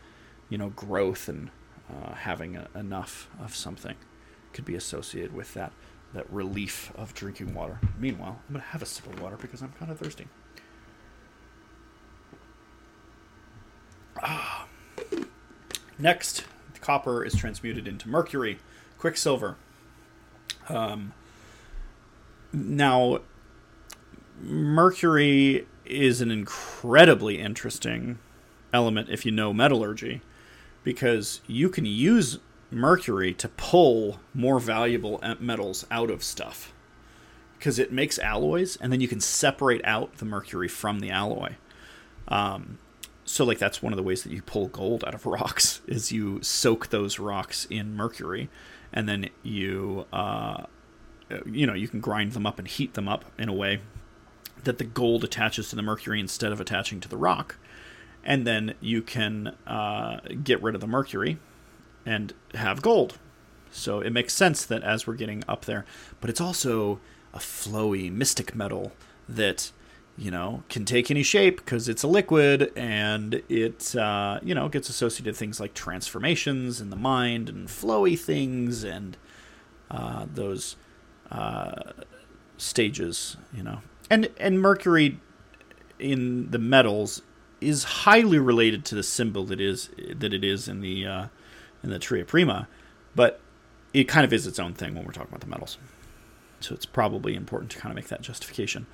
you 0.48 0.58
know, 0.58 0.70
growth 0.70 1.28
and 1.28 1.50
uh, 1.90 2.14
having 2.14 2.56
a, 2.56 2.68
enough 2.74 3.28
of 3.40 3.54
something 3.54 3.96
could 4.52 4.64
be 4.64 4.74
associated 4.74 5.34
with 5.34 5.54
that 5.54 5.72
that 6.14 6.30
relief 6.32 6.92
of 6.94 7.12
drinking 7.12 7.52
water. 7.52 7.78
Meanwhile, 7.98 8.40
I'm 8.48 8.54
gonna 8.54 8.64
have 8.66 8.80
a 8.80 8.86
sip 8.86 9.06
of 9.06 9.20
water 9.20 9.36
because 9.36 9.60
I'm 9.60 9.72
kind 9.72 9.90
of 9.90 9.98
thirsty. 9.98 10.28
Ah. 14.22 14.65
Next, 15.98 16.44
copper 16.80 17.24
is 17.24 17.34
transmuted 17.34 17.88
into 17.88 18.08
mercury, 18.08 18.58
quicksilver. 18.98 19.56
Um, 20.68 21.14
now, 22.52 23.20
mercury 24.40 25.66
is 25.84 26.20
an 26.20 26.30
incredibly 26.30 27.40
interesting 27.40 28.18
element 28.72 29.08
if 29.08 29.24
you 29.24 29.32
know 29.32 29.52
metallurgy, 29.52 30.20
because 30.84 31.40
you 31.46 31.68
can 31.68 31.86
use 31.86 32.38
mercury 32.70 33.32
to 33.34 33.48
pull 33.48 34.20
more 34.34 34.60
valuable 34.60 35.22
metals 35.40 35.86
out 35.90 36.10
of 36.10 36.22
stuff. 36.22 36.72
Because 37.58 37.78
it 37.78 37.90
makes 37.90 38.18
alloys, 38.18 38.76
and 38.76 38.92
then 38.92 39.00
you 39.00 39.08
can 39.08 39.20
separate 39.20 39.80
out 39.84 40.18
the 40.18 40.26
mercury 40.26 40.68
from 40.68 41.00
the 41.00 41.10
alloy. 41.10 41.54
Um, 42.28 42.78
so 43.26 43.44
like 43.44 43.58
that's 43.58 43.82
one 43.82 43.92
of 43.92 43.98
the 43.98 44.02
ways 44.02 44.22
that 44.22 44.32
you 44.32 44.40
pull 44.40 44.68
gold 44.68 45.04
out 45.04 45.14
of 45.14 45.26
rocks 45.26 45.82
is 45.86 46.10
you 46.10 46.42
soak 46.42 46.88
those 46.88 47.18
rocks 47.18 47.66
in 47.68 47.94
mercury 47.94 48.48
and 48.92 49.08
then 49.08 49.28
you 49.42 50.06
uh, 50.12 50.64
you 51.44 51.66
know 51.66 51.74
you 51.74 51.88
can 51.88 52.00
grind 52.00 52.32
them 52.32 52.46
up 52.46 52.58
and 52.58 52.68
heat 52.68 52.94
them 52.94 53.08
up 53.08 53.24
in 53.38 53.48
a 53.48 53.54
way 53.54 53.80
that 54.64 54.78
the 54.78 54.84
gold 54.84 55.22
attaches 55.22 55.68
to 55.68 55.76
the 55.76 55.82
mercury 55.82 56.18
instead 56.18 56.52
of 56.52 56.60
attaching 56.60 57.00
to 57.00 57.08
the 57.08 57.16
rock 57.16 57.56
and 58.26 58.44
then 58.44 58.74
you 58.80 59.00
can 59.00 59.54
uh, 59.66 60.18
get 60.42 60.60
rid 60.60 60.74
of 60.74 60.80
the 60.80 60.86
mercury 60.86 61.38
and 62.04 62.34
have 62.54 62.82
gold. 62.82 63.18
So 63.70 64.00
it 64.00 64.10
makes 64.10 64.34
sense 64.34 64.66
that 64.66 64.82
as 64.82 65.06
we're 65.06 65.14
getting 65.14 65.44
up 65.48 65.64
there, 65.64 65.84
but 66.20 66.28
it's 66.28 66.40
also 66.40 66.98
a 67.32 67.38
flowy 67.38 68.10
mystic 68.10 68.54
metal 68.54 68.92
that 69.28 69.70
you 70.18 70.30
know 70.30 70.62
can 70.68 70.84
take 70.84 71.10
any 71.10 71.22
shape 71.22 71.58
because 71.58 71.88
it's 71.88 72.02
a 72.02 72.08
liquid 72.08 72.72
and 72.74 73.42
it 73.48 73.94
uh, 73.96 74.40
you 74.42 74.54
know 74.54 74.68
gets 74.68 74.88
associated 74.88 75.26
with 75.26 75.38
things 75.38 75.60
like 75.60 75.74
transformations 75.74 76.80
in 76.80 76.90
the 76.90 76.96
mind 76.96 77.48
and 77.48 77.68
flowy 77.68 78.18
things 78.18 78.82
and 78.82 79.16
uh, 79.90 80.26
those 80.32 80.76
uh, 81.30 81.92
stages 82.56 83.36
you 83.52 83.62
know 83.62 83.80
and 84.10 84.30
and 84.38 84.60
mercury 84.60 85.20
in 85.98 86.50
the 86.50 86.58
metals 86.58 87.22
is 87.60 87.84
highly 87.84 88.38
related 88.38 88.84
to 88.84 88.94
the 88.94 89.02
symbol 89.02 89.44
that 89.44 89.60
is 89.60 89.90
that 90.14 90.32
it 90.32 90.44
is 90.44 90.68
in 90.68 90.80
the 90.80 91.06
uh, 91.06 91.26
in 91.82 91.90
the 91.90 91.98
Tria 91.98 92.24
Prima, 92.24 92.68
but 93.14 93.40
it 93.94 94.04
kind 94.04 94.24
of 94.24 94.32
is 94.32 94.46
its 94.46 94.58
own 94.58 94.74
thing 94.74 94.94
when 94.94 95.04
we're 95.04 95.12
talking 95.12 95.30
about 95.30 95.40
the 95.40 95.46
metals. 95.46 95.78
So 96.60 96.74
it's 96.74 96.86
probably 96.86 97.34
important 97.34 97.70
to 97.72 97.78
kind 97.78 97.90
of 97.90 97.96
make 97.96 98.08
that 98.08 98.22
justification. 98.22 98.86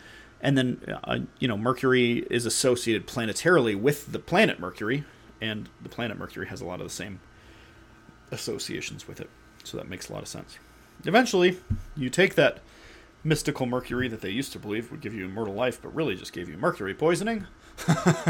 And 0.43 0.59
then, 0.59 0.81
uh, 1.05 1.21
you 1.39 1.47
know, 1.47 1.57
Mercury 1.57 2.27
is 2.29 2.47
associated 2.47 3.07
planetarily 3.07 3.81
with 3.81 4.11
the 4.11 4.19
planet 4.19 4.59
Mercury, 4.59 5.05
and 5.41 5.69
the 5.81 5.89
planet 5.89 6.19
Mercury 6.19 6.49
has 6.49 6.61
a 6.61 6.65
lot 6.65 6.81
of 6.81 6.87
the 6.87 6.93
same 6.93 7.21
associations 8.33 9.07
with 9.07 9.21
it. 9.21 9.31
So 9.63 9.77
that 9.77 9.89
makes 9.89 10.09
a 10.09 10.13
lot 10.13 10.23
of 10.23 10.29
sense. 10.29 10.59
Eventually, 11.05 11.59
you 11.97 12.11
take 12.11 12.35
that 12.35 12.59
mystical 13.25 13.67
mercury 13.67 14.09
that 14.09 14.21
they 14.21 14.31
used 14.31 14.53
to 14.53 14.59
believe 14.59 14.91
would 14.91 15.01
give 15.01 15.15
you 15.15 15.25
immortal 15.25 15.55
life, 15.55 15.81
but 15.81 15.95
really 15.95 16.17
just 16.17 16.33
gave 16.33 16.49
you 16.49 16.57
mercury 16.57 16.95
poisoning, 16.95 17.47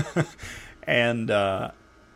and 0.83 1.31
uh, 1.31 1.71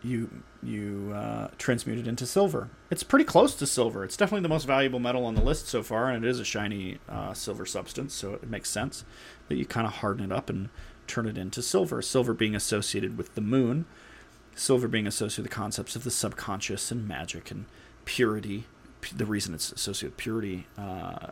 you 0.06 0.42
you 0.62 1.12
uh, 1.14 1.48
transmute 1.58 1.98
it 1.98 2.08
into 2.08 2.26
silver. 2.26 2.70
It's 2.90 3.02
pretty 3.02 3.24
close 3.24 3.54
to 3.56 3.66
silver. 3.66 4.04
It's 4.04 4.16
definitely 4.16 4.42
the 4.42 4.48
most 4.48 4.66
valuable 4.66 4.98
metal 4.98 5.24
on 5.24 5.34
the 5.34 5.42
list 5.42 5.68
so 5.68 5.82
far, 5.82 6.08
and 6.08 6.24
it 6.24 6.28
is 6.28 6.40
a 6.40 6.44
shiny 6.44 6.98
uh, 7.08 7.34
silver 7.34 7.66
substance, 7.66 8.14
so 8.14 8.34
it 8.34 8.48
makes 8.48 8.70
sense 8.70 9.04
that 9.48 9.56
you 9.56 9.66
kind 9.66 9.86
of 9.86 9.94
harden 9.94 10.24
it 10.24 10.32
up 10.32 10.48
and 10.48 10.68
turn 11.06 11.26
it 11.26 11.38
into 11.38 11.62
silver. 11.62 12.02
Silver 12.02 12.34
being 12.34 12.54
associated 12.54 13.16
with 13.16 13.34
the 13.34 13.40
moon, 13.40 13.86
silver 14.54 14.88
being 14.88 15.06
associated 15.06 15.44
with 15.44 15.50
the 15.50 15.56
concepts 15.56 15.94
of 15.94 16.04
the 16.04 16.10
subconscious 16.10 16.90
and 16.90 17.06
magic 17.06 17.50
and 17.50 17.66
purity. 18.04 18.64
The 19.14 19.26
reason 19.26 19.54
it's 19.54 19.70
associated 19.70 20.14
with 20.14 20.16
purity 20.16 20.66
uh, 20.76 21.28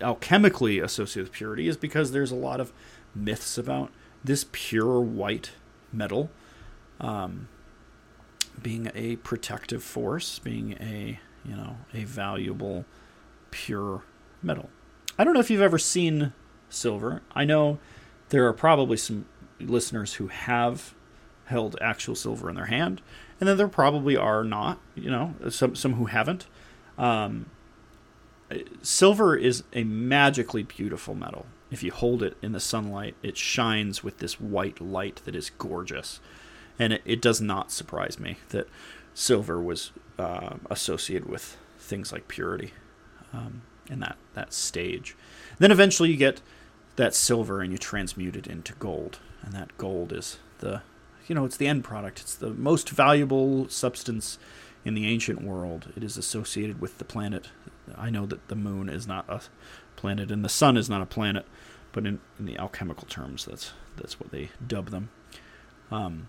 alchemically 0.00 0.82
associated 0.82 1.30
with 1.30 1.36
purity 1.36 1.68
is 1.68 1.76
because 1.76 2.12
there's 2.12 2.32
a 2.32 2.36
lot 2.36 2.60
of 2.60 2.72
myths 3.14 3.58
about 3.58 3.92
this 4.24 4.44
pure 4.50 5.00
white 5.00 5.52
metal 5.92 6.30
um, 7.00 7.48
being 8.60 8.90
a 8.94 9.16
protective 9.16 9.82
force, 9.82 10.38
being 10.38 10.72
a 10.80 11.20
you 11.44 11.56
know 11.56 11.76
a 11.94 12.04
valuable 12.04 12.84
pure 13.50 14.02
metal. 14.42 14.70
I 15.18 15.24
don't 15.24 15.34
know 15.34 15.40
if 15.40 15.50
you've 15.50 15.60
ever 15.60 15.78
seen 15.78 16.32
silver. 16.68 17.22
I 17.34 17.44
know 17.44 17.78
there 18.30 18.46
are 18.46 18.52
probably 18.52 18.96
some 18.96 19.26
listeners 19.60 20.14
who 20.14 20.28
have 20.28 20.94
held 21.46 21.76
actual 21.80 22.14
silver 22.14 22.48
in 22.48 22.56
their 22.56 22.66
hand, 22.66 23.02
and 23.38 23.48
then 23.48 23.56
there 23.56 23.68
probably 23.68 24.16
are 24.16 24.44
not. 24.44 24.80
You 24.94 25.10
know, 25.10 25.34
some 25.50 25.76
some 25.76 25.94
who 25.94 26.06
haven't. 26.06 26.46
Um, 26.98 27.46
silver 28.82 29.36
is 29.36 29.64
a 29.72 29.84
magically 29.84 30.62
beautiful 30.62 31.14
metal. 31.14 31.46
If 31.70 31.82
you 31.82 31.90
hold 31.90 32.22
it 32.22 32.36
in 32.42 32.52
the 32.52 32.60
sunlight, 32.60 33.14
it 33.22 33.36
shines 33.36 34.04
with 34.04 34.18
this 34.18 34.38
white 34.38 34.80
light 34.80 35.22
that 35.24 35.34
is 35.34 35.50
gorgeous. 35.50 36.20
And 36.82 36.94
it, 36.94 37.02
it 37.04 37.22
does 37.22 37.40
not 37.40 37.70
surprise 37.70 38.18
me 38.18 38.38
that 38.48 38.68
silver 39.14 39.60
was 39.60 39.92
uh, 40.18 40.56
associated 40.70 41.28
with 41.28 41.56
things 41.78 42.12
like 42.12 42.28
purity 42.28 42.72
um, 43.32 43.62
in 43.88 44.00
that, 44.00 44.16
that 44.34 44.52
stage. 44.52 45.16
Then 45.58 45.70
eventually 45.70 46.10
you 46.10 46.16
get 46.16 46.40
that 46.96 47.14
silver 47.14 47.60
and 47.60 47.72
you 47.72 47.78
transmute 47.78 48.36
it 48.36 48.46
into 48.46 48.72
gold. 48.74 49.18
And 49.42 49.52
that 49.52 49.76
gold 49.78 50.12
is 50.12 50.38
the, 50.58 50.82
you 51.26 51.34
know, 51.34 51.44
it's 51.44 51.56
the 51.56 51.68
end 51.68 51.84
product. 51.84 52.20
It's 52.20 52.34
the 52.34 52.50
most 52.50 52.90
valuable 52.90 53.68
substance 53.68 54.38
in 54.84 54.94
the 54.94 55.06
ancient 55.06 55.42
world. 55.42 55.92
It 55.96 56.02
is 56.02 56.16
associated 56.16 56.80
with 56.80 56.98
the 56.98 57.04
planet 57.04 57.48
I 57.96 58.10
know 58.10 58.26
that 58.26 58.48
the 58.48 58.56
moon 58.56 58.88
is 58.88 59.06
not 59.06 59.24
a 59.28 59.40
planet 59.96 60.30
and 60.30 60.44
the 60.44 60.48
sun 60.48 60.76
is 60.76 60.88
not 60.88 61.02
a 61.02 61.06
planet, 61.06 61.46
but 61.92 62.06
in, 62.06 62.20
in 62.38 62.46
the 62.46 62.58
alchemical 62.58 63.06
terms, 63.06 63.44
that's 63.44 63.72
that's 63.96 64.18
what 64.18 64.30
they 64.30 64.50
dub 64.66 64.90
them. 64.90 65.10
Um, 65.90 66.28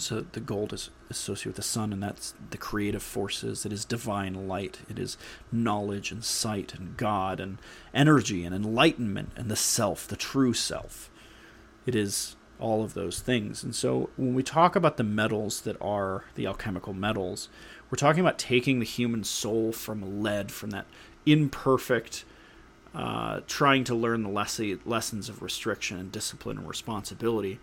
so 0.00 0.20
the 0.20 0.40
gold 0.40 0.72
is 0.72 0.90
associated 1.08 1.50
with 1.50 1.56
the 1.56 1.62
sun, 1.62 1.92
and 1.92 2.02
that's 2.02 2.34
the 2.50 2.58
creative 2.58 3.02
forces. 3.02 3.66
It 3.66 3.72
is 3.72 3.84
divine 3.84 4.48
light. 4.48 4.80
It 4.88 4.98
is 4.98 5.16
knowledge 5.50 6.12
and 6.12 6.24
sight 6.24 6.74
and 6.74 6.96
God 6.96 7.40
and 7.40 7.58
energy 7.94 8.44
and 8.44 8.54
enlightenment 8.54 9.30
and 9.36 9.50
the 9.50 9.56
self, 9.56 10.06
the 10.06 10.16
true 10.16 10.52
self. 10.52 11.10
It 11.86 11.94
is 11.94 12.36
all 12.58 12.84
of 12.84 12.94
those 12.94 13.20
things. 13.20 13.64
And 13.64 13.74
so 13.74 14.10
when 14.16 14.34
we 14.34 14.42
talk 14.42 14.76
about 14.76 14.96
the 14.96 15.02
metals 15.04 15.62
that 15.62 15.80
are 15.80 16.24
the 16.34 16.46
alchemical 16.46 16.92
metals, 16.92 17.48
we're 17.90 17.96
talking 17.96 18.20
about 18.20 18.38
taking 18.38 18.78
the 18.78 18.84
human 18.84 19.24
soul 19.24 19.72
from 19.72 20.22
lead, 20.22 20.52
from 20.52 20.70
that 20.70 20.86
imperfect, 21.26 22.24
uh, 22.94 23.40
trying 23.46 23.84
to 23.84 23.94
learn 23.94 24.22
the 24.22 24.28
less- 24.28 24.60
lessons 24.84 25.28
of 25.28 25.42
restriction 25.42 25.98
and 25.98 26.12
discipline 26.12 26.58
and 26.58 26.68
responsibility, 26.68 27.58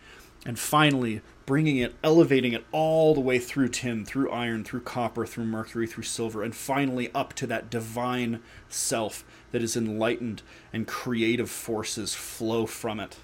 and 0.46 0.58
finally 0.58 1.22
bringing 1.46 1.78
it, 1.78 1.96
elevating 2.04 2.54
it 2.54 2.66
all 2.72 3.14
the 3.14 3.22
way 3.22 3.40
through 3.40 3.70
tin, 3.70 4.06
through 4.06 4.30
iron, 4.30 4.64
through 4.64 4.82
copper, 4.82 5.26
through 5.26 5.46
mercury, 5.46 5.88
through 5.88 6.04
silver, 6.04 6.44
and 6.44 6.56
finally 6.56 7.10
up 7.14 7.34
to 7.34 7.48
that 7.48 7.70
divine 7.70 8.42
self 8.70 9.24
that 9.52 9.62
is 9.62 9.78
enlightened 9.78 10.42
and 10.74 10.88
creative 10.88 11.50
forces 11.50 12.14
flow 12.14 12.66
from 12.66 13.00
it. 13.00 13.18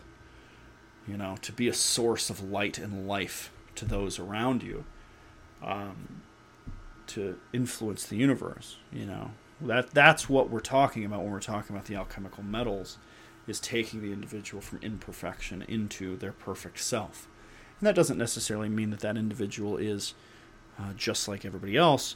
You 1.07 1.17
know, 1.17 1.35
to 1.41 1.51
be 1.51 1.67
a 1.67 1.73
source 1.73 2.29
of 2.29 2.41
light 2.41 2.77
and 2.77 3.07
life 3.07 3.51
to 3.75 3.85
those 3.85 4.19
around 4.19 4.63
you. 4.63 4.85
Um, 5.61 6.21
to 7.07 7.37
influence 7.51 8.05
the 8.05 8.15
universe. 8.15 8.77
You 8.91 9.05
know 9.05 9.31
that 9.61 9.91
that's 9.91 10.27
what 10.27 10.49
we're 10.49 10.59
talking 10.59 11.05
about 11.05 11.21
when 11.21 11.31
we're 11.31 11.39
talking 11.39 11.75
about 11.75 11.85
the 11.87 11.95
alchemical 11.95 12.43
metals, 12.43 12.97
is 13.47 13.59
taking 13.59 14.01
the 14.01 14.13
individual 14.13 14.61
from 14.61 14.79
imperfection 14.81 15.63
into 15.67 16.15
their 16.15 16.31
perfect 16.31 16.79
self, 16.79 17.27
and 17.79 17.87
that 17.87 17.95
doesn't 17.95 18.17
necessarily 18.17 18.69
mean 18.69 18.89
that 18.91 19.01
that 19.01 19.17
individual 19.17 19.77
is 19.77 20.13
uh, 20.79 20.93
just 20.93 21.27
like 21.27 21.45
everybody 21.45 21.77
else. 21.77 22.15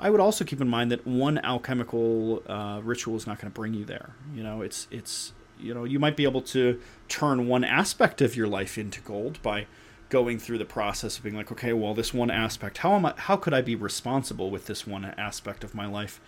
I 0.00 0.10
would 0.10 0.20
also 0.20 0.44
keep 0.44 0.60
in 0.60 0.68
mind 0.68 0.92
that 0.92 1.06
one 1.06 1.38
alchemical 1.38 2.42
uh, 2.46 2.80
ritual 2.82 3.16
is 3.16 3.26
not 3.26 3.40
going 3.40 3.50
to 3.50 3.54
bring 3.54 3.74
you 3.74 3.84
there. 3.84 4.10
You 4.34 4.42
know, 4.42 4.62
it's 4.62 4.86
it's 4.90 5.32
you 5.58 5.74
know 5.74 5.84
you 5.84 5.98
might 5.98 6.16
be 6.16 6.24
able 6.24 6.42
to 6.42 6.80
turn 7.08 7.48
one 7.48 7.64
aspect 7.64 8.20
of 8.20 8.36
your 8.36 8.46
life 8.46 8.78
into 8.78 9.00
gold 9.00 9.42
by 9.42 9.66
going 10.08 10.38
through 10.38 10.58
the 10.58 10.64
process 10.64 11.18
of 11.18 11.22
being 11.22 11.36
like, 11.36 11.52
okay, 11.52 11.72
well, 11.72 11.94
this 11.94 12.14
one 12.14 12.30
aspect, 12.30 12.78
how 12.78 12.94
am 12.94 13.06
I? 13.06 13.14
How 13.16 13.36
could 13.36 13.52
I 13.52 13.60
be 13.60 13.74
responsible 13.74 14.50
with 14.50 14.66
this 14.66 14.86
one 14.86 15.04
aspect 15.04 15.64
of 15.64 15.74
my 15.74 15.86
life? 15.86 16.20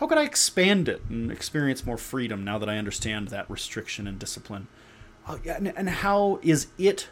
How 0.00 0.06
could 0.06 0.18
I 0.18 0.24
expand 0.24 0.88
it 0.88 1.02
and 1.08 1.30
experience 1.30 1.86
more 1.86 1.98
freedom 1.98 2.42
now 2.42 2.58
that 2.58 2.68
I 2.68 2.78
understand 2.78 3.28
that 3.28 3.48
restriction 3.50 4.06
and 4.06 4.18
discipline? 4.18 4.66
Oh, 5.28 5.38
yeah, 5.44 5.56
and, 5.56 5.68
and 5.76 5.88
how 5.88 6.40
is 6.42 6.68
it 6.78 7.08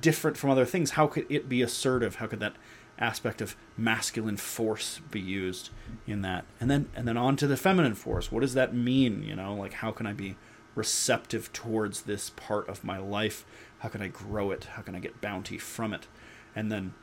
different 0.00 0.36
from 0.36 0.50
other 0.50 0.64
things? 0.64 0.92
How 0.92 1.06
could 1.06 1.26
it 1.28 1.48
be 1.48 1.60
assertive? 1.60 2.16
How 2.16 2.28
could 2.28 2.40
that 2.40 2.54
aspect 2.98 3.40
of 3.42 3.56
masculine 3.76 4.36
force 4.36 5.00
be 5.10 5.20
used 5.20 5.70
in 6.06 6.22
that? 6.22 6.44
And 6.60 6.70
then 6.70 6.88
and 6.94 7.06
then 7.06 7.16
on 7.16 7.36
to 7.36 7.46
the 7.46 7.56
feminine 7.56 7.94
force. 7.94 8.30
What 8.30 8.40
does 8.40 8.54
that 8.54 8.72
mean? 8.72 9.24
You 9.24 9.34
know, 9.34 9.54
like 9.54 9.74
how 9.74 9.90
can 9.90 10.06
I 10.06 10.12
be 10.12 10.36
receptive 10.74 11.52
towards 11.52 12.02
this 12.02 12.30
part 12.30 12.66
of 12.68 12.82
my 12.82 12.96
life 12.96 13.44
how 13.82 13.88
can 13.88 14.00
I 14.00 14.06
grow 14.06 14.52
it? 14.52 14.64
How 14.76 14.82
can 14.82 14.94
I 14.94 15.00
get 15.00 15.20
bounty 15.20 15.58
from 15.58 15.92
it? 15.92 16.06
And 16.54 16.70
then 16.70 16.94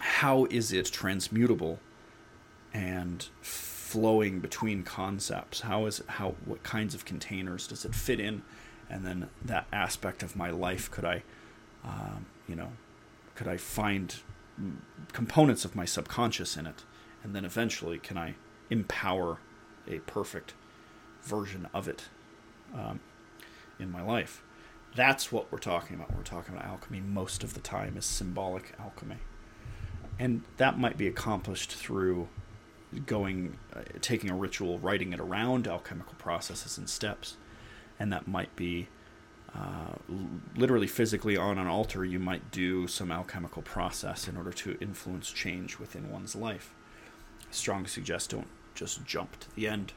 how 0.00 0.46
is 0.46 0.72
it 0.72 0.86
transmutable 0.86 1.78
and 2.74 3.28
flowing 3.90 4.38
between 4.38 4.84
concepts? 4.84 5.62
How 5.62 5.86
is 5.86 5.98
it, 5.98 6.06
how 6.08 6.36
what 6.44 6.62
kinds 6.62 6.94
of 6.94 7.04
containers 7.04 7.66
does 7.66 7.84
it 7.84 7.92
fit 7.92 8.20
in? 8.20 8.42
And 8.88 9.04
then 9.04 9.28
that 9.44 9.66
aspect 9.72 10.22
of 10.22 10.36
my 10.36 10.50
life 10.50 10.90
could 10.90 11.04
I, 11.04 11.24
um, 11.84 12.26
you 12.46 12.54
know, 12.54 12.70
could 13.34 13.48
I 13.48 13.56
find 13.56 14.14
components 15.12 15.64
of 15.64 15.74
my 15.74 15.84
subconscious 15.84 16.56
in 16.56 16.66
it? 16.66 16.84
And 17.24 17.34
then 17.34 17.44
eventually, 17.44 17.98
can 17.98 18.16
I 18.16 18.34
empower 18.70 19.38
a 19.88 19.98
perfect 20.00 20.54
version 21.22 21.68
of 21.74 21.88
it 21.88 22.04
um, 22.72 23.00
in 23.80 23.90
my 23.90 24.02
life? 24.02 24.42
That's 24.94 25.32
what 25.32 25.50
we're 25.50 25.58
talking 25.58 25.96
about. 25.96 26.14
We're 26.14 26.22
talking 26.22 26.54
about 26.54 26.66
alchemy 26.66 27.00
most 27.00 27.42
of 27.42 27.54
the 27.54 27.60
time 27.60 27.96
is 27.96 28.06
symbolic 28.06 28.72
alchemy. 28.78 29.18
And 30.18 30.42
that 30.58 30.78
might 30.78 30.96
be 30.96 31.08
accomplished 31.08 31.72
through 31.72 32.28
going 33.06 33.56
uh, 33.74 33.80
taking 34.00 34.30
a 34.30 34.34
ritual, 34.34 34.78
writing 34.78 35.12
it 35.12 35.20
around 35.20 35.68
alchemical 35.68 36.14
processes 36.18 36.78
and 36.78 36.88
steps. 36.88 37.36
And 37.98 38.12
that 38.12 38.26
might 38.26 38.54
be 38.56 38.88
uh, 39.54 39.94
literally 40.56 40.86
physically 40.86 41.36
on 41.36 41.58
an 41.58 41.66
altar, 41.66 42.04
you 42.04 42.18
might 42.18 42.50
do 42.50 42.86
some 42.86 43.10
alchemical 43.10 43.62
process 43.62 44.28
in 44.28 44.36
order 44.36 44.52
to 44.52 44.78
influence 44.80 45.30
change 45.30 45.78
within 45.78 46.10
one's 46.10 46.36
life. 46.36 46.72
I 47.42 47.52
strongly 47.52 47.88
suggest 47.88 48.30
don't 48.30 48.46
just 48.74 49.04
jump 49.04 49.40
to 49.40 49.54
the 49.54 49.66
end, 49.66 49.92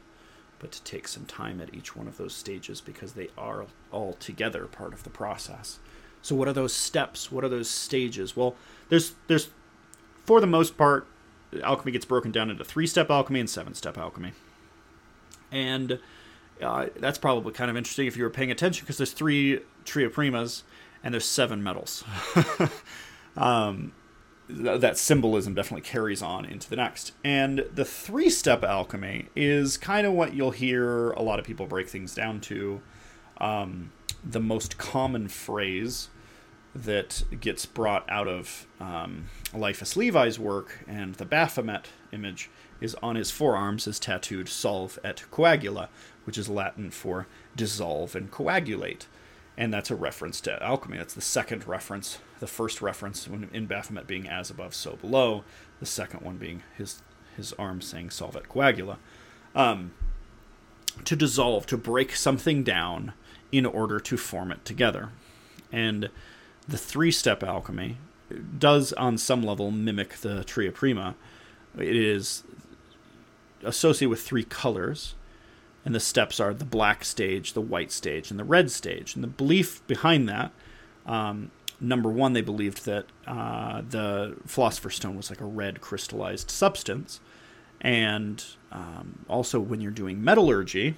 but 0.58 0.72
to 0.72 0.82
take 0.82 1.06
some 1.06 1.24
time 1.24 1.60
at 1.60 1.72
each 1.72 1.94
one 1.94 2.08
of 2.08 2.16
those 2.16 2.34
stages 2.34 2.80
because 2.80 3.12
they 3.12 3.28
are 3.38 3.66
all 3.92 4.14
together 4.14 4.66
part 4.66 4.92
of 4.92 5.04
the 5.04 5.10
process. 5.10 5.78
So, 6.20 6.34
what 6.34 6.48
are 6.48 6.52
those 6.52 6.74
steps? 6.74 7.30
What 7.30 7.44
are 7.44 7.48
those 7.48 7.70
stages? 7.70 8.36
Well, 8.36 8.56
there's 8.88 9.14
there's 9.28 9.50
for 10.24 10.40
the 10.40 10.46
most 10.46 10.76
part, 10.76 11.06
alchemy 11.62 11.92
gets 11.92 12.04
broken 12.04 12.30
down 12.30 12.50
into 12.50 12.64
three 12.64 12.86
step 12.86 13.10
alchemy 13.10 13.40
and 13.40 13.50
seven 13.50 13.74
step 13.74 13.98
alchemy, 13.98 14.32
and 15.52 15.98
uh, 16.62 16.86
that's 16.96 17.18
probably 17.18 17.52
kind 17.52 17.70
of 17.70 17.76
interesting 17.76 18.06
if 18.06 18.16
you 18.16 18.24
were 18.24 18.30
paying 18.30 18.50
attention 18.50 18.84
because 18.84 18.96
there's 18.96 19.12
three 19.12 19.60
tria 19.84 20.08
primas 20.10 20.62
and 21.02 21.12
there's 21.12 21.24
seven 21.26 21.62
metals. 21.62 22.04
um, 23.36 23.92
th- 24.48 24.80
that 24.80 24.96
symbolism 24.96 25.54
definitely 25.54 25.82
carries 25.82 26.22
on 26.22 26.44
into 26.44 26.68
the 26.68 26.76
next. 26.76 27.12
And 27.22 27.66
the 27.72 27.84
three 27.84 28.30
step 28.30 28.64
alchemy 28.64 29.28
is 29.36 29.76
kind 29.76 30.06
of 30.06 30.12
what 30.12 30.34
you'll 30.34 30.52
hear 30.52 31.10
a 31.12 31.22
lot 31.22 31.38
of 31.38 31.44
people 31.44 31.66
break 31.66 31.88
things 31.88 32.14
down 32.14 32.40
to. 32.42 32.80
Um, 33.38 33.92
the 34.24 34.40
most 34.40 34.78
common 34.78 35.28
phrase 35.28 36.08
that 36.74 37.22
gets 37.40 37.66
brought 37.66 38.08
out 38.10 38.26
of 38.26 38.66
um, 38.80 39.26
Eliphas 39.52 39.96
Levi's 39.96 40.38
work 40.38 40.84
and 40.88 41.14
the 41.14 41.24
Baphomet 41.24 41.88
image 42.12 42.50
is 42.80 42.96
on 42.96 43.16
his 43.16 43.30
forearms 43.30 43.86
is 43.86 44.00
tattooed 44.00 44.48
solve 44.48 44.98
et 45.04 45.24
coagula, 45.30 45.88
which 46.24 46.36
is 46.36 46.48
Latin 46.48 46.90
for 46.90 47.26
dissolve 47.54 48.16
and 48.16 48.30
coagulate. 48.30 49.06
And 49.56 49.72
that's 49.72 49.90
a 49.90 49.94
reference 49.94 50.40
to 50.42 50.60
alchemy. 50.62 50.98
That's 50.98 51.14
the 51.14 51.20
second 51.20 51.66
reference. 51.68 52.18
The 52.40 52.48
first 52.48 52.82
reference 52.82 53.28
in 53.52 53.66
Baphomet 53.66 54.08
being 54.08 54.28
as 54.28 54.50
above, 54.50 54.74
so 54.74 54.96
below. 54.96 55.44
The 55.78 55.86
second 55.86 56.22
one 56.22 56.36
being 56.36 56.62
his 56.76 57.02
his 57.36 57.52
arm 57.54 57.80
saying 57.80 58.10
solve 58.10 58.36
et 58.36 58.48
coagula. 58.48 58.96
Um, 59.54 59.92
to 61.04 61.16
dissolve, 61.16 61.66
to 61.66 61.76
break 61.76 62.14
something 62.14 62.62
down 62.62 63.12
in 63.52 63.66
order 63.66 64.00
to 64.00 64.16
form 64.16 64.50
it 64.50 64.64
together. 64.64 65.10
And 65.72 66.10
the 66.68 66.78
three 66.78 67.10
step 67.10 67.42
alchemy 67.42 67.98
does, 68.58 68.92
on 68.94 69.18
some 69.18 69.42
level, 69.42 69.70
mimic 69.70 70.16
the 70.16 70.44
Tria 70.44 70.72
Prima. 70.72 71.14
It 71.78 71.96
is 71.96 72.44
associated 73.62 74.10
with 74.10 74.22
three 74.22 74.44
colors 74.44 75.14
and 75.84 75.94
the 75.94 76.00
steps 76.00 76.40
are 76.40 76.54
the 76.54 76.64
black 76.64 77.04
stage, 77.04 77.52
the 77.52 77.60
white 77.60 77.92
stage, 77.92 78.30
and 78.30 78.40
the 78.40 78.44
red 78.44 78.70
stage. 78.70 79.14
And 79.14 79.22
the 79.22 79.28
belief 79.28 79.86
behind 79.86 80.28
that, 80.28 80.50
um, 81.04 81.50
number 81.78 82.08
one, 82.08 82.32
they 82.32 82.40
believed 82.40 82.86
that 82.86 83.06
uh, 83.26 83.82
the 83.88 84.36
philosopher's 84.46 84.96
stone 84.96 85.16
was 85.16 85.28
like 85.28 85.42
a 85.42 85.46
red 85.46 85.82
crystallized 85.82 86.50
substance, 86.50 87.20
and 87.82 88.42
um, 88.72 89.26
also 89.28 89.60
when 89.60 89.82
you're 89.82 89.90
doing 89.90 90.24
metallurgy, 90.24 90.96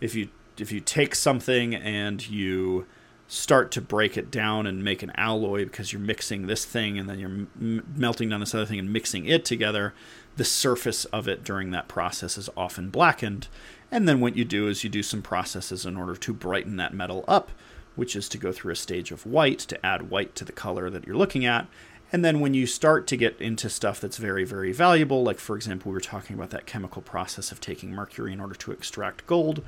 if 0.00 0.14
you 0.14 0.28
if 0.58 0.72
you 0.72 0.80
take 0.80 1.14
something 1.14 1.74
and 1.74 2.28
you 2.28 2.84
start 3.28 3.70
to 3.70 3.80
break 3.80 4.16
it 4.16 4.30
down 4.30 4.66
and 4.66 4.82
make 4.82 5.02
an 5.02 5.12
alloy 5.14 5.64
because 5.64 5.92
you're 5.92 6.00
mixing 6.00 6.46
this 6.46 6.64
thing 6.64 6.98
and 6.98 7.08
then 7.08 7.18
you're 7.18 7.28
m- 7.28 7.86
melting 7.94 8.30
down 8.30 8.40
this 8.40 8.54
other 8.54 8.66
thing 8.66 8.78
and 8.78 8.92
mixing 8.92 9.26
it 9.26 9.44
together, 9.44 9.94
the 10.36 10.44
surface 10.44 11.04
of 11.06 11.28
it 11.28 11.44
during 11.44 11.70
that 11.70 11.88
process 11.88 12.38
is 12.38 12.48
often 12.56 12.88
blackened 12.88 13.48
and 13.90 14.08
then 14.08 14.20
what 14.20 14.36
you 14.36 14.44
do 14.44 14.68
is 14.68 14.84
you 14.84 14.90
do 14.90 15.02
some 15.02 15.22
processes 15.22 15.86
in 15.86 15.96
order 15.96 16.14
to 16.14 16.32
brighten 16.32 16.76
that 16.76 16.92
metal 16.92 17.24
up, 17.26 17.50
which 17.96 18.14
is 18.14 18.28
to 18.30 18.38
go 18.38 18.52
through 18.52 18.72
a 18.72 18.76
stage 18.76 19.10
of 19.10 19.24
white 19.24 19.60
to 19.60 19.86
add 19.86 20.10
white 20.10 20.34
to 20.34 20.44
the 20.44 20.52
color 20.52 20.90
that 20.90 21.06
you're 21.06 21.16
looking 21.16 21.46
at. 21.46 21.66
And 22.10 22.24
then 22.24 22.40
when 22.40 22.54
you 22.54 22.66
start 22.66 23.06
to 23.08 23.16
get 23.16 23.38
into 23.40 23.68
stuff 23.68 24.00
that's 24.00 24.16
very, 24.16 24.44
very 24.44 24.72
valuable, 24.72 25.22
like 25.22 25.38
for 25.38 25.56
example, 25.56 25.90
we 25.90 25.94
were 25.94 26.00
talking 26.00 26.34
about 26.34 26.50
that 26.50 26.66
chemical 26.66 27.02
process 27.02 27.52
of 27.52 27.60
taking 27.60 27.90
mercury 27.90 28.32
in 28.32 28.40
order 28.40 28.54
to 28.54 28.72
extract 28.72 29.26
gold, 29.26 29.62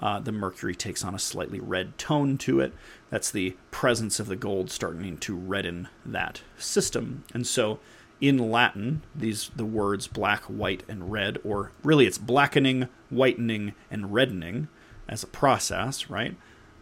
uh, 0.00 0.18
the 0.18 0.32
mercury 0.32 0.74
takes 0.74 1.04
on 1.04 1.14
a 1.14 1.18
slightly 1.18 1.60
red 1.60 1.96
tone 1.98 2.38
to 2.38 2.60
it. 2.60 2.72
That's 3.10 3.30
the 3.30 3.56
presence 3.70 4.18
of 4.18 4.26
the 4.26 4.36
gold 4.36 4.70
starting 4.70 5.18
to 5.18 5.36
redden 5.36 5.88
that 6.04 6.42
system. 6.58 7.24
And 7.34 7.46
so 7.46 7.80
in 8.20 8.50
Latin, 8.50 9.02
these 9.14 9.50
the 9.54 9.64
words 9.64 10.06
black, 10.06 10.44
white, 10.44 10.82
and 10.88 11.10
red, 11.10 11.38
or 11.44 11.72
really 11.82 12.06
it's 12.06 12.18
blackening, 12.18 12.88
whitening, 13.08 13.74
and 13.90 14.12
reddening 14.12 14.68
as 15.08 15.22
a 15.22 15.26
process, 15.26 16.10
right? 16.10 16.36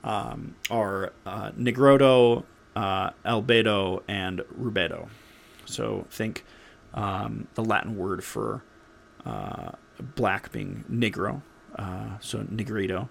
Um, 0.04 0.56
are 0.70 1.12
uh, 1.26 1.50
nigredo, 1.52 2.44
uh, 2.76 3.10
albedo, 3.24 4.02
and 4.08 4.40
rubedo. 4.58 5.08
So 5.64 6.06
think 6.10 6.44
um, 6.94 7.48
the 7.54 7.64
Latin 7.64 7.96
word 7.96 8.24
for 8.24 8.62
uh, 9.24 9.72
black 10.14 10.52
being 10.52 10.84
negro, 10.90 11.42
uh, 11.78 12.18
so 12.20 12.40
nigredo, 12.40 13.08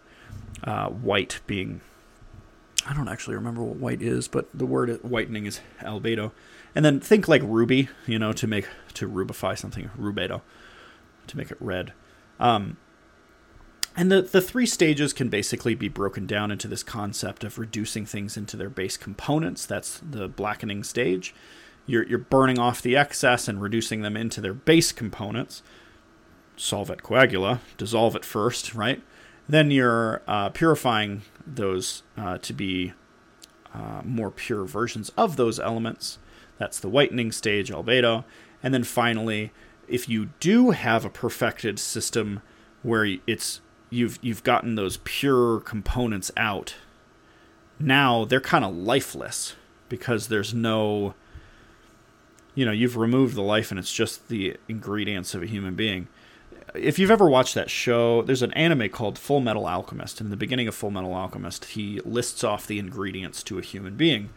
uh, 0.64 0.90
white 0.90 1.40
being 1.48 1.82
I 2.88 2.94
don't 2.94 3.10
actually 3.10 3.36
remember 3.36 3.64
what 3.64 3.78
white 3.78 4.02
is, 4.02 4.28
but 4.28 4.48
the 4.54 4.66
word 4.66 5.04
whitening 5.04 5.46
is 5.46 5.60
albedo. 5.82 6.32
And 6.74 6.86
then 6.86 7.00
think 7.00 7.28
like 7.28 7.42
ruby, 7.44 7.90
you 8.06 8.18
know, 8.18 8.32
to 8.34 8.48
make 8.48 8.68
to 8.94 9.10
rubify 9.10 9.58
something, 9.58 9.90
rubedo, 10.00 10.42
to 11.28 11.38
make 11.38 11.52
it 11.52 11.58
red. 11.60 11.92
Um, 12.40 12.78
and 13.96 14.12
the, 14.12 14.22
the 14.22 14.42
three 14.42 14.68
stages 14.68 15.12
can 15.12 15.28
basically 15.28 15.76
be 15.76 15.90
broken 15.90 16.28
down 16.28 16.52
into 16.52 16.68
this 16.68 16.84
concept 16.84 17.44
of 17.44 17.58
reducing 17.58 18.06
things 18.06 18.38
into 18.38 18.56
their 18.56 18.70
base 18.70 18.96
components. 18.96 19.66
That's 19.66 20.00
the 20.08 20.28
blackening 20.28 20.84
stage. 20.84 21.34
You're, 21.88 22.06
you're 22.06 22.20
burning 22.20 22.60
off 22.60 22.82
the 22.82 22.96
excess 22.96 23.48
and 23.48 23.62
reducing 23.62 24.02
them 24.02 24.16
into 24.16 24.40
their 24.40 24.54
base 24.54 24.92
components. 24.92 25.64
Solve 26.58 26.92
et 26.92 27.04
coagula, 27.04 27.60
dissolve 27.78 28.16
it 28.16 28.26
first, 28.26 28.74
right? 28.74 29.02
Then 29.48 29.72
you're 29.72 30.22
uh, 30.28 30.50
purifying 30.50 31.22
those 31.46 32.04
uh, 32.18 32.38
to 32.40 32.54
be 32.54 32.94
uh, 33.74 34.02
more 34.04 34.32
pure 34.32 34.66
versions 34.66 35.10
of 35.16 35.38
those 35.38 35.60
elements. 35.60 36.18
That's 36.58 36.80
the 36.80 36.90
whitening 36.90 37.32
stage, 37.32 37.70
albedo. 37.70 38.26
And 38.62 38.74
then 38.74 38.84
finally, 38.84 39.52
if 39.88 40.10
you 40.10 40.30
do 40.40 40.72
have 40.72 41.06
a 41.06 41.10
perfected 41.10 41.80
system 41.80 42.42
where 42.84 43.06
it's 43.26 43.62
you've 43.90 44.20
you've 44.22 44.44
gotten 44.44 44.76
those 44.76 44.98
pure 45.04 45.60
components 45.60 46.32
out, 46.36 46.76
now 47.80 48.26
they're 48.26 48.42
kind 48.42 48.66
of 48.66 48.76
lifeless 48.76 49.56
because 49.90 50.28
there's 50.28 50.54
no 50.54 51.14
you 52.56 52.66
know, 52.66 52.72
you've 52.72 52.98
removed 52.98 53.36
the 53.36 53.44
life 53.44 53.70
and 53.70 53.80
it's 53.80 53.94
just 53.94 54.30
the 54.30 54.58
ingredients 54.68 55.36
of 55.36 55.44
a 55.44 55.46
human 55.46 55.76
being 55.76 56.08
if 56.76 57.00
you've 57.00 57.12
ever 57.12 57.30
watched 57.30 57.56
that 57.56 57.70
show, 57.70 58.22
there's 58.22 58.42
an 58.42 58.54
anime 58.54 58.90
called 58.90 59.18
Full 59.18 59.40
Metal 59.40 59.68
Alchemist. 59.68 60.20
And 60.20 60.28
in 60.28 60.32
the 60.32 60.38
beginning 60.38 60.68
of 60.68 60.76
Full 60.76 60.92
Metal 60.92 61.14
Alchemist, 61.14 61.66
he 61.66 62.00
lists 62.02 62.44
off 62.44 62.68
the 62.68 62.80
ingredients 62.80 63.44
to 63.44 63.58
a 63.58 63.62
human 63.62 63.96
being. 63.96 64.30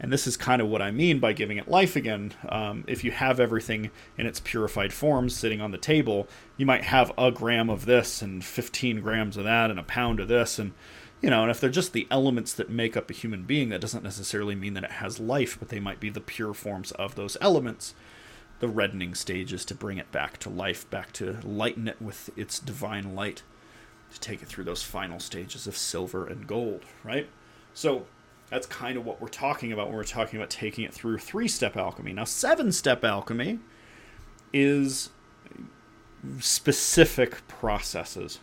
And 0.00 0.12
this 0.12 0.26
is 0.26 0.36
kind 0.36 0.60
of 0.60 0.68
what 0.68 0.82
I 0.82 0.90
mean 0.90 1.20
by 1.20 1.32
giving 1.32 1.56
it 1.56 1.68
life 1.68 1.94
again. 1.94 2.32
Um, 2.48 2.84
if 2.88 3.04
you 3.04 3.12
have 3.12 3.38
everything 3.38 3.90
in 4.18 4.26
its 4.26 4.40
purified 4.40 4.92
form 4.92 5.28
sitting 5.28 5.60
on 5.60 5.70
the 5.70 5.78
table, 5.78 6.26
you 6.56 6.66
might 6.66 6.84
have 6.84 7.12
a 7.16 7.30
gram 7.30 7.70
of 7.70 7.86
this 7.86 8.20
and 8.20 8.44
15 8.44 9.00
grams 9.00 9.36
of 9.36 9.44
that 9.44 9.70
and 9.70 9.78
a 9.78 9.84
pound 9.84 10.18
of 10.20 10.28
this. 10.28 10.58
And, 10.58 10.72
you 11.20 11.30
know, 11.30 11.42
and 11.42 11.50
if 11.50 11.60
they're 11.60 11.70
just 11.70 11.92
the 11.92 12.08
elements 12.10 12.52
that 12.54 12.70
make 12.70 12.96
up 12.96 13.08
a 13.08 13.14
human 13.14 13.44
being, 13.44 13.68
that 13.68 13.80
doesn't 13.80 14.02
necessarily 14.02 14.54
mean 14.54 14.74
that 14.74 14.84
it 14.84 14.92
has 14.92 15.20
life, 15.20 15.58
but 15.58 15.68
they 15.68 15.80
might 15.80 16.00
be 16.00 16.10
the 16.10 16.20
pure 16.20 16.54
forms 16.54 16.90
of 16.92 17.14
those 17.14 17.36
elements 17.40 17.94
the 18.64 18.70
reddening 18.70 19.14
stages 19.14 19.62
to 19.62 19.74
bring 19.74 19.98
it 19.98 20.10
back 20.10 20.38
to 20.38 20.48
life, 20.48 20.88
back 20.88 21.12
to 21.12 21.36
lighten 21.42 21.86
it 21.86 22.00
with 22.00 22.30
its 22.34 22.58
divine 22.58 23.14
light, 23.14 23.42
to 24.10 24.18
take 24.20 24.40
it 24.40 24.48
through 24.48 24.64
those 24.64 24.82
final 24.82 25.20
stages 25.20 25.66
of 25.66 25.76
silver 25.76 26.26
and 26.26 26.46
gold, 26.46 26.80
right? 27.02 27.28
So 27.74 28.06
that's 28.48 28.66
kind 28.66 28.96
of 28.96 29.04
what 29.04 29.20
we're 29.20 29.28
talking 29.28 29.70
about 29.70 29.88
when 29.88 29.96
we're 29.96 30.04
talking 30.04 30.38
about 30.38 30.48
taking 30.48 30.82
it 30.82 30.94
through 30.94 31.18
three 31.18 31.46
step 31.46 31.76
alchemy. 31.76 32.14
Now, 32.14 32.24
seven 32.24 32.72
step 32.72 33.04
alchemy 33.04 33.58
is 34.54 35.10
specific 36.40 37.46
processes. 37.46 38.40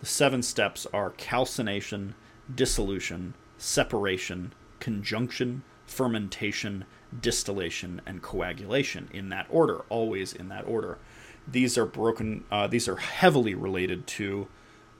The 0.00 0.06
seven 0.06 0.42
steps 0.42 0.88
are 0.92 1.10
calcination, 1.10 2.16
dissolution, 2.52 3.34
separation, 3.58 4.54
conjunction, 4.80 5.62
fermentation, 5.86 6.84
distillation, 7.20 8.00
and 8.06 8.22
coagulation 8.22 9.08
in 9.12 9.28
that 9.30 9.46
order, 9.48 9.84
always 9.88 10.32
in 10.32 10.48
that 10.48 10.66
order. 10.66 10.98
These 11.46 11.78
are 11.78 11.86
broken. 11.86 12.44
Uh, 12.50 12.66
these 12.66 12.88
are 12.88 12.96
heavily 12.96 13.54
related 13.54 14.06
to 14.08 14.48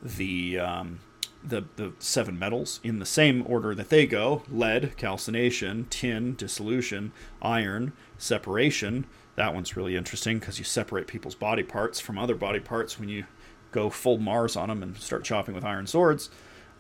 the 0.02 0.58
um, 0.58 1.00
the 1.42 1.64
the 1.76 1.92
seven 1.98 2.38
metals 2.38 2.80
in 2.82 2.98
the 2.98 3.06
same 3.06 3.44
order 3.46 3.74
that 3.74 3.88
they 3.88 4.06
go: 4.06 4.42
lead, 4.48 4.96
calcination, 4.96 5.86
tin, 5.90 6.34
dissolution, 6.34 7.12
iron, 7.42 7.92
separation. 8.18 9.06
That 9.34 9.54
one's 9.54 9.76
really 9.76 9.96
interesting 9.96 10.38
because 10.38 10.58
you 10.58 10.64
separate 10.64 11.06
people's 11.06 11.34
body 11.34 11.62
parts 11.62 12.00
from 12.00 12.18
other 12.18 12.34
body 12.34 12.60
parts 12.60 12.98
when 12.98 13.08
you 13.08 13.26
go 13.70 13.90
full 13.90 14.18
Mars 14.18 14.56
on 14.56 14.68
them 14.68 14.82
and 14.82 14.96
start 14.96 15.24
chopping 15.24 15.54
with 15.54 15.64
iron 15.64 15.86
swords. 15.86 16.30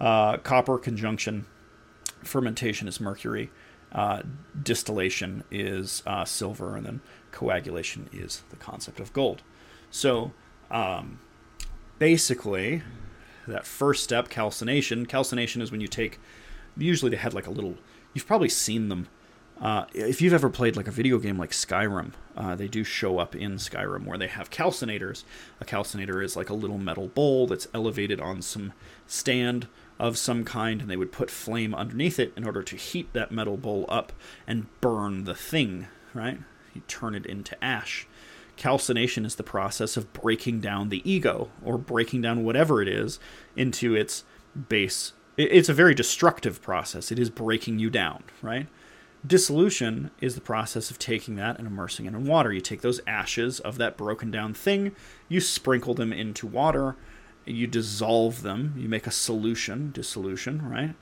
Uh, 0.00 0.38
copper, 0.38 0.78
conjunction, 0.78 1.46
fermentation 2.22 2.88
is 2.88 3.00
mercury, 3.00 3.50
uh, 3.92 4.22
distillation 4.62 5.44
is 5.50 6.02
uh, 6.06 6.24
silver, 6.24 6.76
and 6.76 6.86
then 6.86 7.00
coagulation 7.32 8.08
is 8.12 8.42
the 8.50 8.56
concept 8.56 9.00
of 9.00 9.12
gold. 9.12 9.42
So 9.90 10.32
um, 10.70 11.20
basically, 11.98 12.82
that 13.46 13.66
first 13.66 14.04
step, 14.04 14.28
calcination, 14.28 15.06
calcination 15.06 15.62
is 15.62 15.70
when 15.70 15.80
you 15.80 15.88
take, 15.88 16.18
usually 16.76 17.10
they 17.10 17.16
had 17.16 17.34
like 17.34 17.46
a 17.46 17.50
little, 17.50 17.76
you've 18.12 18.26
probably 18.26 18.48
seen 18.48 18.88
them. 18.88 19.08
Uh, 19.60 19.86
if 19.94 20.20
you've 20.20 20.34
ever 20.34 20.50
played 20.50 20.76
like 20.76 20.86
a 20.86 20.90
video 20.90 21.18
game 21.18 21.38
like 21.38 21.50
Skyrim, 21.50 22.12
uh, 22.36 22.54
they 22.54 22.68
do 22.68 22.84
show 22.84 23.18
up 23.18 23.34
in 23.34 23.54
Skyrim 23.54 24.04
where 24.04 24.18
they 24.18 24.26
have 24.26 24.50
calcinators. 24.50 25.24
A 25.60 25.64
calcinator 25.64 26.22
is 26.22 26.36
like 26.36 26.50
a 26.50 26.54
little 26.54 26.76
metal 26.76 27.08
bowl 27.08 27.46
that's 27.46 27.66
elevated 27.72 28.20
on 28.20 28.42
some 28.42 28.74
stand 29.06 29.66
of 29.98 30.18
some 30.18 30.44
kind, 30.44 30.80
and 30.82 30.90
they 30.90 30.96
would 30.96 31.12
put 31.12 31.30
flame 31.30 31.74
underneath 31.74 32.18
it 32.18 32.32
in 32.36 32.44
order 32.44 32.62
to 32.62 32.76
heat 32.76 33.12
that 33.12 33.32
metal 33.32 33.56
bowl 33.56 33.86
up 33.88 34.12
and 34.46 34.66
burn 34.80 35.24
the 35.24 35.34
thing, 35.34 35.86
right? 36.14 36.38
You 36.74 36.82
turn 36.86 37.14
it 37.14 37.26
into 37.26 37.62
ash. 37.64 38.06
Calcination 38.56 39.24
is 39.24 39.36
the 39.36 39.42
process 39.42 39.96
of 39.96 40.12
breaking 40.12 40.60
down 40.60 40.88
the 40.88 41.08
ego, 41.10 41.50
or 41.62 41.78
breaking 41.78 42.22
down 42.22 42.44
whatever 42.44 42.80
it 42.80 42.88
is, 42.88 43.18
into 43.54 43.94
its 43.94 44.24
base. 44.68 45.12
It's 45.36 45.68
a 45.68 45.74
very 45.74 45.94
destructive 45.94 46.62
process. 46.62 47.12
It 47.12 47.18
is 47.18 47.28
breaking 47.28 47.78
you 47.78 47.90
down, 47.90 48.24
right? 48.40 48.68
Dissolution 49.26 50.10
is 50.20 50.34
the 50.34 50.40
process 50.40 50.90
of 50.90 50.98
taking 50.98 51.36
that 51.36 51.58
and 51.58 51.66
immersing 51.66 52.06
it 52.06 52.14
in 52.14 52.24
water. 52.24 52.52
You 52.52 52.60
take 52.60 52.80
those 52.80 53.00
ashes 53.06 53.60
of 53.60 53.76
that 53.78 53.96
broken 53.96 54.30
down 54.30 54.54
thing, 54.54 54.94
you 55.28 55.40
sprinkle 55.40 55.94
them 55.94 56.12
into 56.12 56.46
water, 56.46 56.96
you 57.46 57.66
dissolve 57.66 58.42
them, 58.42 58.74
you 58.76 58.88
make 58.88 59.06
a 59.06 59.12
solution, 59.12 59.90
dissolution, 59.92 60.68
right? 60.68 60.94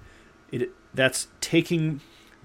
It 0.53 0.71
that's 0.93 1.29
taking 1.41 2.01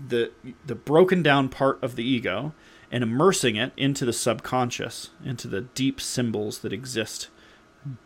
the 0.08 0.32
the 0.66 0.76
broken 0.76 1.22
down 1.22 1.50
part 1.50 1.82
of 1.84 1.96
the 1.96 2.04
ego 2.04 2.54
and 2.92 3.04
immersing 3.04 3.56
it 3.56 3.72
into 3.78 4.06
the 4.06 4.14
subconscious, 4.14 5.12
into 5.24 5.48
the 5.48 5.62
deep 5.62 6.02
symbols 6.02 6.60
that 6.60 6.74
exist 6.74 7.30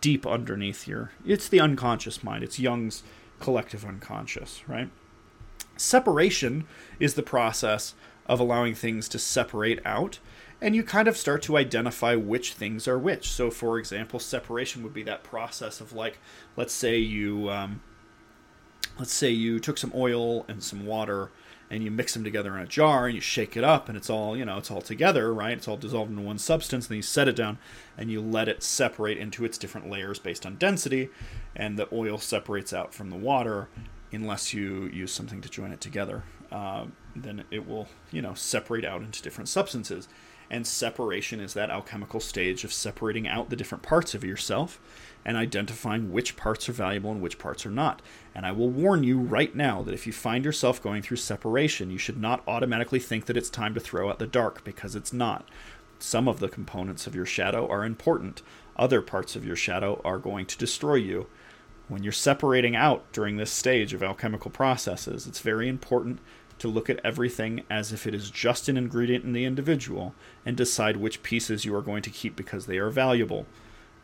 deep 0.02 0.26
underneath 0.28 0.88
your 0.88 1.11
it's 1.26 1.48
the 1.48 1.60
unconscious 1.60 2.24
mind. 2.24 2.44
It's 2.44 2.60
Jung's 2.60 3.03
collective 3.40 3.86
unconscious, 3.86 4.68
right? 4.68 4.90
Separation 5.78 6.65
is 6.99 7.15
the 7.15 7.24
process 7.24 7.95
of 8.26 8.40
allowing 8.40 8.76
things 8.76 9.10
to 9.10 9.20
separate 9.20 9.80
out 9.86 10.20
and 10.64 10.77
you 10.77 10.81
kind 10.81 11.10
of 11.10 11.18
start 11.18 11.41
to 11.41 11.57
identify 11.57 12.15
which 12.15 12.53
things 12.53 12.88
are 12.88 12.98
which. 12.98 13.30
So, 13.30 13.52
for 13.52 13.77
example, 13.77 14.18
separation 14.18 14.81
would 14.81 14.94
be 14.94 15.03
that 15.03 15.22
process 15.22 15.81
of 15.81 15.91
like, 15.91 16.19
let's 16.56 16.73
say 16.73 16.98
you, 16.98 17.49
um, 17.49 17.81
let's 18.98 19.11
say 19.11 19.30
you 19.30 19.60
took 19.60 19.77
some 19.77 19.91
oil 19.94 20.45
and 20.48 20.64
some 20.64 20.85
water 20.85 21.31
and 21.69 21.84
you 21.84 21.91
mix 21.91 22.14
them 22.14 22.23
together 22.23 22.56
in 22.56 22.64
a 22.64 22.68
jar 22.68 23.07
and 23.07 23.15
you 23.15 23.19
shake 23.19 23.57
it 23.57 23.64
up 23.65 23.90
and 23.90 23.98
it's 23.98 24.10
all 24.10 24.38
you 24.38 24.45
know 24.45 24.57
it's 24.57 24.72
all 24.72 24.81
together 24.81 25.34
right? 25.34 25.57
It's 25.57 25.68
all 25.68 25.76
dissolved 25.76 26.11
into 26.11 26.22
one 26.22 26.38
substance 26.38 26.88
then 26.88 26.95
you 26.98 27.02
set 27.02 27.27
it 27.27 27.35
down 27.35 27.57
and 27.98 28.10
you 28.10 28.22
let 28.22 28.48
it 28.48 28.64
separate 28.64 29.18
into 29.18 29.44
its 29.44 29.57
different 29.57 29.90
layers 29.90 30.18
based 30.18 30.45
on 30.45 30.56
density 30.56 31.10
and 31.56 31.77
the 31.77 31.90
oil 31.91 32.18
separates 32.19 32.72
out 32.72 32.94
from 32.94 33.10
the 33.10 33.18
water 33.18 33.68
unless 34.14 34.53
you 34.53 34.85
use 34.94 35.11
something 35.11 35.41
to 35.41 35.49
join 35.49 35.72
it 35.72 35.81
together. 35.81 36.23
Uh, 36.52 36.85
then 37.15 37.44
it 37.52 37.68
will 37.68 37.88
you 38.11 38.22
know 38.22 38.34
separate 38.34 38.85
out 38.85 39.02
into 39.02 39.22
different 39.22 39.49
substances 39.49 40.07
and 40.49 40.68
separation 40.68 41.40
is 41.40 41.53
that 41.53 41.70
alchemical 41.70 42.20
stage 42.20 42.64
of 42.64 42.74
separating 42.74 43.28
out 43.28 43.49
the 43.49 43.56
different 43.56 43.84
parts 43.84 44.14
of 44.14 44.24
yourself 44.24 44.80
and 45.26 45.38
identifying 45.38 46.11
which 46.11 46.36
parts 46.36 46.68
are 46.68 46.74
valuable 46.74 47.11
and 47.11 47.22
which 47.22 47.40
parts 47.40 47.65
are 47.65 47.72
not. 47.72 48.02
And 48.36 48.45
I 48.45 48.52
will 48.52 48.70
warn 48.70 49.03
you 49.03 49.20
right 49.20 49.56
now 49.56 49.82
that 49.84 49.94
if 49.94 50.06
you 50.06 50.14
find 50.14 50.44
yourself 50.44 50.82
going 50.82 51.02
through 51.02 51.18
separation, 51.18 51.91
you 51.91 51.98
should 51.98 52.20
not 52.20 52.44
automatically 52.48 52.99
think 52.99 53.26
that 53.26 53.38
it's 53.38 53.49
time 53.49 53.74
to 53.74 53.80
throw 53.80 54.10
out 54.10 54.20
the 54.20 54.28
dark 54.28 54.64
because 54.64 54.95
it's 54.95 55.14
not. 55.14 55.48
Some 55.99 56.28
of 56.28 56.40
the 56.40 56.49
components 56.49 57.07
of 57.07 57.15
your 57.15 57.26
shadow 57.26 57.68
are 57.70 57.86
important, 57.86 58.41
other 58.76 59.02
parts 59.02 59.36
of 59.36 59.45
your 59.45 59.56
shadow 59.56 60.02
are 60.03 60.18
going 60.18 60.45
to 60.48 60.57
destroy 60.57 60.95
you. 60.95 61.28
When 61.88 62.03
you're 62.03 62.11
separating 62.11 62.76
out 62.76 63.10
during 63.11 63.38
this 63.38 63.52
stage 63.52 63.94
of 63.94 64.03
alchemical 64.03 64.52
processes, 64.52 65.28
it's 65.28 65.40
very 65.40 65.70
important 65.70 66.20
to 66.64 66.69
look 66.69 66.90
at 66.90 67.02
everything 67.03 67.61
as 67.69 67.91
if 67.91 68.07
it 68.07 68.15
is 68.15 68.31
just 68.31 68.69
an 68.69 68.77
ingredient 68.77 69.26
in 69.26 69.34
the 69.34 69.44
individual 69.44 70.15
and 70.45 70.56
decide 70.56 70.95
which 70.95 71.22
pieces 71.22 71.65
you 71.65 71.76
are 71.76 71.81
going 71.81 72.02
to 72.02 72.10
keep 72.10 72.38
because 72.38 72.68
they 72.68 72.77
are 72.77 72.90
valuable. 72.90 73.45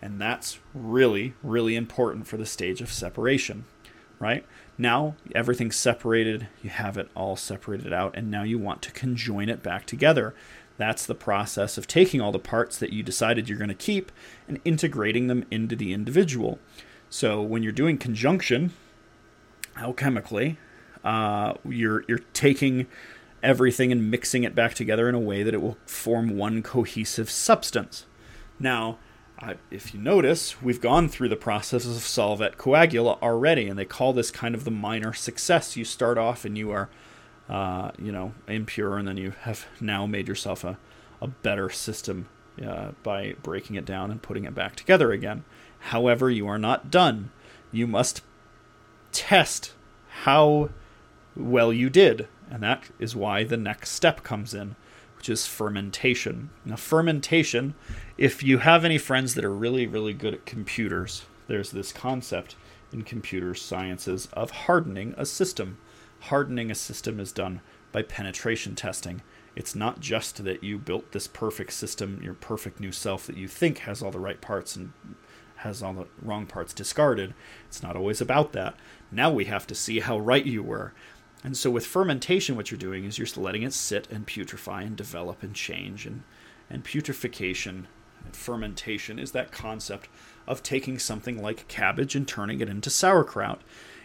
And 0.02 0.19
that's 0.19 0.60
really, 0.73 1.36
really 1.41 1.77
important 1.77 2.27
for 2.27 2.36
the 2.36 2.45
stage 2.45 2.81
of 2.81 2.91
separation, 2.91 3.64
right? 4.19 4.45
Now 4.77 5.15
everything's 5.34 5.77
separated, 5.77 6.49
you 6.61 6.69
have 6.69 6.98
it 6.98 7.07
all 7.15 7.38
separated 7.38 7.94
out, 7.94 8.14
and 8.18 8.30
now 8.30 8.44
you 8.44 8.60
want 8.60 8.81
to 8.81 8.91
conjoin 8.91 9.48
it 9.48 9.64
back 9.64 9.86
together. 9.86 10.36
That's 10.76 11.06
the 11.06 11.15
process 11.15 11.77
of 11.77 11.88
taking 11.88 12.19
all 12.19 12.34
the 12.34 12.40
parts 12.40 12.77
that 12.77 12.91
you 12.91 13.03
decided 13.03 13.48
you're 13.48 13.57
going 13.57 13.69
to 13.69 13.73
keep 13.73 14.11
and 14.49 14.60
integrating 14.65 15.27
them 15.27 15.45
into 15.49 15.77
the 15.77 15.94
individual. 15.94 16.60
So 17.10 17.41
when 17.41 17.64
you're 17.64 17.72
doing 17.72 17.98
conjunction 17.98 18.73
alchemically, 19.77 20.57
uh, 21.03 21.53
you're 21.65 22.03
you're 22.07 22.21
taking 22.34 22.88
everything 23.41 23.91
and 23.91 24.11
mixing 24.11 24.43
it 24.43 24.53
back 24.55 24.73
together 24.73 25.07
in 25.07 25.15
a 25.15 25.19
way 25.19 25.43
that 25.43 25.53
it 25.53 25.61
will 25.61 25.77
form 25.85 26.38
one 26.38 26.61
cohesive 26.61 27.30
substance. 27.30 28.05
Now, 28.59 28.97
if 29.71 29.93
you 29.93 29.99
notice, 29.99 30.61
we've 30.61 30.81
gone 30.81 31.07
through 31.07 31.30
the 31.30 31.35
process 31.35 31.85
of 31.85 31.93
solve 32.01 32.41
et 32.41 32.57
coagula 32.57 33.21
already, 33.21 33.67
and 33.67 33.80
they 33.80 33.85
call 33.85 34.11
this 34.13 34.31
kind 34.31 34.53
of 34.53 34.65
the 34.65 34.71
minor 34.71 35.13
success. 35.13 35.77
You 35.77 35.85
start 35.85 36.17
off 36.17 36.43
and 36.43 36.57
you 36.57 36.71
are, 36.71 36.89
uh, 37.47 37.91
you 37.97 38.11
know, 38.11 38.34
impure, 38.47 38.97
and 38.97 39.07
then 39.07 39.17
you 39.17 39.34
have 39.41 39.65
now 39.80 40.05
made 40.05 40.27
yourself 40.27 40.63
a, 40.63 40.77
a 41.21 41.27
better 41.27 41.69
system 41.69 42.27
uh, 42.65 42.91
by 43.03 43.35
breaking 43.41 43.77
it 43.77 43.85
down 43.85 44.11
and 44.11 44.21
putting 44.21 44.43
it 44.43 44.53
back 44.53 44.76
together 44.76 45.11
again. 45.11 45.45
However, 45.80 46.30
you 46.30 46.45
are 46.47 46.59
not 46.59 46.91
done. 46.91 47.31
You 47.71 47.88
must 47.88 48.21
test 49.13 49.71
how 50.23 50.69
well 51.35 51.72
you 51.72 51.89
did. 51.89 52.27
And 52.49 52.64
that 52.64 52.89
is 52.99 53.15
why 53.15 53.43
the 53.43 53.57
next 53.57 53.91
step 53.91 54.23
comes 54.23 54.53
in, 54.53 54.76
which 55.18 55.30
is 55.30 55.45
fermentation. 55.45 56.49
Now, 56.65 56.76
fermentation, 56.77 57.76
if 58.18 58.41
you 58.43 58.60
have 58.60 58.84
any 58.84 58.97
friends 58.97 59.35
that 59.35 59.45
are 59.45 59.53
really, 59.53 59.85
really 59.85 60.14
good 60.14 60.34
at 60.34 60.45
computers, 60.45 61.26
there's 61.47 61.72
this 61.72 61.91
concept 61.91 62.56
in 62.91 63.03
computer 63.03 63.53
sciences 63.53 64.27
of 64.34 64.51
hardening 64.51 65.14
a 65.18 65.26
system. 65.26 65.77
Hardening 66.22 66.72
a 66.72 66.76
system 66.76 67.19
is 67.19 67.31
done 67.31 67.61
by 67.91 68.01
penetration 68.01 68.76
testing. 68.76 69.22
It's 69.56 69.76
not 69.76 69.99
just 69.99 70.43
that 70.43 70.64
you 70.64 70.77
built 70.77 71.11
this 71.11 71.27
perfect 71.27 71.73
system, 71.73 72.19
your 72.23 72.34
perfect 72.34 72.80
new 72.80 72.91
self 72.91 73.27
that 73.27 73.38
you 73.38 73.47
think 73.47 73.80
has 73.80 74.01
all 74.01 74.11
the 74.11 74.19
right 74.19 74.39
parts 74.41 74.76
and 74.76 74.93
has 75.57 75.84
all 75.84 75.93
the 75.93 76.07
wrong 76.22 76.45
parts 76.45 76.73
discarded. 76.73 77.34
It's 77.68 77.84
not 77.84 77.95
always 77.95 78.22
about 78.22 78.53
that. 78.53 78.76
Now 79.11 79.31
we 79.31 79.45
have 79.45 79.68
to 79.68 79.76
see 79.76 79.99
how 79.99 80.18
right 80.18 80.45
you 80.45 80.64
were. 80.64 80.93
And 81.44 81.56
so 81.56 81.72
with 81.72 81.86
fermentation, 81.86 82.56
what 82.56 82.70
you're 82.70 82.78
doing 82.78 83.06
is 83.06 83.18
you're 83.18 83.26
just 83.26 83.38
letting 83.38 83.64
it 83.64 83.74
sit 83.74 84.10
and 84.11 84.28
putrefy 84.28 84.86
and 84.86 84.95
develop 84.95 85.41
and 85.41 85.56
change. 85.56 86.06
And, 86.06 86.24
and 86.70 86.84
putrefaction 86.84 87.88
and 88.24 88.36
fermentation 88.36 89.20
is 89.20 89.32
that 89.32 89.52
concept 89.52 90.10
of 90.48 90.61
taking 90.61 90.99
something 90.99 91.41
like 91.41 91.68
cabbage 91.68 92.16
and 92.16 92.28
turning 92.28 92.60
it 92.60 92.70
into 92.70 92.90
sauerkraut. 92.90 93.61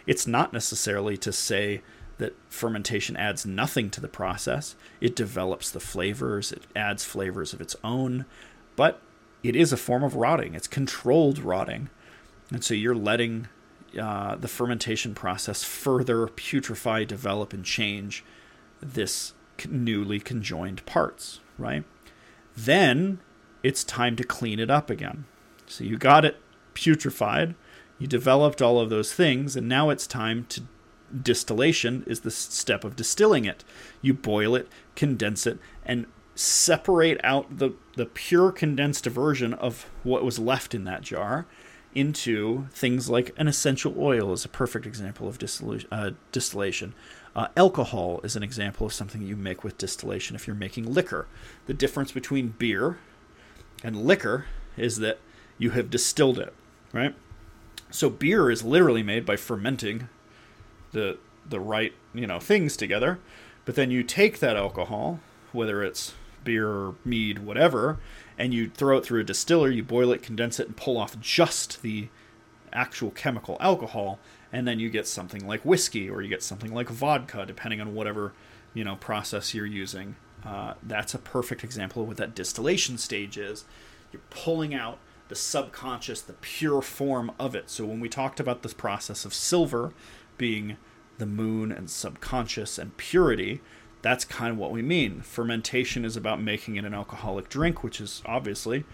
It's 0.07 0.27
not 0.27 0.53
necessarily 0.53 1.17
to 1.17 1.33
say 1.33 1.81
that 2.17 2.35
fermentation 2.47 3.17
adds 3.17 3.45
nothing 3.45 3.89
to 3.89 3.99
the 3.99 4.07
process. 4.07 4.75
It 5.01 5.15
develops 5.15 5.69
the 5.69 5.79
flavors, 5.81 6.51
it 6.51 6.63
adds 6.75 7.03
flavors 7.03 7.51
of 7.51 7.59
its 7.59 7.75
own, 7.83 8.25
but 8.77 9.01
it 9.43 9.55
is 9.55 9.73
a 9.73 9.77
form 9.77 10.03
of 10.03 10.15
rotting. 10.15 10.55
It's 10.55 10.67
controlled 10.67 11.39
rotting. 11.39 11.89
And 12.51 12.63
so 12.63 12.73
you're 12.73 12.95
letting 12.95 13.47
uh, 13.99 14.35
the 14.35 14.47
fermentation 14.47 15.13
process 15.13 15.63
further 15.63 16.27
putrefy, 16.27 17.05
develop, 17.05 17.53
and 17.53 17.63
change 17.63 18.23
this 18.81 19.33
newly 19.67 20.19
conjoined 20.19 20.85
parts, 20.85 21.39
right? 21.57 21.83
Then 22.55 23.19
it's 23.63 23.83
time 23.83 24.15
to 24.17 24.23
clean 24.23 24.59
it 24.59 24.69
up 24.69 24.89
again. 24.89 25.25
So 25.65 25.83
you 25.83 25.97
got 25.97 26.25
it 26.25 26.37
putrefied, 26.73 27.55
you 27.97 28.07
developed 28.07 28.61
all 28.61 28.79
of 28.79 28.89
those 28.89 29.13
things, 29.13 29.55
and 29.55 29.67
now 29.67 29.89
it's 29.89 30.07
time 30.07 30.45
to 30.49 30.63
distillation 31.21 32.03
is 32.07 32.21
the 32.21 32.31
step 32.31 32.83
of 32.83 32.95
distilling 32.95 33.45
it. 33.45 33.63
You 34.01 34.13
boil 34.13 34.55
it, 34.55 34.67
condense 34.95 35.47
it, 35.47 35.59
and 35.85 36.05
separate 36.35 37.19
out 37.23 37.59
the, 37.59 37.71
the 37.95 38.05
pure 38.05 38.51
condensed 38.51 39.05
version 39.05 39.53
of 39.53 39.89
what 40.03 40.25
was 40.25 40.37
left 40.39 40.75
in 40.75 40.83
that 40.83 41.01
jar 41.01 41.45
into 41.95 42.67
things 42.71 43.09
like 43.09 43.33
an 43.37 43.47
essential 43.47 43.95
oil 43.97 44.33
is 44.33 44.45
a 44.45 44.49
perfect 44.49 44.85
example 44.85 45.27
of 45.27 45.39
uh, 45.91 46.11
distillation. 46.31 46.93
Uh, 47.35 47.47
alcohol 47.57 48.19
is 48.23 48.35
an 48.35 48.43
example 48.43 48.85
of 48.85 48.93
something 48.93 49.21
you 49.21 49.35
make 49.35 49.63
with 49.63 49.77
distillation 49.77 50.35
if 50.35 50.45
you're 50.45 50.55
making 50.55 50.93
liquor. 50.93 51.27
The 51.65 51.73
difference 51.73 52.11
between 52.11 52.49
beer 52.49 52.97
and 53.83 54.05
liquor 54.05 54.45
is 54.77 54.97
that 54.97 55.19
you 55.57 55.71
have 55.71 55.89
distilled 55.89 56.37
it, 56.37 56.53
right? 56.93 57.15
So 57.89 58.09
beer 58.09 58.51
is 58.51 58.63
literally 58.63 59.03
made 59.03 59.25
by 59.25 59.37
fermenting 59.37 60.09
the 60.91 61.17
the 61.47 61.59
right 61.59 61.93
you 62.13 62.27
know 62.27 62.39
things 62.39 62.75
together. 62.75 63.19
But 63.65 63.75
then 63.75 63.91
you 63.91 64.03
take 64.03 64.39
that 64.39 64.55
alcohol, 64.55 65.19
whether 65.51 65.83
it's 65.83 66.13
beer, 66.43 66.93
mead, 67.03 67.39
whatever, 67.39 67.97
and 68.37 68.53
you 68.53 68.69
throw 68.69 68.97
it 68.97 69.05
through 69.05 69.21
a 69.21 69.25
distiller. 69.25 69.69
You 69.69 69.83
boil 69.83 70.11
it, 70.11 70.21
condense 70.21 70.59
it, 70.59 70.67
and 70.67 70.77
pull 70.77 70.97
off 70.97 71.19
just 71.19 71.81
the 71.81 72.09
actual 72.73 73.11
chemical 73.11 73.57
alcohol, 73.59 74.19
and 74.51 74.67
then 74.67 74.79
you 74.79 74.89
get 74.89 75.07
something 75.07 75.47
like 75.47 75.63
whiskey 75.63 76.09
or 76.09 76.21
you 76.21 76.29
get 76.29 76.43
something 76.43 76.73
like 76.73 76.89
vodka, 76.89 77.45
depending 77.45 77.81
on 77.81 77.93
whatever 77.93 78.33
you 78.73 78.83
know 78.83 78.95
process 78.95 79.53
you're 79.53 79.65
using. 79.65 80.15
Uh, 80.45 80.75
that's 80.83 81.13
a 81.13 81.19
perfect 81.19 81.63
example 81.63 82.03
of 82.03 82.07
what 82.07 82.17
that 82.17 82.35
distillation 82.35 82.97
stage 82.97 83.37
is. 83.37 83.65
You're 84.11 84.21
pulling 84.29 84.75
out 84.75 84.99
the 85.27 85.35
subconscious, 85.35 86.21
the 86.21 86.33
pure 86.33 86.81
form 86.81 87.31
of 87.39 87.55
it. 87.55 87.69
So 87.69 87.85
when 87.85 87.99
we 87.99 88.09
talked 88.09 88.39
about 88.39 88.61
this 88.61 88.73
process 88.73 89.25
of 89.25 89.33
silver 89.33 89.91
being 90.37 90.77
the 91.17 91.25
moon 91.25 91.71
and 91.71 91.89
subconscious 91.89 92.77
and 92.77 92.95
purity, 92.97 93.61
that's 94.05 94.23
kind 94.23 94.51
of 94.51 94.57
what 94.59 94.69
we 94.69 94.83
mean. 94.83 95.21
Fermentation 95.21 96.05
is 96.05 96.15
about 96.15 96.39
making 96.39 96.75
it 96.75 96.85
an 96.85 96.93
alcoholic 96.93 97.49
drink, 97.49 97.83
which 97.83 97.99
is 97.99 98.21
obviously, 98.23 98.85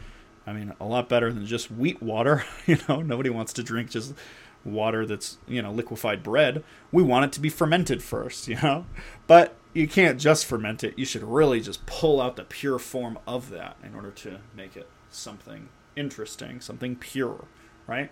I 0.48 0.54
mean, 0.54 0.74
a 0.80 0.86
lot 0.86 1.10
better 1.10 1.34
than 1.34 1.46
just 1.46 1.70
wheat 1.70 2.02
water. 2.02 2.46
you 2.66 2.78
know, 2.88 3.02
nobody 3.02 3.30
wants 3.30 3.52
to 3.54 3.64
drink 3.64 3.90
just 3.90 4.14
water 4.64 5.06
that's, 5.06 5.38
you 5.50 5.62
know, 5.62 5.70
liquefied 5.70 6.24
bread. 6.24 6.64
We 6.94 7.04
want 7.04 7.26
it 7.26 7.34
to 7.34 7.42
be 7.42 7.50
fermented 7.50 8.02
first, 8.02 8.48
you 8.48 8.56
know? 8.56 8.86
But 9.28 9.58
you 9.74 9.86
can't 9.86 10.18
just 10.18 10.46
ferment 10.46 10.82
it. 10.82 10.98
You 10.98 11.04
should 11.04 11.24
really 11.24 11.60
just 11.60 11.86
pull 11.86 12.22
out 12.22 12.38
the 12.38 12.46
pure 12.46 12.80
form 12.80 13.20
of 13.28 13.50
that 13.50 13.76
in 13.84 13.94
order 13.94 14.12
to 14.12 14.40
make 14.56 14.78
it 14.78 14.88
something 15.10 15.68
interesting, 15.98 16.62
something 16.62 16.96
pure, 16.96 17.44
right? 17.86 18.12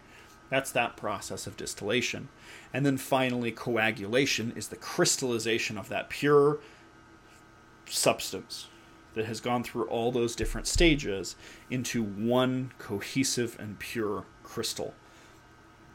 That's 0.50 0.72
that 0.72 0.98
process 0.98 1.48
of 1.48 1.56
distillation. 1.56 2.28
And 2.74 2.86
then 2.86 2.98
finally, 2.98 3.54
coagulation 3.54 4.52
is 4.58 4.68
the 4.68 4.76
crystallization 4.76 5.78
of 5.78 5.88
that 5.88 6.10
pure 6.10 6.60
substance 7.90 8.68
that 9.16 9.26
has 9.26 9.42
gone 9.42 9.64
through 9.64 9.86
all 9.86 10.12
those 10.12 10.36
different 10.36 10.68
stages 10.68 11.36
into 11.70 12.04
one 12.04 12.72
cohesive 12.78 13.58
and 13.60 13.80
pure 13.80 14.26
crystal. 14.44 14.94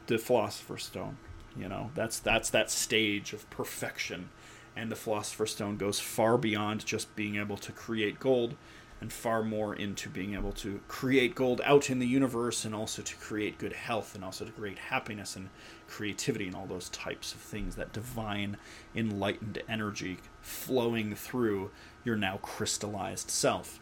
The 0.06 0.18
philosopher's 0.18 0.84
stone, 0.84 1.16
you 1.56 1.68
know, 1.68 1.90
that's 1.94 2.18
that's 2.18 2.50
that 2.50 2.70
stage 2.70 3.32
of 3.32 3.48
perfection. 3.50 4.30
And 4.76 4.90
the 4.90 4.96
philosopher's 4.96 5.52
stone 5.52 5.76
goes 5.76 6.00
far 6.00 6.36
beyond 6.36 6.84
just 6.84 7.14
being 7.14 7.36
able 7.36 7.56
to 7.58 7.70
create 7.72 8.18
gold 8.18 8.56
and 9.04 9.12
far 9.12 9.42
more 9.42 9.76
into 9.76 10.08
being 10.08 10.32
able 10.32 10.50
to 10.50 10.80
create 10.88 11.34
gold 11.34 11.60
out 11.62 11.90
in 11.90 11.98
the 11.98 12.06
universe 12.06 12.64
and 12.64 12.74
also 12.74 13.02
to 13.02 13.14
create 13.16 13.58
good 13.58 13.74
health 13.74 14.14
and 14.14 14.24
also 14.24 14.46
to 14.46 14.50
create 14.52 14.78
happiness 14.78 15.36
and 15.36 15.50
creativity 15.86 16.46
and 16.46 16.56
all 16.56 16.64
those 16.64 16.88
types 16.88 17.34
of 17.34 17.38
things 17.38 17.76
that 17.76 17.92
divine 17.92 18.56
enlightened 18.96 19.62
energy 19.68 20.16
flowing 20.40 21.14
through 21.14 21.70
your 22.02 22.16
now 22.16 22.38
crystallized 22.38 23.28
self. 23.28 23.78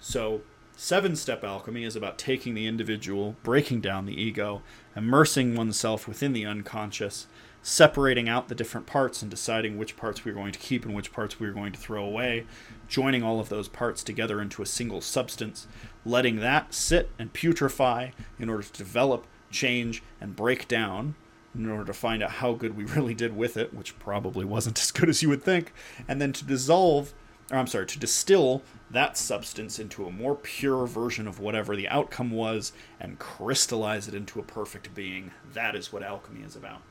So 0.00 0.40
seven 0.74 1.16
step 1.16 1.44
alchemy 1.44 1.84
is 1.84 1.94
about 1.94 2.16
taking 2.16 2.54
the 2.54 2.66
individual 2.66 3.36
breaking 3.42 3.82
down 3.82 4.06
the 4.06 4.18
ego 4.18 4.62
immersing 4.96 5.54
oneself 5.54 6.08
within 6.08 6.32
the 6.32 6.46
unconscious 6.46 7.26
separating 7.66 8.28
out 8.28 8.46
the 8.46 8.54
different 8.54 8.86
parts 8.86 9.22
and 9.22 9.28
deciding 9.28 9.76
which 9.76 9.96
parts 9.96 10.24
we're 10.24 10.32
going 10.32 10.52
to 10.52 10.58
keep 10.60 10.84
and 10.84 10.94
which 10.94 11.12
parts 11.12 11.40
we're 11.40 11.50
going 11.50 11.72
to 11.72 11.78
throw 11.80 12.04
away, 12.04 12.46
joining 12.86 13.24
all 13.24 13.40
of 13.40 13.48
those 13.48 13.66
parts 13.66 14.04
together 14.04 14.40
into 14.40 14.62
a 14.62 14.66
single 14.66 15.00
substance, 15.00 15.66
letting 16.04 16.36
that 16.36 16.72
sit 16.72 17.10
and 17.18 17.32
putrefy 17.32 18.12
in 18.38 18.48
order 18.48 18.62
to 18.62 18.72
develop, 18.72 19.26
change, 19.50 20.00
and 20.20 20.36
break 20.36 20.68
down 20.68 21.16
in 21.56 21.68
order 21.68 21.84
to 21.84 21.92
find 21.92 22.22
out 22.22 22.30
how 22.30 22.52
good 22.52 22.76
we 22.76 22.84
really 22.94 23.14
did 23.14 23.36
with 23.36 23.56
it, 23.56 23.74
which 23.74 23.98
probably 23.98 24.44
wasn't 24.44 24.78
as 24.80 24.92
good 24.92 25.08
as 25.08 25.20
you 25.20 25.28
would 25.28 25.42
think, 25.42 25.72
and 26.06 26.22
then 26.22 26.32
to 26.32 26.44
dissolve, 26.44 27.14
or 27.50 27.58
I'm 27.58 27.66
sorry, 27.66 27.86
to 27.86 27.98
distill 27.98 28.62
that 28.92 29.16
substance 29.16 29.80
into 29.80 30.06
a 30.06 30.12
more 30.12 30.36
pure 30.36 30.86
version 30.86 31.26
of 31.26 31.40
whatever 31.40 31.74
the 31.74 31.88
outcome 31.88 32.30
was 32.30 32.70
and 33.00 33.18
crystallize 33.18 34.06
it 34.06 34.14
into 34.14 34.38
a 34.38 34.44
perfect 34.44 34.94
being. 34.94 35.32
That 35.52 35.74
is 35.74 35.92
what 35.92 36.04
alchemy 36.04 36.42
is 36.42 36.54
about. 36.54 36.82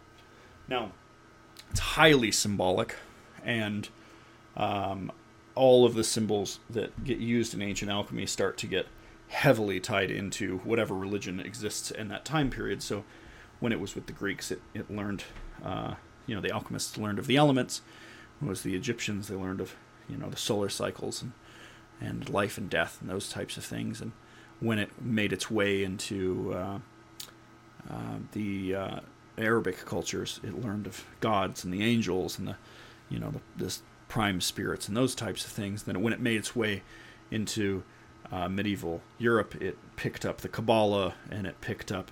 Now, 0.68 0.92
it's 1.72 1.80
highly 1.80 2.32
symbolic, 2.32 2.96
and 3.44 3.88
um, 4.58 5.12
all 5.54 5.86
of 5.86 5.94
the 5.94 6.04
symbols 6.04 6.60
that 6.70 7.04
get 7.04 7.20
used 7.20 7.54
in 7.54 7.62
ancient 7.62 7.92
alchemy 7.92 8.26
start 8.26 8.58
to 8.58 8.68
get 8.68 8.88
heavily 9.28 9.80
tied 9.80 10.12
into 10.12 10.60
whatever 10.60 10.94
religion 10.96 11.40
exists 11.40 11.92
in 11.92 12.08
that 12.10 12.26
time 12.26 12.50
period. 12.50 12.82
So, 12.82 13.04
when 13.60 13.72
it 13.72 13.80
was 13.80 13.96
with 13.96 14.06
the 14.08 14.14
Greeks, 14.14 14.52
it, 14.52 14.62
it 14.74 14.92
learned, 14.92 15.24
uh, 15.64 15.96
you 16.28 16.36
know, 16.36 16.42
the 16.42 16.52
alchemists 16.52 16.98
learned 16.98 17.20
of 17.20 17.28
the 17.28 17.38
elements. 17.38 17.82
When 18.40 18.50
it 18.50 18.52
was 18.52 18.64
the 18.64 18.76
Egyptians, 18.76 19.28
they 19.28 19.36
learned 19.36 19.62
of, 19.62 19.76
you 20.10 20.18
know, 20.18 20.30
the 20.30 20.38
solar 20.38 20.70
cycles 20.70 21.22
and, 21.22 21.32
and 22.02 22.30
life 22.30 22.58
and 22.58 22.70
death 22.70 22.98
and 23.00 23.10
those 23.10 23.30
types 23.30 23.56
of 23.56 23.64
things. 23.64 24.02
And 24.02 24.12
when 24.60 24.78
it 24.78 25.02
made 25.02 25.32
its 25.32 25.50
way 25.50 25.84
into 25.84 26.54
uh, 26.54 26.80
uh, 27.90 28.18
the 28.34 28.76
uh, 28.76 29.00
Arabic 29.38 29.86
cultures, 29.86 30.40
it 30.44 30.62
learned 30.62 30.88
of 30.88 31.04
gods 31.20 31.64
and 31.64 31.74
the 31.74 31.84
angels 31.84 32.40
and 32.40 32.48
the, 32.48 32.56
you 33.10 33.20
know, 33.20 33.32
the, 33.32 33.66
the 33.66 33.76
prime 34.08 34.40
spirits 34.42 34.88
and 34.88 34.96
those 34.96 35.16
types 35.16 35.46
of 35.46 35.52
things. 35.52 35.84
Then 35.84 36.02
when 36.02 36.14
it 36.14 36.20
made 36.20 36.38
its 36.38 36.56
way 36.56 36.84
into 37.32 37.84
uh, 38.32 38.48
medieval 38.48 39.02
Europe, 39.18 39.56
it 39.62 39.78
picked 39.96 40.26
up 40.26 40.42
the 40.42 40.48
Kabbalah 40.48 41.16
and 41.30 41.46
it 41.46 41.60
picked 41.62 41.92
up 41.92 42.12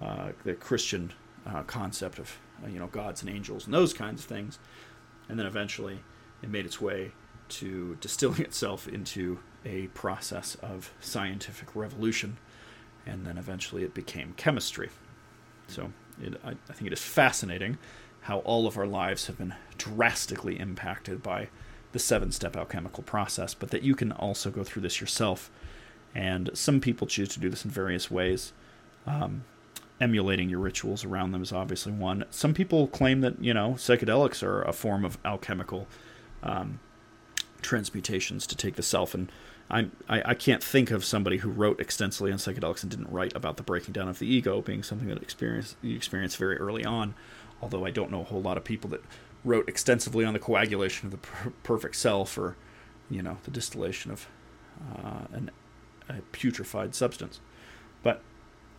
uh, 0.00 0.32
the 0.44 0.54
Christian 0.54 1.12
uh, 1.46 1.62
concept 1.62 2.18
of, 2.18 2.38
uh, 2.64 2.68
you 2.68 2.78
know, 2.78 2.86
gods 2.86 3.22
and 3.22 3.30
angels 3.30 3.64
and 3.64 3.74
those 3.74 3.92
kinds 3.92 4.20
of 4.20 4.26
things. 4.26 4.58
And 5.28 5.38
then 5.38 5.46
eventually 5.46 6.00
it 6.42 6.48
made 6.48 6.66
its 6.66 6.80
way 6.80 7.12
to 7.48 7.96
distilling 8.00 8.40
itself 8.42 8.88
into 8.88 9.38
a 9.64 9.88
process 9.88 10.56
of 10.56 10.92
scientific 11.00 11.74
revolution. 11.74 12.38
And 13.06 13.26
then 13.26 13.36
eventually 13.36 13.82
it 13.82 13.94
became 13.94 14.34
chemistry. 14.36 14.90
So 15.66 15.92
it, 16.20 16.40
I, 16.44 16.50
I 16.50 16.72
think 16.72 16.86
it 16.86 16.92
is 16.92 17.02
fascinating 17.02 17.78
how 18.22 18.38
all 18.40 18.66
of 18.66 18.78
our 18.78 18.86
lives 18.86 19.26
have 19.26 19.38
been 19.38 19.54
drastically 19.78 20.58
impacted 20.58 21.22
by 21.22 21.48
the 21.92 21.98
seven 21.98 22.32
step 22.32 22.56
alchemical 22.56 23.02
process, 23.02 23.54
but 23.54 23.70
that 23.70 23.82
you 23.82 23.94
can 23.94 24.12
also 24.12 24.50
go 24.50 24.64
through 24.64 24.82
this 24.82 25.00
yourself. 25.00 25.50
And 26.14 26.50
some 26.54 26.80
people 26.80 27.06
choose 27.06 27.28
to 27.30 27.40
do 27.40 27.48
this 27.48 27.64
in 27.64 27.70
various 27.70 28.10
ways. 28.10 28.52
Um, 29.06 29.44
emulating 30.00 30.48
your 30.48 30.58
rituals 30.58 31.04
around 31.04 31.32
them 31.32 31.42
is 31.42 31.52
obviously 31.52 31.92
one. 31.92 32.24
Some 32.30 32.54
people 32.54 32.88
claim 32.88 33.20
that, 33.20 33.42
you 33.42 33.54
know, 33.54 33.72
psychedelics 33.72 34.42
are 34.42 34.62
a 34.62 34.72
form 34.72 35.04
of 35.04 35.18
alchemical 35.24 35.86
um, 36.42 36.80
transmutations 37.62 38.46
to 38.48 38.56
take 38.56 38.74
the 38.74 38.82
self. 38.82 39.14
And 39.14 39.30
I, 39.72 39.88
I 40.08 40.34
can't 40.34 40.62
think 40.62 40.90
of 40.90 41.02
somebody 41.02 41.38
who 41.38 41.48
wrote 41.48 41.80
extensively 41.80 42.30
on 42.30 42.36
psychedelics 42.36 42.82
and 42.82 42.90
didn't 42.90 43.10
write 43.10 43.34
about 43.34 43.56
the 43.56 43.62
breaking 43.62 43.92
down 43.92 44.06
of 44.06 44.18
the 44.18 44.26
ego 44.26 44.60
being 44.60 44.82
something 44.82 45.08
that 45.08 45.22
experience, 45.22 45.76
you 45.80 45.96
experience 45.96 46.36
very 46.36 46.58
early 46.58 46.84
on. 46.84 47.14
Although 47.62 47.86
I 47.86 47.90
don't 47.90 48.10
know 48.10 48.20
a 48.20 48.24
whole 48.24 48.42
lot 48.42 48.58
of 48.58 48.64
people 48.64 48.90
that 48.90 49.02
wrote 49.44 49.68
extensively 49.68 50.26
on 50.26 50.34
the 50.34 50.38
coagulation 50.38 51.06
of 51.06 51.12
the 51.12 51.16
per- 51.16 51.52
perfect 51.62 51.96
self 51.96 52.36
or, 52.36 52.56
you 53.08 53.22
know, 53.22 53.38
the 53.44 53.50
distillation 53.50 54.10
of 54.10 54.28
uh, 54.94 55.26
an, 55.32 55.50
a 56.08 56.16
putrefied 56.32 56.94
substance. 56.94 57.40
But 58.02 58.20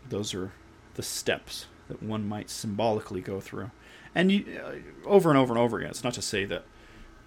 those 0.08 0.36
are 0.36 0.52
the 0.94 1.04
steps 1.04 1.66
that 1.88 2.04
one 2.04 2.28
might 2.28 2.52
symbolically 2.52 3.22
go 3.22 3.40
through. 3.40 3.72
And 4.14 4.32
you, 4.32 4.62
uh, 4.64 5.08
over 5.08 5.30
and 5.30 5.40
over 5.40 5.54
and 5.54 5.60
over 5.60 5.80
again. 5.80 5.90
It's 5.90 6.04
not 6.04 6.14
to 6.14 6.22
say 6.22 6.46
that 6.46 6.66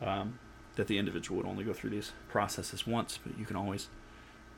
um, 0.00 0.38
that 0.76 0.86
the 0.86 0.98
individual 0.98 1.38
would 1.38 1.46
only 1.46 1.64
go 1.64 1.72
through 1.72 1.90
these 1.90 2.12
processes 2.28 2.86
once, 2.86 3.18
but 3.22 3.38
you 3.38 3.44
can 3.44 3.56
always 3.56 3.88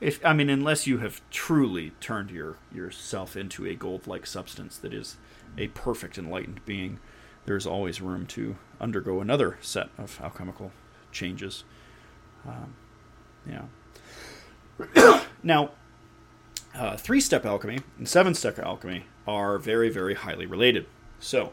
if 0.01 0.23
I 0.25 0.33
mean 0.33 0.49
unless 0.49 0.87
you 0.87 0.99
have 0.99 1.21
truly 1.29 1.91
turned 1.99 2.31
your 2.31 2.57
yourself 2.73 3.35
into 3.35 3.65
a 3.65 3.75
gold-like 3.75 4.25
substance 4.25 4.77
that 4.77 4.93
is 4.93 5.17
a 5.57 5.67
perfect 5.69 6.17
enlightened 6.17 6.61
being, 6.65 6.99
there's 7.45 7.65
always 7.65 8.01
room 8.01 8.25
to 8.27 8.55
undergo 8.79 9.19
another 9.21 9.57
set 9.61 9.89
of 9.97 10.19
alchemical 10.23 10.71
changes. 11.11 11.63
Um, 12.47 12.75
yeah. 13.47 15.23
now, 15.43 15.71
uh, 16.73 16.95
three-step 16.95 17.45
alchemy 17.45 17.79
and 17.97 18.07
seven-step 18.07 18.59
alchemy 18.59 19.05
are 19.27 19.57
very, 19.57 19.89
very 19.89 20.13
highly 20.13 20.45
related. 20.45 20.85
So, 21.19 21.51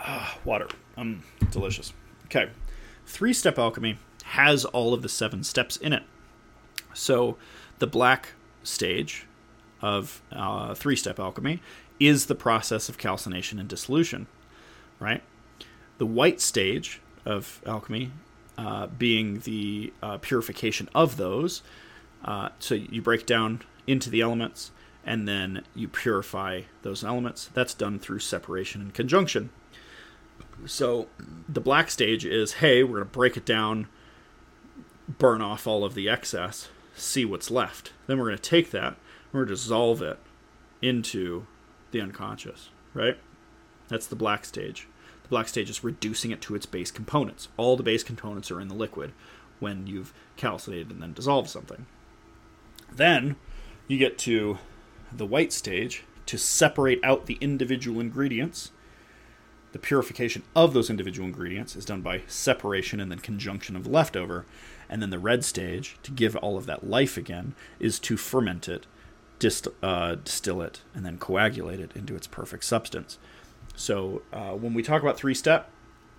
uh, 0.00 0.34
water. 0.44 0.66
Um, 0.96 1.22
delicious. 1.50 1.92
Okay. 2.26 2.50
Three 3.06 3.32
step 3.32 3.58
alchemy 3.58 3.98
has 4.24 4.64
all 4.64 4.94
of 4.94 5.02
the 5.02 5.08
seven 5.08 5.44
steps 5.44 5.76
in 5.76 5.92
it. 5.92 6.02
So 6.94 7.36
the 7.78 7.86
black 7.86 8.30
stage 8.62 9.26
of 9.82 10.22
uh, 10.32 10.74
three 10.74 10.96
step 10.96 11.18
alchemy 11.18 11.60
is 12.00 12.26
the 12.26 12.34
process 12.34 12.88
of 12.88 12.98
calcination 12.98 13.58
and 13.58 13.68
dissolution, 13.68 14.26
right? 14.98 15.22
The 15.98 16.06
white 16.06 16.40
stage 16.40 17.00
of 17.24 17.60
alchemy 17.66 18.10
uh, 18.56 18.86
being 18.86 19.40
the 19.40 19.92
uh, 20.02 20.18
purification 20.18 20.88
of 20.94 21.16
those. 21.16 21.62
Uh, 22.24 22.48
so 22.58 22.74
you 22.74 23.02
break 23.02 23.26
down 23.26 23.62
into 23.86 24.08
the 24.10 24.20
elements 24.20 24.70
and 25.04 25.28
then 25.28 25.62
you 25.74 25.88
purify 25.88 26.62
those 26.82 27.04
elements. 27.04 27.50
That's 27.52 27.74
done 27.74 27.98
through 27.98 28.20
separation 28.20 28.80
and 28.80 28.94
conjunction. 28.94 29.50
So 30.66 31.08
the 31.48 31.60
black 31.60 31.90
stage 31.90 32.24
is 32.24 32.54
hey, 32.54 32.82
we're 32.82 32.96
going 32.96 33.08
to 33.08 33.12
break 33.12 33.36
it 33.36 33.44
down, 33.44 33.88
burn 35.08 35.42
off 35.42 35.66
all 35.66 35.84
of 35.84 35.94
the 35.94 36.08
excess, 36.08 36.68
see 36.94 37.24
what's 37.24 37.50
left. 37.50 37.92
Then 38.06 38.18
we're 38.18 38.26
going 38.26 38.38
to 38.38 38.50
take 38.50 38.70
that, 38.70 38.96
we're 39.32 39.40
going 39.44 39.48
to 39.48 39.54
dissolve 39.54 40.02
it 40.02 40.18
into 40.80 41.46
the 41.90 42.00
unconscious, 42.00 42.70
right? 42.92 43.18
That's 43.88 44.06
the 44.06 44.16
black 44.16 44.44
stage. 44.44 44.88
The 45.22 45.28
black 45.28 45.48
stage 45.48 45.70
is 45.70 45.84
reducing 45.84 46.30
it 46.30 46.40
to 46.42 46.54
its 46.54 46.66
base 46.66 46.90
components. 46.90 47.48
All 47.56 47.76
the 47.76 47.82
base 47.82 48.02
components 48.02 48.50
are 48.50 48.60
in 48.60 48.68
the 48.68 48.74
liquid 48.74 49.12
when 49.60 49.86
you've 49.86 50.12
calcinated 50.36 50.90
and 50.90 51.02
then 51.02 51.12
dissolved 51.12 51.48
something. 51.48 51.86
Then 52.92 53.36
you 53.88 53.98
get 53.98 54.18
to 54.18 54.58
the 55.12 55.26
white 55.26 55.52
stage 55.52 56.04
to 56.26 56.38
separate 56.38 57.00
out 57.02 57.26
the 57.26 57.38
individual 57.40 58.00
ingredients. 58.00 58.70
The 59.74 59.80
purification 59.80 60.44
of 60.54 60.72
those 60.72 60.88
individual 60.88 61.26
ingredients 61.26 61.74
is 61.74 61.84
done 61.84 62.00
by 62.00 62.22
separation 62.28 63.00
and 63.00 63.10
then 63.10 63.18
conjunction 63.18 63.74
of 63.74 63.88
leftover. 63.88 64.46
And 64.88 65.02
then 65.02 65.10
the 65.10 65.18
red 65.18 65.44
stage, 65.44 65.96
to 66.04 66.12
give 66.12 66.36
all 66.36 66.56
of 66.56 66.66
that 66.66 66.88
life 66.88 67.16
again, 67.16 67.56
is 67.80 67.98
to 67.98 68.16
ferment 68.16 68.68
it, 68.68 68.86
dist- 69.40 69.66
uh, 69.82 70.14
distill 70.14 70.62
it, 70.62 70.82
and 70.94 71.04
then 71.04 71.18
coagulate 71.18 71.80
it 71.80 71.90
into 71.96 72.14
its 72.14 72.28
perfect 72.28 72.62
substance. 72.62 73.18
So 73.74 74.22
uh, 74.32 74.52
when 74.52 74.74
we 74.74 74.82
talk 74.84 75.02
about 75.02 75.16
three 75.16 75.34
step, 75.34 75.68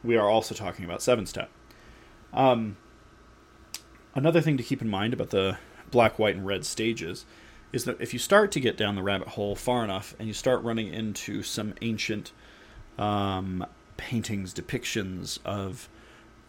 we 0.04 0.18
are 0.18 0.30
also 0.30 0.54
talking 0.54 0.84
about 0.84 1.02
seven 1.02 1.26
step. 1.26 1.50
Um, 2.34 2.76
another 4.14 4.42
thing 4.42 4.58
to 4.58 4.64
keep 4.64 4.82
in 4.82 4.90
mind 4.90 5.14
about 5.14 5.30
the 5.30 5.60
black, 5.92 6.20
white, 6.20 6.36
and 6.36 6.46
red 6.46 6.66
stages 6.66 7.26
is 7.72 7.86
that 7.86 8.02
if 8.02 8.12
you 8.12 8.20
start 8.20 8.52
to 8.52 8.60
get 8.60 8.76
down 8.76 8.96
the 8.96 9.02
rabbit 9.02 9.30
hole 9.30 9.56
far 9.56 9.82
enough 9.86 10.14
and 10.20 10.28
you 10.28 10.34
start 10.34 10.62
running 10.62 10.94
into 10.94 11.42
some 11.42 11.74
ancient 11.82 12.34
um, 12.98 13.66
paintings, 13.98 14.54
depictions 14.54 15.40
of 15.46 15.90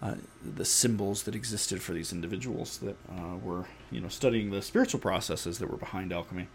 uh, 0.02 0.14
the 0.44 0.64
symbols 0.64 1.23
that 1.24 1.35
existed 1.35 1.82
for 1.82 1.93
these 1.93 2.12
individuals 2.12 2.78
that 2.78 2.97
uh, 3.10 3.36
were, 3.43 3.64
you 3.90 4.01
know, 4.01 4.09
studying 4.09 4.51
the 4.51 4.60
spiritual 4.60 5.01
processes 5.01 5.59
that 5.59 5.70
were 5.70 5.78
behind 5.78 6.12
alchemy, 6.12 6.48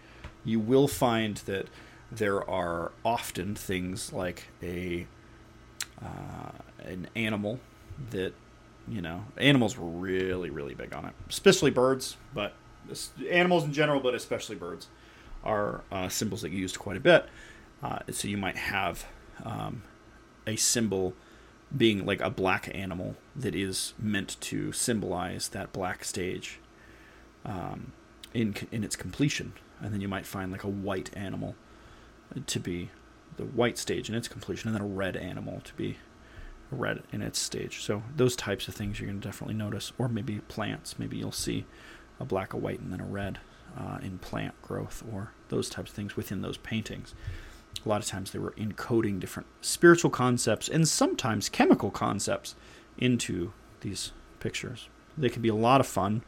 you 0.45 0.59
will 0.59 0.87
find 0.87 1.37
that 1.37 1.67
there 2.11 2.47
are 2.49 2.91
often 3.05 3.55
things 3.55 4.11
like 4.11 4.47
a 4.61 5.07
uh, 6.03 6.51
an 6.83 7.07
animal 7.15 7.59
that 8.09 8.33
you 8.87 9.01
know 9.01 9.23
animals 9.37 9.77
were 9.77 9.87
really 9.87 10.49
really 10.49 10.73
big 10.73 10.93
on 10.93 11.05
it, 11.05 11.13
especially 11.29 11.71
birds, 11.71 12.17
but 12.33 12.53
animals 13.29 13.63
in 13.63 13.71
general, 13.71 13.99
but 13.99 14.13
especially 14.13 14.55
birds 14.55 14.87
are 15.43 15.81
uh, 15.91 16.09
symbols 16.09 16.41
that 16.41 16.51
you 16.51 16.59
used 16.59 16.77
quite 16.77 16.97
a 16.97 16.99
bit. 16.99 17.25
Uh, 17.81 17.99
so 18.11 18.27
you 18.27 18.37
might 18.37 18.57
have 18.57 19.05
um, 19.43 19.83
a 20.45 20.55
symbol 20.55 21.13
being 21.75 22.05
like 22.05 22.21
a 22.21 22.29
black 22.29 22.69
animal 22.73 23.15
that 23.35 23.55
is 23.55 23.93
meant 23.97 24.35
to 24.41 24.71
symbolize 24.71 25.49
that 25.49 25.71
black 25.71 26.03
stage 26.03 26.59
um, 27.45 27.93
in 28.33 28.55
in 28.71 28.83
its 28.83 28.95
completion, 28.95 29.53
and 29.79 29.93
then 29.93 30.01
you 30.01 30.07
might 30.07 30.25
find 30.25 30.51
like 30.51 30.63
a 30.63 30.69
white 30.69 31.09
animal 31.15 31.55
to 32.45 32.59
be 32.59 32.89
the 33.37 33.45
white 33.45 33.77
stage 33.77 34.09
in 34.09 34.15
its 34.15 34.27
completion, 34.27 34.67
and 34.67 34.75
then 34.75 34.83
a 34.83 34.95
red 34.95 35.15
animal 35.15 35.61
to 35.61 35.73
be 35.75 35.97
red 36.69 37.03
in 37.11 37.21
its 37.21 37.39
stage. 37.39 37.81
So 37.81 38.03
those 38.15 38.35
types 38.35 38.67
of 38.67 38.75
things 38.75 38.99
you're 38.99 39.09
going 39.09 39.21
to 39.21 39.27
definitely 39.27 39.55
notice, 39.55 39.91
or 39.97 40.07
maybe 40.07 40.39
plants. 40.47 40.99
Maybe 40.99 41.17
you'll 41.17 41.31
see 41.31 41.65
a 42.19 42.25
black, 42.25 42.53
a 42.53 42.57
white, 42.57 42.79
and 42.79 42.91
then 42.91 43.01
a 43.01 43.05
red 43.05 43.39
uh, 43.77 43.97
in 44.01 44.17
plant 44.19 44.61
growth, 44.61 45.03
or 45.11 45.31
those 45.49 45.69
types 45.69 45.91
of 45.91 45.95
things 45.95 46.15
within 46.15 46.41
those 46.41 46.57
paintings. 46.57 47.13
A 47.85 47.89
lot 47.89 48.01
of 48.01 48.07
times 48.07 48.31
they 48.31 48.39
were 48.39 48.51
encoding 48.51 49.19
different 49.19 49.47
spiritual 49.61 50.11
concepts 50.11 50.69
and 50.69 50.87
sometimes 50.87 51.49
chemical 51.49 51.89
concepts 51.89 52.55
into 52.97 53.53
these 53.81 54.11
pictures. 54.39 54.87
They 55.17 55.29
can 55.29 55.41
be 55.41 55.49
a 55.49 55.55
lot 55.55 55.81
of 55.81 55.87
fun 55.87 56.23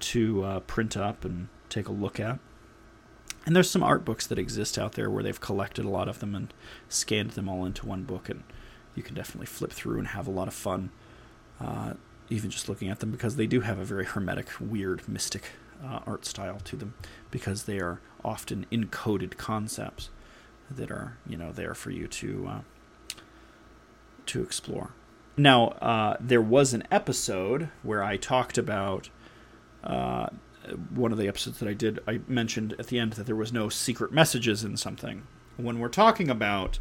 to 0.00 0.44
uh, 0.44 0.60
print 0.60 0.96
up 0.96 1.24
and 1.24 1.48
take 1.68 1.88
a 1.88 1.92
look 1.92 2.18
at. 2.18 2.38
And 3.46 3.54
there's 3.54 3.70
some 3.70 3.82
art 3.82 4.04
books 4.04 4.26
that 4.26 4.38
exist 4.38 4.76
out 4.78 4.92
there 4.92 5.08
where 5.08 5.22
they've 5.22 5.40
collected 5.40 5.84
a 5.84 5.88
lot 5.90 6.08
of 6.08 6.18
them 6.18 6.34
and 6.34 6.52
scanned 6.88 7.30
them 7.30 7.48
all 7.48 7.64
into 7.64 7.86
one 7.86 8.02
book, 8.02 8.28
and 8.28 8.42
you 8.94 9.02
can 9.02 9.14
definitely 9.14 9.46
flip 9.46 9.72
through 9.72 9.98
and 9.98 10.08
have 10.08 10.26
a 10.26 10.30
lot 10.32 10.48
of 10.48 10.54
fun, 10.54 10.90
uh, 11.60 11.94
even 12.28 12.50
just 12.50 12.68
looking 12.68 12.88
at 12.88 13.00
them 13.00 13.10
because 13.10 13.36
they 13.36 13.46
do 13.46 13.60
have 13.60 13.78
a 13.78 13.84
very 13.84 14.04
hermetic, 14.04 14.48
weird, 14.60 15.08
mystic 15.08 15.44
uh, 15.82 16.00
art 16.06 16.26
style 16.26 16.58
to 16.64 16.76
them 16.76 16.94
because 17.30 17.64
they 17.64 17.78
are 17.78 18.00
often 18.24 18.66
encoded 18.70 19.36
concepts 19.36 20.10
that 20.70 20.90
are 20.90 21.16
you 21.26 21.36
know 21.36 21.52
there 21.52 21.74
for 21.74 21.90
you 21.90 22.06
to 22.08 22.48
uh, 22.48 22.60
to 24.26 24.42
explore. 24.42 24.90
Now, 25.36 25.68
uh, 25.80 26.16
there 26.18 26.42
was 26.42 26.74
an 26.74 26.82
episode 26.90 27.68
where 27.82 28.02
I 28.02 28.16
talked 28.16 28.58
about 28.58 29.08
uh, 29.84 30.28
one 30.94 31.12
of 31.12 31.18
the 31.18 31.28
episodes 31.28 31.60
that 31.60 31.68
I 31.68 31.74
did. 31.74 32.00
I 32.08 32.20
mentioned 32.26 32.74
at 32.78 32.88
the 32.88 32.98
end 32.98 33.12
that 33.14 33.26
there 33.26 33.36
was 33.36 33.52
no 33.52 33.68
secret 33.68 34.12
messages 34.12 34.64
in 34.64 34.76
something. 34.76 35.26
When 35.56 35.78
we're 35.78 35.88
talking 35.88 36.28
about 36.28 36.78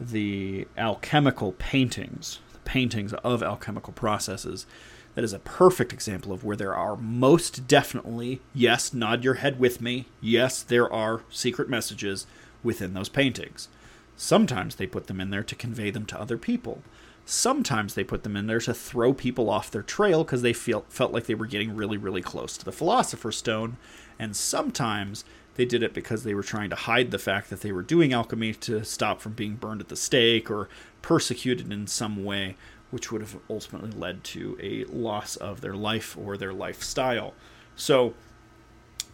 the 0.00 0.66
alchemical 0.76 1.52
paintings, 1.52 2.40
the 2.52 2.58
paintings 2.60 3.12
of 3.14 3.42
alchemical 3.42 3.92
processes, 3.92 4.66
that 5.14 5.24
is 5.24 5.32
a 5.32 5.38
perfect 5.38 5.92
example 5.92 6.32
of 6.32 6.42
where 6.42 6.56
there 6.56 6.74
are 6.74 6.96
most 6.96 7.68
definitely, 7.68 8.40
yes, 8.54 8.94
nod 8.94 9.22
your 9.22 9.34
head 9.34 9.58
with 9.58 9.80
me, 9.80 10.06
yes, 10.20 10.62
there 10.62 10.90
are 10.92 11.22
secret 11.30 11.68
messages 11.68 12.26
within 12.62 12.94
those 12.94 13.08
paintings. 13.08 13.68
Sometimes 14.16 14.76
they 14.76 14.86
put 14.86 15.06
them 15.06 15.20
in 15.20 15.30
there 15.30 15.42
to 15.42 15.54
convey 15.54 15.90
them 15.90 16.06
to 16.06 16.20
other 16.20 16.38
people. 16.38 16.82
Sometimes 17.24 17.94
they 17.94 18.04
put 18.04 18.24
them 18.24 18.36
in 18.36 18.46
there 18.46 18.60
to 18.60 18.74
throw 18.74 19.14
people 19.14 19.48
off 19.48 19.70
their 19.70 19.82
trail 19.82 20.24
because 20.24 20.42
they 20.42 20.52
feel, 20.52 20.84
felt 20.88 21.12
like 21.12 21.26
they 21.26 21.34
were 21.34 21.46
getting 21.46 21.74
really, 21.74 21.96
really 21.96 22.22
close 22.22 22.56
to 22.56 22.64
the 22.64 22.72
Philosopher's 22.72 23.36
Stone. 23.36 23.76
And 24.18 24.36
sometimes 24.36 25.24
they 25.54 25.64
did 25.64 25.82
it 25.82 25.94
because 25.94 26.24
they 26.24 26.34
were 26.34 26.42
trying 26.42 26.70
to 26.70 26.76
hide 26.76 27.10
the 27.10 27.18
fact 27.18 27.50
that 27.50 27.60
they 27.60 27.72
were 27.72 27.82
doing 27.82 28.12
alchemy 28.12 28.54
to 28.54 28.84
stop 28.84 29.20
from 29.20 29.32
being 29.32 29.56
burned 29.56 29.80
at 29.80 29.88
the 29.88 29.96
stake 29.96 30.50
or 30.50 30.68
persecuted 31.00 31.72
in 31.72 31.86
some 31.86 32.24
way, 32.24 32.56
which 32.90 33.12
would 33.12 33.20
have 33.20 33.38
ultimately 33.48 33.90
led 33.90 34.24
to 34.24 34.58
a 34.60 34.84
loss 34.84 35.36
of 35.36 35.60
their 35.60 35.74
life 35.74 36.16
or 36.16 36.36
their 36.36 36.52
lifestyle. 36.52 37.34
So 37.76 38.14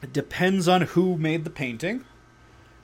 it 0.03 0.13
depends 0.13 0.69
on 0.69 0.83
who 0.83 1.17
made 1.17 1.45
the 1.45 1.51
painting 1.51 2.05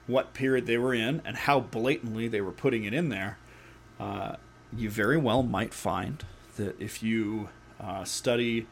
what 0.07 0.35
period 0.35 0.67
they 0.67 0.79
were 0.79 0.95
in 0.95 1.23
and 1.25 1.37
how 1.37 1.61
blatantly 1.61 2.29
they 2.29 2.41
were 2.41 2.53
putting 2.53 2.85
it 2.85 2.93
in 2.93 3.09
there, 3.09 3.39
uh, 3.99 4.37
you 4.77 4.91
very 4.91 5.17
well 5.17 5.43
might 5.43 5.73
find 5.73 6.25
that 6.57 6.81
if 6.81 7.03
you 7.03 7.49
uh, 7.81 8.05
study 8.05 8.67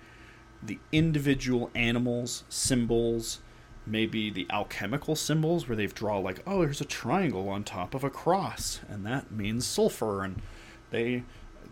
the 0.62 0.78
individual 0.92 1.70
animals, 1.74 2.44
symbols, 2.48 3.40
maybe 3.84 4.30
the 4.30 4.46
alchemical 4.50 5.16
symbols 5.16 5.68
where 5.68 5.76
they've 5.76 5.94
drawn 5.94 6.22
like, 6.22 6.40
oh, 6.46 6.60
there's 6.60 6.80
a 6.80 6.84
triangle 6.84 7.48
on 7.48 7.64
top 7.64 7.94
of 7.94 8.04
a 8.04 8.10
cross, 8.10 8.80
and 8.88 9.04
that 9.04 9.32
means 9.32 9.66
sulfur, 9.66 10.22
and 10.22 10.40
they, 10.90 11.24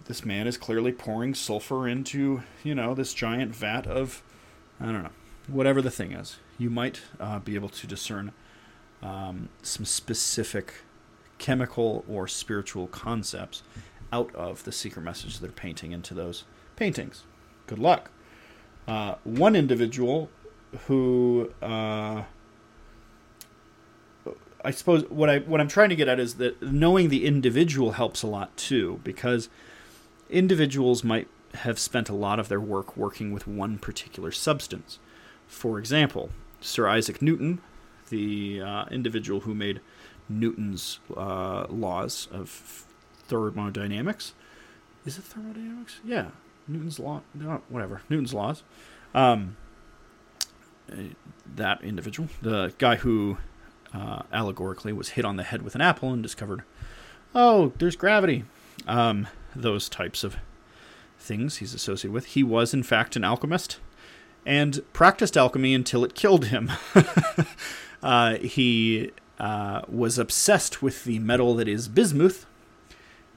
this 0.07 0.25
man 0.25 0.47
is 0.47 0.57
clearly 0.57 0.91
pouring 0.91 1.35
sulfur 1.35 1.87
into, 1.87 2.43
you 2.65 2.75
know, 2.75 2.95
this 2.95 3.15
giant 3.15 3.55
vat 3.55 3.87
of, 3.87 4.23
I 4.81 4.87
don't 4.87 5.05
know, 5.05 5.11
whatever 5.47 5.81
the 5.81 5.91
thing 5.91 6.13
is. 6.13 6.39
You 6.59 6.71
might 6.71 7.01
uh, 7.21 7.39
be 7.39 7.55
able 7.55 7.69
to 7.69 7.87
discern 7.87 8.33
um, 9.03 9.49
some 9.63 9.85
specific 9.85 10.75
chemical 11.39 12.05
or 12.09 12.29
spiritual 12.29 12.87
concepts 12.87 13.63
out 14.13 14.35
of 14.35 14.65
the 14.65 14.73
secret 14.73 15.03
message 15.03 15.39
they're 15.39 15.51
painting 15.51 15.93
into 15.93 16.15
those 16.15 16.45
paintings. 16.77 17.25
Good 17.67 17.79
luck. 17.79 18.11
Uh, 18.87 19.15
one 19.25 19.55
individual 19.55 20.29
who 20.87 21.53
uh, 21.63 22.25
I 24.65 24.71
suppose 24.71 25.05
what 25.09 25.31
I 25.31 25.39
what 25.39 25.61
I'm 25.61 25.69
trying 25.69 25.89
to 25.91 25.97
get 25.97 26.09
at 26.09 26.21
is 26.21 26.35
that 26.35 26.61
knowing 26.63 27.09
the 27.09 27.25
individual 27.25 27.93
helps 27.93 28.23
a 28.23 28.27
lot 28.27 28.57
too 28.57 29.01
because 29.05 29.49
individuals 30.29 31.03
might 31.03 31.29
have 31.55 31.79
spent 31.79 32.09
a 32.09 32.15
lot 32.15 32.39
of 32.39 32.49
their 32.49 32.61
work 32.61 32.97
working 32.97 33.33
with 33.33 33.47
one 33.47 33.79
particular 33.79 34.31
substance. 34.31 34.99
For 35.47 35.79
example, 35.79 36.31
Sir 36.61 36.89
Isaac 36.89 37.21
Newton 37.21 37.61
the 38.11 38.61
uh, 38.61 38.85
individual 38.91 39.41
who 39.41 39.55
made 39.55 39.81
Newton's 40.29 41.01
uh, 41.17 41.67
laws 41.69 42.29
of 42.31 42.87
thermodynamics. 43.29 44.35
Is 45.07 45.19
it 45.19 45.25
thermodynamics? 45.25 46.01
Yeah, 46.05 46.29
Newton's 46.69 46.99
law. 46.99 47.23
No, 47.35 47.63
whatever. 47.69 48.03
Newton's 48.09 48.35
laws. 48.35 48.63
Um, 49.15 49.57
that 51.57 51.83
individual, 51.83 52.29
the 52.43 52.73
guy 52.79 52.97
who 52.97 53.39
uh, 53.95 54.23
allegorically 54.33 54.93
was 54.93 55.11
hit 55.11 55.25
on 55.25 55.37
the 55.37 55.43
head 55.43 55.63
with 55.63 55.75
an 55.75 55.81
apple 55.81 56.13
and 56.13 56.23
discovered, 56.23 56.63
oh, 57.35 57.73
there's 57.79 57.97
gravity. 57.97 58.45
Um, 58.87 59.27
those 59.55 59.89
types 59.89 60.25
of 60.25 60.37
things 61.19 61.57
he's 61.57 61.75
associated 61.75 62.13
with. 62.13 62.27
He 62.27 62.43
was, 62.43 62.73
in 62.73 62.83
fact, 62.83 63.17
an 63.17 63.25
alchemist 63.25 63.79
and 64.47 64.81
practiced 64.93 65.37
alchemy 65.37 65.75
until 65.75 66.05
it 66.05 66.15
killed 66.15 66.47
him. 66.47 66.73
uh, 68.03 68.37
he 68.37 69.11
uh, 69.39 69.83
was 69.89 70.19
obsessed 70.19 70.83
with 70.83 71.05
the 71.05 71.19
metal 71.19 71.55
that 71.55 71.69
is 71.69 71.89
bismuth, 71.89 72.47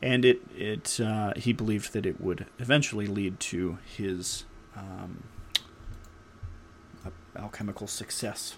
and 0.01 0.25
it 0.25 0.41
it 0.57 0.99
uh, 0.99 1.33
he 1.35 1.53
believed 1.53 1.93
that 1.93 2.05
it 2.05 2.19
would 2.19 2.45
eventually 2.59 3.07
lead 3.07 3.39
to 3.39 3.77
his 3.97 4.45
um, 4.75 5.23
alchemical 7.35 7.87
success. 7.87 8.55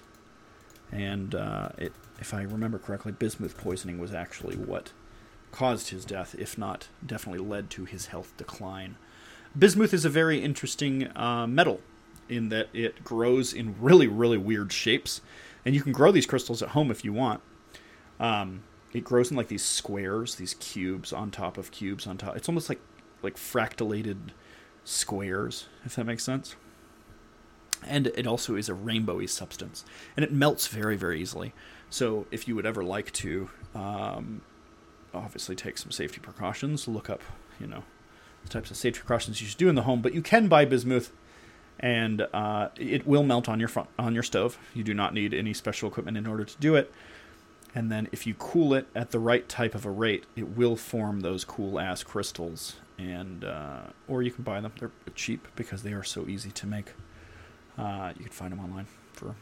And 0.91 1.33
uh, 1.33 1.69
it, 1.77 1.93
if 2.19 2.33
I 2.33 2.43
remember 2.43 2.77
correctly, 2.77 3.11
bismuth 3.11 3.57
poisoning 3.57 3.99
was 3.99 4.13
actually 4.13 4.55
what 4.55 4.91
caused 5.51 5.89
his 5.89 6.05
death, 6.05 6.35
if 6.37 6.57
not 6.57 6.89
definitely 7.05 7.45
led 7.45 7.69
to 7.71 7.85
his 7.85 8.07
health 8.07 8.33
decline. 8.37 8.97
Bismuth 9.57 9.93
is 9.93 10.05
a 10.05 10.09
very 10.09 10.39
interesting 10.39 11.09
uh, 11.15 11.47
metal 11.47 11.79
in 12.27 12.49
that 12.49 12.67
it 12.73 13.03
grows 13.03 13.53
in 13.53 13.75
really, 13.79 14.07
really 14.07 14.37
weird 14.37 14.73
shapes. 14.73 15.21
And 15.65 15.73
you 15.73 15.81
can 15.81 15.91
grow 15.91 16.11
these 16.11 16.25
crystals 16.25 16.61
at 16.61 16.69
home 16.69 16.91
if 16.91 17.03
you 17.03 17.11
want. 17.11 17.41
Um, 18.19 18.63
it 18.93 19.03
grows 19.03 19.31
in 19.31 19.37
like 19.37 19.47
these 19.47 19.63
squares, 19.63 20.35
these 20.35 20.53
cubes 20.55 21.11
on 21.11 21.31
top 21.31 21.57
of 21.57 21.71
cubes 21.71 22.07
on 22.07 22.17
top. 22.17 22.37
It's 22.37 22.47
almost 22.47 22.69
like 22.69 22.79
like 23.21 23.35
fractalated 23.37 24.31
squares, 24.83 25.67
if 25.83 25.95
that 25.95 26.05
makes 26.05 26.23
sense. 26.23 26.55
And 27.85 28.07
it 28.07 28.25
also 28.25 28.55
is 28.55 28.69
a 28.69 28.73
rainbowy 28.73 29.29
substance, 29.29 29.83
and 30.15 30.23
it 30.23 30.31
melts 30.31 30.67
very, 30.67 30.95
very 30.95 31.21
easily. 31.21 31.53
So 31.89 32.25
if 32.31 32.47
you 32.47 32.55
would 32.55 32.65
ever 32.65 32.83
like 32.83 33.11
to, 33.13 33.49
um, 33.73 34.41
obviously 35.13 35.55
take 35.55 35.77
some 35.77 35.91
safety 35.91 36.19
precautions, 36.19 36.87
look 36.87 37.09
up, 37.09 37.21
you 37.59 37.67
know, 37.67 37.83
the 38.43 38.49
types 38.49 38.71
of 38.71 38.77
safety 38.77 38.99
precautions 38.99 39.41
you 39.41 39.47
should 39.47 39.57
do 39.57 39.69
in 39.69 39.75
the 39.75 39.83
home. 39.83 40.01
But 40.01 40.13
you 40.13 40.21
can 40.21 40.47
buy 40.47 40.65
bismuth, 40.65 41.11
and 41.79 42.27
uh, 42.33 42.69
it 42.77 43.05
will 43.05 43.23
melt 43.23 43.49
on 43.49 43.59
your 43.59 43.69
front 43.69 43.89
on 43.99 44.13
your 44.13 44.23
stove. 44.23 44.57
You 44.73 44.83
do 44.83 44.93
not 44.93 45.13
need 45.13 45.33
any 45.33 45.53
special 45.53 45.89
equipment 45.89 46.17
in 46.17 46.27
order 46.27 46.45
to 46.45 46.57
do 46.59 46.75
it. 46.75 46.91
And 47.73 47.91
then 47.91 48.07
if 48.13 48.25
you 48.25 48.33
cool 48.35 48.73
it 48.73 48.87
at 48.95 49.11
the 49.11 49.19
right 49.19 49.47
type 49.49 49.75
of 49.75 49.85
a 49.85 49.91
rate, 49.91 50.23
it 50.37 50.47
will 50.55 50.77
form 50.77 51.19
those 51.19 51.43
cool 51.43 51.77
ass 51.77 52.03
crystals. 52.03 52.77
And 52.97 53.43
uh, 53.43 53.87
or 54.07 54.21
you 54.21 54.31
can 54.31 54.45
buy 54.45 54.61
them; 54.61 54.71
they're 54.79 54.91
cheap 55.15 55.47
because 55.57 55.83
they 55.83 55.91
are 55.91 56.03
so 56.03 56.27
easy 56.27 56.51
to 56.51 56.65
make. 56.65 56.93
Uh, 57.77 58.13
you 58.17 58.23
can 58.23 58.31
find 58.31 58.53
them 58.53 58.61
online 58.61 58.87
for, 59.11 59.35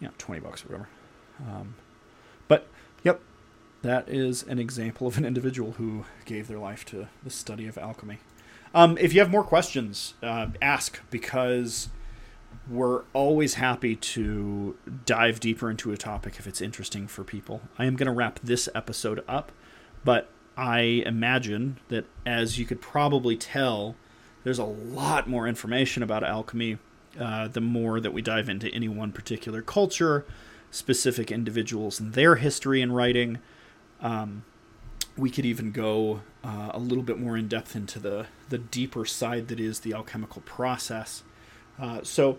you 0.00 0.08
know, 0.08 0.12
twenty 0.18 0.40
bucks 0.40 0.64
or 0.64 0.68
whatever. 0.68 0.88
Um, 1.46 1.74
but 2.48 2.66
yep, 3.04 3.20
that 3.82 4.08
is 4.08 4.42
an 4.42 4.58
example 4.58 5.06
of 5.06 5.16
an 5.18 5.24
individual 5.24 5.72
who 5.72 6.04
gave 6.24 6.48
their 6.48 6.58
life 6.58 6.84
to 6.86 7.06
the 7.22 7.30
study 7.30 7.68
of 7.68 7.78
alchemy. 7.78 8.18
Um, 8.74 8.98
if 8.98 9.12
you 9.12 9.20
have 9.20 9.30
more 9.30 9.44
questions, 9.44 10.14
uh, 10.22 10.48
ask 10.60 11.00
because 11.10 11.88
we're 12.70 13.02
always 13.12 13.54
happy 13.54 13.96
to 13.96 14.76
dive 15.06 15.40
deeper 15.40 15.70
into 15.70 15.92
a 15.92 15.96
topic 15.96 16.36
if 16.38 16.46
it's 16.46 16.60
interesting 16.60 17.06
for 17.06 17.24
people. 17.24 17.62
I 17.78 17.86
am 17.86 17.96
going 17.96 18.06
to 18.06 18.12
wrap 18.12 18.40
this 18.42 18.68
episode 18.74 19.24
up, 19.26 19.52
but 20.04 20.30
I 20.56 21.02
imagine 21.06 21.78
that 21.88 22.04
as 22.26 22.58
you 22.58 22.66
could 22.66 22.80
probably 22.80 23.36
tell, 23.36 23.96
there's 24.44 24.58
a 24.58 24.64
lot 24.64 25.28
more 25.28 25.46
information 25.46 26.02
about 26.02 26.24
alchemy 26.24 26.78
uh, 27.18 27.48
the 27.48 27.60
more 27.60 28.00
that 28.00 28.12
we 28.12 28.22
dive 28.22 28.48
into 28.48 28.68
any 28.68 28.88
one 28.88 29.12
particular 29.12 29.62
culture, 29.62 30.26
specific 30.70 31.32
individuals 31.32 31.98
and 31.98 32.12
their 32.12 32.36
history 32.36 32.82
and 32.82 32.94
writing. 32.94 33.38
Um, 34.00 34.44
we 35.18 35.30
could 35.30 35.44
even 35.44 35.72
go 35.72 36.20
uh, 36.44 36.70
a 36.72 36.78
little 36.78 37.02
bit 37.02 37.18
more 37.18 37.36
in 37.36 37.48
depth 37.48 37.74
into 37.74 37.98
the, 37.98 38.26
the 38.48 38.58
deeper 38.58 39.04
side 39.04 39.48
that 39.48 39.58
is 39.58 39.80
the 39.80 39.92
alchemical 39.92 40.42
process. 40.42 41.24
Uh, 41.78 42.00
so, 42.02 42.38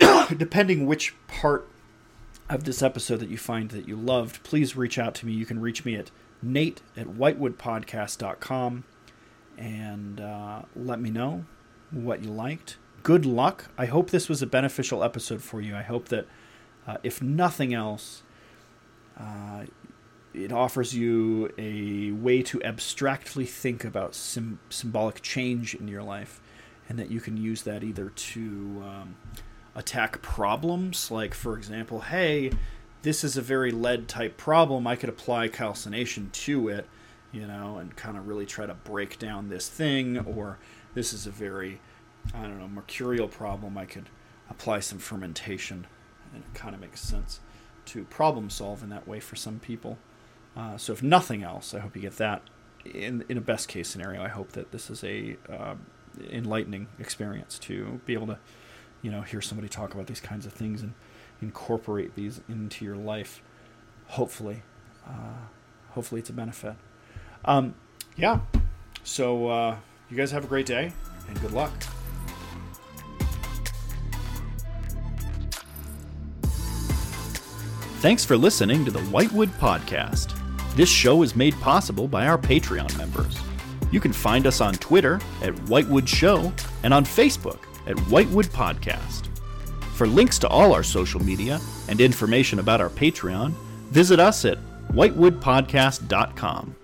depending 0.36 0.86
which 0.86 1.14
part 1.28 1.68
of 2.50 2.64
this 2.64 2.82
episode 2.82 3.20
that 3.20 3.28
you 3.28 3.38
find 3.38 3.70
that 3.70 3.88
you 3.88 3.96
loved, 3.96 4.42
please 4.42 4.76
reach 4.76 4.98
out 4.98 5.14
to 5.14 5.26
me. 5.26 5.32
You 5.32 5.46
can 5.46 5.60
reach 5.60 5.84
me 5.84 5.94
at 5.94 6.10
nate 6.42 6.82
at 6.96 7.06
whitewoodpodcast.com 7.06 8.84
and 9.56 10.20
uh, 10.20 10.62
let 10.74 11.00
me 11.00 11.10
know 11.10 11.44
what 11.90 12.22
you 12.22 12.30
liked. 12.30 12.76
Good 13.02 13.24
luck. 13.24 13.70
I 13.78 13.86
hope 13.86 14.10
this 14.10 14.28
was 14.28 14.42
a 14.42 14.46
beneficial 14.46 15.04
episode 15.04 15.42
for 15.42 15.60
you. 15.60 15.76
I 15.76 15.82
hope 15.82 16.08
that, 16.08 16.26
uh, 16.86 16.96
if 17.02 17.22
nothing 17.22 17.72
else, 17.72 18.22
uh, 19.18 19.64
it 20.34 20.52
offers 20.52 20.94
you 20.94 21.52
a 21.56 22.10
way 22.10 22.42
to 22.42 22.62
abstractly 22.64 23.46
think 23.46 23.84
about 23.84 24.14
sim- 24.14 24.58
symbolic 24.68 25.22
change 25.22 25.74
in 25.74 25.88
your 25.88 26.02
life 26.02 26.40
and 26.88 26.98
that 26.98 27.10
you 27.10 27.20
can 27.20 27.36
use 27.36 27.62
that 27.62 27.82
either 27.82 28.10
to 28.10 28.82
um, 28.84 29.16
attack 29.74 30.20
problems, 30.22 31.10
like, 31.10 31.34
for 31.34 31.56
example, 31.56 32.00
hey, 32.00 32.50
this 33.02 33.24
is 33.24 33.36
a 33.36 33.42
very 33.42 33.70
lead 33.70 34.08
type 34.08 34.36
problem. 34.36 34.86
I 34.86 34.96
could 34.96 35.08
apply 35.08 35.48
calcination 35.48 36.30
to 36.32 36.68
it, 36.68 36.86
you 37.32 37.46
know, 37.46 37.78
and 37.78 37.94
kind 37.96 38.16
of 38.16 38.26
really 38.28 38.46
try 38.46 38.66
to 38.66 38.74
break 38.74 39.18
down 39.18 39.48
this 39.48 39.68
thing. 39.68 40.18
Or 40.18 40.58
this 40.94 41.12
is 41.12 41.26
a 41.26 41.30
very, 41.30 41.80
I 42.34 42.42
don't 42.42 42.58
know, 42.58 42.68
mercurial 42.68 43.28
problem. 43.28 43.78
I 43.78 43.84
could 43.84 44.08
apply 44.50 44.80
some 44.80 44.98
fermentation, 44.98 45.86
and 46.32 46.42
it 46.42 46.54
kind 46.54 46.74
of 46.74 46.80
makes 46.80 47.00
sense 47.00 47.40
to 47.86 48.04
problem 48.04 48.50
solve 48.50 48.82
in 48.82 48.88
that 48.90 49.06
way 49.06 49.20
for 49.20 49.36
some 49.36 49.58
people. 49.58 49.98
Uh, 50.56 50.76
so, 50.76 50.92
if 50.92 51.02
nothing 51.02 51.42
else, 51.42 51.74
I 51.74 51.80
hope 51.80 51.96
you 51.96 52.02
get 52.02 52.16
that. 52.18 52.42
In 52.84 53.24
in 53.28 53.38
a 53.38 53.40
best 53.40 53.68
case 53.68 53.88
scenario, 53.88 54.22
I 54.22 54.28
hope 54.28 54.52
that 54.52 54.70
this 54.70 54.90
is 54.90 55.02
a 55.02 55.36
uh, 55.50 55.74
enlightening 56.30 56.88
experience 56.98 57.58
to 57.60 58.00
be 58.04 58.12
able 58.12 58.26
to, 58.28 58.38
you 59.02 59.10
know, 59.10 59.22
hear 59.22 59.40
somebody 59.40 59.68
talk 59.68 59.94
about 59.94 60.06
these 60.06 60.20
kinds 60.20 60.46
of 60.46 60.52
things 60.52 60.82
and 60.82 60.94
incorporate 61.40 62.14
these 62.14 62.40
into 62.48 62.84
your 62.84 62.96
life. 62.96 63.42
Hopefully, 64.08 64.62
uh, 65.06 65.46
hopefully 65.90 66.20
it's 66.20 66.30
a 66.30 66.34
benefit. 66.34 66.74
Um, 67.44 67.74
yeah. 68.16 68.40
So 69.02 69.48
uh, 69.48 69.76
you 70.10 70.16
guys 70.16 70.30
have 70.30 70.44
a 70.44 70.48
great 70.48 70.66
day 70.66 70.92
and 71.28 71.40
good 71.40 71.52
luck. 71.52 71.72
Thanks 78.00 78.24
for 78.24 78.36
listening 78.36 78.84
to 78.84 78.90
the 78.90 79.00
Whitewood 79.04 79.48
Podcast. 79.52 80.38
This 80.74 80.88
show 80.88 81.22
is 81.22 81.36
made 81.36 81.54
possible 81.60 82.08
by 82.08 82.26
our 82.26 82.36
Patreon 82.36 82.96
members. 82.98 83.38
You 83.92 84.00
can 84.00 84.12
find 84.12 84.44
us 84.44 84.60
on 84.60 84.74
Twitter 84.74 85.20
at 85.40 85.56
Whitewood 85.68 86.08
Show 86.08 86.52
and 86.82 86.92
on 86.92 87.04
Facebook 87.04 87.60
at 87.86 87.96
Whitewood 88.08 88.46
Podcast. 88.46 89.28
For 89.94 90.08
links 90.08 90.36
to 90.40 90.48
all 90.48 90.74
our 90.74 90.82
social 90.82 91.22
media 91.22 91.60
and 91.88 92.00
information 92.00 92.58
about 92.58 92.80
our 92.80 92.88
Patreon, 92.88 93.52
visit 93.90 94.18
us 94.18 94.44
at 94.44 94.58
whitewoodpodcast.com. 94.88 96.74